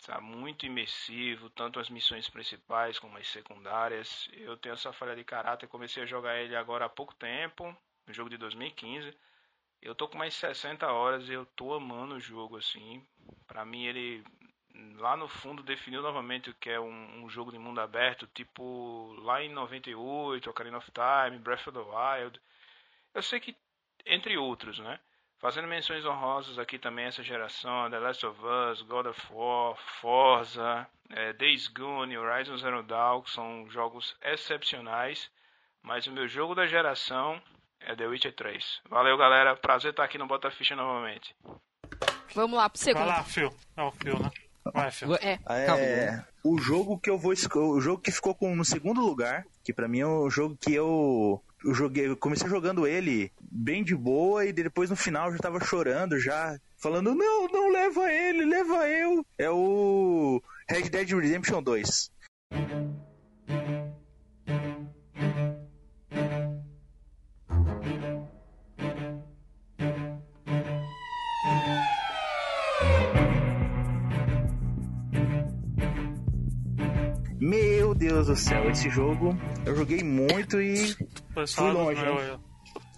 sabe? 0.00 0.24
Muito 0.24 0.64
imersivo, 0.66 1.50
tanto 1.50 1.78
as 1.78 1.90
missões 1.90 2.28
principais 2.28 2.98
como 2.98 3.18
as 3.18 3.28
secundárias. 3.28 4.28
Eu 4.32 4.56
tenho 4.56 4.72
essa 4.72 4.92
falha 4.92 5.14
de 5.14 5.24
caráter, 5.24 5.68
comecei 5.68 6.02
a 6.02 6.06
jogar 6.06 6.38
ele 6.38 6.56
agora 6.56 6.86
há 6.86 6.88
pouco 6.88 7.14
tempo, 7.14 7.76
no 8.06 8.14
jogo 8.14 8.30
de 8.30 8.38
2015. 8.38 9.14
Eu 9.82 9.94
tô 9.94 10.08
com 10.08 10.18
mais 10.18 10.34
60 10.34 10.90
horas 10.92 11.28
e 11.28 11.32
eu 11.32 11.46
tô 11.46 11.74
amando 11.74 12.14
o 12.14 12.20
jogo 12.20 12.56
assim. 12.56 13.06
Pra 13.46 13.64
mim 13.64 13.84
ele 13.84 14.24
lá 14.98 15.16
no 15.16 15.28
fundo 15.28 15.62
definiu 15.62 16.02
novamente 16.02 16.50
o 16.50 16.54
que 16.54 16.70
é 16.70 16.80
um, 16.80 17.24
um 17.24 17.28
jogo 17.30 17.50
de 17.50 17.58
mundo 17.58 17.80
aberto, 17.80 18.26
tipo 18.34 19.14
lá 19.22 19.42
em 19.42 19.48
98, 19.50 20.48
Ocarina 20.50 20.78
of 20.78 20.90
Time, 20.92 21.38
Breath 21.38 21.66
of 21.66 21.72
the 21.72 21.78
Wild. 21.78 22.40
Eu 23.14 23.22
sei 23.22 23.40
que 23.40 23.56
entre 24.06 24.36
outros, 24.36 24.78
né? 24.78 24.98
Fazendo 25.38 25.68
menções 25.68 26.04
honrosas 26.04 26.58
aqui 26.58 26.78
também 26.78 27.06
essa 27.06 27.22
geração, 27.22 27.90
The 27.90 27.98
Last 27.98 28.26
of 28.26 28.38
Us, 28.44 28.82
God 28.82 29.06
of 29.06 29.20
War, 29.30 29.74
Forza, 30.00 30.86
eh, 31.08 31.32
Days 31.32 31.66
Gone, 31.68 32.16
Horizon 32.16 32.58
Zero 32.58 32.82
Dawn, 32.82 33.22
que 33.22 33.30
são 33.30 33.68
jogos 33.70 34.14
excepcionais. 34.22 35.30
Mas 35.82 36.06
o 36.06 36.12
meu 36.12 36.28
jogo 36.28 36.54
da 36.54 36.66
geração 36.66 37.40
é 37.80 37.96
The 37.96 38.06
Witcher 38.06 38.34
3. 38.34 38.82
Valeu, 38.90 39.16
galera. 39.16 39.56
Prazer 39.56 39.92
estar 39.92 40.04
aqui 40.04 40.18
no 40.18 40.26
Bota 40.26 40.50
Ficha 40.50 40.76
novamente. 40.76 41.34
Vamos 42.34 42.58
lá 42.58 42.68
pro 42.68 42.78
Vai 42.78 42.84
segundo. 42.84 43.06
lá, 43.06 43.24
Phil. 43.24 43.50
É 43.76 43.82
o 43.82 43.90
Phil, 43.92 44.18
né? 44.18 44.30
Vai, 44.74 44.90
Phil. 44.90 45.14
É. 45.14 45.38
É, 45.80 46.24
o 46.44 46.58
jogo 46.58 46.98
que 46.98 47.08
eu 47.10 47.18
vou 47.18 47.32
esco- 47.32 47.58
o 47.58 47.80
jogo 47.80 48.02
que 48.02 48.10
ficou 48.12 48.34
com, 48.34 48.54
no 48.54 48.64
segundo 48.64 49.00
lugar, 49.00 49.44
que 49.64 49.72
pra 49.72 49.88
mim 49.88 50.00
é 50.00 50.06
o 50.06 50.28
jogo 50.30 50.56
que 50.60 50.72
eu, 50.74 51.42
eu 51.64 51.74
joguei, 51.74 52.08
eu 52.08 52.16
comecei 52.16 52.48
jogando 52.48 52.86
ele 52.86 53.32
bem 53.40 53.82
de 53.82 53.96
boa 53.96 54.44
e 54.44 54.52
depois 54.52 54.90
no 54.90 54.96
final 54.96 55.26
eu 55.28 55.32
já 55.32 55.38
tava 55.38 55.60
chorando, 55.64 56.18
já 56.20 56.58
falando 56.76 57.14
não, 57.14 57.48
não 57.48 57.70
leva 57.72 58.12
ele, 58.12 58.44
leva 58.44 58.86
eu. 58.88 59.24
É 59.38 59.50
o 59.50 60.42
Red 60.68 60.90
Dead 60.90 61.08
Redemption 61.10 61.62
2. 61.62 62.10
Deus 78.12 78.26
do 78.26 78.36
céu, 78.36 78.70
esse 78.70 78.88
jogo 78.90 79.36
eu 79.64 79.76
joguei 79.76 80.02
muito 80.02 80.60
e 80.60 80.76
fui 81.46 81.70
longe. 81.72 82.00
meu 82.02 82.18
eu. 82.20 82.40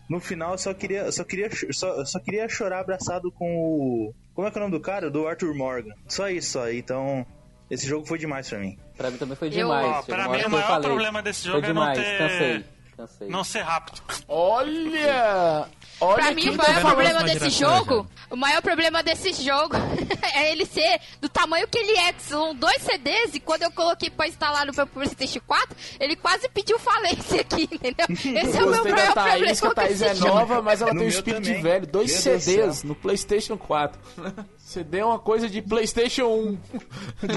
No 0.08 0.20
final 0.20 0.52
eu 0.52 0.58
só 0.58 0.74
queria, 0.74 1.00
eu 1.02 1.12
só 1.12 1.24
queria, 1.24 1.48
só, 1.72 1.88
eu 1.98 2.06
só 2.06 2.18
queria 2.18 2.48
chorar 2.48 2.80
abraçado 2.80 3.30
com 3.32 3.46
o, 3.56 4.14
como 4.34 4.46
é 4.46 4.50
que 4.50 4.58
é 4.58 4.60
o 4.60 4.64
nome 4.64 4.76
do 4.76 4.80
cara? 4.82 5.10
Do 5.10 5.26
Arthur 5.26 5.54
Morgan. 5.54 5.94
Só 6.08 6.28
isso, 6.28 6.52
só. 6.52 6.70
Então 6.70 7.24
esse 7.70 7.86
jogo 7.86 8.06
foi 8.06 8.18
demais 8.18 8.48
pra 8.48 8.58
mim. 8.58 8.78
Pra 8.96 9.10
mim 9.10 9.16
também 9.16 9.36
foi 9.36 9.48
Eu- 9.48 9.52
demais. 9.52 9.86
Ó, 9.86 10.02
Chegou 10.02 10.04
pra 10.16 10.28
mim, 10.28 10.36
o 10.38 10.40
eu 10.40 10.50
maior 10.50 10.66
falei, 10.66 10.88
problema 10.88 11.22
desse 11.22 11.46
jogo 11.46 11.60
foi 11.60 11.70
é 11.70 11.72
não 11.72 11.80
demais, 11.82 11.98
ter- 11.98 12.18
cansei. 12.18 12.64
Cansei. 12.96 13.28
Não 13.28 13.44
ser 13.44 13.60
rápido. 13.60 14.02
Olha! 14.28 15.66
Olha 16.05 16.14
Pra 16.16 16.34
mim, 16.34 16.48
o 16.50 16.57
maior 16.57 16.80
problema 16.80 17.22
desse 17.22 17.50
jogo, 17.50 18.07
o 18.28 18.36
maior 18.36 18.61
problema 18.61 19.03
desse 19.05 19.32
jogo 19.44 19.76
é 20.34 20.50
ele 20.50 20.66
ser 20.66 21.00
do 21.20 21.28
tamanho 21.28 21.68
que 21.68 21.78
ele 21.78 21.92
é, 21.98 22.12
que 22.12 22.22
são 22.22 22.55
dois 22.57 22.82
CDs, 22.82 23.34
e 23.34 23.40
quando 23.40 23.62
eu 23.62 23.70
coloquei 23.70 24.11
pra 24.11 24.26
instalar 24.26 24.66
no 24.66 24.72
meu 24.74 24.86
PlayStation 24.86 25.40
4, 25.46 25.76
ele 26.00 26.16
quase 26.16 26.48
pediu 26.48 26.76
falência 26.78 27.40
aqui, 27.42 27.68
entendeu? 27.70 28.07
Esse 28.11 28.59
é 28.59 28.64
o 28.64 28.70
meu 28.70 28.82
maior 28.84 29.12
Thaís, 29.14 29.14
que 29.14 29.20
a 29.20 29.36
problema 29.36 29.61
com 29.61 29.70
Thaís 29.74 30.03
é 30.03 30.14
nova, 30.14 30.61
mas 30.62 30.82
ela 30.82 30.92
No 30.92 30.98
tem 30.98 31.07
um 31.07 31.11
espírito 31.11 31.42
também. 31.42 31.57
de 31.57 31.62
velho. 31.62 31.86
Dois 31.86 32.24
Meu 32.24 32.40
CDs 32.40 32.82
no 32.82 32.94
PlayStation 32.96 33.57
4. 33.57 34.00
CD 34.59 34.98
é 34.98 35.05
uma 35.05 35.18
coisa 35.18 35.48
de 35.50 35.61
PlayStation 35.61 36.24
1. 36.26 36.59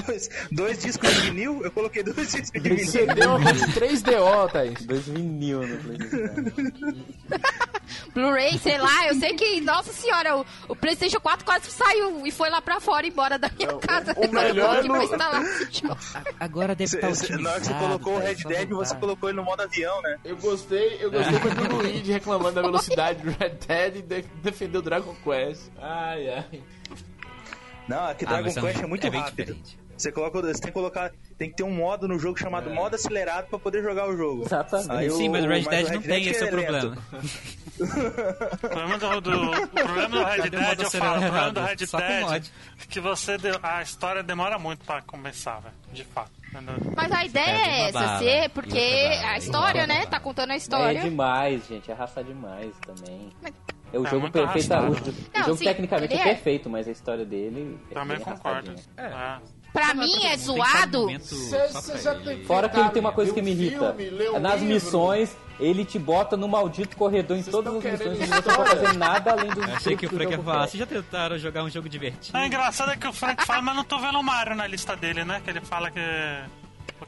dois, 0.06 0.28
dois 0.50 0.78
discos 0.82 1.08
de 1.14 1.20
vinil, 1.20 1.60
eu 1.62 1.70
coloquei 1.70 2.02
dois 2.02 2.32
discos 2.32 2.50
de 2.62 2.68
vinil. 2.68 2.86
CD 2.88 3.20
é 3.20 3.26
uma 3.28 3.42
coisa 3.42 3.66
de 3.66 3.72
3DO, 3.74 4.50
Thaís. 4.50 4.86
Dois 4.86 5.06
vinil 5.06 5.66
no 5.66 5.76
PlayStation. 5.78 7.04
Blu-ray, 8.14 8.55
sei 8.58 8.78
lá, 8.78 9.06
eu 9.08 9.14
sei 9.14 9.34
que, 9.34 9.60
nossa 9.60 9.92
senhora, 9.92 10.36
o, 10.36 10.46
o 10.68 10.76
PlayStation 10.76 11.20
4 11.20 11.44
quase 11.44 11.70
saiu 11.70 12.26
e 12.26 12.30
foi 12.30 12.48
lá 12.50 12.60
pra 12.60 12.80
fora, 12.80 13.06
embora 13.06 13.38
da 13.38 13.50
minha 13.50 13.76
casa. 13.78 14.12
o 14.16 14.28
melhor 14.32 14.80
que 14.80 14.86
é 14.86 14.88
no- 14.88 14.94
pra 14.94 15.04
instalar. 15.04 15.42
Agora 16.40 16.74
deve 16.74 16.88
Cê- 16.90 16.96
estar 16.96 17.14
cê- 17.14 17.24
otimizado. 17.24 17.42
na 17.42 17.50
hora 17.50 17.60
que 17.60 17.66
você 17.66 17.74
colocou 17.74 18.14
o 18.14 18.18
Red 18.18 18.36
só 18.36 18.48
Dead, 18.48 18.68
você 18.68 18.96
colocou 18.96 19.28
ele 19.28 19.36
no 19.36 19.44
modo 19.44 19.62
avião, 19.62 20.00
né? 20.02 20.18
Eu 20.24 20.36
gostei, 20.36 20.98
eu 21.00 21.10
gostei 21.10 21.38
foi 21.38 21.50
do 21.52 21.76
Luigi 21.76 22.12
reclamando 22.12 22.54
da 22.56 22.62
velocidade 22.62 23.22
do 23.22 23.30
Red 23.30 23.50
Dead 23.66 23.96
e 23.96 24.02
de- 24.02 24.22
defendeu 24.42 24.80
o 24.80 24.84
Dragon 24.84 25.14
Quest. 25.24 25.62
Ai, 25.80 26.28
ai. 26.30 26.62
Não, 27.88 28.04
aqui 28.06 28.24
Ah, 28.24 28.28
Dragon 28.28 28.44
mas 28.44 28.54
são- 28.54 28.62
Quest 28.64 28.82
é 28.82 28.86
muito 28.86 29.10
bem 29.10 29.20
rápido. 29.20 29.54
diferente. 29.54 29.78
Você 29.96 30.12
coloca, 30.12 30.40
você 30.42 30.52
tem 30.60 30.62
que 30.68 30.72
colocar, 30.72 31.10
tem 31.38 31.48
que 31.50 31.56
ter 31.56 31.62
um 31.62 31.70
modo 31.70 32.06
no 32.06 32.18
jogo 32.18 32.38
chamado 32.38 32.68
modo 32.70 32.94
acelerado 32.96 33.46
pra 33.48 33.58
poder 33.58 33.82
jogar 33.82 34.06
o 34.08 34.16
jogo. 34.16 34.42
Exatamente. 34.44 34.90
Aí 34.92 35.10
Sim, 35.10 35.28
o- 35.28 35.32
mas 35.32 35.44
o 35.44 35.48
Red 35.48 35.62
Dead 35.62 35.90
não 35.92 36.02
tem 36.02 36.26
esse 36.28 36.44
é 36.44 36.46
o 36.46 36.50
problema. 36.50 36.98
O 37.78 38.68
problema 38.68 38.98
do, 38.98 39.20
do- 39.20 39.50
o 39.50 39.68
problema 39.68 40.08
do 40.08 40.24
Red 40.24 40.50
Dead, 40.50 40.80
eu 40.80 40.90
falo, 40.90 41.16
o 41.16 41.20
problema 41.20 41.50
do? 41.52 41.60
Red 41.60 41.76
Dead 41.76 42.42
é 42.78 42.86
que 42.88 43.00
você 43.00 43.36
a 43.62 43.82
história 43.82 44.22
demora 44.22 44.58
muito 44.58 44.84
pra 44.84 45.00
começar, 45.02 45.60
velho. 45.60 45.74
De 45.92 46.04
fato. 46.04 46.30
Mas 46.96 47.12
a 47.12 47.24
ideia 47.24 47.44
é 47.86 47.90
uma 47.90 48.02
essa, 48.04 48.18
ser, 48.18 48.44
e 48.44 48.48
porque 48.48 48.78
a 48.78 49.36
história, 49.36 49.86
né? 49.86 50.06
Tá 50.06 50.18
contando 50.20 50.50
a 50.50 50.54
É 50.54 50.56
história. 50.56 51.00
demais, 51.02 51.66
gente. 51.66 51.90
É 51.90 51.94
arrastar 51.94 52.24
demais 52.24 52.72
também. 52.86 53.30
É 53.92 53.98
o 53.98 54.06
É 54.06 54.10
jogo 54.10 54.30
perfeito. 54.30 54.70
O, 54.72 54.74
arrastado. 54.74 54.86
o 54.86 55.38
Não, 55.38 55.44
jogo 55.44 55.56
sim, 55.58 55.64
tecnicamente 55.64 56.14
é 56.14 56.18
é. 56.20 56.24
perfeito, 56.24 56.70
mas 56.70 56.88
a 56.88 56.90
história 56.92 57.24
dele 57.26 57.78
é 57.90 57.94
Também 57.94 58.16
bem 58.16 58.24
concordo. 58.24 58.74
É. 58.96 59.38
Pra 59.76 59.92
Não, 59.92 60.04
mim 60.04 60.24
é 60.24 60.36
zoado. 60.38 61.06
Fora 62.46 62.66
que 62.68 62.80
ele 62.80 62.88
tem 62.88 63.00
uma 63.00 63.12
coisa 63.12 63.30
que 63.34 63.42
me 63.42 63.50
irrita. 63.50 63.94
Nas 64.40 64.62
missões, 64.62 65.36
ele 65.60 65.84
te 65.84 65.98
bota 65.98 66.34
no 66.34 66.48
maldito 66.48 66.96
corredor 66.96 67.36
em 67.36 67.42
Vocês 67.42 67.52
todas 67.52 67.74
as 67.76 67.84
missões 67.84 68.18
e 68.20 68.26
você 68.26 68.48
não 68.48 68.66
fazer 68.66 68.92
nada 68.94 69.32
além 69.32 69.50
do 69.50 69.60
Eu 69.62 69.74
achei 69.76 69.94
que 69.94 70.06
o 70.06 70.08
Frank 70.08 70.32
ia 70.32 70.38
falar, 70.42 70.66
vocês 70.66 70.80
já 70.80 70.86
tentaram 70.86 71.38
jogar 71.38 71.62
um 71.62 71.68
jogo 71.68 71.90
divertido? 71.90 72.36
Ah, 72.38 72.46
engraçado 72.46 72.92
é 72.92 72.96
que 72.96 73.06
o 73.06 73.12
Frank 73.12 73.44
fala, 73.44 73.60
mas 73.60 73.76
não 73.76 73.84
tô 73.84 73.98
vendo 73.98 74.18
o 74.18 74.22
Mario 74.22 74.54
na 74.56 74.66
lista 74.66 74.96
dele, 74.96 75.24
né? 75.24 75.42
Que 75.44 75.50
ele 75.50 75.60
fala 75.60 75.90
que 75.90 76.00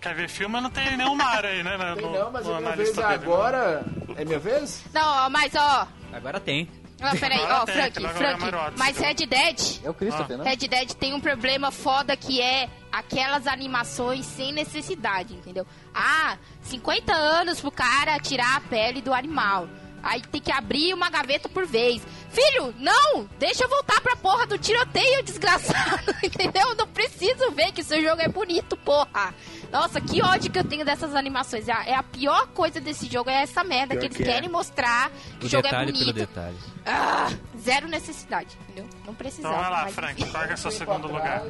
quer 0.01 0.15
ver 0.15 0.29
filme, 0.29 0.53
mas 0.53 0.63
não 0.63 0.71
tem 0.71 0.95
nenhum 0.95 1.15
Mario 1.17 1.49
aí, 1.49 1.63
né? 1.63 1.77
Tem 1.95 2.05
no- 2.05 2.13
não, 2.13 2.31
mas 2.31 2.47
no- 2.47 2.53
é 2.55 2.61
minha 2.61 2.77
vez 2.77 2.93
dele, 2.93 3.09
né? 3.09 3.15
agora. 3.15 3.85
É 4.15 4.25
minha 4.27 4.39
vez? 4.39 4.85
Não, 4.93 5.27
ó, 5.27 5.31
mas 5.31 5.55
ó. 5.55 5.89
Agora 6.13 6.39
tem. 6.39 6.69
Ó, 7.01 7.17
peraí, 7.17 7.41
ó, 7.41 7.65
tem, 7.65 7.75
Frank, 7.75 8.01
Frank. 8.01 8.75
Mas 8.77 8.99
Red 8.99 9.15
Dead. 9.27 9.81
É 9.85 9.91
o 9.91 9.95
Christopher, 9.95 10.35
Ah. 10.35 10.39
não? 10.39 10.45
Red 10.45 10.57
Dead 10.57 10.93
tem 10.95 11.15
um 11.15 11.21
problema 11.21 11.71
foda 11.71 12.17
que 12.17 12.41
é 12.41 12.69
aquelas 12.91 13.47
animações 13.47 14.25
sem 14.27 14.53
necessidade, 14.53 15.35
entendeu? 15.35 15.67
Ah, 15.95 16.37
50 16.63 17.13
anos 17.15 17.61
pro 17.61 17.71
cara 17.71 18.19
tirar 18.19 18.57
a 18.57 18.61
pele 18.61 19.01
do 19.01 19.13
animal. 19.15 19.69
Aí 20.03 20.23
tem 20.23 20.41
que 20.41 20.53
abrir 20.53 20.95
uma 20.95 21.11
gaveta 21.11 21.49
por 21.49 21.67
vez. 21.67 22.03
Filho, 22.31 22.75
não! 22.79 23.29
Deixa 23.39 23.65
eu 23.65 23.69
voltar 23.69 24.01
pra 24.01 24.15
porra 24.17 24.47
do 24.47 24.59
tiroteio, 24.59 25.23
desgraçado. 25.23 26.15
Entendeu? 26.23 26.75
Não 26.77 26.87
preciso 26.87 27.51
ver 27.53 27.73
que 27.73 27.83
seu 27.83 28.03
jogo 28.03 28.21
é 28.21 28.29
bonito, 28.29 28.77
porra. 28.77 29.35
Nossa, 29.71 30.01
que 30.01 30.23
ódio 30.23 30.51
que 30.51 30.59
eu 30.59 30.65
tenho 30.65 30.85
dessas 30.85 31.15
animações. 31.15 31.69
É 31.69 31.73
a, 31.73 31.85
é 31.85 31.95
a 31.95 32.03
pior 32.03 32.47
coisa 32.49 32.81
desse 32.81 33.07
jogo, 33.07 33.31
é 33.31 33.43
essa 33.43 33.63
merda 33.65 33.95
Pior 33.95 34.01
que 34.01 34.07
eles 34.07 34.17
que 34.17 34.23
é. 34.23 34.27
querem 34.27 34.49
mostrar 34.49 35.11
que 35.41 35.47
o, 35.47 35.49
jogo 35.49 35.67
é 35.67 35.71
detalhe 35.71 35.93
bonito. 35.93 36.15
pelo 36.15 36.27
detalhe. 36.27 36.57
Ah, 36.87 37.29
zero 37.59 37.89
necessidade, 37.89 38.57
entendeu? 38.63 38.87
Não 39.07 39.15
precisava. 39.15 39.55
Então 39.55 39.63
vai 39.63 39.71
lá, 39.71 39.85
mas 39.85 39.95
Frank, 39.95 40.23
é 40.23 40.55
o 40.55 40.57
seu 40.57 40.71
segundo 40.71 41.09
lugar? 41.09 41.43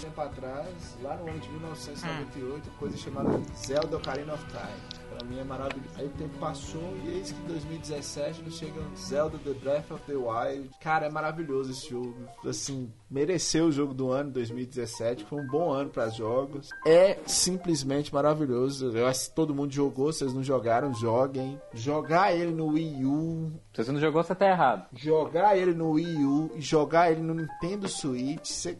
Tempo 0.00 0.20
atrás, 0.20 0.68
lá 1.02 1.16
no 1.16 1.28
ano 1.28 1.40
de 1.40 1.48
1998, 1.48 2.70
coisa 2.78 2.96
chamada 2.96 3.40
Zelda 3.56 3.96
Ocarina 3.96 4.34
of 4.34 4.44
Time. 4.46 5.03
Mim 5.24 5.38
é 5.38 5.44
maravilhoso. 5.44 5.90
Aí 5.96 6.06
o 6.06 6.10
tempo 6.10 6.38
passou 6.38 6.96
e 7.04 7.08
eis 7.18 7.32
que 7.32 7.40
em 7.42 7.46
2017 7.46 8.42
nos 8.42 8.56
chega 8.58 8.80
Zelda 8.96 9.38
The 9.38 9.52
Breath 9.54 9.90
of 9.90 10.02
the 10.06 10.14
Wild. 10.14 10.70
Cara, 10.80 11.06
é 11.06 11.10
maravilhoso 11.10 11.70
esse 11.70 11.88
jogo. 11.90 12.14
Assim, 12.46 12.92
mereceu 13.10 13.66
o 13.66 13.72
jogo 13.72 13.94
do 13.94 14.10
ano 14.10 14.30
2017. 14.30 15.24
Foi 15.24 15.40
um 15.40 15.46
bom 15.46 15.70
ano 15.70 15.90
para 15.90 16.08
jogos. 16.10 16.68
É 16.86 17.18
simplesmente 17.26 18.12
maravilhoso. 18.12 18.96
Eu 18.96 19.06
acho 19.06 19.28
que 19.30 19.34
todo 19.34 19.54
mundo 19.54 19.72
jogou, 19.72 20.12
vocês 20.12 20.32
não 20.34 20.42
jogaram, 20.42 20.92
joguem. 20.94 21.60
Jogar 21.72 22.34
ele 22.34 22.52
no 22.52 22.68
Wii 22.68 23.04
U, 23.04 23.52
Se 23.74 23.84
você 23.84 23.92
não 23.92 24.00
jogou, 24.00 24.22
você 24.22 24.34
tá 24.34 24.46
errado. 24.48 24.86
jogar 24.94 25.56
ele 25.56 25.72
no 25.74 25.92
Wii 25.92 26.24
U 26.24 26.50
e 26.56 26.60
jogar 26.60 27.10
ele 27.10 27.22
no 27.22 27.34
Nintendo 27.34 27.88
Switch, 27.88 28.46
você 28.46 28.78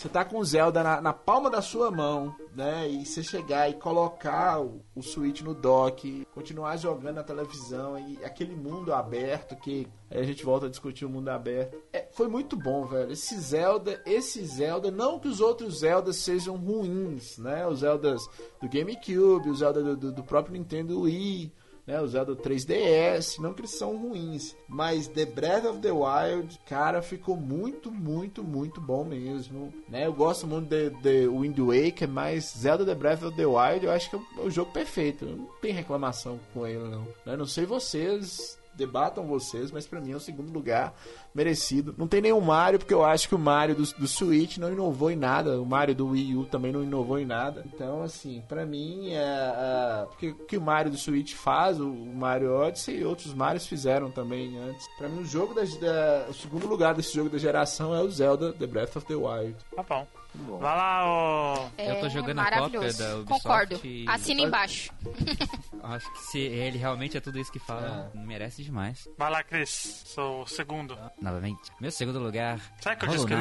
você 0.00 0.08
tá 0.08 0.24
com 0.24 0.38
o 0.38 0.44
Zelda 0.44 0.82
na, 0.82 0.98
na 0.98 1.12
palma 1.12 1.50
da 1.50 1.60
sua 1.60 1.90
mão, 1.90 2.34
né? 2.56 2.88
E 2.88 3.04
você 3.04 3.22
chegar 3.22 3.68
e 3.68 3.74
colocar 3.74 4.58
o, 4.58 4.80
o 4.94 5.02
Switch 5.02 5.42
no 5.42 5.52
dock, 5.52 6.26
continuar 6.34 6.78
jogando 6.78 7.16
na 7.16 7.22
televisão 7.22 7.98
e 7.98 8.24
aquele 8.24 8.56
mundo 8.56 8.94
aberto 8.94 9.54
que 9.56 9.86
aí 10.10 10.20
a 10.20 10.22
gente 10.22 10.42
volta 10.42 10.64
a 10.64 10.70
discutir 10.70 11.04
o 11.04 11.10
mundo 11.10 11.28
aberto. 11.28 11.76
É, 11.92 12.08
foi 12.12 12.28
muito 12.28 12.56
bom, 12.56 12.86
velho. 12.86 13.12
Esse 13.12 13.38
Zelda, 13.38 14.00
esse 14.06 14.42
Zelda, 14.42 14.90
não 14.90 15.18
que 15.20 15.28
os 15.28 15.38
outros 15.38 15.80
Zeldas 15.80 16.16
sejam 16.16 16.56
ruins, 16.56 17.36
né? 17.36 17.66
Os 17.66 17.80
Zeldas 17.80 18.26
do 18.58 18.70
GameCube, 18.70 19.50
os 19.50 19.58
Zelda 19.58 19.82
do, 19.82 19.96
do, 19.98 20.12
do 20.12 20.22
próprio 20.24 20.54
Nintendo 20.54 21.02
Wii, 21.02 21.52
né, 21.90 22.00
o 22.00 22.06
Zelda 22.06 22.36
3DS, 22.36 23.38
não 23.40 23.52
que 23.52 23.62
eles 23.62 23.76
são 23.76 23.96
ruins, 23.96 24.54
mas 24.68 25.08
The 25.08 25.26
Breath 25.26 25.64
of 25.64 25.80
the 25.80 25.90
Wild, 25.90 26.60
cara, 26.64 27.02
ficou 27.02 27.36
muito, 27.36 27.90
muito, 27.90 28.44
muito 28.44 28.80
bom 28.80 29.04
mesmo, 29.04 29.74
né? 29.88 30.06
Eu 30.06 30.12
gosto 30.12 30.46
muito 30.46 30.68
de, 30.68 30.90
de 30.90 31.26
Wind 31.26 31.58
Waker, 31.58 32.08
mas 32.08 32.54
Zelda 32.56 32.84
The 32.84 32.94
Breath 32.94 33.24
of 33.24 33.36
the 33.36 33.46
Wild, 33.46 33.84
eu 33.84 33.90
acho 33.90 34.08
que 34.08 34.16
é 34.16 34.18
o, 34.38 34.46
é 34.46 34.50
jogo 34.50 34.70
perfeito. 34.70 35.24
Não 35.24 35.46
tem 35.60 35.72
reclamação 35.72 36.38
com 36.54 36.64
ele 36.64 36.84
não. 36.84 37.36
Não 37.36 37.46
sei 37.46 37.66
vocês, 37.66 38.56
debatam 38.74 39.26
vocês, 39.26 39.70
mas 39.70 39.86
pra 39.86 40.00
mim 40.00 40.12
é 40.12 40.16
o 40.16 40.20
segundo 40.20 40.52
lugar 40.52 40.94
merecido. 41.34 41.94
Não 41.98 42.08
tem 42.08 42.20
nenhum 42.20 42.40
Mario, 42.40 42.78
porque 42.78 42.94
eu 42.94 43.04
acho 43.04 43.28
que 43.28 43.34
o 43.34 43.38
Mario 43.38 43.74
do, 43.74 43.82
do 43.82 44.08
Switch 44.08 44.56
não 44.58 44.72
inovou 44.72 45.10
em 45.10 45.16
nada. 45.16 45.60
O 45.60 45.66
Mario 45.66 45.94
do 45.94 46.08
Wii 46.08 46.36
U 46.36 46.44
também 46.46 46.72
não 46.72 46.82
inovou 46.82 47.18
em 47.18 47.26
nada. 47.26 47.64
Então, 47.72 48.02
assim, 48.02 48.42
pra 48.48 48.64
mim, 48.66 49.10
é, 49.12 49.16
é, 49.16 50.06
o 50.10 50.34
que 50.46 50.56
o 50.56 50.60
Mario 50.60 50.90
do 50.92 50.98
Switch 50.98 51.34
faz, 51.34 51.78
o 51.80 51.88
Mario 51.90 52.52
Odyssey 52.54 52.98
e 53.00 53.04
outros 53.04 53.32
Marios 53.34 53.66
fizeram 53.66 54.10
também 54.10 54.58
antes. 54.58 54.86
Pra 54.98 55.08
mim, 55.08 55.20
o 55.20 55.26
jogo 55.26 55.54
da, 55.54 55.62
da- 55.62 56.26
o 56.28 56.34
segundo 56.34 56.66
lugar 56.66 56.94
desse 56.94 57.14
jogo 57.14 57.28
da 57.30 57.38
geração 57.38 57.94
é 57.94 58.00
o 58.02 58.10
Zelda 58.10 58.52
The 58.52 58.66
Breath 58.66 58.96
of 58.96 59.06
the 59.06 59.14
Wild. 59.14 59.56
Tá 59.76 59.82
bom. 59.82 60.06
Bom. 60.38 60.58
Vai 60.58 60.76
lá, 60.76 61.04
ô. 61.06 61.54
Eu 61.78 62.00
tô 62.00 62.06
É 62.06 62.10
jogando 62.10 62.38
a 62.40 62.50
cópia 62.50 62.80
da 62.80 62.86
Ubisoft 63.16 63.24
Concordo. 63.26 63.80
e- 63.84 64.04
Assina 64.08 64.40
embaixo. 64.42 64.92
Acho 65.82 66.12
que 66.12 66.18
se 66.24 66.38
ele 66.38 66.76
realmente 66.78 67.16
é 67.16 67.20
tudo 67.20 67.38
isso 67.38 67.50
que 67.50 67.58
fala, 67.58 68.10
merece 68.14 68.62
demais. 68.62 69.08
Vai 69.16 69.30
lá, 69.30 69.42
Cris. 69.42 70.02
Sou 70.06 70.42
o 70.42 70.46
segundo. 70.46 70.96
Novamente. 71.20 71.70
Meu 71.80 71.90
segundo 71.90 72.18
lugar. 72.18 72.60
Será 72.80 72.96
que 72.96 73.06
eu 73.06 73.08
disse 73.10 73.26
que 73.26 73.34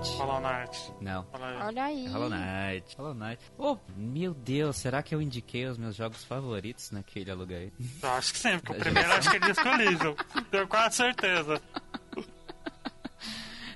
Knight. 0.00 0.16
Hollow 0.16 0.40
Knight. 0.40 0.92
Não. 1.00 1.26
Aí. 1.32 1.56
Olha 1.62 1.84
aí. 1.84 2.06
É 2.06 2.08
Hollow 2.08 2.30
Knight. 2.30 2.96
Hollow 2.96 3.14
Knight. 3.14 3.42
Oh, 3.58 3.76
meu 3.96 4.32
Deus, 4.34 4.76
será 4.76 5.02
que 5.02 5.14
eu 5.14 5.20
indiquei 5.20 5.66
os 5.66 5.76
meus 5.76 5.94
jogos 5.94 6.24
favoritos 6.24 6.90
naquele 6.90 7.30
aluguel? 7.30 7.70
Eu 8.02 8.10
acho 8.10 8.32
que 8.32 8.38
sim, 8.38 8.58
porque 8.58 8.72
o 8.72 8.76
primeiro 8.80 9.12
acho 9.12 9.30
que 9.30 9.38
li, 9.38 9.96
Ju. 9.96 10.16
Tenho 10.50 10.66
quase 10.68 10.96
certeza. 10.96 11.60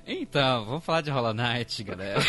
Então, 0.07 0.65
vamos 0.65 0.83
falar 0.85 1.01
de 1.01 1.09
Hollow 1.11 1.33
Knight, 1.33 1.83
galera. 1.83 2.19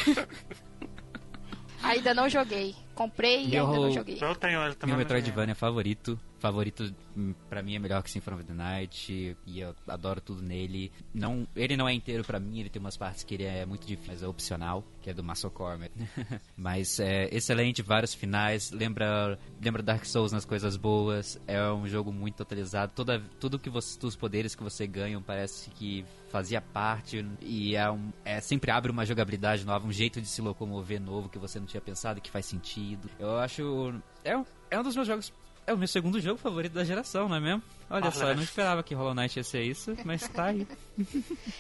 Ainda 1.83 2.15
não 2.15 2.29
joguei. 2.29 2.75
Comprei 2.95 3.45
e 3.45 3.49
Meu- 3.49 3.67
ainda 3.67 3.79
não 3.81 3.93
joguei. 3.93 4.19
Eu 4.21 4.35
tenho 4.35 4.63
ele 4.65 4.75
também. 4.75 4.95
Meu 4.97 5.05
Metroidvania 5.05 5.55
favorito. 5.55 6.19
Favorito 6.39 6.95
hum, 7.17 7.35
pra 7.49 7.63
mim 7.63 7.75
é 7.75 7.79
melhor 7.79 8.03
que 8.03 8.11
Symphony 8.11 8.37
of 8.37 8.45
the 8.45 8.55
Night 8.55 9.37
e 9.47 9.61
eu 9.61 9.75
adoro 9.87 10.21
tudo 10.21 10.43
nele. 10.43 10.93
Não, 11.15 11.47
ele 11.55 11.77
não 11.77 11.89
é 11.89 11.93
inteiro 11.93 12.25
pra 12.25 12.39
mim, 12.39 12.61
ele 12.61 12.69
tem 12.69 12.81
umas 12.81 12.97
partes 12.97 13.25
que 13.25 13.35
ele 13.35 13.45
é 13.45 13.65
muito 13.65 13.87
difícil, 13.87 14.13
mas 14.13 14.23
é 14.23 14.29
opcional, 14.29 14.85
que 15.01 15.11
é 15.11 15.15
do 15.15 15.25
Muscle 15.25 15.51
mas 16.57 17.01
é 17.01 17.29
excelente, 17.35 17.83
vários 17.83 18.15
finais, 18.15 18.71
lembra 18.71 19.39
lembra 19.63 19.83
Dark 19.83 20.05
Souls 20.05 20.33
nas 20.33 20.45
coisas 20.45 20.77
boas, 20.77 21.41
é 21.47 21.63
um 21.71 21.87
jogo 21.87 22.13
muito 22.13 22.37
totalizado, 22.37 22.93
toda 22.95 23.21
tudo 23.41 23.59
que 23.59 23.71
você 23.71 23.97
os 24.07 24.17
poderes 24.17 24.55
que 24.55 24.63
você 24.63 24.87
ganha 24.87 25.21
parece 25.21 25.71
que 25.71 26.05
fazia 26.29 26.61
parte 26.61 27.25
e 27.41 27.75
é, 27.75 27.91
um, 27.91 28.13
é 28.25 28.41
sempre 28.41 28.71
abre 28.71 28.91
uma 28.91 29.07
jogabilidade 29.07 29.65
nova, 29.65 29.87
um 29.87 29.93
jeito 29.93 30.21
de 30.21 30.29
se 30.29 30.43
locomover 30.43 31.01
novo 31.01 31.29
que 31.29 31.39
você 31.39 31.59
não 31.59 31.67
tinha 31.67 31.81
pensado 31.81 32.21
que 32.21 32.31
faz 32.31 32.47
sentido. 32.47 33.09
Eu 33.19 33.39
acho 33.39 33.95
é 34.25 34.37
um, 34.37 34.45
é 34.71 34.79
um 34.79 34.83
dos 34.83 34.95
meus 34.95 35.07
jogos 35.07 35.33
é 35.67 35.75
o 35.75 35.79
meu 35.79 35.89
segundo 35.89 36.21
jogo 36.21 36.39
favorito 36.39 36.73
da 36.73 36.85
geração, 36.85 37.29
não 37.29 37.37
é 37.37 37.41
mesmo? 37.41 37.63
Olha 37.89 38.09
Ah, 38.09 38.11
só, 38.11 38.29
eu 38.31 38.37
não 38.37 38.43
esperava 38.43 38.83
que 38.83 38.95
Hollow 38.95 39.15
Knight 39.15 39.39
ia 39.39 39.45
ser 39.45 39.63
isso, 39.63 39.97
mas 40.05 40.27
tá 40.29 40.47
aí. 40.47 40.67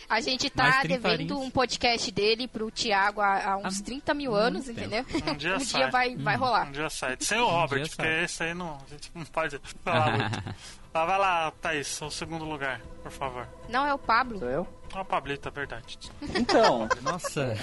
A 0.08 0.20
gente 0.20 0.50
tá 0.50 0.80
30 0.80 0.88
devendo 0.88 1.38
um 1.38 1.50
podcast 1.50 2.10
dele 2.10 2.48
pro 2.48 2.70
Thiago 2.70 3.20
há, 3.20 3.52
há 3.52 3.56
uns 3.58 3.80
30 3.80 4.12
mil 4.14 4.34
anos, 4.34 4.66
muito 4.66 4.80
entendeu? 4.80 5.04
Um 5.26 5.36
dia 5.36 5.54
um 5.56 5.60
sai. 5.60 5.80
dia 5.82 5.90
vai, 5.90 6.16
vai 6.16 6.36
rolar. 6.36 6.68
Um 6.68 6.72
dia 6.72 6.90
sai. 6.90 7.16
Sem 7.20 7.38
o 7.38 7.46
Robert, 7.46 7.78
dia 7.80 7.88
porque 7.88 8.02
sai. 8.02 8.24
esse 8.24 8.42
aí 8.42 8.54
não, 8.54 8.74
a 8.74 8.90
gente 8.90 9.10
não 9.14 9.24
pode 9.24 9.60
falar 9.84 10.10
muito. 10.18 10.54
Ah, 10.96 11.04
vai 11.04 11.18
lá, 11.18 11.52
Thaís, 11.60 12.00
o 12.00 12.10
segundo 12.10 12.42
lugar, 12.46 12.80
por 13.02 13.12
favor. 13.12 13.46
Não 13.68 13.86
é 13.86 13.92
o 13.92 13.98
Pablo? 13.98 14.38
Sou 14.38 14.48
eu? 14.48 14.66
Ah, 14.94 15.04
Pablito, 15.04 15.46
é 15.46 15.50
verdade. 15.50 15.98
Então, 16.34 16.88
Nossa, 17.02 17.54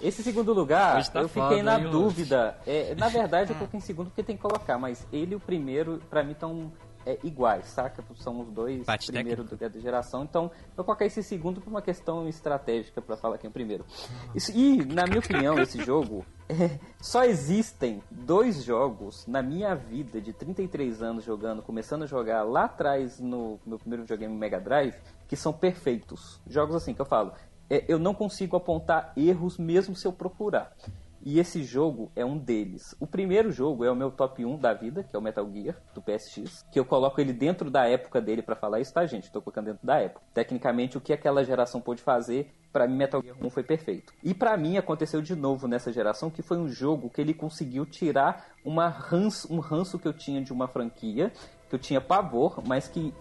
esse 0.00 0.22
segundo 0.22 0.54
lugar, 0.54 1.06
tá 1.10 1.20
eu 1.20 1.28
fiquei 1.28 1.42
foda, 1.58 1.62
na 1.62 1.78
hein, 1.78 1.90
dúvida. 1.90 2.56
É, 2.66 2.94
na 2.94 3.10
verdade, 3.10 3.50
eu 3.50 3.56
coloquei 3.56 3.76
em 3.76 3.82
segundo 3.82 4.06
porque 4.06 4.22
tem 4.22 4.36
que 4.36 4.42
colocar, 4.42 4.78
mas 4.78 5.06
ele 5.12 5.32
e 5.32 5.36
o 5.36 5.40
primeiro, 5.40 6.00
pra 6.08 6.24
mim, 6.24 6.32
estão 6.32 6.72
é, 7.06 7.18
iguais, 7.24 7.66
saca? 7.66 8.04
São 8.16 8.40
os 8.40 8.48
dois 8.50 8.80
Empate 8.80 9.10
primeiro 9.12 9.44
do, 9.44 9.56
da 9.56 9.68
geração. 9.80 10.24
Então, 10.24 10.50
eu 10.76 10.84
coloquei 10.84 11.06
esse 11.06 11.22
segundo 11.22 11.60
por 11.60 11.68
uma 11.70 11.82
questão 11.82 12.28
estratégica 12.28 13.00
pra 13.02 13.16
falar 13.16 13.38
quem 13.38 13.48
é 13.48 13.50
o 13.50 13.52
primeiro. 13.52 13.84
Isso- 14.34 14.52
e, 14.52 14.84
na 14.84 15.06
minha 15.06 15.18
opinião, 15.18 15.58
esse 15.58 15.82
jogo. 15.84 16.24
é, 16.48 16.78
só 17.00 17.24
existem 17.24 18.02
dois 18.10 18.62
jogos 18.62 19.26
na 19.26 19.42
minha 19.42 19.74
vida 19.74 20.20
de 20.20 20.32
33 20.32 21.02
anos 21.02 21.24
jogando, 21.24 21.62
começando 21.62 22.02
a 22.02 22.06
jogar 22.06 22.42
lá 22.42 22.64
atrás 22.64 23.18
no 23.18 23.58
meu 23.64 23.78
primeiro 23.78 24.02
videogame 24.02 24.34
Mega 24.36 24.60
Drive, 24.60 24.94
que 25.28 25.34
são 25.36 25.52
perfeitos. 25.52 26.40
Jogos 26.46 26.74
assim 26.76 26.92
que 26.92 27.00
eu 27.00 27.06
falo, 27.06 27.32
é, 27.70 27.84
eu 27.88 27.98
não 27.98 28.12
consigo 28.12 28.54
apontar 28.56 29.12
erros 29.16 29.56
mesmo 29.56 29.96
se 29.96 30.06
eu 30.06 30.12
procurar. 30.12 30.76
E 31.24 31.38
esse 31.38 31.62
jogo 31.62 32.10
é 32.16 32.24
um 32.24 32.36
deles. 32.36 32.94
O 32.98 33.06
primeiro 33.06 33.52
jogo 33.52 33.84
é 33.84 33.90
o 33.90 33.96
meu 33.96 34.10
top 34.10 34.44
1 34.44 34.58
da 34.58 34.74
vida, 34.74 35.04
que 35.04 35.14
é 35.14 35.18
o 35.18 35.22
Metal 35.22 35.48
Gear, 35.52 35.76
do 35.94 36.02
PSX. 36.02 36.64
Que 36.70 36.80
eu 36.80 36.84
coloco 36.84 37.20
ele 37.20 37.32
dentro 37.32 37.70
da 37.70 37.86
época 37.86 38.20
dele 38.20 38.42
pra 38.42 38.56
falar 38.56 38.80
isso, 38.80 38.92
tá, 38.92 39.06
gente? 39.06 39.30
Tô 39.30 39.40
colocando 39.40 39.66
dentro 39.66 39.86
da 39.86 40.00
época. 40.00 40.24
Tecnicamente, 40.34 40.98
o 40.98 41.00
que 41.00 41.12
aquela 41.12 41.44
geração 41.44 41.80
pôde 41.80 42.02
fazer, 42.02 42.52
pra 42.72 42.88
mim, 42.88 42.96
Metal 42.96 43.22
Gear 43.22 43.36
1 43.40 43.50
foi 43.50 43.62
perfeito. 43.62 44.12
E 44.22 44.34
pra 44.34 44.56
mim, 44.56 44.76
aconteceu 44.76 45.22
de 45.22 45.36
novo 45.36 45.68
nessa 45.68 45.92
geração, 45.92 46.28
que 46.30 46.42
foi 46.42 46.58
um 46.58 46.68
jogo 46.68 47.08
que 47.08 47.20
ele 47.20 47.34
conseguiu 47.34 47.86
tirar 47.86 48.48
uma 48.64 48.88
ranço, 48.88 49.52
um 49.52 49.60
ranço 49.60 49.98
que 49.98 50.08
eu 50.08 50.12
tinha 50.12 50.42
de 50.42 50.52
uma 50.52 50.66
franquia, 50.66 51.32
que 51.68 51.74
eu 51.74 51.78
tinha 51.78 52.00
pavor, 52.00 52.62
mas 52.66 52.88
que 52.88 53.14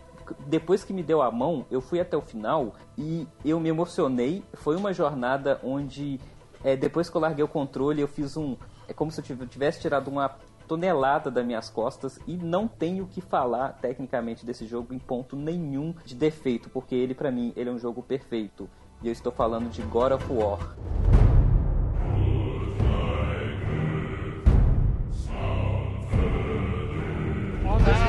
depois 0.47 0.83
que 0.83 0.93
me 0.93 1.03
deu 1.03 1.21
a 1.21 1.31
mão, 1.31 1.65
eu 1.69 1.81
fui 1.81 1.99
até 1.99 2.15
o 2.15 2.21
final 2.21 2.73
e 2.97 3.27
eu 3.43 3.59
me 3.59 3.69
emocionei. 3.69 4.43
Foi 4.53 4.75
uma 4.75 4.93
jornada 4.93 5.59
onde, 5.63 6.19
é, 6.63 6.75
depois 6.75 7.09
que 7.09 7.15
eu 7.17 7.21
larguei 7.21 7.43
o 7.43 7.47
controle, 7.47 8.01
eu 8.01 8.07
fiz 8.07 8.37
um. 8.37 8.55
É 8.87 8.93
como 8.93 9.11
se 9.11 9.19
eu 9.19 9.23
tiv- 9.23 9.47
tivesse 9.47 9.81
tirado 9.81 10.09
uma 10.09 10.29
tonelada 10.67 11.29
das 11.29 11.45
minhas 11.45 11.69
costas 11.69 12.19
e 12.25 12.37
não 12.37 12.67
tenho 12.67 13.03
o 13.03 13.07
que 13.07 13.19
falar 13.19 13.73
tecnicamente 13.81 14.45
desse 14.45 14.65
jogo 14.65 14.93
em 14.93 14.99
ponto 14.99 15.35
nenhum 15.35 15.93
de 16.05 16.15
defeito, 16.15 16.69
porque 16.69 16.95
ele, 16.95 17.13
pra 17.13 17.31
mim, 17.31 17.51
ele 17.55 17.69
é 17.69 17.73
um 17.73 17.79
jogo 17.79 18.01
perfeito. 18.01 18.69
E 19.01 19.07
eu 19.07 19.11
estou 19.11 19.31
falando 19.31 19.69
de 19.69 19.81
God 19.81 20.13
of 20.13 20.31
War. 20.31 20.75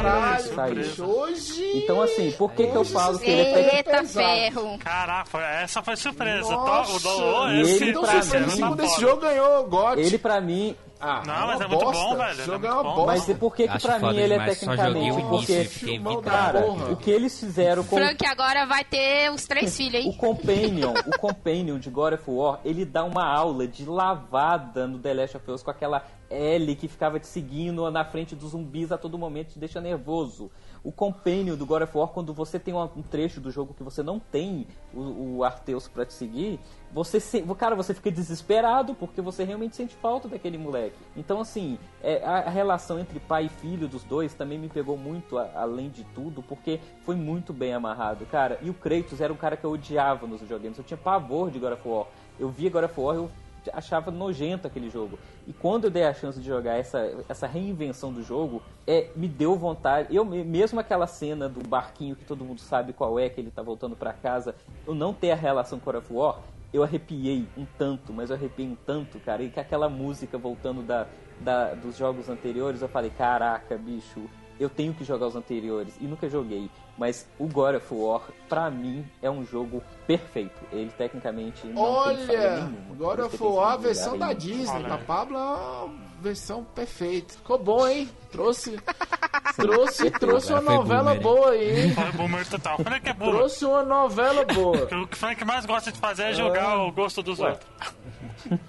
Caralho, 0.03 1.05
hoje. 1.05 1.73
Então, 1.79 2.03
assim, 2.03 2.31
por 2.33 2.53
que, 2.53 2.67
que 2.67 2.77
eu 2.77 2.85
falo 2.85 3.19
que 3.19 3.31
ele 3.31 3.41
é 3.43 3.77
Eita 3.77 3.91
pesado. 3.99 4.27
ferro! 4.27 4.79
Caraca, 4.79 5.39
essa 5.63 5.83
foi 5.83 5.97
surpresa. 5.97 6.51
Nossa. 6.51 7.01
Tô- 7.01 7.19
o 7.19 7.47
do- 7.47 7.53
E 7.53 7.61
esse, 7.63 7.73
ele, 7.85 7.91
Então, 7.91 8.03
pra 8.03 8.41
mim- 8.41 8.63
o 8.65 8.75
desse 8.75 9.01
jogo 9.01 9.21
ganhou 9.23 9.61
o 9.61 9.65
GOT. 9.69 10.01
Ele, 10.01 10.19
pra 10.19 10.41
mim, 10.41 10.77
Ah, 11.05 11.21
Não, 11.27 11.47
mas 11.49 11.61
é 11.61 11.67
muito 11.67 11.85
bosta. 11.85 12.01
bom, 12.05 12.17
velho, 12.17 12.29
O 12.29 12.33
ele 12.33 12.43
jogo 12.45 12.65
é 12.65 12.69
é 12.69 12.73
uma 12.73 12.83
bom. 12.85 13.07
Mas 13.07 13.17
bosta. 13.19 13.33
e 13.33 13.35
por 13.35 13.57
que, 13.57 13.67
que 13.69 13.79
pra 13.81 13.99
mim 13.99 14.17
ele 14.17 14.35
é 14.35 14.45
tecnicamente? 14.45 15.11
o 15.11 15.29
Porque, 15.29 15.69
porra. 16.01 16.93
o 16.93 16.97
que 16.97 17.11
eles 17.11 17.41
fizeram 17.41 17.83
com 17.83 17.97
Frank 17.97 18.25
agora 18.27 18.65
vai 18.67 18.85
ter 18.85 19.31
os 19.33 19.45
três 19.45 19.77
filhos, 19.77 20.05
o 20.05 20.09
hein? 20.09 20.17
Companion, 20.17 20.95
o 21.07 21.19
Companion 21.19 21.79
de 21.79 21.91
God 21.91 22.15
of 22.15 22.25
War, 22.31 22.61
ele 22.65 22.85
dá 22.85 23.03
uma 23.05 23.27
aula 23.27 23.67
de 23.67 23.85
lavada 23.85 24.87
no 24.87 24.99
The 25.01 25.13
Last 25.15 25.37
of 25.37 25.51
Us 25.51 25.63
com 25.63 25.71
aquela 25.73 26.05
Ellie 26.31 26.77
que 26.77 26.87
ficava 26.89 27.19
te 27.19 27.27
seguindo 27.27 27.91
na 27.91 28.05
frente 28.05 28.35
dos 28.37 28.51
zumbis 28.53 28.93
a 28.93 28.97
todo 28.97 29.19
momento, 29.19 29.49
te 29.55 29.59
deixa 29.59 29.81
nervoso. 29.81 30.51
O 30.85 30.91
Companion 30.91 31.57
do 31.57 31.65
God 31.65 31.83
of 31.83 31.97
War, 31.97 32.09
quando 32.09 32.35
você 32.35 32.59
tem 32.59 32.75
um 32.75 33.03
trecho 33.03 33.41
do 33.41 33.51
jogo 33.51 33.73
que 33.73 33.85
você 33.85 34.03
não 34.03 34.19
tem 34.19 34.67
o, 34.93 35.37
o 35.37 35.45
Arteus 35.45 35.87
pra 35.87 36.05
te 36.05 36.13
seguir, 36.13 36.59
você 36.93 37.21
se, 37.21 37.41
cara, 37.57 37.77
você 37.77 37.95
fica 37.95 38.11
desesperado 38.11 38.95
porque 38.95 39.21
você 39.21 39.45
realmente 39.45 39.77
sente 39.77 39.95
falta 39.95 40.27
daquele 40.29 40.59
moleque. 40.59 40.97
Então, 41.17 41.41
assim, 41.41 41.79
é, 42.03 42.25
a, 42.25 42.51
relação 42.51 42.99
entre 42.99 43.21
pai 43.21 43.47
e 43.47 43.49
filho 43.49 43.87
dos 43.87 44.03
dois 44.03 44.35
também 44.35 44.59
me 44.59 44.69
pegou 44.69 44.97
muito 44.97 45.39
a- 45.39 45.51
além 45.55 45.89
de 45.89 46.03
tudo, 46.15 46.43
porque 46.43 46.81
foi 47.05 47.15
muito 47.15 47.53
bem 47.53 47.73
amarrado, 47.73 48.27
cara. 48.27 48.59
E 48.61 48.69
o 48.69 48.75
Kratos 48.75 49.21
era 49.21 49.33
um 49.33 49.37
cara 49.37 49.57
que 49.57 49.65
eu 49.65 49.71
odiava 49.71 50.27
nos 50.27 50.41
videogames, 50.41 50.79
eu 50.79 50.85
tinha 50.85 50.99
pavor 50.99 51.51
de 51.51 51.59
God 51.61 51.75
of 51.75 51.89
War. 51.89 52.07
Eu 52.41 52.49
via 52.49 52.71
God 52.71 52.85
of 52.85 53.01
War, 53.01 53.15
eu 53.17 53.31
achava 53.73 54.11
nojento 54.11 54.67
aquele 54.67 54.89
jogo. 54.89 55.19
E 55.47 55.53
quando 55.53 55.85
eu 55.85 55.91
dei 55.91 56.05
a 56.05 56.15
chance 56.15 56.41
de 56.41 56.47
jogar 56.47 56.75
essa, 56.75 56.99
essa 57.29 57.47
reinvenção 57.47 58.13
do 58.13 58.23
jogo, 58.23 58.63
é, 58.87 59.11
me 59.15 59.29
deu 59.29 59.57
vontade. 59.57 60.15
Eu 60.15 60.25
me- 60.25 60.45
mesmo 60.45 60.81
aquela 60.81 61.07
cena 61.07 61.49
do 61.49 61.67
barquinho 61.67 62.17
que 62.17 62.25
todo 62.25 62.45
mundo 62.45 62.61
sabe 62.61 62.93
qual 62.93 63.19
é, 63.19 63.29
que 63.29 63.41
ele 63.41 63.51
tá 63.51 63.63
voltando 63.63 63.97
pra 63.97 64.13
casa, 64.13 64.55
eu 64.87 64.95
não 64.95 65.13
ter 65.13 65.31
a 65.31 65.37
relação 65.37 65.79
com 65.79 65.85
God 65.91 66.03
of 66.03 66.13
War, 66.13 66.41
eu 66.73 66.83
arrepiei 66.83 67.47
um 67.57 67.67
tanto, 67.67 68.13
mas 68.13 68.31
eu 68.31 68.37
arrepiei 68.37 68.67
um 68.69 68.75
tanto, 68.75 69.21
cara. 69.21 69.43
E 69.43 69.51
com 69.51 69.61
aquela 69.61 69.89
música 69.89 70.39
voltando 70.39 70.83
da, 70.83 71.07
da, 71.39 71.75
dos 71.75 71.97
jogos 71.97 72.29
anteriores, 72.29 72.81
eu 72.81 72.89
falei, 72.89 73.11
caraca, 73.11 73.77
bicho, 73.77 74.31
eu 74.59 74.71
tenho 74.71 74.95
que 74.95 75.05
jogar 75.05 75.27
os 75.27 75.37
anteriores. 75.37 75.97
E 76.01 76.07
nunca 76.07 76.29
joguei. 76.29 76.71
Mas 76.99 77.27
o 77.39 77.47
God 77.47 77.77
of 77.77 77.87
War, 77.95 78.21
pra 78.49 78.71
mim, 78.71 79.05
é 79.23 79.31
um 79.31 79.45
jogo 79.45 79.83
perfeito. 80.07 80.61
Ele 80.71 80.91
tecnicamente 80.91 81.67
não 81.67 82.05
tem 82.05 82.17
falha 82.27 82.29
Olha, 82.29 82.57
nenhuma. 82.65 82.95
God 82.97 83.19
of 83.21 83.43
War, 83.43 83.73
a 83.73 83.77
versão 83.77 84.13
aí. 84.15 84.19
da 84.19 84.33
Disney. 84.35 84.69
Olha 84.77 84.85
Pra 84.85 84.95
aí. 84.97 85.05
Pablo 85.05 85.37
é 85.39 85.41
uma 85.41 85.95
versão 86.21 86.63
perfeita. 86.65 87.35
Ficou 87.35 87.59
bom, 87.59 87.89
hein? 87.89 88.09
Trouxe, 88.31 88.79
trouxe, 89.57 90.11
trouxe 90.13 90.53
uma 90.53 90.59
Agora 90.59 90.77
foi 90.77 90.77
novela 90.77 91.15
boomer, 91.15 91.17
hein? 91.17 91.23
boa 91.23 91.51
aí, 91.51 91.81
hein? 91.87 91.95
Foi 91.95 92.13
boomer 92.13 92.49
total. 92.49 92.77
Que 92.77 93.09
é 93.09 93.13
boomer. 93.15 93.35
Trouxe 93.37 93.65
uma 93.65 93.83
novela 93.83 94.45
boa. 94.45 94.89
O 95.03 95.07
que 95.07 95.15
o 95.15 95.19
Frank 95.19 95.45
mais 95.45 95.65
gosta 95.67 95.91
de 95.91 95.99
fazer 95.99 96.25
é 96.25 96.33
jogar 96.35 96.79
o 96.79 96.93
gosto 96.93 97.23
dos 97.23 97.41
outros. 97.41 97.67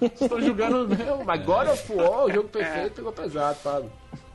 Estou 0.20 0.40
julgando 0.40 0.88
mesmo, 0.88 1.24
mas 1.24 1.44
God 1.44 1.68
of 1.68 1.92
War, 1.92 2.24
o 2.24 2.32
jogo 2.32 2.48
perfeito, 2.48 2.94
pegou 2.94 3.12
pesado, 3.12 3.58
Pablo. 3.62 3.92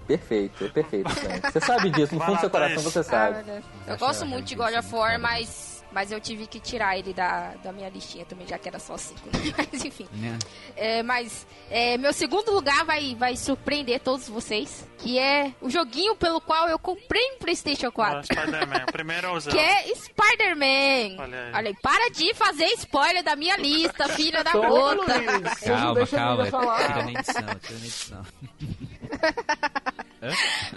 Perfeito, 0.10 0.66
é 0.66 0.70
perfeito. 0.70 1.10
Frank. 1.14 1.51
Você 1.51 1.60
sabe 1.62 1.89
disso, 1.91 2.16
no 2.16 2.22
fundo 2.22 2.36
do 2.36 2.39
seu 2.41 2.49
coração 2.49 2.82
você 2.82 3.03
sabe. 3.03 3.43
Ah, 3.47 3.91
Eu 3.91 3.97
gosto 3.97 4.26
muito 4.26 4.47
de 4.47 4.55
God 4.55 4.74
of 4.76 4.93
War, 4.95 5.20
mas, 5.20 5.86
mas 5.91 6.12
eu 6.12 6.20
tive 6.20 6.47
que 6.47 6.60
tirar 6.60 6.97
ele 6.97 7.14
da, 7.14 7.53
da 7.64 7.72
minha 7.72 7.89
listinha 7.89 8.26
também, 8.26 8.47
já 8.47 8.57
que 8.57 8.68
era 8.68 8.80
só 8.80 8.97
cinco. 8.97 9.22
né? 9.28 9.53
Mas 9.72 9.86
enfim. 9.86 10.07
Né? 10.14 10.38
É, 10.76 11.03
mas 11.03 11.45
é, 11.70 11.95
meu 11.97 12.12
segundo 12.14 12.51
lugar 12.51 12.84
vai, 12.86 13.14
vai 13.16 13.36
surpreender 13.36 13.99
todos 13.99 14.28
vocês, 14.28 14.88
que 14.97 15.20
é 15.20 15.53
o 15.62 15.70
joguinho 15.70 16.16
pelo 16.16 16.39
qual 16.41 16.68
eu 16.70 16.80
comprei 16.80 17.22
um 17.36 17.38
PlayStation 17.39 17.88
Ah, 17.88 17.91
4. 17.91 18.24
Spider-Man. 18.26 18.86
O 18.88 18.91
primeiro 18.91 19.28
é 19.28 19.32
o 19.32 19.39
Zelda. 19.41 19.57
Que 19.57 19.64
é 19.64 19.93
Spider-Man. 19.95 21.22
Olha 21.53 21.70
aí. 21.70 21.76
para 21.82 22.10
de 22.12 22.34
fazer 22.34 22.66
spoiler 22.78 23.24
da 23.24 23.36
minha 23.36 23.57
lista, 23.57 24.07
filha 24.10 24.43
da 24.43 24.53
não 24.53 24.62
Calma, 25.66 26.07
calma. 26.07 26.45
falar. 26.47 26.78
Tira 26.88 27.03
na 27.03 27.12
edição, 27.12 27.43
tira 27.62 27.80
na 27.80 27.86
edição. 27.86 28.26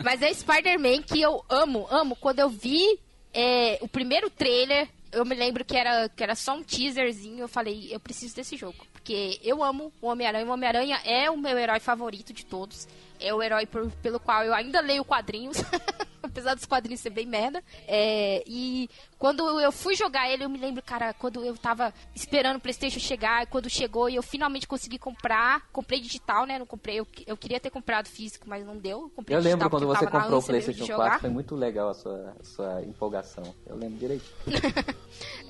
Mas 0.02 0.22
é 0.22 0.32
Spider-Man 0.32 1.02
que 1.02 1.20
eu 1.20 1.44
amo, 1.48 1.86
amo. 1.90 2.16
Quando 2.16 2.38
eu 2.38 2.48
vi 2.48 2.98
é, 3.34 3.78
o 3.80 3.88
primeiro 3.88 4.30
trailer, 4.30 4.88
eu 5.10 5.24
me 5.24 5.34
lembro 5.34 5.64
que 5.64 5.76
era, 5.76 6.08
que 6.08 6.22
era 6.22 6.34
só 6.34 6.54
um 6.54 6.62
teaserzinho. 6.62 7.40
Eu 7.40 7.48
falei, 7.48 7.88
eu 7.90 8.00
preciso 8.00 8.34
desse 8.36 8.56
jogo. 8.56 8.86
Porque 8.92 9.40
eu 9.42 9.62
amo 9.62 9.92
o 10.00 10.06
Homem-Aranha. 10.06 10.46
O 10.46 10.50
Homem-Aranha 10.50 11.00
é 11.04 11.30
o 11.30 11.36
meu 11.36 11.58
herói 11.58 11.80
favorito 11.80 12.32
de 12.32 12.44
todos. 12.46 12.86
É 13.20 13.32
o 13.34 13.42
herói 13.42 13.66
por- 13.66 13.90
pelo 14.02 14.18
qual 14.20 14.44
eu 14.44 14.54
ainda 14.54 14.80
leio 14.80 15.04
quadrinhos. 15.04 15.56
Apesar 16.22 16.54
dos 16.54 16.64
quadrinhos 16.66 17.00
ser 17.00 17.10
bem 17.10 17.26
merda. 17.26 17.62
É, 17.86 18.42
e 18.46 18.88
Quando 19.22 19.60
eu 19.60 19.70
fui 19.70 19.94
jogar 19.94 20.28
ele, 20.28 20.42
eu 20.42 20.48
me 20.48 20.58
lembro, 20.58 20.82
cara, 20.82 21.14
quando 21.14 21.44
eu 21.44 21.56
tava 21.56 21.94
esperando 22.12 22.56
o 22.56 22.60
PlayStation 22.60 22.98
chegar, 22.98 23.46
quando 23.46 23.70
chegou 23.70 24.10
e 24.10 24.16
eu 24.16 24.22
finalmente 24.22 24.66
consegui 24.66 24.98
comprar, 24.98 25.64
comprei 25.70 26.00
digital, 26.00 26.44
né? 26.44 26.58
Não 26.58 26.66
comprei, 26.66 26.98
eu, 26.98 27.06
eu 27.24 27.36
queria 27.36 27.60
ter 27.60 27.70
comprado 27.70 28.08
físico, 28.08 28.48
mas 28.48 28.66
não 28.66 28.76
deu. 28.76 29.12
Comprei 29.14 29.36
Eu 29.36 29.40
lembro 29.40 29.60
digital 29.60 29.70
quando 29.70 29.86
porque 29.86 30.04
você 30.04 30.10
comprou 30.10 30.40
o 30.40 30.42
PlayStation 30.42 30.84
jogar. 30.84 31.04
4, 31.04 31.20
foi 31.20 31.30
muito 31.30 31.54
legal 31.54 31.90
a 31.90 31.94
sua, 31.94 32.36
a 32.40 32.44
sua 32.44 32.82
empolgação. 32.82 33.54
Eu 33.64 33.76
lembro 33.76 33.96
direito. 33.96 34.24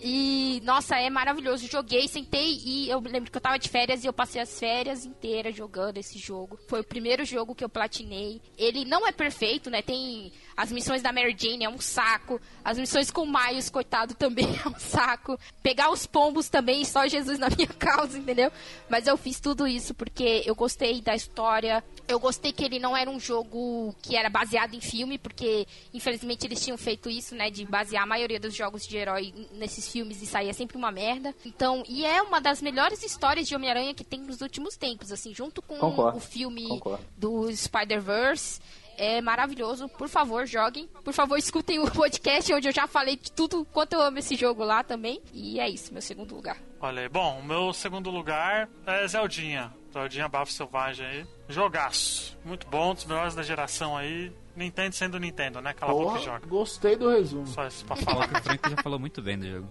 E, 0.05 0.60
nossa, 0.64 0.96
é 0.96 1.09
maravilhoso. 1.09 1.68
Joguei, 1.70 2.09
sentei 2.09 2.59
e 2.64 2.90
eu 2.90 2.98
lembro 2.98 3.30
que 3.30 3.36
eu 3.36 3.40
tava 3.40 3.56
de 3.56 3.68
férias 3.68 4.02
e 4.02 4.09
eu 4.09 4.12
passei 4.12 4.42
as 4.42 4.59
férias 4.59 5.05
inteiras 5.05 5.55
jogando 5.55 5.96
esse 5.96 6.18
jogo. 6.18 6.59
Foi 6.66 6.80
o 6.80 6.84
primeiro 6.84 7.24
jogo 7.24 7.55
que 7.55 7.62
eu 7.62 7.68
platinei. 7.68 8.42
Ele 8.59 8.84
não 8.84 9.06
é 9.06 9.12
perfeito, 9.12 9.70
né? 9.70 9.80
Tem 9.80 10.32
as 10.56 10.72
missões 10.72 11.02
da 11.02 11.12
Mary 11.12 11.36
Jane, 11.38 11.64
é 11.64 11.68
um 11.68 11.78
saco. 11.78 12.40
As 12.64 12.76
missões 12.78 13.12
com 13.12 13.22
o 13.22 13.32
Miles, 13.32 13.61
coitado, 13.70 14.14
também 14.14 14.47
é 14.64 14.68
um 14.68 14.78
saco. 14.78 15.39
Pegar 15.62 15.90
os 15.90 16.06
pombos 16.06 16.48
também, 16.48 16.84
só 16.84 17.06
Jesus 17.06 17.39
na 17.39 17.48
minha 17.51 17.68
causa, 17.68 18.18
entendeu? 18.18 18.51
Mas 18.89 19.06
eu 19.06 19.16
fiz 19.16 19.40
tudo 19.40 19.66
isso 19.66 19.94
porque 19.94 20.43
eu 20.44 20.55
gostei 20.55 21.01
da 21.01 21.14
história. 21.14 21.82
Eu 22.09 22.18
gostei 22.18 22.52
que 22.52 22.64
ele 22.64 22.78
não 22.78 22.97
era 22.97 23.10
um 23.10 23.20
jogo 23.20 23.94
que 24.02 24.16
era 24.16 24.28
baseado 24.28 24.74
em 24.74 24.80
filme, 24.80 25.18
porque 25.18 25.66
infelizmente 25.94 26.47
eles 26.47 26.62
tinham 26.62 26.76
feito 26.76 27.09
isso, 27.09 27.34
né? 27.34 27.51
De 27.51 27.64
basear 27.64 28.02
a 28.02 28.06
maioria 28.06 28.40
dos 28.40 28.55
jogos 28.55 28.86
de 28.86 28.97
herói 28.97 29.32
nesses 29.55 29.89
filmes 29.90 30.20
e 30.22 30.26
saía 30.26 30.52
sempre 30.52 30.76
uma 30.76 30.90
merda. 30.90 31.34
Então, 31.44 31.82
e 31.89 32.05
é 32.05 32.22
uma 32.22 32.40
das 32.40 32.60
melhores 32.60 33.02
histórias 33.02 33.47
de 33.47 33.55
Homem-Aranha 33.55 33.94
que 33.94 34.05
tem 34.05 34.20
nos 34.20 34.40
últimos 34.40 34.76
tempos, 34.76 35.12
assim, 35.12 35.34
junto 35.34 35.62
com 35.62 35.76
Concordo. 35.78 36.18
o 36.18 36.20
filme 36.20 36.66
Concordo. 36.68 37.05
do 37.16 37.51
Spider-Verse. 37.55 38.60
É 38.97 39.20
maravilhoso. 39.20 39.89
Por 39.89 40.09
favor, 40.09 40.47
joguem. 40.47 40.89
Por 41.05 41.12
favor, 41.12 41.36
escutem 41.36 41.78
o 41.78 41.90
podcast 41.90 42.52
onde 42.52 42.69
eu 42.69 42.73
já 42.73 42.86
falei 42.86 43.16
de 43.16 43.32
tudo 43.32 43.64
quanto 43.66 43.94
eu 43.94 44.01
amo 44.02 44.19
esse 44.19 44.36
jogo 44.36 44.64
lá 44.64 44.82
também. 44.85 45.20
E 45.32 45.59
é 45.60 45.69
isso, 45.69 45.93
meu 45.93 46.02
segundo 46.02 46.35
lugar. 46.35 46.59
Olha 46.81 47.02
aí. 47.02 47.09
Bom, 47.09 47.39
o 47.40 47.44
meu 47.44 47.73
segundo 47.73 48.10
lugar 48.10 48.69
é 48.86 49.06
Zeldinha. 49.06 49.73
Zeldinha 49.93 50.28
Bafo 50.28 50.52
Selvagem 50.52 51.06
aí. 51.06 51.27
Jogaço. 51.48 52.36
Muito 52.44 52.66
bom, 52.66 52.94
dos 52.94 53.05
melhores 53.05 53.35
da 53.35 53.43
geração 53.43 53.97
aí. 53.97 54.32
Nintendo 54.55 54.94
sendo 54.94 55.19
Nintendo, 55.19 55.60
né? 55.60 55.73
Cala 55.73 55.93
a 55.93 55.94
boca 55.94 56.19
e 56.19 56.23
joga. 56.24 56.47
gostei 56.47 56.97
do 56.97 57.09
resumo. 57.09 57.47
Só 57.47 57.66
isso 57.66 57.85
pra 57.85 57.97
falar. 57.97 58.27
O 58.27 58.43
Frank 58.43 58.70
já 58.70 58.82
falou 58.82 58.98
muito 58.98 59.23
bem 59.23 59.39
do 59.39 59.51
jogo. 59.51 59.69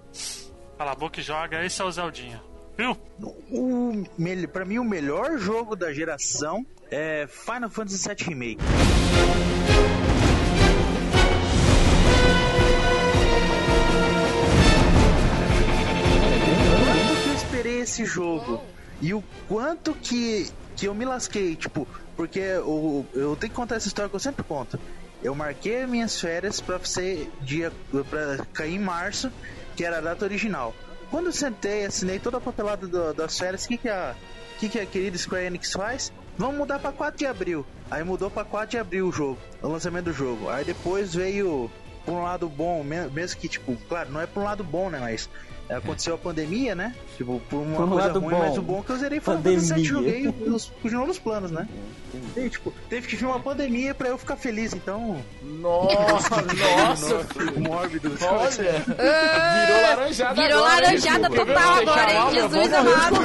Cala 0.78 0.92
a 0.92 0.96
boca 0.96 1.20
e 1.20 1.24
joga. 1.24 1.64
Esse 1.64 1.82
é 1.82 1.86
o 1.86 1.92
Zeldinha. 1.92 2.42
Viu? 2.78 2.98
O, 3.52 4.48
pra 4.52 4.66
mim, 4.66 4.80
o 4.80 4.84
melhor 4.84 5.38
jogo 5.38 5.76
da 5.76 5.94
geração 5.94 6.66
é 6.92 7.26
Final 7.28 7.70
Fantasy 7.70 8.08
VII 8.08 8.26
Remake. 8.28 8.62
Quanto 15.92 17.24
que 17.24 17.30
eu 17.30 17.34
esperei 17.34 17.80
esse 17.82 18.06
jogo 18.06 18.62
e 19.02 19.14
o 19.14 19.24
quanto 19.48 19.94
que, 19.94 20.50
que 20.76 20.86
eu 20.88 20.94
me 20.94 21.06
lasquei, 21.06 21.56
tipo, 21.56 21.88
porque 22.16 22.40
eu, 22.40 23.06
eu 23.14 23.36
tenho 23.36 23.50
que 23.52 23.56
contar 23.56 23.76
essa 23.76 23.88
história 23.88 24.10
que 24.10 24.16
eu 24.16 24.20
sempre 24.20 24.44
conto. 24.44 24.80
Eu 25.24 25.36
marquei 25.36 25.86
minhas 25.86 26.20
férias 26.20 26.60
pra 26.60 26.80
ser 26.84 27.30
dia 27.42 27.72
para 28.10 28.46
cair 28.54 28.76
em 28.76 28.80
março, 28.80 29.32
que 29.76 29.84
era 29.84 29.98
a 29.98 30.02
data 30.02 30.26
original. 30.26 30.74
Quando 31.10 31.28
eu 31.28 31.32
sentei, 31.34 31.86
assinei 31.86 32.20
toda 32.20 32.38
a 32.38 32.42
papelada 32.42 32.88
do- 32.88 33.14
das 33.14 33.38
férias, 33.38 33.66
o 33.66 33.68
que, 33.68 33.78
que, 33.78 33.90
a, 33.90 34.16
que, 34.60 34.70
que 34.70 34.80
a 34.80 34.86
querida 34.86 35.18
Square 35.18 35.46
Enix 35.46 35.72
faz? 35.74 36.12
Vamos 36.42 36.58
mudar 36.58 36.80
pra 36.80 36.92
4 36.92 37.18
de 37.20 37.26
abril. 37.26 37.66
Aí 37.90 38.04
mudou 38.04 38.30
pra 38.32 38.44
4 38.44 38.70
de 38.72 38.78
abril 38.78 39.08
o 39.08 39.12
jogo, 39.12 39.38
o 39.62 39.68
lançamento 39.68 40.06
do 40.06 40.14
jogo. 40.14 40.50
Aí 40.50 40.64
depois 40.66 41.14
veio 41.14 41.70
por 42.06 42.14
um 42.14 42.24
lado 42.24 42.50
bom, 42.50 42.84
me- 42.84 43.08
mesmo 43.10 43.40
que, 43.40 43.48
tipo, 43.48 43.78
claro, 43.88 44.10
não 44.12 44.20
é 44.22 44.26
por 44.26 44.42
um 44.42 44.46
lado 44.46 44.64
bom, 44.64 44.90
né? 44.90 44.98
Mas 45.00 45.30
aconteceu 45.70 46.16
a 46.16 46.18
pandemia, 46.18 46.74
né? 46.74 46.96
Tipo, 47.16 47.40
por 47.50 47.58
uma 47.58 47.76
Por 47.78 47.86
um 47.86 47.90
coisa 47.90 48.08
lado 48.08 48.20
ruim, 48.20 48.34
bom. 48.34 48.40
mas 48.40 48.58
o 48.58 48.62
bom 48.62 48.80
é 48.80 48.84
que 48.84 48.90
eu 48.92 48.98
zerei 48.98 49.20
Fantasy 49.20 49.56
VII 49.56 49.68
Pandemia. 49.68 49.86
joguei 49.86 50.24
e 50.26 50.50
os- 50.50 50.66
continuou 50.82 51.08
nos 51.08 51.20
planos, 51.20 51.52
né? 51.52 51.68
E, 52.36 52.50
tipo, 52.50 52.74
teve 52.90 53.08
que 53.08 53.16
vir 53.16 53.26
uma 53.26 53.40
pandemia 53.40 53.94
pra 53.94 54.10
eu 54.10 54.18
ficar 54.18 54.36
feliz, 54.36 54.74
então. 54.74 55.22
Nossa, 55.44 56.42
nossa, 56.42 57.24
filho. 57.34 57.60
Mórbido. 57.62 58.12
Olha, 58.20 58.50
virou 58.80 59.82
laranjada 59.82 60.42
Virou 60.42 60.58
agora, 60.66 60.76
hein, 60.76 60.82
laranjada 60.84 61.28
Silvio? 61.28 61.46
total 61.46 61.78
agora, 61.82 62.14
hein? 62.14 62.32
Jesus 62.34 62.74
amado. 62.74 63.16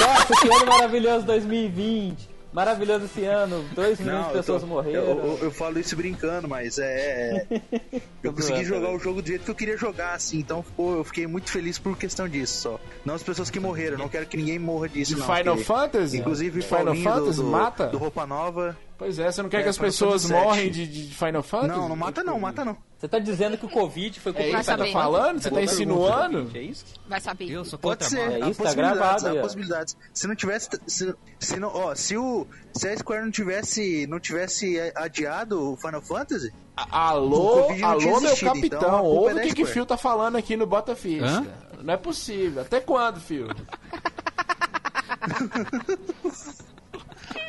Nossa, 0.00 0.40
que 0.42 0.48
ano 0.54 0.66
maravilhoso 0.66 1.26
2020. 1.26 2.35
Maravilhoso 2.56 3.04
esse 3.04 3.22
ano. 3.26 3.62
2 3.74 4.00
milhões 4.00 4.18
Não, 4.18 4.26
de 4.28 4.32
pessoas 4.32 4.62
tô- 4.62 4.66
morreram. 4.66 5.02
eu, 5.02 5.18
eu- 5.18 5.38
eu 5.42 5.50
falo 5.50 5.78
isso 5.78 5.94
brincando, 5.94 6.48
mas 6.48 6.78
é. 6.78 7.46
é- 7.50 8.00
eu 8.24 8.32
consegui 8.32 8.64
zoando, 8.64 8.80
jogar 8.86 8.96
o 8.96 8.98
jogo 8.98 9.20
do 9.20 9.28
jeito 9.28 9.44
que 9.44 9.50
eu 9.50 9.54
queria 9.54 9.76
jogar, 9.76 10.14
assim, 10.14 10.38
então 10.38 10.62
ficou- 10.62 10.96
eu 10.96 11.04
fiquei 11.04 11.26
muito 11.26 11.50
feliz 11.50 11.78
por 11.78 11.98
questão 11.98 12.26
disso 12.26 12.62
só. 12.62 12.80
Não 13.04 13.14
as 13.14 13.22
pessoas 13.22 13.50
que 13.50 13.60
morreram, 13.60 13.98
não 13.98 14.08
quero 14.08 14.24
que 14.24 14.38
ninguém 14.38 14.58
morra 14.58 14.88
disso, 14.88 15.14
De 15.14 15.20
não. 15.20 15.26
Final 15.26 15.54
porque- 15.56 15.64
Fantasy? 15.64 16.16
Inclusive, 16.16 16.62
Final 16.62 16.84
Paulinho 16.86 17.04
do- 17.04 17.10
Fantasy 17.10 17.36
do, 17.42 17.46
mata? 17.46 17.86
do 17.88 17.98
Roupa 17.98 18.26
Nova. 18.26 18.74
Pois 18.98 19.18
é, 19.18 19.30
você 19.30 19.42
não 19.42 19.50
quer 19.50 19.60
É, 19.60 19.62
que 19.64 19.68
as 19.68 19.76
pessoas 19.76 20.28
morrem 20.30 20.70
de, 20.70 20.86
de 20.86 21.14
Final 21.14 21.42
Fantasy? 21.42 21.68
Não, 21.78 21.86
não 21.90 21.96
mata 21.96 22.24
não, 22.24 22.40
mata 22.40 22.64
não. 22.64 22.78
Você 22.96 23.06
tá 23.06 23.18
dizendo 23.18 23.58
que 23.58 23.66
o 23.66 23.68
Covid 23.68 24.18
foi 24.20 24.32
É 24.32 24.34
culpa 24.34 24.46
isso 24.48 24.56
do 24.56 24.58
que 24.58 24.64
você 24.64 24.76
tá 24.76 24.86
falando? 25.00 25.42
Você 25.42 25.50
tá 25.50 25.60
insinuando? 25.62 26.50
É 26.54 26.62
isso? 26.62 26.84
Vai 27.06 27.20
saber. 27.20 27.50
Eu 27.50 27.62
sou 27.62 27.78
Pode 27.78 28.06
ser, 28.06 28.18
É 28.20 28.38
isso, 28.38 28.54
tá 28.54 28.64
possibilidades, 28.64 28.74
gravado 28.74 29.28
há 29.38 29.42
possibilidades. 29.42 29.96
Se 30.14 30.26
não 30.26 30.34
tivesse, 30.34 30.70
se, 30.86 31.14
se 31.38 31.60
não, 31.60 31.68
ó, 31.68 31.94
se 31.94 32.16
o 32.16 32.46
se 32.72 32.88
a 32.88 32.96
Square 32.96 33.22
não 33.24 33.30
tivesse, 33.30 34.06
não 34.06 34.18
tivesse 34.18 34.80
adiado 34.94 35.72
o 35.72 35.76
Final 35.76 36.00
Fantasy, 36.00 36.50
A- 36.74 37.08
Alô, 37.10 37.68
alô, 37.82 38.00
meu 38.20 38.30
existido, 38.30 38.52
capitão. 38.54 38.78
então 38.78 39.00
culpa 39.02 39.30
é 39.30 39.34
Ouve 39.34 39.34
o 39.34 39.42
que, 39.42 39.54
que. 39.56 39.64
Fio 39.66 39.84
tá 39.84 39.98
falando 39.98 40.36
aqui 40.36 40.56
no 40.56 40.66
Bota 40.66 40.96
Ficha. 40.96 41.26
Hã? 41.26 41.46
Não 41.82 41.92
é 41.92 41.96
possível. 41.98 42.62
Até 42.62 42.80
quando, 42.80 43.20
Fio? 43.20 43.48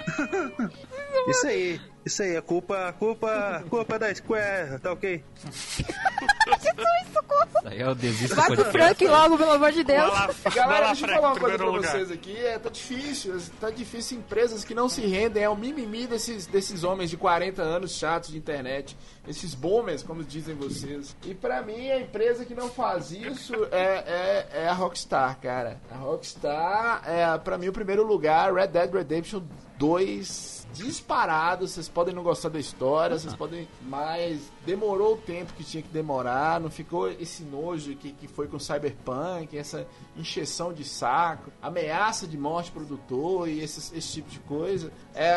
isso 1.27 1.47
aí, 1.47 1.81
isso 2.05 2.23
aí, 2.23 2.37
a 2.37 2.41
culpa, 2.41 2.87
a 2.87 2.93
culpa, 2.93 3.29
a 3.57 3.69
culpa 3.69 3.95
é 3.95 3.99
da 3.99 4.15
Square, 4.15 4.79
tá 4.79 4.93
ok? 4.93 5.23
Isso 6.47 7.67
aí 7.67 7.81
é 7.81 7.89
o 7.89 7.95
desisto 7.95 8.35
Vai 8.35 8.55
pro. 8.55 8.65
Frank 8.65 9.05
logo, 9.05 9.37
pelo 9.37 9.51
amor 9.51 9.71
de 9.71 9.83
Deus. 9.83 10.09
Vai 10.09 10.27
lá, 10.27 10.33
Galera, 10.55 10.79
lá, 10.79 10.87
deixa 10.93 11.05
eu 11.05 11.13
falar 11.15 11.31
uma 11.33 11.39
coisa 11.39 11.57
pra 11.57 11.67
lugar. 11.67 11.91
vocês 11.91 12.11
aqui. 12.11 12.37
É, 12.37 12.57
tá 12.57 12.69
difícil, 12.69 13.37
tá 13.59 13.69
difícil 13.69 14.19
empresas 14.19 14.63
que 14.63 14.73
não 14.73 14.87
se 14.87 15.01
rendem. 15.01 15.43
É 15.43 15.49
o 15.49 15.55
mimimi 15.55 16.07
desses, 16.07 16.47
desses 16.47 16.83
homens 16.83 17.09
de 17.09 17.17
40 17.17 17.61
anos 17.61 17.91
chatos 17.97 18.29
de 18.29 18.37
internet. 18.37 18.97
Esses 19.27 19.53
boomers, 19.53 20.03
como 20.03 20.23
dizem 20.23 20.55
vocês. 20.55 21.15
E 21.25 21.33
pra 21.35 21.61
mim, 21.61 21.89
a 21.91 21.99
empresa 21.99 22.45
que 22.45 22.55
não 22.55 22.69
faz 22.69 23.11
isso 23.11 23.53
é, 23.71 23.81
é, 23.81 24.47
é 24.63 24.67
a 24.69 24.73
Rockstar, 24.73 25.37
cara. 25.41 25.81
A 25.91 25.95
Rockstar 25.95 27.01
é, 27.05 27.37
pra 27.37 27.57
mim, 27.57 27.67
o 27.67 27.73
primeiro 27.73 28.05
lugar. 28.05 28.53
Red 28.53 28.67
Dead 28.67 28.93
Redemption 28.93 29.41
2 29.77 30.56
disparado, 30.77 31.67
vocês 31.67 31.87
podem 31.89 32.13
não 32.13 32.23
gostar 32.23 32.49
da 32.49 32.59
história, 32.59 33.17
vocês 33.17 33.35
podem, 33.35 33.67
mas 33.83 34.51
demorou 34.65 35.13
o 35.13 35.17
tempo 35.17 35.53
que 35.53 35.63
tinha 35.63 35.83
que 35.83 35.89
demorar, 35.89 36.59
não 36.59 36.69
ficou 36.69 37.09
esse 37.09 37.43
nojo 37.43 37.95
que, 37.95 38.11
que 38.11 38.27
foi 38.27 38.47
com 38.47 38.59
Cyberpunk, 38.59 39.57
essa 39.57 39.87
encheção 40.15 40.73
de 40.73 40.83
saco, 40.83 41.51
ameaça 41.61 42.27
de 42.27 42.37
morte 42.37 42.71
pro 42.71 42.85
produtor 42.85 43.49
e 43.49 43.59
esse, 43.59 43.95
esse 43.97 44.13
tipo 44.13 44.29
de 44.29 44.39
coisa. 44.39 44.91
É, 45.13 45.33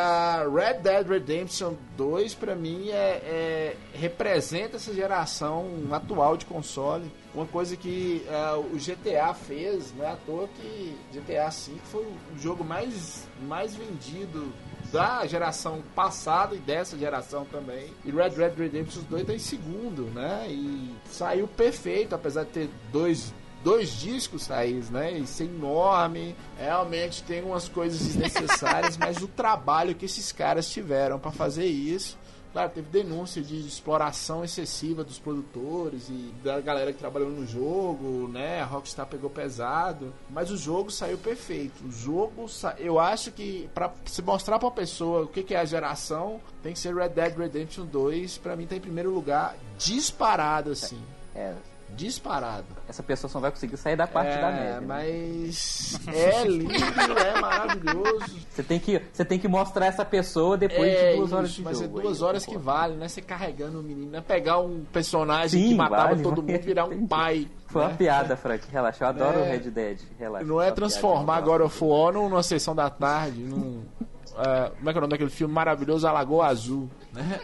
Red 0.49 0.81
Dead 0.81 1.07
Redemption 1.07 1.75
2 1.97 2.35
pra 2.35 2.55
mim 2.55 2.89
é, 2.91 2.95
é- 2.95 3.77
representa 3.95 4.77
essa 4.77 4.95
geração 4.95 5.67
atual 5.91 6.37
de 6.37 6.47
console. 6.47 7.11
Uma 7.35 7.47
coisa 7.47 7.77
que 7.77 8.25
é, 8.29 8.55
o 8.55 8.77
GTA 8.77 9.35
fez, 9.35 9.95
não 9.97 10.05
é 10.05 10.13
à 10.13 10.17
toa 10.17 10.49
que 10.49 10.97
GTA 11.13 11.49
V 11.51 11.73
foi 11.85 12.03
o 12.03 12.39
jogo 12.39 12.65
mais, 12.65 13.29
mais 13.43 13.75
vendido 13.75 14.53
da 14.93 15.27
geração 15.27 15.83
passada 15.95 16.55
e 16.55 16.59
dessa 16.59 16.99
geração 16.99 17.45
também. 17.45 17.93
E 18.05 18.11
Red 18.11 18.31
Dead 18.31 18.57
Redemption 18.57 19.03
2 19.09 19.27
tá 19.27 19.35
em 19.35 19.39
segundo, 19.39 20.03
né? 20.15 20.47
E 20.49 20.95
saiu 21.11 21.47
perfeito, 21.47 22.15
apesar 22.15 22.45
de 22.45 22.51
ter 22.51 22.71
dois 22.93 23.33
dois 23.63 23.91
discos 23.91 24.45
saídos, 24.45 24.89
né? 24.89 25.19
E 25.19 25.27
ser 25.27 25.45
enorme, 25.45 26.35
realmente 26.59 27.23
tem 27.23 27.43
umas 27.43 27.69
coisas 27.69 28.01
desnecessárias, 28.01 28.97
mas 28.99 29.19
o 29.19 29.29
trabalho 29.29 29.95
que 29.95 30.07
esses 30.07 30.33
caras 30.33 30.71
tiveram 30.71 31.19
para 31.19 31.31
fazer 31.31 31.67
isso 31.67 32.19
Claro, 32.53 32.71
teve 32.71 32.89
denúncia 32.89 33.41
de 33.41 33.61
exploração 33.61 34.45
excessiva 34.45 35.05
dos 35.05 35.19
produtores 35.19 36.09
e 36.09 36.35
da 36.43 36.61
galera 36.61 36.93
que 36.93 36.99
trabalhou 36.99 37.31
no 37.31 37.47
jogo, 37.47 38.29
né? 38.29 38.61
A 38.61 38.65
Rockstar 38.65 39.07
pegou 39.07 39.31
pesado, 39.31 40.13
mas 40.29 40.51
o 40.51 40.57
jogo 40.57 40.91
saiu 40.91 41.17
perfeito. 41.17 41.85
O 41.85 41.93
jogo, 41.93 42.49
sa... 42.49 42.75
eu 42.79 42.99
acho 42.99 43.31
que 43.31 43.71
para 43.73 43.93
se 44.05 44.21
mostrar 44.21 44.59
pra 44.59 44.71
pessoa 44.71 45.23
o 45.23 45.29
que 45.29 45.45
que 45.45 45.55
é 45.55 45.61
a 45.61 45.65
geração, 45.65 46.41
tem 46.61 46.73
que 46.73 46.79
ser 46.79 46.95
Red 46.95 47.11
Dead 47.11 47.37
Redemption 47.37 47.87
2, 47.87 48.39
pra 48.39 48.57
mim 48.57 48.67
tá 48.67 48.75
em 48.75 48.81
primeiro 48.81 49.11
lugar, 49.11 49.57
disparado 49.79 50.73
assim. 50.73 51.01
É, 51.35 51.55
Disparado. 51.97 52.67
Essa 52.89 53.03
pessoa 53.03 53.31
só 53.31 53.39
vai 53.41 53.51
conseguir 53.51 53.77
sair 53.77 53.97
da 53.97 54.07
parte 54.07 54.33
é, 54.33 54.41
da 54.41 54.51
neve. 54.51 54.81
né? 54.81 54.85
mas 54.87 55.99
é 56.09 56.45
lindo, 56.45 56.73
é 57.19 57.41
maravilhoso. 57.41 58.37
Você 58.51 58.63
tem, 58.63 58.79
que, 58.81 59.01
você 59.13 59.25
tem 59.25 59.39
que 59.39 59.47
mostrar 59.49 59.87
essa 59.87 60.05
pessoa 60.05 60.57
depois 60.57 60.93
é 60.93 61.11
de 61.13 61.17
duas 61.19 61.33
horas 61.33 61.49
isso, 61.51 61.57
de 61.59 61.63
vai 61.65 61.75
jogo. 61.75 61.87
ser 61.97 62.03
duas 62.03 62.19
aí, 62.23 62.29
horas 62.29 62.47
que 62.47 62.57
vale, 62.59 62.95
né? 62.97 63.09
Você 63.09 63.21
carregando 63.21 63.81
o 63.81 63.83
menino, 63.83 64.11
né? 64.11 64.21
Pegar 64.27 64.59
um 64.61 64.85
personagem 64.93 65.61
Sim, 65.63 65.69
que 65.71 65.75
matava 65.75 66.09
vale, 66.11 66.23
todo 66.23 66.43
mundo 66.43 66.61
virar 66.61 66.85
um 66.87 67.07
pai. 67.07 67.49
Foi 67.67 67.83
uma 67.83 67.89
né? 67.91 67.97
piada, 67.97 68.37
Frank. 68.37 68.65
Relaxa, 68.71 69.05
eu 69.05 69.09
adoro 69.09 69.39
É. 69.39 69.43
o 69.43 69.45
Red 69.45 69.71
Dead. 69.71 69.99
Relaxa. 70.19 70.45
Não 70.45 70.61
é 70.61 70.67
uma 70.67 70.73
transformar 70.73 71.25
piada, 71.35 71.39
agora 71.43 71.65
o 71.65 71.69
For 71.69 72.13
num- 72.13 72.29
numa 72.29 72.43
sessão 72.43 72.75
da 72.75 72.91
tarde, 72.91 73.41
num. 73.43 73.83
É, 74.41 74.71
como 74.71 74.89
é 74.89 74.93
que 74.93 74.99
é 74.99 74.99
o 74.99 75.01
nome 75.03 75.11
daquele 75.11 75.31
filme 75.31 75.53
maravilhoso? 75.55 76.07
A 76.07 76.13
Lagoa 76.13 76.47
Azul. 76.47 76.89
Né? 77.13 77.41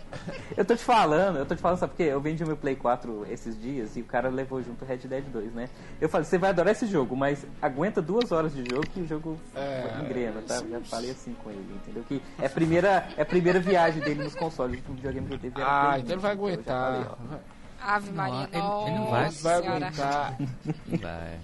Eu 0.57 0.65
tô 0.65 0.75
te 0.77 0.83
falando, 0.85 1.39
eu 1.39 1.47
tô 1.47 1.55
te 1.55 1.61
falando, 1.61 1.79
sabe 1.79 1.91
por 1.93 1.97
quê? 1.97 2.05
Eu 2.05 2.21
vendi 2.21 2.45
meu 2.45 2.57
Play 2.57 2.77
4 2.77 3.27
esses 3.31 3.61
dias 3.61 3.97
e 3.97 4.01
o 4.01 4.05
cara 4.05 4.29
levou 4.29 4.63
junto 4.63 4.85
o 4.85 4.89
Red 4.89 4.99
Dead 4.99 5.25
2, 5.25 5.53
né? 5.53 5.69
Eu 6.01 6.09
falei, 6.09 6.25
você 6.25 6.39
vai 6.39 6.51
adorar 6.51 6.73
esse 6.73 6.87
jogo, 6.87 7.17
mas 7.17 7.47
aguenta 7.61 8.01
duas 8.01 8.33
horas 8.33 8.55
de 8.55 8.65
jogo 8.71 8.87
que 8.89 9.01
o 9.01 9.07
jogo 9.07 9.39
É, 9.55 10.01
engrena, 10.03 10.41
tá? 10.47 10.63
Já 10.69 10.81
falei 10.81 11.11
assim 11.11 11.35
com 11.43 11.51
ele, 11.51 11.67
entendeu? 11.83 12.05
Que 12.05 12.23
é 12.41 12.47
a 12.47 12.51
primeira, 12.51 13.09
é 13.17 13.23
a 13.23 13.27
primeira 13.27 13.61
viagem 13.61 14.01
dele 14.03 14.23
nos 14.25 14.35
consoles. 14.35 14.81
O 14.89 14.93
videogame 14.93 15.27
que 15.27 15.35
ele 15.35 15.43
teve 15.43 15.63
Ah, 15.63 15.97
então 15.99 16.13
ele 16.13 16.17
1, 16.17 16.21
vai 16.21 16.33
então 16.35 16.49
eu 16.49 16.51
aguentar. 16.51 17.19
Ave 17.81 18.11
Maria, 18.13 18.49
ele- 18.53 18.63
ele 18.89 18.99
não 18.99 19.07
vai. 19.11 19.31
Vai 19.31 19.55
aguentar. 19.55 20.37
Vai. 21.01 21.39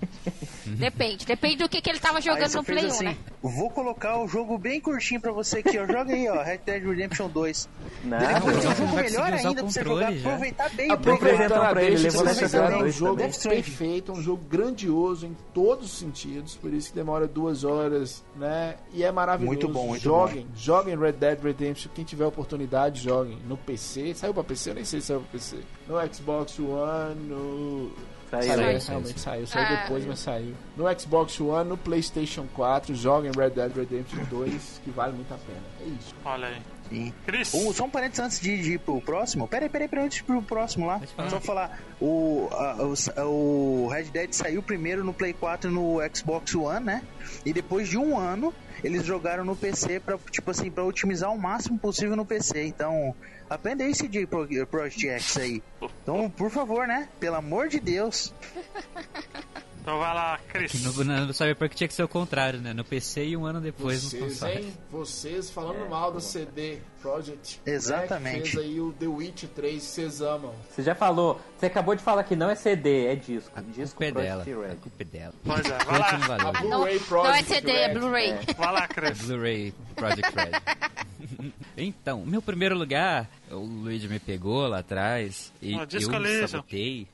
Depende, 0.66 1.26
depende 1.26 1.56
do 1.56 1.68
que, 1.68 1.80
que 1.80 1.90
ele 1.90 1.98
tava 1.98 2.20
jogando 2.20 2.52
no 2.54 2.64
Play 2.64 2.84
1, 2.84 2.88
assim, 2.88 3.04
né? 3.04 3.16
vou 3.42 3.70
colocar 3.70 4.18
o 4.22 4.28
jogo 4.28 4.56
bem 4.56 4.80
curtinho 4.80 5.20
pra 5.20 5.32
você 5.32 5.59
aqui, 5.59 5.78
ó. 5.78 5.86
Joga 5.86 6.12
aí, 6.12 6.28
ó, 6.28 6.42
Red 6.42 6.59
Dead 6.64 6.82
Redemption 6.84 7.28
2. 7.28 7.68
Não, 8.04 8.18
Ele 8.18 8.26
vai 8.26 8.40
fazer 8.40 8.66
um 8.66 8.70
não 8.70 8.76
jogo 8.76 8.96
melhor 8.96 9.32
ainda 9.32 9.54
pra 9.54 9.62
você 9.64 9.84
jogar, 9.84 10.12
já. 10.12 10.28
aproveitar 10.30 10.70
bem 10.70 10.90
o 10.90 10.92
Aproveitando 10.92 11.32
Apresentam 11.32 11.62
a 11.62 11.68
pra 11.70 11.82
ele, 11.82 12.10
4 12.12 12.74
um 12.76 12.78
2 12.78 12.94
jogo 12.94 13.16
perfeito, 13.48 14.12
um 14.12 14.22
jogo 14.22 14.44
grandioso 14.44 15.26
em 15.26 15.36
todos 15.52 15.86
os 15.92 15.98
sentidos, 15.98 16.56
por 16.56 16.72
isso 16.72 16.90
que 16.90 16.94
demora 16.94 17.26
duas 17.26 17.64
horas, 17.64 18.24
né? 18.36 18.76
E 18.92 19.02
é 19.04 19.10
maravilhoso. 19.10 19.46
Muito 19.46 19.68
bom, 19.68 19.88
muito 19.88 20.02
joguem, 20.02 20.46
joguem 20.56 20.96
Red 20.98 21.12
Dead 21.12 21.42
Redemption, 21.42 21.90
quem 21.94 22.04
tiver 22.04 22.24
oportunidade, 22.26 23.00
joguem. 23.02 23.38
No 23.48 23.56
PC, 23.56 24.14
saiu 24.14 24.32
pra 24.32 24.44
PC? 24.44 24.70
Eu 24.70 24.74
nem 24.74 24.84
sei 24.84 25.00
se 25.00 25.09
saiu 25.09 25.20
pra 25.20 25.28
PC. 25.32 25.59
No 25.88 26.14
Xbox 26.14 26.59
One, 26.59 27.14
no... 27.28 27.90
Saiu, 28.30 28.46
Saiu, 28.46 28.56
saiu, 28.56 28.88
realmente 28.88 29.20
saiu. 29.20 29.46
Saiu 29.46 29.66
Ah. 29.66 29.82
depois, 29.82 30.06
mas 30.06 30.18
saiu. 30.20 30.54
No 30.76 30.84
Xbox 30.98 31.38
One, 31.38 31.68
no 31.68 31.76
PlayStation 31.76 32.46
4, 32.54 32.94
joguem 32.94 33.30
Red 33.36 33.50
Dead 33.50 33.70
Redemption 33.76 34.24
2, 34.30 34.80
que 34.82 34.90
vale 34.90 35.12
muito 35.12 35.32
a 35.34 35.36
pena. 35.36 35.60
É 35.82 35.84
isso. 35.84 36.14
Olha 36.24 36.46
aí. 36.48 36.62
Sim. 36.93 37.12
Cris. 37.27 37.55
Um, 37.55 37.73
só 37.73 37.85
um 37.85 37.90
parênteses 37.90 38.20
antes 38.24 38.40
de, 38.40 38.62
de 38.62 38.73
ir 38.74 38.78
pro 38.78 39.01
próximo. 39.01 39.48
Peraí, 39.48 39.69
peraí, 39.69 39.89
peraí, 39.89 40.05
antes 40.06 40.19
de 40.19 40.23
ir 40.24 40.27
pro 40.27 40.43
próximo 40.43 40.86
lá. 40.86 41.01
Falar. 41.01 41.31
Só 41.31 41.40
falar. 41.40 41.81
O, 42.01 42.48
a- 42.52 42.82
o, 42.82 42.94
sa- 42.97 43.24
o 43.24 43.89
Red 43.90 44.05
Dead 44.05 44.32
saiu 44.32 44.62
primeiro 44.62 45.02
no 45.05 45.12
Play 45.14 45.32
4 45.32 45.70
e 45.70 45.74
no 45.74 45.98
Xbox 46.14 46.55
One, 46.55 46.85
né? 46.85 47.02
E 47.44 47.52
depois 47.52 47.89
de 47.89 47.97
um 47.98 48.19
ano, 48.19 48.52
eles 48.85 49.05
jogaram 49.05 49.44
no 49.44 49.56
PC 49.56 50.01
pra, 50.01 50.19
tipo 50.31 50.51
assim, 50.51 50.70
pra 50.70 50.85
otimizar 50.85 51.32
o 51.32 51.39
máximo 51.39 51.78
possível 51.78 52.16
no 52.16 52.27
PC. 52.27 52.64
Então, 52.66 53.14
aprenda 53.48 53.85
aí, 53.85 53.93
CJ 53.93 54.27
Pro- 54.27 54.48
Project 54.66 55.09
X 55.09 55.36
aí. 55.39 55.62
Então, 56.02 56.28
por 56.31 56.51
favor, 56.51 56.86
né? 56.86 57.09
Pelo 57.20 57.36
amor 57.36 57.69
de 57.69 57.81
Deus. 57.81 58.32
Então 59.82 59.98
vai 59.98 60.14
lá, 60.14 60.38
Cris. 60.48 60.80
No, 60.96 61.04
no, 61.04 61.26
no 61.26 61.34
Cyberpunk 61.34 61.74
tinha 61.74 61.88
que 61.88 61.94
ser 61.94 62.04
o 62.04 62.09
contrário, 62.09 62.60
né? 62.60 62.72
No 62.72 62.84
PC 62.84 63.24
e 63.26 63.36
um 63.36 63.44
ano 63.44 63.60
depois 63.60 64.04
no 64.04 64.10
Vocês, 64.10 64.22
console. 64.22 64.52
hein? 64.59 64.72
Vocês 64.92 65.50
falando 65.50 65.90
mal 65.90 66.12
do 66.12 66.20
CD 66.20 66.78
Project. 67.00 67.60
né, 67.66 67.72
Exatamente. 67.74 68.42
que 68.42 68.50
fez 68.50 68.64
aí 68.64 68.80
o 68.80 68.92
The 68.92 69.06
Witch 69.09 69.42
3, 69.52 69.82
vocês 69.82 70.20
amam. 70.22 70.54
Você 70.70 70.84
já 70.84 70.94
falou, 70.94 71.40
você 71.59 71.66
acabou 71.66 71.96
de 71.96 72.02
falar 72.02 72.22
que 72.22 72.36
não 72.36 72.48
é 72.48 72.54
CD, 72.54 73.06
é 73.06 73.16
disco. 73.16 73.50
A 73.56 73.60
disco 73.60 73.96
culpa 74.00 74.20
é 74.20 74.22
dela. 74.22 74.44
Project 74.44 74.64
A 74.64 74.68
Red. 74.68 74.76
culpa 74.76 75.02
é 75.02 75.04
dela. 75.04 75.34
Pois 75.44 75.66
é, 75.66 75.78
vai 75.84 75.98
lá. 75.98 76.12
não 76.12 76.28
valeu? 76.28 76.48
A 76.48 76.52
Não, 76.52 76.60
Blu-ray 76.60 76.78
não 76.78 76.86
é 76.86 76.98
Project 77.00 77.44
CD, 77.48 77.70
é. 77.72 77.88
Blu-ray. 77.94 78.34
Vai 78.56 78.72
lá, 78.72 78.84
É 78.84 78.86
Cris. 78.94 79.22
Blu-ray 79.22 79.74
Project 79.96 80.32
Red. 80.36 81.52
então, 81.76 82.24
meu 82.24 82.40
primeiro 82.40 82.76
lugar, 82.78 83.28
o 83.50 83.56
Luigi 83.56 84.06
me 84.06 84.20
pegou 84.20 84.68
lá 84.68 84.78
atrás 84.78 85.52
e 85.60 85.72
eu 85.72 86.46
sabotei. 86.46 87.09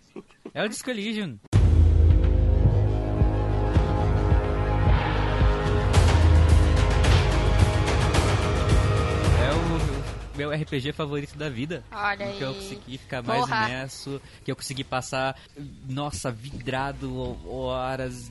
É 0.52 0.64
o 0.64 0.68
Disco 0.68 0.90
Elysium. 0.90 1.38
Meu 10.38 10.50
RPG 10.52 10.92
favorito 10.92 11.36
da 11.36 11.48
vida. 11.48 11.82
Olha 11.90 12.32
que 12.32 12.40
eu 12.40 12.50
aí. 12.50 12.54
consegui 12.54 12.98
ficar 12.98 13.22
mais 13.22 13.40
Porra. 13.40 13.66
imerso, 13.68 14.22
que 14.44 14.50
eu 14.50 14.56
consegui 14.56 14.84
passar, 14.84 15.36
nossa, 15.88 16.30
vidrado 16.30 17.36
horas, 17.50 18.30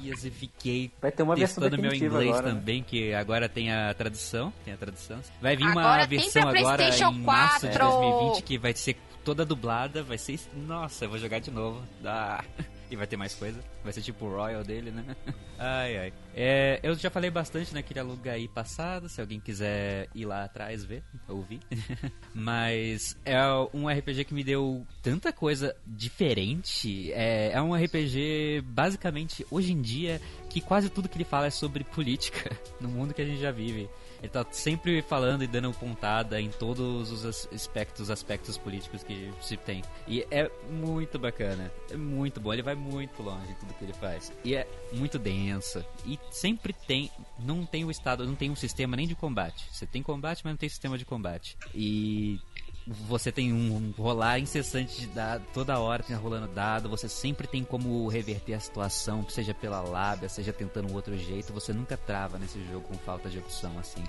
dias 0.00 0.24
e 0.24 0.30
fiquei 0.30 0.90
Vai 1.00 1.12
ter 1.12 1.22
uma 1.22 1.36
versão 1.36 1.62
testando 1.62 1.80
meu 1.80 1.94
inglês 1.94 2.28
agora, 2.28 2.48
né? 2.48 2.58
também, 2.58 2.82
que 2.82 3.14
agora 3.14 3.48
tem 3.48 3.72
a 3.72 3.94
tradução, 3.94 4.52
tem 4.64 4.74
a 4.74 4.76
tradução. 4.76 5.20
Vai 5.40 5.56
vir 5.56 5.64
uma 5.64 5.80
Agora 5.80 6.06
versão 6.06 6.48
agora 6.48 6.82
em 6.82 7.20
março 7.20 7.68
de 7.68 7.78
4. 7.78 8.00
2020 8.00 8.42
que 8.42 8.58
vai 8.58 8.74
ser 8.74 8.96
toda 9.24 9.44
dublada, 9.44 10.02
vai 10.02 10.18
ser, 10.18 10.40
nossa, 10.66 11.04
eu 11.04 11.10
vou 11.10 11.18
jogar 11.18 11.38
de 11.38 11.50
novo. 11.50 11.80
Ah. 12.04 12.44
E 12.90 12.96
vai 12.96 13.06
ter 13.06 13.16
mais 13.16 13.34
coisa. 13.34 13.60
Vai 13.82 13.92
ser 13.92 14.02
tipo 14.02 14.26
o 14.26 14.36
Royal 14.36 14.62
dele, 14.62 14.90
né? 14.90 15.04
Ai, 15.58 15.96
ai. 15.96 16.12
É, 16.34 16.78
eu 16.82 16.94
já 16.96 17.08
falei 17.08 17.30
bastante 17.30 17.72
naquele 17.72 17.98
aluga 17.98 18.32
aí 18.32 18.46
passado, 18.46 19.08
se 19.08 19.22
alguém 19.22 19.40
quiser 19.40 20.06
ir 20.14 20.26
lá 20.26 20.44
atrás 20.44 20.84
ver, 20.84 21.02
ouvir. 21.26 21.60
Mas 22.34 23.16
é 23.24 23.38
um 23.72 23.88
RPG 23.88 24.24
que 24.24 24.34
me 24.34 24.44
deu 24.44 24.86
tanta 25.02 25.32
coisa 25.32 25.74
diferente. 25.86 27.10
É, 27.12 27.52
é 27.52 27.62
um 27.62 27.74
RPG, 27.74 28.62
basicamente, 28.66 29.46
hoje 29.50 29.72
em 29.72 29.80
dia, 29.80 30.20
que 30.56 30.60
quase 30.62 30.88
tudo 30.88 31.06
que 31.06 31.18
ele 31.18 31.24
fala 31.24 31.46
é 31.48 31.50
sobre 31.50 31.84
política 31.94 32.50
no 32.80 32.88
mundo 32.88 33.12
que 33.12 33.20
a 33.20 33.24
gente 33.26 33.38
já 33.38 33.50
vive. 33.50 33.90
Ele 34.22 34.28
tá 34.30 34.46
sempre 34.50 35.02
falando 35.02 35.44
e 35.44 35.46
dando 35.46 35.70
pontada 35.74 36.40
em 36.40 36.48
todos 36.48 37.10
os 37.12 37.26
as- 37.26 37.46
aspectos, 37.52 38.10
aspectos 38.10 38.56
políticos 38.56 39.02
que 39.02 39.30
se 39.42 39.58
tem. 39.58 39.84
E 40.08 40.26
é 40.30 40.50
muito 40.70 41.18
bacana. 41.18 41.70
É 41.90 41.96
muito 41.98 42.40
bom. 42.40 42.54
Ele 42.54 42.62
vai 42.62 42.74
muito 42.74 43.22
longe 43.22 43.50
em 43.50 43.54
tudo 43.56 43.74
que 43.74 43.84
ele 43.84 43.92
faz. 43.92 44.32
E 44.42 44.54
é 44.54 44.66
muito 44.94 45.18
denso. 45.18 45.84
E 46.06 46.18
sempre 46.30 46.72
tem. 46.72 47.10
Não 47.38 47.66
tem 47.66 47.84
o 47.84 47.90
estado, 47.90 48.26
não 48.26 48.34
tem 48.34 48.50
um 48.50 48.56
sistema 48.56 48.96
nem 48.96 49.06
de 49.06 49.14
combate. 49.14 49.66
Você 49.70 49.84
tem 49.84 50.02
combate, 50.02 50.40
mas 50.42 50.52
não 50.54 50.56
tem 50.58 50.68
sistema 50.70 50.96
de 50.96 51.04
combate. 51.04 51.58
E 51.74 52.40
você 52.86 53.32
tem 53.32 53.52
um 53.52 53.92
rolar 53.98 54.38
incessante 54.38 55.00
de 55.00 55.06
dado, 55.08 55.44
toda 55.52 55.78
hora 55.78 56.02
tem 56.02 56.14
rolando 56.14 56.46
dado, 56.48 56.88
você 56.88 57.08
sempre 57.08 57.46
tem 57.46 57.64
como 57.64 58.06
reverter 58.08 58.54
a 58.54 58.60
situação, 58.60 59.28
seja 59.28 59.52
pela 59.52 59.80
lábia, 59.80 60.28
seja 60.28 60.52
tentando 60.52 60.90
um 60.92 60.94
outro 60.94 61.16
jeito, 61.18 61.52
você 61.52 61.72
nunca 61.72 61.96
trava 61.96 62.38
nesse 62.38 62.62
jogo 62.66 62.86
com 62.86 62.94
falta 62.98 63.28
de 63.28 63.38
opção, 63.38 63.76
assim. 63.78 64.04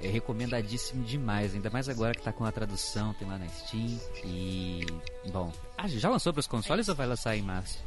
É 0.00 0.06
recomendadíssimo 0.08 1.02
demais, 1.04 1.54
ainda 1.54 1.70
mais 1.70 1.88
agora 1.88 2.14
que 2.14 2.22
tá 2.22 2.32
com 2.32 2.44
a 2.44 2.52
tradução, 2.52 3.12
tem 3.14 3.26
lá 3.26 3.36
na 3.38 3.48
Steam. 3.48 3.98
E. 4.24 4.86
Bom. 5.32 5.52
Ah, 5.76 5.88
já 5.88 6.08
lançou 6.08 6.32
pros 6.32 6.46
consoles 6.46 6.88
ou 6.88 6.94
vai 6.94 7.06
lançar 7.06 7.36
em 7.36 7.42
março? 7.42 7.78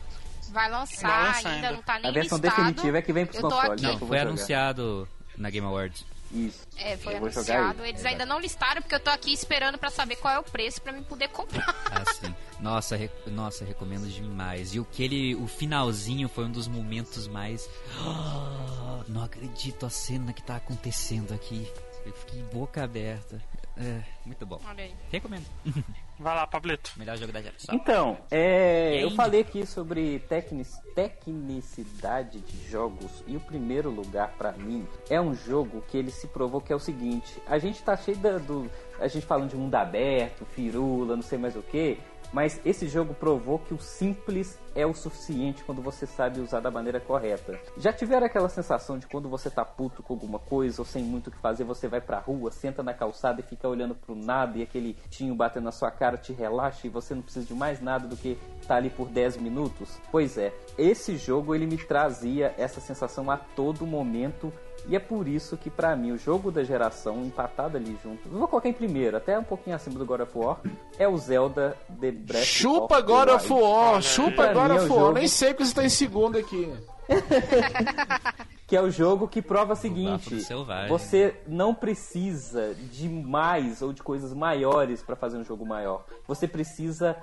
Vai 0.52 0.70
lançar, 0.70 1.08
Vai 1.08 1.24
lançar 1.28 1.50
ainda, 1.52 1.68
ainda. 1.68 1.72
não 1.78 1.84
tá 1.84 2.00
nem 2.00 2.10
A 2.10 2.12
versão 2.14 2.38
listado. 2.38 2.56
definitiva 2.64 2.98
é 2.98 3.02
que 3.02 3.14
vem 3.14 3.26
pros 3.26 3.40
consoles. 3.40 3.82
né, 3.82 3.92
Não, 3.92 4.00
foi 4.00 4.20
anunciado 4.20 5.08
na 5.38 5.50
Game 5.50 5.66
Awards. 5.66 6.04
Isso. 6.34 6.66
É, 6.78 6.96
foi 6.98 7.16
anunciado. 7.16 7.82
ele. 7.82 7.90
Eles 7.90 8.06
ainda 8.06 8.26
não 8.26 8.40
listaram 8.40 8.82
porque 8.82 8.96
eu 8.96 9.00
tô 9.00 9.10
aqui 9.10 9.34
esperando 9.34 9.78
pra 9.78 9.90
saber 9.90 10.16
qual 10.16 10.34
é 10.34 10.40
o 10.40 10.44
preço 10.44 10.82
pra 10.82 10.92
mim 10.94 11.04
poder 11.04 11.28
comprar. 11.30 11.76
Ah, 11.92 12.06
sim. 12.14 12.34
Nossa, 12.60 12.96
re- 12.96 13.10
nossa, 13.28 13.66
recomendo 13.66 14.08
demais. 14.08 14.74
E 14.74 14.80
o 14.80 14.86
que 14.86 15.04
ele, 15.04 15.36
o 15.36 15.46
finalzinho 15.48 16.30
foi 16.30 16.46
um 16.46 16.52
dos 16.52 16.68
momentos 16.68 17.28
mais. 17.28 17.70
Ah, 18.00 19.04
não 19.10 19.24
acredito 19.24 19.86
a 19.86 19.90
cena 19.90 20.32
que 20.32 20.42
tá 20.42 20.56
acontecendo 20.56 21.34
aqui. 21.34 21.70
Eu 22.06 22.14
fiquei 22.14 22.42
boca 22.44 22.84
aberta. 22.84 23.42
É, 23.78 24.02
muito 24.26 24.46
bom. 24.46 24.60
Olha 24.66 24.84
aí. 24.86 24.94
Recomendo. 25.12 25.46
Vai 26.22 26.36
lá, 26.36 26.46
Pablito. 26.46 26.92
Melhor 26.98 27.18
jogo 27.18 27.32
da 27.34 27.42
geração. 27.42 27.74
Então, 27.74 28.18
é, 28.30 29.04
eu 29.04 29.10
falei 29.12 29.42
aqui 29.42 29.66
sobre 29.66 30.20
tecnic, 30.30 30.70
tecnicidade 30.96 32.40
de 32.42 32.70
jogos 32.70 33.24
e 33.28 33.36
o 33.36 33.40
primeiro 33.40 33.90
lugar 33.90 34.30
pra 34.38 34.52
mim 34.52 34.88
é 35.10 35.20
um 35.20 35.34
jogo 35.34 35.82
que 35.90 35.98
ele 35.98 36.12
se 36.12 36.28
provou 36.28 36.62
que 36.62 36.72
é 36.72 36.76
o 36.76 36.80
seguinte: 36.80 37.42
a 37.48 37.58
gente 37.58 37.82
tá 37.82 37.98
cheio 37.98 38.18
da- 38.18 38.38
do, 38.38 38.70
a 39.00 39.08
gente 39.08 39.26
falando 39.26 39.50
de 39.50 39.56
mundo 39.56 39.74
aberto, 39.76 40.46
firula, 40.46 41.16
não 41.16 41.24
sei 41.24 41.38
mais 41.40 41.56
o 41.56 41.62
que, 41.64 41.98
mas 42.34 42.60
esse 42.66 42.88
jogo 42.88 43.14
provou 43.14 43.60
que 43.60 43.74
o 43.74 43.80
simples 43.80 44.58
é 44.74 44.86
o 44.86 44.94
suficiente 44.94 45.64
quando 45.64 45.82
você 45.82 46.06
sabe 46.06 46.40
usar 46.40 46.62
da 46.62 46.72
maneira 46.72 47.00
correta. 47.00 47.60
Já 47.78 47.92
tiveram 47.92 48.26
aquela 48.26 48.50
sensação 48.50 48.98
de 48.98 49.08
quando 49.08 49.28
você 49.28 49.50
tá 49.50 49.66
puto 49.66 50.02
com 50.02 50.14
alguma 50.14 50.40
coisa 50.40 50.82
ou 50.82 50.86
sem 50.86 51.04
muito 51.04 51.28
o 51.28 51.32
que 51.32 51.38
fazer, 51.38 51.64
você 51.64 51.88
vai 51.88 52.00
pra 52.00 52.20
rua, 52.20 52.52
senta 52.52 52.82
na 52.82 52.94
calçada 52.94 53.42
e 53.42 53.44
fica 53.44 53.68
olhando 53.68 53.96
pro 53.96 54.16
nada 54.16 54.58
e 54.58 54.64
aquele 54.64 54.96
tinho 55.10 55.36
batendo 55.36 55.66
na 55.66 55.72
sua 55.72 55.92
cara 55.92 56.18
te 56.18 56.32
relaxa 56.32 56.88
e 56.88 56.90
você 56.90 57.14
não 57.14 57.22
precisa 57.22 57.46
de 57.46 57.54
mais 57.54 57.82
nada 57.82 58.08
do 58.08 58.16
que 58.16 58.38
estar 58.62 58.76
ali 58.76 58.90
por 58.90 59.10
10 59.10 59.38
minutos? 59.38 60.00
Pois 60.12 60.38
é, 60.38 60.54
esse 60.78 61.18
jogo 61.18 61.54
ele 61.54 61.66
me 61.66 61.78
trazia 61.78 62.54
essa 62.58 62.80
sensação 62.80 63.30
a 63.30 63.38
todo 63.38 63.86
momento 63.86 64.52
E 64.88 64.96
é 64.96 65.00
por 65.00 65.28
isso 65.28 65.56
que, 65.58 65.70
pra 65.70 65.96
mim, 65.96 66.12
o 66.12 66.18
jogo 66.18 66.52
da 66.52 66.64
geração, 66.64 67.24
empatado 67.24 67.78
ali 67.78 67.98
junto, 68.04 68.28
vou 68.30 68.48
colocar 68.48 68.68
em 68.68 68.74
primeiro, 68.74 69.18
até 69.18 69.38
um 69.38 69.44
pouquinho 69.44 69.76
acima 69.76 69.98
do 69.98 70.06
God 70.06 70.22
of 70.22 70.38
War, 70.38 70.60
é 70.98 71.08
o 71.08 71.18
Zelda 71.18 71.78
The 72.00 72.12
Breath 72.12 72.44
Chupa 72.44 72.98
of 72.98 73.06
the 73.06 73.14
God 73.14 73.30
of. 73.30 73.54
War, 73.54 74.02
chupa 74.02 74.32
Pra 74.32 74.54
God 74.54 74.72
é 74.72 74.82
of 74.82 74.92
o 74.92 74.96
War. 74.96 75.14
Nem 75.14 75.28
sei 75.28 75.54
que 75.54 75.66
você 75.66 75.74
tá 75.74 75.86
em 75.86 75.90
segundo 75.90 76.38
aqui. 76.38 76.72
Que 78.72 78.78
é 78.78 78.82
o 78.82 78.90
jogo 78.90 79.28
que 79.28 79.42
prova 79.42 79.74
o 79.74 79.76
seguinte: 79.76 80.46
você 80.88 81.36
não 81.46 81.76
precisa 81.76 82.74
de 82.90 83.10
mais 83.10 83.82
ou 83.82 83.92
de 83.92 84.02
coisas 84.02 84.34
maiores 84.34 85.04
para 85.04 85.14
fazer 85.14 85.38
um 85.38 85.44
jogo 85.44 85.66
maior. 85.66 86.06
Você 86.26 86.48
precisa 86.48 87.18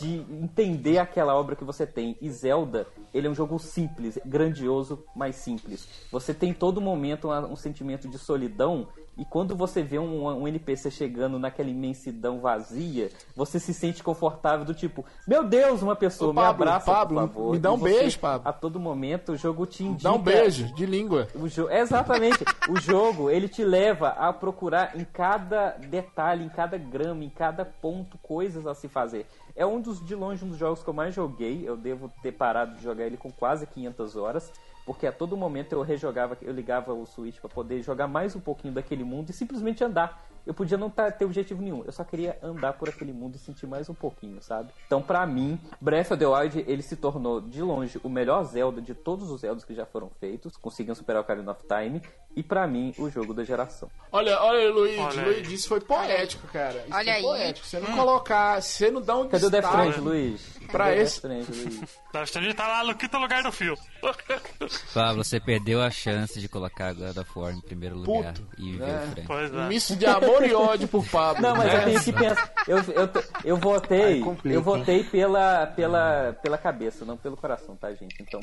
de 0.00 0.16
entender 0.28 0.98
aquela 0.98 1.32
obra 1.36 1.54
que 1.54 1.62
você 1.62 1.86
tem. 1.86 2.18
E 2.20 2.28
Zelda, 2.28 2.88
ele 3.14 3.28
é 3.28 3.30
um 3.30 3.34
jogo 3.36 3.56
simples, 3.60 4.18
grandioso, 4.26 5.04
mas 5.14 5.36
simples. 5.36 5.86
Você 6.10 6.34
tem 6.34 6.52
todo 6.52 6.80
momento 6.80 7.30
um 7.30 7.54
sentimento 7.54 8.08
de 8.08 8.18
solidão. 8.18 8.88
E 9.20 9.24
quando 9.26 9.54
você 9.54 9.82
vê 9.82 9.98
um, 9.98 10.26
um 10.28 10.48
NPC 10.48 10.90
chegando 10.90 11.38
naquela 11.38 11.68
imensidão 11.68 12.40
vazia, 12.40 13.10
você 13.36 13.60
se 13.60 13.74
sente 13.74 14.02
confortável 14.02 14.64
do 14.64 14.72
tipo, 14.72 15.04
meu 15.28 15.44
Deus, 15.44 15.82
uma 15.82 15.94
pessoa 15.94 16.30
Ô, 16.30 16.32
me 16.32 16.40
Pablo, 16.40 16.62
abraça, 16.62 16.86
Pablo, 16.86 17.20
por 17.28 17.34
favor. 17.34 17.52
me 17.52 17.58
dá 17.58 17.70
um 17.70 17.76
você, 17.76 17.98
beijo, 18.00 18.18
Pablo. 18.18 18.48
A 18.48 18.52
todo 18.54 18.80
momento 18.80 19.32
o 19.32 19.36
jogo 19.36 19.66
te 19.66 19.84
indica 19.84 20.04
Dá 20.04 20.14
um 20.14 20.18
beijo, 20.18 20.74
de 20.74 20.86
língua. 20.86 21.28
o 21.34 21.46
jo... 21.48 21.68
Exatamente. 21.68 22.42
o 22.66 22.80
jogo, 22.80 23.28
ele 23.28 23.46
te 23.46 23.62
leva 23.62 24.08
a 24.08 24.32
procurar 24.32 24.98
em 24.98 25.04
cada 25.04 25.72
detalhe, 25.72 26.42
em 26.46 26.48
cada 26.48 26.78
grama, 26.78 27.22
em 27.22 27.28
cada 27.28 27.62
ponto, 27.62 28.16
coisas 28.22 28.66
a 28.66 28.74
se 28.74 28.88
fazer. 28.88 29.26
É 29.54 29.64
um 29.66 29.80
dos, 29.80 30.04
de 30.04 30.14
longe, 30.14 30.44
um 30.44 30.48
dos 30.48 30.58
jogos 30.58 30.82
que 30.82 30.88
eu 30.88 30.94
mais 30.94 31.14
joguei. 31.14 31.62
Eu 31.66 31.76
devo 31.76 32.10
ter 32.22 32.32
parado 32.32 32.76
de 32.76 32.82
jogar 32.82 33.04
ele 33.04 33.16
com 33.16 33.30
quase 33.30 33.66
500 33.66 34.16
horas. 34.16 34.52
Porque 34.86 35.06
a 35.06 35.12
todo 35.12 35.36
momento 35.36 35.72
eu 35.72 35.82
rejogava, 35.82 36.36
eu 36.42 36.52
ligava 36.52 36.92
o 36.92 37.06
Switch 37.06 37.38
para 37.38 37.50
poder 37.50 37.82
jogar 37.82 38.08
mais 38.08 38.34
um 38.34 38.40
pouquinho 38.40 38.74
daquele 38.74 39.04
mundo 39.04 39.30
e 39.30 39.32
simplesmente 39.32 39.84
andar. 39.84 40.26
Eu 40.46 40.54
podia 40.54 40.76
não 40.78 40.88
tá, 40.90 41.10
ter 41.10 41.24
objetivo 41.24 41.62
nenhum, 41.62 41.82
eu 41.84 41.92
só 41.92 42.02
queria 42.04 42.38
andar 42.42 42.72
por 42.72 42.88
aquele 42.88 43.12
mundo 43.12 43.36
e 43.36 43.38
sentir 43.38 43.66
mais 43.66 43.88
um 43.88 43.94
pouquinho, 43.94 44.40
sabe? 44.42 44.70
Então, 44.86 45.00
pra 45.02 45.26
mim, 45.26 45.58
Breath 45.80 46.10
of 46.10 46.16
the 46.18 46.26
Wild, 46.26 46.64
ele 46.66 46.82
se 46.82 46.96
tornou, 46.96 47.40
de 47.40 47.62
longe, 47.62 48.00
o 48.02 48.08
melhor 48.08 48.42
Zelda 48.44 48.80
de 48.80 48.94
todos 48.94 49.30
os 49.30 49.40
Zeldas 49.42 49.64
que 49.64 49.74
já 49.74 49.84
foram 49.86 50.10
feitos, 50.18 50.56
conseguiam 50.56 50.94
superar 50.94 51.20
o 51.20 51.24
Ocarina 51.24 51.52
of 51.52 51.62
Time, 51.66 52.00
e 52.34 52.42
pra 52.42 52.66
mim, 52.66 52.94
o 52.98 53.10
jogo 53.10 53.34
da 53.34 53.42
geração. 53.44 53.90
Olha, 54.12 54.40
olha, 54.40 54.70
Luigi, 54.72 54.98
Olha 54.98 55.22
Luigi, 55.24 55.54
isso 55.54 55.68
foi 55.68 55.80
poético, 55.80 56.46
cara. 56.48 56.78
Isso 56.86 56.94
Olha 56.94 57.04
foi 57.04 57.12
aí. 57.12 57.22
poético. 57.22 57.66
Você 57.66 57.80
não 57.80 57.96
colocar, 57.96 58.62
você 58.62 58.90
não 58.90 59.02
dá 59.02 59.16
um 59.16 59.28
Cadê 59.28 59.46
o 59.46 59.50
Death 59.50 59.62
destaque. 59.64 59.88
Stranding, 59.88 60.08
Luiz? 60.08 60.58
Pra 60.70 60.84
Cadê 60.86 60.98
o 60.98 61.02
esse- 61.02 61.20
Death 61.28 61.48
Luiz? 61.48 62.30
Ter 62.32 62.54
tá 62.54 62.66
lá 62.68 62.84
no 62.84 62.94
quinto 62.94 63.18
lugar 63.18 63.42
do 63.42 63.50
fio. 63.52 63.76
Pablo, 64.94 65.24
você 65.24 65.40
perdeu 65.40 65.82
a 65.82 65.90
chance 65.90 66.40
de 66.40 66.48
colocar 66.48 66.92
God 66.92 67.16
of 67.16 67.30
War 67.38 67.52
em 67.52 67.60
primeiro 67.60 67.96
lugar 67.98 68.32
Puto, 68.34 68.46
e 68.58 68.72
ver 68.76 68.86
né? 68.86 69.04
o 69.04 69.10
Frank. 69.12 69.26
Pois 69.26 69.52
Um 69.52 69.60
é. 69.62 69.68
misto 69.68 69.96
de 69.96 70.06
amor 70.06 70.29
e 70.44 70.54
ódio 70.54 70.88
por 70.88 71.06
Pablo. 71.08 71.42
Não, 71.42 71.56
mas 71.56 71.66
né? 71.66 71.78
eu 71.78 71.84
tenho 71.84 72.04
que 72.04 72.12
pensar. 72.12 72.52
Eu, 72.66 72.78
eu, 72.78 73.08
eu 73.44 73.56
votei. 73.56 74.02
Aí 74.02 74.20
complica, 74.20 74.56
eu 74.56 74.62
votei 74.62 75.04
pela, 75.04 75.66
pela, 75.66 76.32
pela 76.42 76.58
cabeça, 76.58 77.04
não 77.04 77.16
pelo 77.16 77.36
coração, 77.36 77.76
tá, 77.76 77.92
gente? 77.92 78.22
Então 78.22 78.40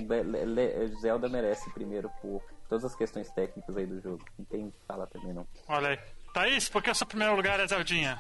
Zelda 1.02 1.30
merece 1.30 1.70
primeiro 1.72 2.10
por 2.22 2.42
todas 2.70 2.86
as 2.86 2.96
questões 2.96 3.30
técnicas 3.32 3.76
aí 3.78 3.86
do 3.86 4.02
jogo. 4.02 4.24
Não 4.38 4.46
tem 4.46 4.68
o 4.68 4.72
que 4.72 4.86
falar 4.88 5.08
também, 5.08 5.34
não. 5.34 5.48
Olha 5.68 5.90
aí. 5.90 6.00
Thaís, 6.34 6.70
por 6.70 6.84
que 6.84 6.92
o 6.92 6.96
seu 6.96 7.08
primeiro 7.08 7.36
lugar 7.36 7.60
é 7.60 7.68
Zeldinha? 7.68 8.20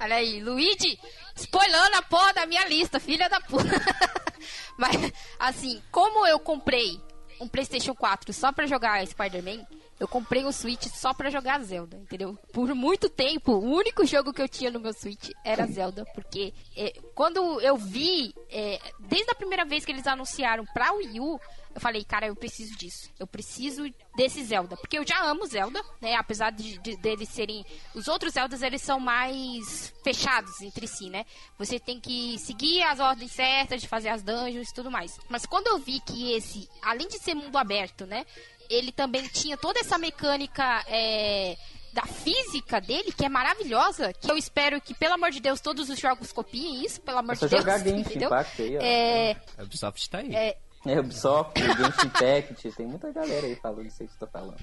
Olha 0.00 0.16
aí, 0.16 0.42
Luigi, 0.42 0.98
spoilando 1.34 1.96
a 1.96 2.02
porra 2.02 2.34
da 2.34 2.46
minha 2.46 2.66
lista, 2.66 3.00
filha 3.00 3.28
da 3.30 3.40
puta. 3.40 3.64
Mas, 4.76 5.12
assim, 5.38 5.82
como 5.90 6.26
eu 6.26 6.38
comprei 6.38 7.00
um 7.40 7.48
PlayStation 7.48 7.94
4 7.94 8.32
só 8.32 8.52
pra 8.52 8.66
jogar 8.66 9.06
Spider-Man, 9.06 9.64
eu 9.98 10.06
comprei 10.08 10.44
um 10.44 10.52
Switch 10.52 10.84
só 10.88 11.12
pra 11.14 11.30
jogar 11.30 11.62
Zelda, 11.62 11.96
entendeu? 11.96 12.38
Por 12.52 12.74
muito 12.74 13.08
tempo, 13.08 13.52
o 13.52 13.64
único 13.64 14.04
jogo 14.04 14.32
que 14.32 14.42
eu 14.42 14.48
tinha 14.48 14.70
no 14.70 14.80
meu 14.80 14.92
Switch 14.92 15.30
era 15.44 15.66
Zelda, 15.66 16.04
porque 16.14 16.52
é, 16.76 16.92
quando 17.14 17.60
eu 17.60 17.76
vi, 17.76 18.34
é, 18.50 18.78
desde 19.00 19.30
a 19.30 19.34
primeira 19.34 19.64
vez 19.64 19.84
que 19.84 19.92
eles 19.92 20.06
anunciaram 20.06 20.64
pra 20.66 20.92
Wii 20.92 21.20
U, 21.20 21.40
eu 21.74 21.80
falei, 21.80 22.02
cara, 22.04 22.26
eu 22.26 22.34
preciso 22.34 22.74
disso. 22.78 23.10
Eu 23.18 23.26
preciso 23.26 23.82
desse 24.16 24.42
Zelda. 24.42 24.78
Porque 24.78 24.98
eu 24.98 25.06
já 25.06 25.22
amo 25.24 25.44
Zelda, 25.46 25.78
né? 26.00 26.14
Apesar 26.14 26.50
de, 26.50 26.78
de- 26.78 26.96
deles 26.96 27.28
serem. 27.28 27.66
Os 27.94 28.08
outros 28.08 28.32
Zeldas, 28.32 28.62
eles 28.62 28.80
são 28.80 28.98
mais 28.98 29.92
fechados 30.02 30.58
entre 30.62 30.86
si, 30.86 31.10
né? 31.10 31.26
Você 31.58 31.78
tem 31.78 32.00
que 32.00 32.38
seguir 32.38 32.82
as 32.82 32.98
ordens 32.98 33.30
certas 33.32 33.82
de 33.82 33.88
fazer 33.88 34.08
as 34.08 34.22
dungeons 34.22 34.70
e 34.70 34.74
tudo 34.74 34.90
mais. 34.90 35.18
Mas 35.28 35.44
quando 35.44 35.66
eu 35.66 35.78
vi 35.78 36.00
que 36.00 36.32
esse, 36.32 36.66
além 36.80 37.08
de 37.08 37.18
ser 37.18 37.34
mundo 37.34 37.58
aberto, 37.58 38.06
né? 38.06 38.24
Ele 38.70 38.92
também 38.92 39.26
tinha 39.28 39.56
toda 39.56 39.80
essa 39.80 39.98
mecânica. 39.98 40.84
é, 40.88 41.56
da 41.92 42.02
física 42.02 42.78
dele, 42.78 43.10
que 43.10 43.24
é 43.24 43.28
maravilhosa, 43.30 44.12
que 44.12 44.30
eu 44.30 44.36
espero 44.36 44.78
que, 44.82 44.92
pelo 44.92 45.14
amor 45.14 45.30
de 45.30 45.40
Deus, 45.40 45.62
todos 45.62 45.88
os 45.88 45.98
jogos 45.98 46.30
copiem 46.30 46.84
isso, 46.84 47.00
pelo 47.00 47.16
amor 47.16 47.32
É 47.32 47.38
de 47.38 47.48
Deus, 47.48 47.64
Genshin 47.64 48.00
entendeu? 48.00 48.28
Impact 48.28 48.60
aí, 48.62 48.76
ó. 48.76 48.80
É, 48.82 49.36
A 49.56 49.62
Ubisoft 49.62 50.10
tá 50.10 50.18
aí. 50.18 50.34
é, 50.36 50.58
É 50.84 51.00
Ubisoft, 51.00 51.58
Genshin 51.58 52.06
Impact, 52.08 52.72
tem 52.76 52.86
muita 52.86 53.10
galera 53.10 53.46
aí 53.46 53.56
falando 53.56 53.86
isso 53.86 54.02
aí 54.02 54.08
que 54.08 54.12
você 54.12 54.18
tá 54.20 54.26
falando. 54.26 54.60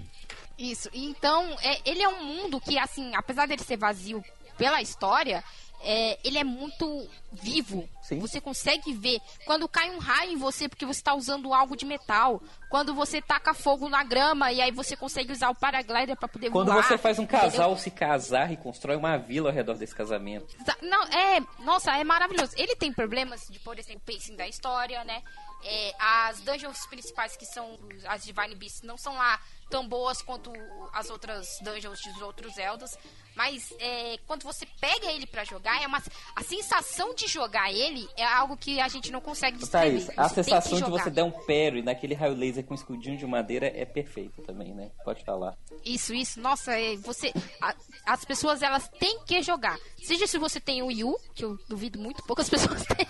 Isso. 0.60 0.88
Então, 0.94 1.44
é, 1.64 1.82
ele 1.90 2.04
é 2.04 2.08
um 2.08 2.24
mundo 2.24 2.62
que, 2.62 2.78
assim, 2.78 3.16
apesar 3.16 3.48
dele 3.48 3.64
ser 3.64 3.78
vazio 3.78 4.24
pela 4.56 4.80
história, 4.84 5.44
é, 5.84 6.18
ele 6.23 6.38
é 6.38 6.43
muito 6.43 7.07
vivo. 7.31 7.88
Sim. 8.01 8.19
Você 8.19 8.39
consegue 8.39 8.93
ver 8.93 9.19
quando 9.45 9.68
cai 9.68 9.89
um 9.89 9.99
raio 9.99 10.31
em 10.31 10.38
você 10.38 10.68
porque 10.69 10.85
você 10.85 10.99
está 10.99 11.14
usando 11.14 11.53
algo 11.53 11.76
de 11.76 11.85
metal. 11.85 12.41
Quando 12.69 12.93
você 12.93 13.22
taca 13.22 13.53
fogo 13.53 13.88
na 13.89 14.03
grama 14.03 14.51
e 14.51 14.61
aí 14.61 14.72
você 14.72 14.95
consegue 14.95 15.31
usar 15.31 15.49
o 15.49 15.55
paraglider 15.55 16.15
para 16.18 16.27
poder 16.27 16.49
Quando 16.49 16.72
voar. 16.72 16.84
você 16.84 16.97
faz 16.97 17.19
um 17.19 17.23
entendeu? 17.23 17.41
casal 17.51 17.77
se 17.77 17.91
casar 17.91 18.51
e 18.51 18.57
constrói 18.57 18.95
uma 18.95 19.18
vila 19.18 19.49
ao 19.49 19.55
redor 19.55 19.76
desse 19.76 19.93
casamento. 19.95 20.55
Não, 20.81 21.03
é. 21.03 21.39
Nossa, 21.60 21.91
é 21.97 22.03
maravilhoso. 22.03 22.53
Ele 22.57 22.76
tem 22.76 22.91
problemas 22.91 23.47
de, 23.49 23.60
por 23.60 23.77
exemplo, 23.77 24.01
pacing 24.05 24.35
da 24.35 24.47
história, 24.47 25.03
né? 25.03 25.22
É, 25.65 25.93
as 25.97 26.41
dungeons 26.41 26.85
principais, 26.88 27.38
que 27.38 27.45
são 27.45 27.80
as 28.05 28.23
Divine 28.26 28.53
Beasts, 28.55 28.81
não 28.81 28.97
são 28.97 29.15
lá 29.15 29.39
tão 29.69 29.88
boas 29.88 30.22
quanto 30.22 30.51
as 30.91 31.10
outras 31.10 31.57
dungeons 31.61 32.01
dos 32.01 32.22
outros 32.22 32.53
Zeldas. 32.55 32.97
Mas 33.35 33.73
é, 33.80 34.18
quando 34.27 34.43
você 34.43 34.65
pega 34.80 35.11
ele 35.11 35.26
pra 35.26 35.43
jogar, 35.43 35.81
é 35.81 35.88
uma, 35.88 36.01
a 36.35 36.43
sensação 36.43 37.15
de 37.15 37.27
jogar 37.27 37.72
ele 37.73 38.07
é 38.15 38.23
algo 38.23 38.55
que 38.55 38.80
a 38.80 38.88
gente 38.88 39.11
não 39.11 39.19
consegue 39.22 39.57
descrever. 39.57 40.05
Thaís, 40.05 40.19
a 40.19 40.30
sensação 40.30 40.80
de 40.81 40.89
você 40.89 41.10
dar 41.10 41.23
um 41.23 41.31
parry 41.31 41.81
naquele 41.81 42.14
raio 42.14 42.35
laser 42.35 42.64
com 42.64 42.76
escudinho 42.76 43.18
de 43.18 43.26
madeira 43.26 43.65
é 43.68 43.85
perfeita 43.85 44.41
também, 44.43 44.73
né? 44.73 44.91
Pode 45.03 45.23
falar. 45.23 45.57
Isso, 45.84 46.14
isso. 46.14 46.39
Nossa, 46.39 46.77
é, 46.77 46.95
você. 46.97 47.34
a- 47.61 47.76
as 48.05 48.23
pessoas 48.26 48.61
elas 48.61 48.88
têm 48.99 49.19
que 49.26 49.41
jogar. 49.41 49.77
Seja 50.03 50.27
se 50.27 50.38
você 50.38 50.60
tem 50.60 50.81
o 50.81 50.88
Wii 50.88 51.03
U, 51.03 51.18
que 51.34 51.43
eu 51.45 51.57
duvido 51.68 51.99
muito, 51.99 52.22
poucas 52.23 52.47
pessoas 52.49 52.84
têm. 52.85 53.07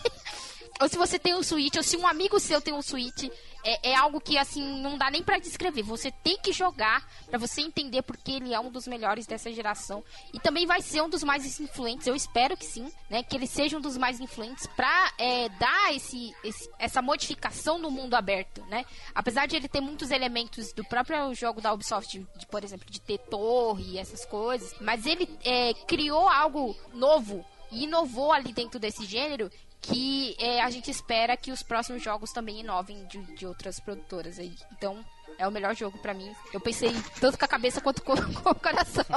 Ou 0.81 0.89
se 0.89 0.97
você 0.97 1.19
tem 1.19 1.33
o 1.35 1.43
Switch, 1.43 1.75
ou 1.77 1.83
se 1.83 1.95
um 1.97 2.07
amigo 2.07 2.39
seu 2.39 2.59
tem 2.59 2.73
um 2.73 2.81
Switch, 2.81 3.29
é, 3.63 3.91
é 3.91 3.95
algo 3.95 4.19
que 4.19 4.37
assim 4.37 4.81
não 4.81 4.97
dá 4.97 5.09
nem 5.09 5.23
pra 5.23 5.39
descrever. 5.39 5.81
Você 5.83 6.11
tem 6.11 6.37
que 6.37 6.51
jogar 6.51 7.07
pra 7.29 7.37
você 7.39 7.61
entender 7.61 8.01
porque 8.01 8.31
ele 8.31 8.53
é 8.53 8.59
um 8.59 8.69
dos 8.71 8.87
melhores 8.87 9.25
dessa 9.25 9.51
geração 9.51 10.03
e 10.33 10.39
também 10.39 10.65
vai 10.65 10.81
ser 10.81 11.01
um 11.01 11.09
dos 11.09 11.23
mais 11.23 11.59
influentes. 11.59 12.07
Eu 12.07 12.15
espero 12.15 12.55
que 12.57 12.65
sim, 12.65 12.91
né? 13.09 13.23
Que 13.23 13.35
ele 13.35 13.47
seja 13.47 13.77
um 13.77 13.81
dos 13.81 13.97
mais 13.97 14.19
influentes 14.19 14.67
pra 14.75 15.11
é, 15.17 15.49
dar 15.49 15.93
esse, 15.95 16.33
esse- 16.43 16.69
essa 16.77 17.01
modificação 17.01 17.77
no 17.77 17.89
mundo 17.89 18.13
aberto, 18.15 18.61
né? 18.65 18.85
Apesar 19.15 19.45
de 19.47 19.55
ele 19.55 19.67
ter 19.67 19.81
muitos 19.81 20.11
elementos 20.11 20.73
do 20.73 20.83
próprio 20.83 21.33
jogo 21.33 21.61
da 21.61 21.71
Ubisoft, 21.73 22.19
de, 22.19 22.27
de, 22.39 22.45
por 22.47 22.63
exemplo, 22.63 22.85
de 22.89 22.99
ter 22.99 23.17
torre 23.17 23.93
e 23.93 23.97
essas 23.97 24.25
coisas, 24.25 24.73
mas 24.81 25.05
ele 25.05 25.29
é, 25.43 25.73
criou 25.87 26.27
algo 26.27 26.75
novo 26.93 27.45
e 27.71 27.85
inovou 27.85 28.31
ali 28.31 28.51
dentro 28.53 28.79
desse 28.79 29.05
gênero 29.05 29.49
que 29.83 30.35
é, 30.39 30.61
a 30.61 30.69
gente 30.69 30.89
espera 30.89 31.37
que 31.37 31.51
os 31.51 31.61
próximos 31.61 32.01
jogos 32.01 32.31
também 32.31 32.61
inovem 32.61 33.05
de, 33.07 33.17
de 33.35 33.45
outras 33.45 33.79
produtoras 33.79 34.39
aí. 34.39 34.55
Então, 34.71 35.03
é 35.37 35.47
o 35.47 35.51
melhor 35.51 35.75
jogo 35.75 35.97
pra 35.99 36.13
mim. 36.13 36.33
Eu 36.53 36.59
pensei 36.61 36.91
tanto 37.19 37.37
com 37.37 37.45
a 37.45 37.47
cabeça 37.47 37.81
quanto 37.81 38.01
com, 38.01 38.15
com 38.41 38.49
o 38.49 38.55
coração. 38.55 39.03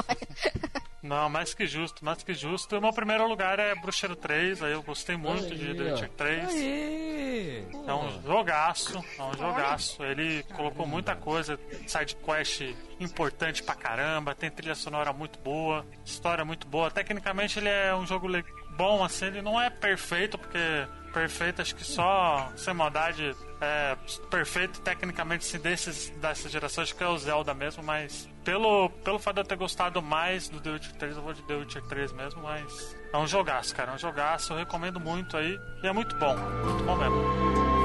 Não, 1.02 1.28
mais 1.28 1.54
que 1.54 1.68
justo, 1.68 2.04
mais 2.04 2.20
que 2.24 2.34
justo. 2.34 2.76
O 2.76 2.80
meu 2.80 2.92
primeiro 2.92 3.28
lugar 3.28 3.60
é 3.60 3.72
Bruxeiro 3.76 4.16
3, 4.16 4.60
aí 4.64 4.72
eu 4.72 4.82
gostei 4.82 5.16
muito 5.16 5.54
de 5.54 5.72
The 5.72 5.92
Witcher 5.92 6.10
3. 6.10 6.54
É 7.86 7.94
um 7.94 8.22
jogaço, 8.24 9.04
é 9.16 9.22
um 9.22 9.32
jogaço. 9.34 10.02
Ele 10.02 10.42
colocou 10.54 10.84
muita 10.84 11.14
coisa, 11.14 11.60
side 11.86 12.16
quest 12.16 12.62
importante 12.98 13.62
pra 13.62 13.76
caramba, 13.76 14.34
tem 14.34 14.50
trilha 14.50 14.74
sonora 14.74 15.12
muito 15.12 15.38
boa, 15.38 15.86
história 16.04 16.44
muito 16.44 16.66
boa. 16.66 16.90
Tecnicamente 16.90 17.60
ele 17.60 17.68
é 17.68 17.94
um 17.94 18.04
jogo 18.04 18.26
le- 18.26 18.44
bom, 18.76 19.04
assim, 19.04 19.26
ele 19.26 19.42
não 19.42 19.60
é 19.60 19.70
perfeito, 19.70 20.38
porque 20.38 20.58
perfeito 21.12 21.62
acho 21.62 21.74
que 21.74 21.84
só 21.84 22.52
sem 22.56 22.74
maldade 22.74 23.34
é 23.58 23.96
perfeito 24.30 24.82
tecnicamente 24.82 25.46
assim, 25.46 25.58
desses, 25.58 26.10
dessa 26.20 26.46
geração, 26.46 26.84
acho 26.84 26.94
que 26.94 27.02
é 27.02 27.08
o 27.08 27.16
Zelda 27.16 27.54
mesmo, 27.54 27.82
mas 27.82 28.28
pelo, 28.44 28.90
pelo 29.02 29.18
fato 29.18 29.36
de 29.36 29.40
eu 29.40 29.44
ter 29.44 29.56
gostado 29.56 30.02
mais 30.02 30.50
do 30.50 30.60
The 30.60 30.70
Witcher 30.72 30.92
3, 30.96 31.16
eu 31.16 31.22
vou 31.22 31.32
de 31.32 31.42
The 31.44 31.54
Witcher 31.54 31.82
3 31.84 32.12
mesmo, 32.12 32.42
mas 32.42 32.96
é 33.12 33.16
um 33.16 33.26
jogaço, 33.26 33.74
cara, 33.74 33.92
é 33.92 33.94
um 33.94 33.98
jogaço, 33.98 34.52
eu 34.52 34.58
recomendo 34.58 35.00
muito 35.00 35.38
aí, 35.38 35.58
e 35.82 35.86
é 35.86 35.92
muito 35.92 36.14
bom, 36.16 36.36
muito 36.36 36.84
bom 36.84 36.96
mesmo. 36.96 37.75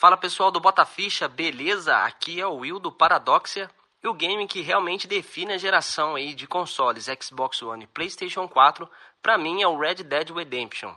Fala 0.00 0.16
pessoal 0.16 0.50
do 0.50 0.58
Botaficha, 0.58 1.28
beleza? 1.28 1.94
Aqui 1.94 2.40
é 2.40 2.46
o 2.46 2.54
Will 2.54 2.78
do 2.78 2.90
Paradoxia. 2.90 3.70
E 4.02 4.08
o 4.08 4.14
game 4.14 4.46
que 4.48 4.62
realmente 4.62 5.06
define 5.06 5.52
a 5.52 5.58
geração 5.58 6.14
aí 6.14 6.32
de 6.32 6.46
consoles 6.46 7.04
Xbox 7.22 7.60
One 7.60 7.84
e 7.84 7.86
PlayStation 7.86 8.48
4, 8.48 8.90
pra 9.22 9.36
mim 9.36 9.60
é 9.60 9.68
o 9.68 9.78
Red 9.78 9.96
Dead 9.96 10.30
Redemption. 10.30 10.94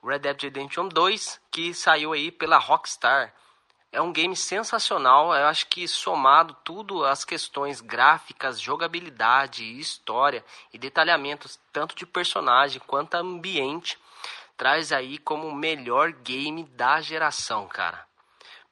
Red 0.00 0.20
Dead 0.20 0.42
Redemption 0.42 0.86
2, 0.86 1.40
que 1.50 1.74
saiu 1.74 2.12
aí 2.12 2.30
pela 2.30 2.56
Rockstar. 2.56 3.34
É 3.90 4.00
um 4.00 4.12
game 4.12 4.36
sensacional, 4.36 5.34
eu 5.34 5.48
acho 5.48 5.66
que 5.66 5.88
somado 5.88 6.56
tudo 6.62 7.04
as 7.04 7.24
questões 7.24 7.80
gráficas, 7.80 8.60
jogabilidade, 8.60 9.64
história 9.76 10.44
e 10.72 10.78
detalhamentos 10.78 11.58
tanto 11.72 11.96
de 11.96 12.06
personagem 12.06 12.80
quanto 12.86 13.16
ambiente, 13.16 13.98
traz 14.56 14.92
aí 14.92 15.18
como 15.18 15.48
o 15.48 15.54
melhor 15.54 16.12
game 16.12 16.64
da 16.64 17.00
geração, 17.00 17.66
cara. 17.68 18.06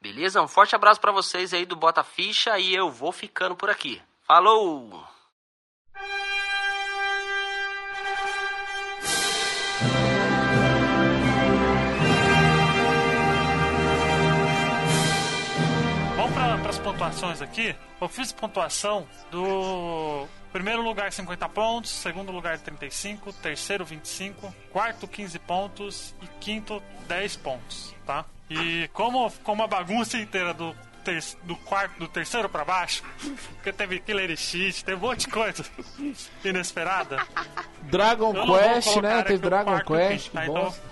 Beleza? 0.01 0.41
Um 0.41 0.47
forte 0.47 0.75
abraço 0.75 0.99
para 0.99 1.11
vocês 1.11 1.53
aí 1.53 1.65
do 1.65 1.75
Bota 1.75 2.03
Ficha 2.03 2.59
e 2.59 2.75
eu 2.75 2.89
vou 2.89 3.11
ficando 3.11 3.55
por 3.55 3.69
aqui. 3.69 4.01
Falou! 4.23 5.05
Vamos 16.17 16.33
para 16.33 16.69
as 16.69 16.79
pontuações 16.79 17.41
aqui. 17.41 17.75
Eu 18.01 18.09
fiz 18.09 18.33
pontuação 18.33 19.07
do 19.31 20.27
primeiro 20.53 20.83
lugar 20.83 21.11
50 21.11 21.49
pontos, 21.49 21.89
segundo 21.89 22.31
lugar 22.31 22.59
35, 22.59 23.33
terceiro 23.33 23.83
25, 23.83 24.53
quarto 24.71 25.07
15 25.07 25.39
pontos 25.39 26.15
e 26.21 26.27
quinto 26.39 26.81
10 27.07 27.35
pontos, 27.37 27.93
tá? 28.05 28.23
E 28.49 28.87
como, 28.93 29.31
como 29.43 29.63
a 29.63 29.67
bagunça 29.67 30.15
inteira 30.17 30.53
do, 30.53 30.75
ter, 31.03 31.23
do 31.41 31.55
quarto, 31.55 31.97
do 31.97 32.07
terceiro 32.07 32.47
para 32.47 32.63
baixo, 32.63 33.03
porque 33.55 33.73
teve 33.73 33.99
Killer 33.99 34.37
Cheat, 34.37 34.85
teve 34.85 34.97
um 34.97 35.09
monte 35.09 35.21
de 35.21 35.29
coisa 35.29 35.65
inesperada. 36.45 37.17
Dragon 37.81 38.33
Quest, 38.33 38.97
né? 38.97 39.23
Teve 39.23 39.39
Dragon 39.39 39.79
Quest, 39.79 40.29
que 40.29 40.35
tá? 40.35 40.45
Então, 40.45 40.63
bosta. 40.65 40.83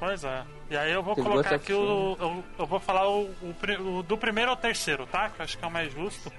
Pois 0.00 0.24
é. 0.24 0.44
E 0.70 0.76
aí 0.76 0.90
eu 0.90 1.02
vou 1.04 1.14
Teve 1.14 1.28
colocar 1.28 1.54
aqui 1.54 1.72
o, 1.72 2.16
eu, 2.18 2.44
eu 2.58 2.66
vou 2.66 2.80
falar 2.80 3.08
o, 3.08 3.30
o 3.40 3.98
o 3.98 4.02
do 4.02 4.18
primeiro 4.18 4.50
ao 4.50 4.56
terceiro, 4.56 5.06
tá? 5.06 5.30
Que 5.30 5.40
eu 5.40 5.44
acho 5.44 5.56
que 5.56 5.64
é 5.64 5.68
o 5.68 5.70
mais 5.70 5.92
justo. 5.92 6.32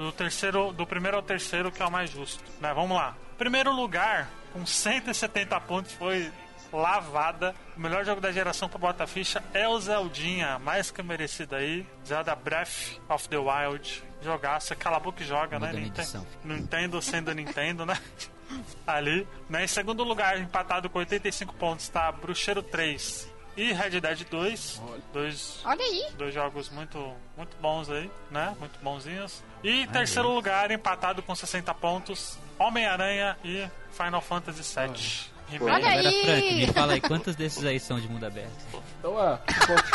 Do 0.00 0.10
terceiro, 0.12 0.72
do 0.72 0.86
primeiro 0.86 1.18
ao 1.18 1.22
terceiro 1.22 1.70
que 1.70 1.82
é 1.82 1.84
o 1.84 1.90
mais 1.90 2.08
justo. 2.08 2.42
Né? 2.58 2.72
Vamos 2.72 2.96
lá. 2.96 3.14
Primeiro 3.36 3.70
lugar, 3.70 4.30
com 4.50 4.64
170 4.64 5.60
pontos, 5.60 5.92
foi 5.92 6.32
lavada. 6.72 7.54
O 7.76 7.80
melhor 7.80 8.02
jogo 8.02 8.18
da 8.18 8.32
geração 8.32 8.66
para 8.66 8.78
bota 8.78 9.06
ficha 9.06 9.44
é 9.52 9.68
o 9.68 9.78
Zeldinha, 9.78 10.58
mais 10.58 10.90
que 10.90 11.02
merecido 11.02 11.54
aí. 11.54 11.86
Zelda 12.02 12.34
Breath 12.34 12.98
of 13.10 13.28
the 13.28 13.36
Wild. 13.36 14.02
Jogaça, 14.22 14.74
cala 14.74 14.96
a 14.96 15.00
boca 15.00 15.22
e 15.22 15.26
joga, 15.26 15.58
né? 15.58 15.66
Mudando 15.66 15.76
a 15.76 15.80
Ninte- 15.84 16.00
edição. 16.00 16.26
Nintendo 16.42 17.02
sendo 17.02 17.34
Nintendo, 17.34 17.84
né? 17.84 17.98
Ali. 18.86 19.28
Né? 19.50 19.64
Em 19.64 19.68
segundo 19.68 20.02
lugar, 20.02 20.40
empatado 20.40 20.88
com 20.88 20.98
85 20.98 21.52
pontos, 21.56 21.86
tá 21.90 22.10
Bruxeiro 22.10 22.62
3 22.62 23.30
e 23.56 23.72
Red 23.72 24.00
Dead 24.00 24.24
2. 24.28 24.82
Dois, 25.12 25.60
Olha 25.64 25.82
aí. 25.84 26.06
dois 26.16 26.32
jogos 26.34 26.68
muito, 26.70 26.98
muito 27.36 27.56
bons 27.60 27.90
aí, 27.90 28.10
né? 28.30 28.54
Muito 28.58 28.78
bonzinhos. 28.82 29.42
E 29.62 29.82
em 29.82 29.86
terceiro 29.88 30.28
lugar, 30.32 30.70
empatado 30.70 31.22
com 31.22 31.34
60 31.34 31.72
pontos, 31.74 32.38
Homem-Aranha 32.58 33.36
e 33.44 33.66
Final 33.92 34.20
Fantasy 34.20 34.62
VII. 34.62 35.30
Olha 35.62 35.76
Agora, 35.76 35.88
aí. 35.88 36.24
Frank, 36.24 36.54
me 36.54 36.66
fala 36.68 36.92
aí, 36.92 37.00
quantos 37.00 37.34
desses 37.34 37.64
aí 37.64 37.80
são 37.80 37.98
de 37.98 38.08
mundo 38.08 38.24
aberto? 38.24 38.52
Então, 38.98 39.14
ó, 39.14 39.36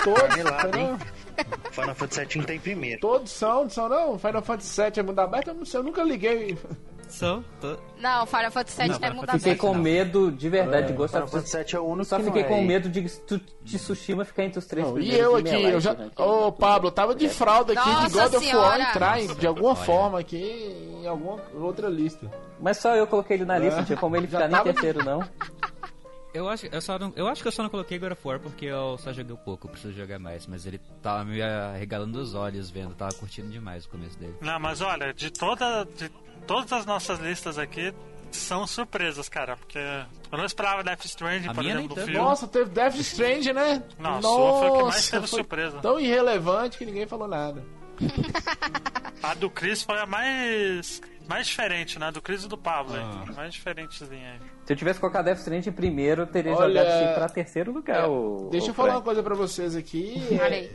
todos, 0.04 0.36
hein? 0.36 0.44
entendeu? 0.60 1.00
Final 1.72 1.96
Fantasy 1.96 2.26
VII 2.26 2.46
tem 2.46 2.60
primeiro. 2.60 3.00
todos 3.00 3.32
são, 3.32 3.70
são 3.70 3.88
não. 3.88 4.20
Final 4.20 4.42
Fantasy 4.42 4.82
VII 4.82 4.92
é 5.00 5.04
mundo 5.04 5.20
aberto, 5.20 5.48
eu, 5.50 5.54
não 5.54 5.66
sei, 5.66 5.80
eu 5.80 5.84
nunca 5.84 6.04
liguei. 6.04 6.58
São? 7.10 7.44
Tô... 7.62 7.78
Não, 8.00 8.26
Final 8.26 8.52
Fantasy 8.52 8.78
VII 8.82 8.88
Não, 8.90 9.00
é 9.02 9.14
mundo 9.14 9.32
Fiquei 9.32 9.56
com 9.56 9.74
medo 9.74 10.32
de 10.32 10.50
verdade 10.50 10.88
de 10.88 10.94
Ghost 10.94 11.14
Final 11.14 11.28
Fantasy 11.28 11.58
VII 11.58 11.76
é 11.76 11.80
o 11.80 11.86
único 11.86 12.06
Só 12.06 12.18
que 12.18 12.24
não 12.24 12.32
fiquei 12.34 12.44
é 12.44 12.48
com 12.48 12.64
medo 12.64 12.90
de 12.90 13.78
Tsushima 13.78 14.26
ficar 14.26 14.44
entre 14.44 14.60
os 14.60 14.66
três 14.66 14.86
Não, 14.88 15.00
e 15.00 15.14
eu 15.18 15.42
de 15.42 15.50
aqui, 15.50 15.64
eu 15.64 15.80
já. 15.80 15.94
né? 15.94 16.12
Ô, 16.18 16.52
Pablo, 16.52 16.88
eu 16.90 16.92
tava 16.92 17.16
de 17.16 17.30
fralda 17.30 17.74
aqui 17.74 17.90
de 17.90 17.96
Nossa 17.96 18.30
God 18.30 18.34
of 18.36 18.56
War 18.56 18.82
entrar 18.82 19.22
em- 19.22 19.34
de 19.36 19.48
alguma 19.48 19.70
Olha. 19.70 19.76
forma 19.76 20.20
aqui 20.20 20.38
em 21.02 21.08
alguma 21.08 21.40
outra 21.54 21.88
lista. 21.90 22.30
Mas 22.60 22.78
só 22.78 22.96
eu 22.96 23.08
coloquei 23.08 23.38
ele 23.38 23.46
na 23.46 23.58
lista, 23.58 23.76
É. 23.76 23.78
não 23.80 23.86
tinha 23.86 23.98
como 23.98 24.16
ele 24.16 24.28
Já 24.28 24.38
ficar 24.40 24.48
nem 24.48 24.58
tava- 24.58 24.74
terceiro, 24.74 25.04
não. 25.04 25.20
Eu 26.34 26.50
acho, 26.50 26.66
eu, 26.70 26.82
só 26.82 27.00
não, 27.00 27.14
eu 27.16 27.30
acho 27.30 27.42
que 27.42 27.48
eu 27.48 27.52
só 27.54 27.64
não 27.64 27.70
coloquei 27.70 27.98
God 27.98 28.12
of 28.12 28.28
War 28.28 28.42
porque 28.42 28.66
eu 28.66 28.98
só 28.98 29.14
joguei 29.14 29.34
um 29.34 29.38
pouco, 29.38 29.68
eu 29.68 29.72
preciso 29.72 29.94
jogar 29.94 30.20
mais. 30.20 30.46
Mas 30.46 30.66
ele 30.66 30.82
tava 31.02 31.24
me 31.24 31.42
arregalando 31.42 32.20
os 32.20 32.36
olhos 32.36 32.70
vendo, 32.70 32.94
tava 32.94 33.14
curtindo 33.14 33.48
demais 33.48 33.86
o 33.86 33.90
começo 33.90 34.20
dele. 34.20 34.36
Não, 34.42 34.60
mas 34.60 34.82
olha, 34.82 35.14
de, 35.14 35.32
toda, 35.32 35.86
de 35.98 36.12
todas 36.46 36.72
as 36.72 36.86
nossas 36.86 37.20
listas 37.20 37.58
aqui, 37.58 37.94
são 38.32 38.66
surpresas, 38.68 39.30
cara. 39.30 39.58
Porque 39.58 39.78
eu 39.78 40.38
não 40.38 40.46
esperava 40.46 40.84
Death 40.84 41.06
Stranding, 41.06 41.50
A 41.50 41.54
por 41.54 41.66
exemplo, 41.66 41.96
do 41.96 41.96
filme. 41.96 42.14
Nossa, 42.14 42.48
teve 42.48 42.70
Death 42.70 42.96
Strange, 42.96 43.54
né? 43.54 43.84
Não, 43.98 44.18
a 44.18 44.22
sua 44.22 44.60
foi 44.60 44.68
a 44.68 44.72
que 44.72 44.84
mais 44.84 45.10
teve 45.10 45.28
surpresa. 45.28 45.80
Tão 45.80 46.00
irrelevante 46.00 46.78
que 46.78 46.86
ninguém 46.86 47.08
falou 47.08 47.28
nada. 47.28 47.64
A 49.24 49.34
do 49.34 49.50
Chris 49.50 49.82
foi 49.82 49.98
a 49.98 50.06
mais, 50.06 51.02
mais 51.28 51.48
diferente, 51.48 51.98
né? 51.98 52.12
Do 52.12 52.22
Chris 52.22 52.44
e 52.44 52.48
do 52.48 52.58
Pablo. 52.58 52.96
Ah. 52.96 53.24
aí. 53.28 53.36
Mais 53.36 53.54
diferentezinha 53.54 54.34
aí. 54.34 54.40
Se 54.66 54.74
eu 54.74 54.78
tivesse 54.78 55.00
colocado 55.00 55.26
Death 55.26 55.38
Stranding 55.38 55.70
em 55.70 55.72
primeiro, 55.72 56.24
eu 56.24 56.28
teria 56.28 56.52
Olha, 56.56 56.68
jogado 56.82 57.04
esse 57.06 57.14
pra 57.14 57.30
terceiro 57.30 57.72
lugar. 57.72 58.04
É, 58.04 58.08
o- 58.08 58.48
Deixa 58.52 58.68
o 58.68 58.70
eu 58.72 58.74
falar 58.74 58.94
uma 58.94 59.02
coisa 59.02 59.22
pra 59.22 59.36
vocês 59.36 59.76
aqui. 59.76 60.16
Olha 60.42 60.70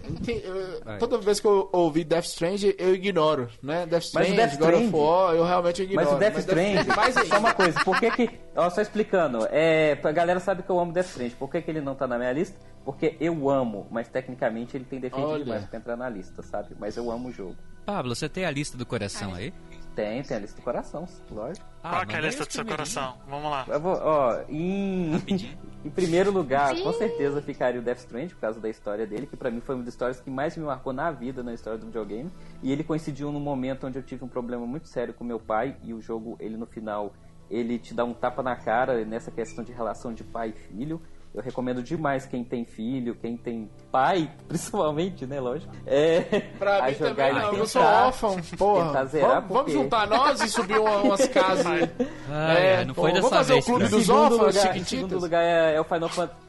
É, 0.94 0.96
toda 0.98 1.18
vez 1.18 1.40
que 1.40 1.46
eu 1.46 1.68
ouvi 1.72 2.04
Death 2.04 2.24
Strange, 2.26 2.74
eu 2.78 2.94
ignoro, 2.94 3.48
né? 3.62 3.86
Death 3.86 4.10
Mas 4.14 4.28
o 4.28 4.30
Strange, 4.30 4.36
Death 4.36 4.50
God 4.58 4.68
of 4.74 4.84
Stranding- 4.84 4.96
War, 4.96 5.34
eu 5.34 5.44
realmente 5.44 5.82
ignoro. 5.82 6.06
Mas 6.06 6.14
o 6.16 6.18
Death 6.20 6.38
Stranding, 6.38 6.88
mais 6.96 7.14
só 7.28 7.38
uma 7.38 7.52
coisa, 7.54 7.84
por 7.84 7.98
que 7.98 8.10
que... 8.12 8.30
Ó, 8.54 8.70
só 8.70 8.80
explicando, 8.80 9.46
é, 9.50 9.98
a 10.02 10.12
galera 10.12 10.38
sabe 10.40 10.62
que 10.62 10.70
eu 10.70 10.78
amo 10.78 10.92
Death 10.92 11.06
Stranding, 11.06 11.34
por 11.36 11.50
que 11.50 11.60
que 11.60 11.70
ele 11.70 11.80
não 11.80 11.94
tá 11.96 12.06
na 12.06 12.16
minha 12.16 12.32
lista? 12.32 12.56
Porque 12.84 13.16
eu 13.20 13.50
amo, 13.50 13.86
mas 13.90 14.08
tecnicamente 14.08 14.76
ele 14.76 14.84
tem 14.84 14.98
defeito 15.00 15.26
Olha. 15.26 15.44
demais 15.44 15.64
pra 15.66 15.78
entrar 15.78 15.96
na 15.96 16.08
lista, 16.08 16.42
sabe? 16.42 16.74
Mas 16.78 16.96
eu 16.96 17.10
amo 17.10 17.28
o 17.28 17.32
jogo. 17.32 17.56
Pablo, 17.84 18.14
você 18.14 18.28
tem 18.28 18.44
a 18.44 18.50
lista 18.50 18.78
do 18.78 18.86
coração 18.86 19.34
aí? 19.34 19.52
Tem, 19.94 20.22
tem 20.22 20.36
a 20.36 20.40
lista 20.40 20.60
do 20.60 20.64
coração, 20.64 21.06
lógico. 21.30 21.66
Qual 21.82 22.06
que 22.06 22.14
é 22.14 22.18
a 22.18 22.20
lista 22.20 22.44
do 22.44 22.52
seu 22.52 22.64
coração? 22.64 23.16
Vamos 23.28 23.50
lá. 23.50 23.64
Eu 23.68 23.80
vou, 23.80 23.98
ó, 24.00 24.40
em, 24.48 25.14
em 25.84 25.90
primeiro 25.90 26.30
lugar, 26.30 26.74
com 26.80 26.92
certeza 26.92 27.42
ficaria 27.42 27.80
o 27.80 27.82
Death 27.82 27.98
Stranding, 27.98 28.28
por 28.28 28.40
causa 28.40 28.60
da 28.60 28.68
história 28.68 29.06
dele, 29.06 29.26
que 29.26 29.36
pra 29.36 29.50
mim 29.50 29.60
foi 29.60 29.74
uma 29.74 29.84
das 29.84 29.94
histórias 29.94 30.20
que 30.20 30.30
mais 30.30 30.56
me 30.56 30.64
marcou 30.64 30.92
na 30.92 31.10
vida, 31.10 31.42
na 31.42 31.52
história 31.52 31.78
do 31.78 31.86
videogame. 31.86 32.30
E 32.62 32.70
ele 32.70 32.84
coincidiu 32.84 33.32
num 33.32 33.40
momento 33.40 33.86
onde 33.86 33.98
eu 33.98 34.02
tive 34.02 34.24
um 34.24 34.28
problema 34.28 34.66
muito 34.66 34.88
sério 34.88 35.12
com 35.12 35.24
meu 35.24 35.40
pai, 35.40 35.76
e 35.82 35.92
o 35.92 36.00
jogo, 36.00 36.36
ele 36.38 36.56
no 36.56 36.66
final, 36.66 37.12
ele 37.50 37.78
te 37.78 37.92
dá 37.92 38.04
um 38.04 38.14
tapa 38.14 38.42
na 38.42 38.54
cara 38.54 39.04
nessa 39.04 39.30
questão 39.30 39.64
de 39.64 39.72
relação 39.72 40.14
de 40.14 40.22
pai 40.22 40.50
e 40.50 40.52
filho. 40.52 41.00
Eu 41.32 41.40
recomendo 41.42 41.80
demais 41.80 42.26
quem 42.26 42.42
tem 42.42 42.64
filho, 42.64 43.14
quem 43.14 43.36
tem 43.36 43.70
pai, 43.92 44.28
principalmente, 44.48 45.24
né, 45.26 45.38
lógico. 45.38 45.72
É, 45.86 46.20
Pra 46.58 46.84
a 46.84 46.88
mim 46.88 46.94
jogar 46.94 47.14
também 47.14 47.30
e 47.30 47.32
não, 47.34 47.42
eu 47.44 47.50
tentar- 47.52 47.66
sou 47.66 47.82
órfão, 47.82 48.36
porra. 48.58 48.86
tentar 48.86 49.04
zerar, 49.04 49.28
Vamos, 49.34 49.48
vamos 49.48 49.62
porque- 49.62 49.72
juntar 49.72 50.06
nós 50.08 50.40
e 50.40 50.48
subir 50.48 50.78
uma- 50.80 50.96
umas 51.02 51.26
casas. 51.28 51.66
Ai, 52.28 52.56
É, 52.66 52.76
ai, 52.78 52.84
não 52.84 52.94
pô, 52.94 53.02
foi 53.02 53.10
dessa 53.12 53.22
vamos 53.22 53.36
fazer 53.38 53.52
vez, 53.52 53.64
o 53.64 53.66
clube 53.68 53.80
Frank. 53.86 53.96
dos 53.96 54.06
segundo 54.06 54.22
órfãos, 54.34 54.54
Chiquititas? 54.56 54.88
segundo 54.88 55.20
lugar 55.20 55.42
é, 55.42 55.74
é 55.76 55.80
o 55.80 55.84
Final 55.84 56.08
Fantasy. 56.08 56.40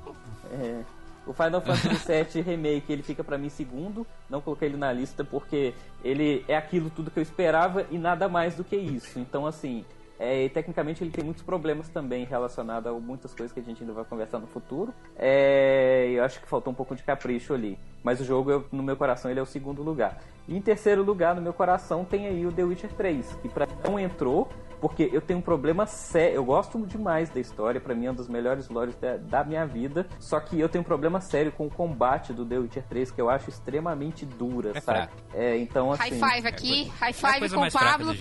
É, 0.54 0.80
o 1.28 1.34
Final 1.34 1.62
Fantasy 1.62 2.12
VII 2.34 2.42
Remake, 2.42 2.92
ele 2.92 3.04
fica 3.04 3.24
pra 3.24 3.38
mim 3.38 3.50
segundo. 3.50 4.06
Não 4.28 4.42
coloquei 4.42 4.68
ele 4.68 4.78
na 4.78 4.92
lista 4.92 5.24
porque 5.24 5.74
ele 6.04 6.44
é 6.48 6.58
aquilo 6.58 6.90
tudo 6.90 7.12
que 7.12 7.20
eu 7.20 7.24
esperava 7.24 7.86
e 7.92 7.98
nada 8.00 8.28
mais 8.28 8.56
do 8.56 8.64
que 8.64 8.76
isso. 8.76 9.20
Então, 9.20 9.46
assim, 9.46 9.86
é, 10.22 10.48
tecnicamente 10.50 11.04
ele 11.04 11.10
tem 11.12 11.24
muitos 11.24 11.42
problemas 11.44 11.90
também 11.90 12.26
relacionados 12.26 12.92
a 12.92 12.94
muitas 13.00 13.34
coisas 13.34 13.52
que 13.52 13.60
a 13.60 13.64
gente 13.64 13.82
ainda 13.82 13.94
vai 13.94 14.06
conversar 14.06 14.38
no 14.40 14.48
futuro. 14.48 14.94
É, 15.18 16.10
eu 16.14 16.24
acho 16.24 16.40
que 16.40 16.48
faltou 16.48 16.72
um 16.72 16.76
pouco 16.76 16.96
de 16.96 17.04
capricho 17.04 17.54
ali. 17.54 17.78
Mas 18.04 18.20
o 18.20 18.24
jogo, 18.24 18.50
eu- 18.52 18.66
no 18.72 18.82
meu 18.84 18.96
coração, 18.98 19.30
ele 19.30 19.40
é 19.40 19.44
o 19.44 19.46
segundo 19.46 19.82
lugar. 19.84 20.20
E 20.48 20.56
em 20.58 20.62
terceiro 20.62 21.04
lugar, 21.04 21.36
no 21.36 21.42
meu 21.42 21.54
coração, 21.54 22.04
tem 22.04 22.28
aí 22.28 22.46
o 22.46 22.52
The 22.52 22.64
Witcher 22.64 22.92
3, 22.94 23.38
que 23.42 23.48
pra 23.50 23.68
mim 23.68 23.74
não 23.86 24.00
entrou, 24.00 24.50
porque 24.82 25.08
eu 25.14 25.22
tenho 25.22 25.38
um 25.38 25.42
problema 25.42 25.86
sério. 25.86 26.36
Eu 26.38 26.44
gosto 26.44 26.80
demais 26.88 27.30
da 27.30 27.40
história, 27.40 27.80
pra 27.80 27.94
mim 27.94 28.08
é 28.08 28.12
um 28.12 28.16
dos 28.16 28.28
melhores 28.28 28.68
lores 28.68 28.96
da, 28.96 29.18
da 29.18 29.44
minha 29.44 29.64
vida. 29.68 30.08
Só 30.20 30.40
que 30.40 30.60
eu 30.60 30.68
tenho 30.68 30.82
um 30.82 30.86
problema 30.86 31.22
sério 31.22 31.52
com 31.52 31.68
o 31.68 31.70
combate 31.70 32.34
do 32.34 32.44
The 32.44 32.58
Witcher 32.58 32.84
3, 32.90 33.12
que 33.12 33.22
eu 33.22 33.30
acho 33.30 33.50
extremamente 33.52 34.26
dura, 34.26 34.72
É 34.74 34.82
sabe? 34.82 35.10
É, 35.36 35.58
então 35.58 35.90
High 35.92 36.10
assim. 36.10 36.20
five 36.20 36.48
aqui, 36.48 36.84
high 37.00 37.10
É 37.10 37.12
a 37.12 37.14
five 37.14 37.40
coisa 37.40 37.56
com 37.56 37.68
o 37.68 37.72
Pablo. 37.72 38.12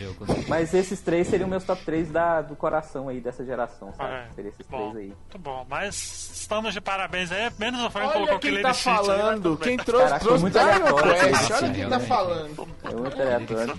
Mas 0.47 0.75
esses 0.75 1.01
três 1.01 1.27
seriam 1.27 1.49
meus 1.49 1.65
top 1.65 1.83
3 1.87 1.90
da, 2.09 2.41
do 2.43 2.55
coração 2.57 3.09
aí 3.09 3.21
dessa 3.21 3.45
geração, 3.45 3.93
sabe? 3.95 4.13
É, 4.15 4.27
Seria 4.35 4.49
esses 4.51 4.67
bom, 4.67 4.91
três 4.93 4.97
aí. 4.97 5.07
muito 5.09 5.39
bom. 5.39 5.67
Mas 5.69 6.31
estamos 6.35 6.73
de 6.75 6.81
parabéns 6.81 7.31
aí. 7.33 7.51
Menos 7.59 7.81
o 7.83 7.91
Frank 7.91 8.13
colocou 8.13 8.39
quem 8.39 8.51
Killer 8.51 8.63
tá 8.63 8.69
aí, 8.71 8.75
falando, 8.75 9.57
bem. 9.57 9.69
quem 9.69 9.85
trouxe, 9.85 10.05
Caraca, 10.07 10.25
trouxe 10.25 10.43
muito 10.43 10.53
Dragon 10.55 10.71
aleatório 10.99 11.13
Quest, 11.15 11.51
olha 11.51 11.61
quem 11.61 11.71
tá 11.73 11.75
realmente. 11.99 12.07
falando. 12.09 12.69
É 12.85 12.95
muito 12.95 13.23
aleatório. 13.23 13.79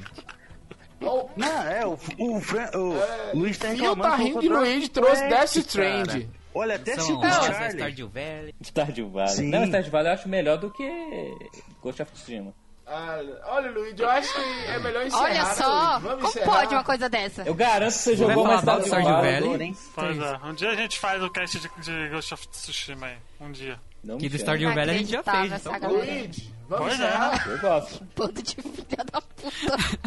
Não, 1.36 1.64
é, 1.64 1.86
o, 1.86 1.98
o, 2.20 2.42
Fran- 2.42 2.70
o 2.76 2.94
É, 2.96 3.32
Luiz 3.34 3.58
tá 3.58 3.70
E 3.70 3.72
o 3.72 3.74
reclamando. 3.76 4.02
Tarrinho 4.04 4.40
de 4.40 4.48
colocou 4.48 4.58
Luigi 4.60 4.90
Dragon 4.90 5.08
trouxe 5.08 5.22
Death 5.24 5.32
cara. 5.32 5.46
Strand. 5.46 6.28
Olha, 6.54 6.76
até 6.76 6.98
Silver 7.00 7.30
Rosa, 7.34 7.42
Charlie. 7.54 7.72
Stardew 7.72 8.10
Valley. 8.10 8.56
Stardew 8.62 9.10
Valley. 9.10 9.30
Sim. 9.36 9.50
Não, 9.50 9.64
Stardew 9.66 9.90
Valley 9.92 10.10
eu 10.10 10.14
acho 10.14 10.30
melhor 10.30 10.58
do 10.58 10.70
que 10.70 11.34
Ghost 11.82 12.02
of 12.04 12.12
Tsushima. 12.12 12.54
Ah, 12.94 13.22
olha, 13.46 13.72
Luigi, 13.72 14.02
eu 14.02 14.10
acho 14.10 14.34
que 14.34 14.42
é 14.68 14.80
melhor 14.80 15.06
encerrar. 15.06 15.24
Olha 15.24 15.44
né, 15.44 15.54
só? 15.54 16.00
Vamos 16.00 16.16
como 16.16 16.28
encerrar. 16.28 16.46
pode 16.46 16.74
uma 16.76 16.84
coisa 16.84 17.08
dessa? 17.10 17.44
Eu 17.44 17.54
garanto 17.56 17.94
que 17.94 18.00
você 18.00 18.16
jogou 18.18 18.44
mais 18.44 18.64
mal 18.64 18.80
do 18.80 18.86
Stardew 18.86 19.12
Valley. 19.12 19.76
Pois 19.96 20.18
é, 20.20 20.40
um 20.44 20.54
dia 20.54 20.70
a 20.72 20.76
gente 20.76 21.00
faz 21.00 21.24
o 21.24 21.30
cast 21.30 21.58
de, 21.60 21.70
de 21.80 22.10
Ghost 22.10 22.34
of 22.34 22.48
Tsushima 22.50 23.08
aí. 23.08 23.18
Um 23.40 23.52
dia. 23.52 23.80
Não 24.04 24.18
Que 24.18 24.28
do. 24.28 24.36
Stardew 24.38 24.74
Valley 24.74 24.96
a 24.96 24.98
gente 24.98 25.12
já 25.12 25.24
fez. 25.24 25.66
Então. 25.66 25.90
Luigi, 25.92 26.54
vamos 26.68 26.88
Pois 26.88 27.00
é. 27.00 27.04
encerrar. 27.06 27.48
Eu 27.50 27.60
gosto. 27.60 28.08
Bando 28.16 28.42
de 28.44 28.56
filha 28.56 29.06
da 29.12 29.22
puta. 29.22 30.00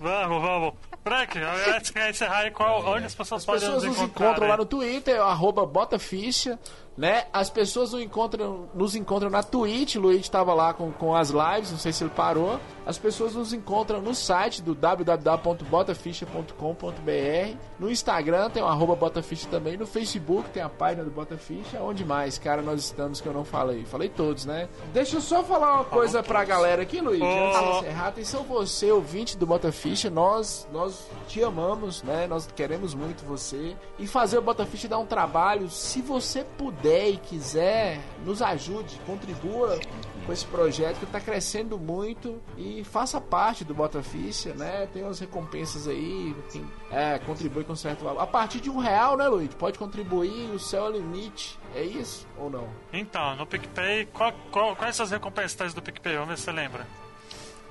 Vamos, 0.00 0.42
vamos. 0.42 0.74
Frank, 1.04 1.38
antes 1.38 1.92
de 1.92 2.08
encerrar 2.10 2.38
aí, 2.38 2.50
qual, 2.50 2.84
onde 2.86 3.06
as 3.06 3.14
pessoas 3.14 3.42
As 3.42 3.46
podem 3.46 3.60
pessoas 3.60 3.84
nos 3.84 3.92
nos 3.92 4.02
encontrar? 4.02 4.26
encontram 4.26 4.48
lá 4.48 4.56
no 4.56 4.64
Twitter, 4.64 5.20
arroba 5.20 5.64
botaficha, 5.66 6.58
né? 6.96 7.24
As 7.32 7.50
pessoas 7.50 7.92
nos 7.92 8.02
encontram, 8.02 8.68
nos 8.74 8.94
encontram 8.94 9.30
na 9.30 9.42
Twitch, 9.42 9.96
o 9.96 10.00
Luigi 10.00 10.20
estava 10.20 10.54
lá 10.54 10.72
com, 10.72 10.92
com 10.92 11.14
as 11.14 11.30
lives, 11.30 11.72
não 11.72 11.78
sei 11.78 11.92
se 11.92 12.04
ele 12.04 12.10
parou. 12.10 12.60
As 12.86 12.98
pessoas 12.98 13.34
nos 13.34 13.52
encontram 13.52 14.00
no 14.00 14.14
site 14.14 14.62
do 14.62 14.74
www.botaficha.com.br. 14.74 17.56
No 17.78 17.90
Instagram 17.90 18.50
tem 18.50 18.62
o 18.62 18.66
arroba 18.66 18.94
botaficha 18.94 19.48
também. 19.48 19.76
No 19.76 19.86
Facebook 19.86 20.50
tem 20.50 20.62
a 20.62 20.68
página 20.68 21.02
do 21.02 21.10
Botaficha. 21.10 21.80
Onde 21.80 22.04
mais, 22.04 22.38
cara, 22.38 22.60
nós 22.60 22.80
estamos 22.80 23.20
que 23.20 23.26
eu 23.26 23.32
não 23.32 23.44
falei? 23.44 23.84
Falei 23.86 24.08
todos, 24.08 24.44
né? 24.44 24.68
Deixa 24.92 25.16
eu 25.16 25.20
só 25.20 25.42
falar 25.42 25.76
uma 25.76 25.84
coisa 25.84 26.22
pra 26.22 26.44
galera 26.44 26.82
aqui, 26.82 27.00
Luigi. 27.00 27.24
Antes 27.24 27.60
de 27.60 27.78
encerrar, 27.78 28.08
atenção 28.08 28.44
você, 28.44 28.92
ouvinte 28.92 29.38
do 29.38 29.46
Botaficha, 29.46 30.10
nós, 30.10 30.68
nós 30.70 31.08
te 31.26 31.42
amamos, 31.42 32.02
né? 32.02 32.26
Nós 32.26 32.46
queremos 32.54 32.94
muito 32.94 33.24
você. 33.24 33.74
E 33.98 34.06
fazer 34.06 34.38
o 34.38 34.42
Botaficha 34.42 34.86
dá 34.86 34.98
um 34.98 35.06
trabalho. 35.06 35.70
Se 35.70 36.02
você 36.02 36.44
puder 36.44 36.83
e 36.86 37.16
quiser, 37.16 38.00
nos 38.24 38.42
ajude, 38.42 39.00
contribua 39.06 39.78
com 40.26 40.32
esse 40.32 40.44
projeto 40.46 40.98
que 40.98 41.04
está 41.04 41.20
crescendo 41.20 41.78
muito 41.78 42.40
e 42.56 42.82
faça 42.84 43.20
parte 43.20 43.64
do 43.64 43.74
Botaficha, 43.74 44.54
né? 44.54 44.88
Tem 44.92 45.02
umas 45.02 45.20
recompensas 45.20 45.86
aí, 45.86 46.34
quem 46.50 46.66
é, 46.90 47.18
contribui 47.18 47.64
com 47.64 47.76
certo 47.76 48.04
valor. 48.04 48.20
A 48.20 48.26
partir 48.26 48.60
de 48.60 48.70
um 48.70 48.78
real, 48.78 49.16
né, 49.16 49.26
Luiz? 49.28 49.52
Pode 49.54 49.78
contribuir, 49.78 50.50
o 50.50 50.58
céu 50.58 50.86
é 50.86 50.88
o 50.90 50.92
limite. 50.92 51.58
É 51.74 51.82
isso 51.82 52.26
ou 52.38 52.48
não? 52.48 52.68
Então, 52.92 53.36
no 53.36 53.46
PicPay, 53.46 54.06
qual, 54.06 54.32
qual, 54.50 54.76
quais 54.76 54.96
são 54.96 55.04
as 55.04 55.10
recompensas 55.10 55.74
do 55.74 55.82
PicPay? 55.82 56.14
Vamos 56.14 56.28
ver 56.28 56.36
se 56.38 56.44
você 56.44 56.52
lembra. 56.52 56.86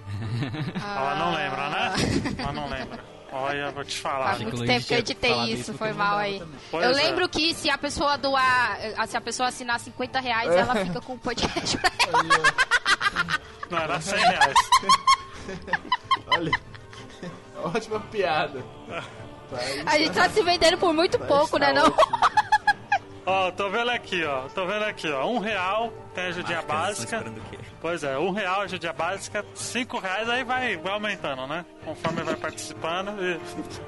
Ela 0.75 1.15
não 1.15 1.33
lembra, 1.33 1.69
né? 1.69 1.93
Ela 2.37 2.51
não 2.51 2.69
lembra. 2.69 3.12
Olha, 3.35 3.61
eu 3.61 3.71
vou 3.71 3.83
te 3.83 3.97
falar. 3.97 4.27
Faz 4.27 4.41
muito 4.41 4.63
tempo 4.63 4.85
que 4.85 4.93
eu 4.93 4.99
editei 4.99 5.43
isso, 5.45 5.71
isso 5.71 5.73
foi 5.73 5.91
mal 5.91 6.19
aí. 6.19 6.41
Pois 6.69 6.85
eu 6.85 6.91
é. 6.91 6.93
lembro 6.93 7.27
que 7.27 7.51
se 7.55 7.67
a 7.67 7.77
pessoa 7.79 8.15
doar, 8.15 8.77
eh, 8.79 9.07
se 9.07 9.17
a 9.17 9.21
pessoa 9.21 9.49
assinar 9.49 9.79
50 9.79 10.19
reais, 10.19 10.51
ela 10.51 10.75
fica 10.85 11.01
com 11.01 11.13
o 11.13 11.17
podcast 11.17 11.75
pra 11.77 11.91
ela. 12.07 12.23
Não, 13.71 13.77
era 13.79 13.99
100 13.99 14.19
reais. 14.19 14.57
Olha, 16.27 16.51
ótima 17.63 17.99
piada. 17.99 18.63
Tá 18.87 19.57
A 19.87 19.97
gente 19.97 20.13
tá 20.13 20.29
se 20.29 20.43
vendendo 20.43 20.77
por 20.77 20.93
muito 20.93 21.17
pouco, 21.17 21.57
né 21.57 21.73
não? 21.73 21.91
Ó, 23.25 23.51
tô 23.51 23.69
vendo 23.69 23.89
aqui, 23.89 24.23
ó. 24.25 24.41
Tô 24.49 24.65
vendo 24.65 24.83
aqui, 24.83 25.09
ó. 25.09 25.25
Um 25.27 25.39
real 25.39 25.93
tem 26.13 26.25
a 26.25 26.27
ajudinha 26.27 26.61
Máscaras, 26.67 26.97
tô 27.05 27.05
básica. 27.13 27.33
Pois 27.79 28.03
é, 28.03 28.17
um 28.17 28.31
real 28.31 28.61
a 28.61 28.63
ajudinha 28.63 28.93
básica, 28.93 29.45
cinco 29.55 29.97
reais 29.97 30.29
aí 30.29 30.43
vai, 30.43 30.75
vai 30.77 30.93
aumentando, 30.93 31.47
né? 31.47 31.65
Conforme 31.85 32.21
vai 32.23 32.35
participando. 32.35 33.13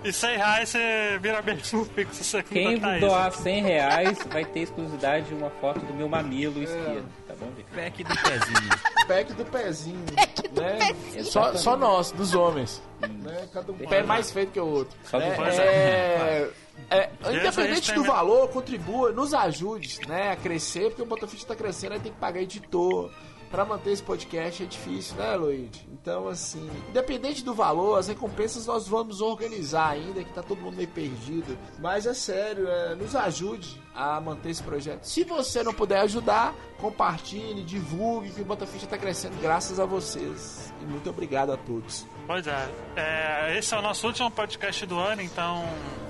E, 0.03 0.07
e 0.10 0.14
100 0.14 0.38
reais 0.38 0.70
você 0.70 1.20
vira 1.22 1.41
mesmo 1.41 1.84
fixo 1.94 2.44
Quem 2.44 2.80
Thaís. 2.80 3.02
doar 3.02 3.32
100 3.32 3.62
reais 3.64 4.20
vai 4.32 4.45
ter 4.45 4.62
exclusividade 4.62 5.26
de 5.28 5.34
uma 5.34 5.49
foto 5.49 5.80
do 5.80 5.94
meu 5.94 6.07
mamilo 6.07 6.64
esquerdo. 6.64 7.06
Tá 7.28 7.34
bom, 7.40 7.48
Vitor? 7.56 7.76
Pack 7.76 8.03
do 8.03 8.16
pezinho. 8.16 8.70
pack 9.07 9.34
do 9.34 9.45
pezinho. 9.45 10.06
do 10.52 10.62
né? 10.62 10.78
pezinho. 10.94 11.26
Só, 11.26 11.53
só 11.56 11.76
nós, 11.78 12.12
dos 12.12 12.34
homens. 12.34 12.82
Né? 13.02 13.48
Cada 13.53 13.72
um 13.72 13.76
pé 13.76 14.02
mais 14.02 14.32
feito 14.32 14.52
que 14.53 14.60
o 14.60 14.66
outro. 14.68 14.98
Só 15.03 15.20
né? 15.20 15.30
do- 15.30 15.36
Pois 15.36 15.60
é, 15.60 16.49
é, 16.90 17.10
independente 17.32 17.94
do 17.94 18.04
valor, 18.04 18.50
contribua, 18.50 19.12
nos 19.12 19.34
ajude 19.34 20.00
né, 20.08 20.32
a 20.32 20.36
crescer, 20.36 20.90
porque 20.90 21.02
o 21.02 21.06
Botafogo 21.06 21.38
está 21.38 21.56
crescendo, 21.56 21.94
aí 21.94 22.00
tem 22.00 22.12
que 22.12 22.20
pagar 22.20 22.42
editor. 22.42 23.12
Pra 23.52 23.64
manter 23.64 23.92
esse 23.92 24.04
podcast 24.04 24.64
é 24.64 24.66
difícil, 24.66 25.16
né, 25.16 25.36
Luigi? 25.36 25.88
Então, 25.90 26.28
assim, 26.28 26.70
independente 26.90 27.44
do 27.44 27.54
valor, 27.54 27.98
as 27.98 28.08
recompensas 28.08 28.66
nós 28.66 28.88
vamos 28.88 29.22
organizar 29.22 29.92
ainda, 29.92 30.24
que 30.24 30.34
tá 30.34 30.44
todo 30.44 30.60
mundo 30.60 30.76
meio 30.76 30.90
perdido. 30.90 31.58
Mas 31.80 32.06
é 32.06 32.14
sério, 32.14 32.68
é, 32.68 32.96
nos 32.96 33.16
ajude 33.16 33.82
a 33.94 34.20
manter 34.20 34.50
esse 34.50 34.62
projeto. 34.62 35.06
Se 35.06 35.24
você 35.24 35.64
não 35.64 35.74
puder 35.74 36.02
ajudar, 36.02 36.54
compartilhe, 36.80 37.64
divulgue, 37.64 38.32
que 38.32 38.42
o 38.42 38.46
Botafogo 38.46 38.84
está 38.84 38.98
crescendo 38.98 39.40
graças 39.42 39.80
a 39.80 39.86
vocês. 39.86 40.74
E 40.82 40.86
muito 40.86 41.10
obrigado 41.10 41.54
a 41.54 41.58
todos. 41.58 42.06
Pois 42.28 42.46
é. 42.48 42.70
é. 42.96 43.58
Esse 43.58 43.74
é 43.74 43.78
o 43.78 43.82
nosso 43.82 44.06
último 44.08 44.30
podcast 44.32 44.86
do 44.86 45.00
ano, 45.00 45.22
então. 45.22 45.64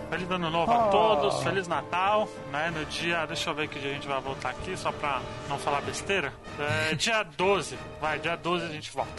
Feliz 0.10 0.30
ano 0.30 0.49
novo 0.49 0.72
Ah. 0.72 0.86
a 0.86 0.88
todos, 0.90 1.41
Feliz 1.44 1.68
Natal, 1.68 2.27
né? 2.52 2.72
No 2.72 2.86
dia. 2.86 3.26
Deixa 3.26 3.49
eu 3.49 3.56
ver 3.56 3.68
que 3.68 3.80
dia 3.80 3.91
a 3.91 3.94
gente 3.94 4.07
vai 4.07 4.22
voltar 4.22 4.49
aqui, 4.49 4.77
só 4.77 4.91
pra 4.91 5.22
não 5.49 5.57
falar 5.57 5.82
besteira. 5.82 6.32
É, 6.60 6.95
dia 6.95 7.23
12. 7.23 7.77
Vai, 7.99 8.19
dia 8.19 8.36
12 8.36 8.65
a 8.65 8.69
gente 8.69 8.91
volta. 8.91 9.11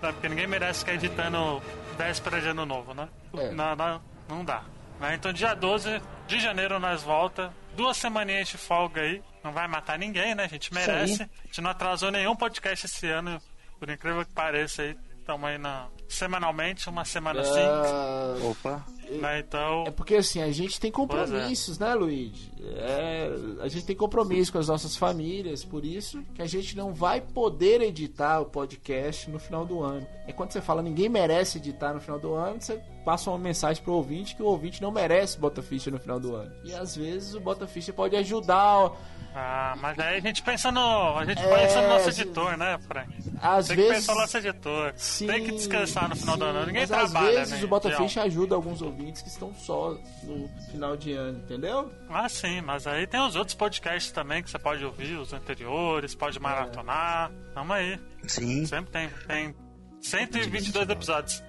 Né, 0.00 0.12
Porque 0.12 0.28
ninguém 0.28 0.46
merece 0.46 0.80
ficar 0.80 0.94
editando 0.94 1.62
véspera 1.98 2.40
de 2.40 2.48
ano 2.48 2.64
novo, 2.64 2.94
né? 2.94 3.08
É. 3.36 3.50
Não, 3.50 3.74
não, 3.76 4.02
não 4.28 4.44
dá. 4.44 4.62
Né? 5.00 5.14
Então 5.14 5.32
dia 5.32 5.54
12 5.54 6.00
de 6.26 6.40
janeiro 6.40 6.78
nós 6.78 7.02
volta. 7.02 7.52
Duas 7.76 7.96
semaninhas 7.96 8.48
de 8.48 8.56
folga 8.56 9.00
aí. 9.00 9.20
Não 9.42 9.52
vai 9.52 9.66
matar 9.66 9.98
ninguém, 9.98 10.34
né? 10.34 10.44
A 10.44 10.48
gente 10.48 10.72
merece. 10.72 11.22
A 11.22 11.46
gente 11.46 11.60
não 11.60 11.70
atrasou 11.70 12.10
nenhum 12.10 12.36
podcast 12.36 12.86
esse 12.86 13.08
ano, 13.10 13.38
por 13.80 13.90
incrível 13.90 14.24
que 14.24 14.32
pareça 14.32 14.82
aí. 14.82 14.96
Estamos 15.18 15.48
aí 15.50 15.58
na, 15.58 15.88
semanalmente, 16.08 16.88
uma 16.88 17.04
semana 17.04 17.40
assim. 17.40 17.60
Ah, 17.60 18.36
Opa. 18.50 18.84
Né? 19.10 19.40
Então, 19.40 19.84
É 19.86 19.90
porque 19.90 20.16
assim, 20.16 20.40
a 20.42 20.50
gente 20.50 20.80
tem 20.80 20.90
compromissos, 20.90 21.78
né, 21.78 21.94
Luigi? 21.94 22.50
É, 22.76 23.30
a 23.60 23.68
gente 23.68 23.84
tem 23.84 23.94
compromisso 23.94 24.50
com 24.52 24.58
as 24.58 24.68
nossas 24.68 24.96
famílias, 24.96 25.64
por 25.64 25.84
isso 25.84 26.22
que 26.34 26.40
a 26.40 26.46
gente 26.46 26.76
não 26.76 26.92
vai 26.92 27.20
poder 27.20 27.82
editar 27.82 28.40
o 28.40 28.46
podcast 28.46 29.30
no 29.30 29.38
final 29.38 29.66
do 29.66 29.82
ano. 29.82 30.06
É 30.26 30.32
quando 30.32 30.52
você 30.52 30.60
fala 30.60 30.82
ninguém 30.82 31.08
merece 31.08 31.58
editar 31.58 31.92
no 31.92 32.00
final 32.00 32.18
do 32.18 32.34
ano, 32.34 32.60
você 32.60 32.80
passa 33.04 33.30
uma 33.30 33.38
mensagem 33.38 33.82
pro 33.82 33.92
ouvinte 33.92 34.34
que 34.34 34.42
o 34.42 34.46
ouvinte 34.46 34.80
não 34.80 34.90
merece 34.90 35.38
bota 35.38 35.62
ficha 35.62 35.90
no 35.90 35.98
final 35.98 36.18
do 36.18 36.34
ano. 36.34 36.52
E 36.64 36.74
às 36.74 36.96
vezes 36.96 37.34
o 37.34 37.40
bota 37.40 37.66
ficha 37.66 37.92
pode 37.92 38.16
ajudar. 38.16 38.90
Ah, 39.34 39.74
mas 39.80 39.98
aí 39.98 40.18
a 40.18 40.20
gente 40.20 40.42
pensa 40.42 40.70
no. 40.70 41.18
A 41.18 41.24
gente 41.24 41.42
É, 41.42 41.56
pensa 41.56 41.82
no 41.82 41.88
nosso 41.88 42.08
editor, 42.10 42.56
né, 42.56 42.78
Frank? 42.86 43.12
Às 43.42 43.66
Tem 43.66 43.76
que 43.76 43.82
vezes. 43.82 43.96
pensar 43.98 44.14
no 44.14 44.20
nosso 44.20 44.36
editor. 44.38 44.92
Sim, 44.96 45.26
Tem 45.26 45.44
que 45.44 45.50
descansar 45.52 46.08
no 46.08 46.14
final 46.16 46.36
do 46.36 46.44
sim, 46.44 46.50
ano. 46.50 46.66
Ninguém 46.66 46.86
mas 46.86 46.88
trabalha, 46.90 47.28
Às 47.28 47.34
vezes 47.50 47.58
né? 47.60 47.64
o 47.64 47.68
Bota 47.68 47.90
de 47.90 47.96
Ficha 47.96 48.22
ajuda 48.22 48.54
alguns 48.54 48.80
ouvintes 48.80 49.22
que 49.22 49.28
estão 49.28 49.52
só 49.54 49.98
no 50.22 50.48
final 50.70 50.96
de 50.96 51.12
ano, 51.12 51.38
entendeu? 51.38 51.92
Ah, 52.08 52.28
sim, 52.28 52.60
mas 52.60 52.86
aí 52.86 53.06
tem 53.06 53.20
os 53.20 53.34
outros 53.34 53.54
podcasts 53.56 54.12
também 54.12 54.42
que 54.42 54.50
você 54.50 54.58
pode 54.58 54.84
ouvir, 54.84 55.16
os 55.18 55.32
anteriores, 55.32 56.14
pode 56.14 56.38
maratonar. 56.38 57.32
Tamo 57.52 57.72
aí. 57.72 57.98
Sim. 58.28 58.64
Sempre 58.66 58.92
tem. 58.92 59.08
Tem 59.26 59.54
122 60.00 60.88
episódios. 60.88 61.42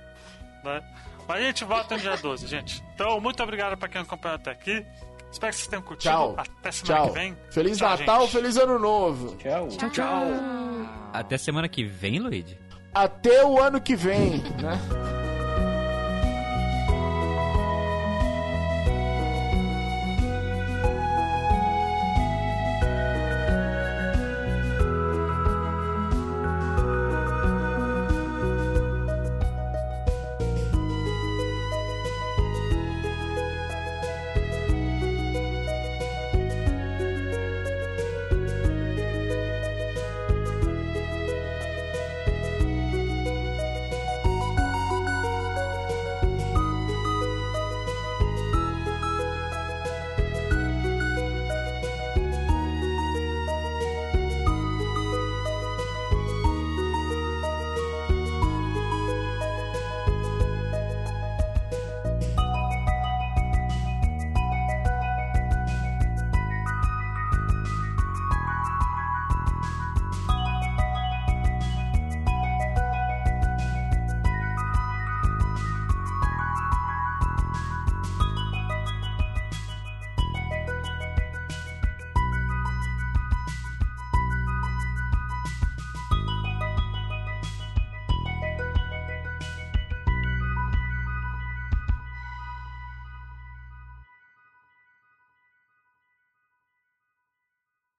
Né? 0.63 0.81
Mas 1.27 1.37
a 1.37 1.41
gente 1.41 1.63
volta 1.65 1.95
no 1.95 2.01
dia 2.01 2.17
12, 2.17 2.47
gente. 2.47 2.83
Então, 2.93 3.19
muito 3.19 3.41
obrigado 3.43 3.77
pra 3.77 3.87
quem 3.87 4.01
acompanhou 4.01 4.35
até 4.37 4.51
aqui. 4.51 4.85
Espero 5.35 5.51
que 5.51 5.57
vocês 5.57 5.67
tenham 5.67 5.81
curtido. 5.83 6.13
Tchau. 6.13 6.35
Até 6.37 6.71
semana 6.71 6.97
Tchau. 6.97 7.07
que 7.09 7.19
vem. 7.19 7.37
Feliz 7.51 7.77
Tchau, 7.77 7.89
Natal, 7.89 8.21
gente. 8.21 8.31
feliz 8.31 8.57
Ano 8.57 8.79
Novo. 8.79 9.35
Tchau. 9.35 9.89
Tchau. 9.89 10.23
Até 11.11 11.37
semana 11.37 11.67
que 11.67 11.83
vem, 11.83 12.19
Luigi. 12.19 12.57
Até 12.93 13.43
o 13.43 13.61
ano 13.61 13.81
que 13.81 13.97
vem, 13.97 14.37
né? 14.61 14.79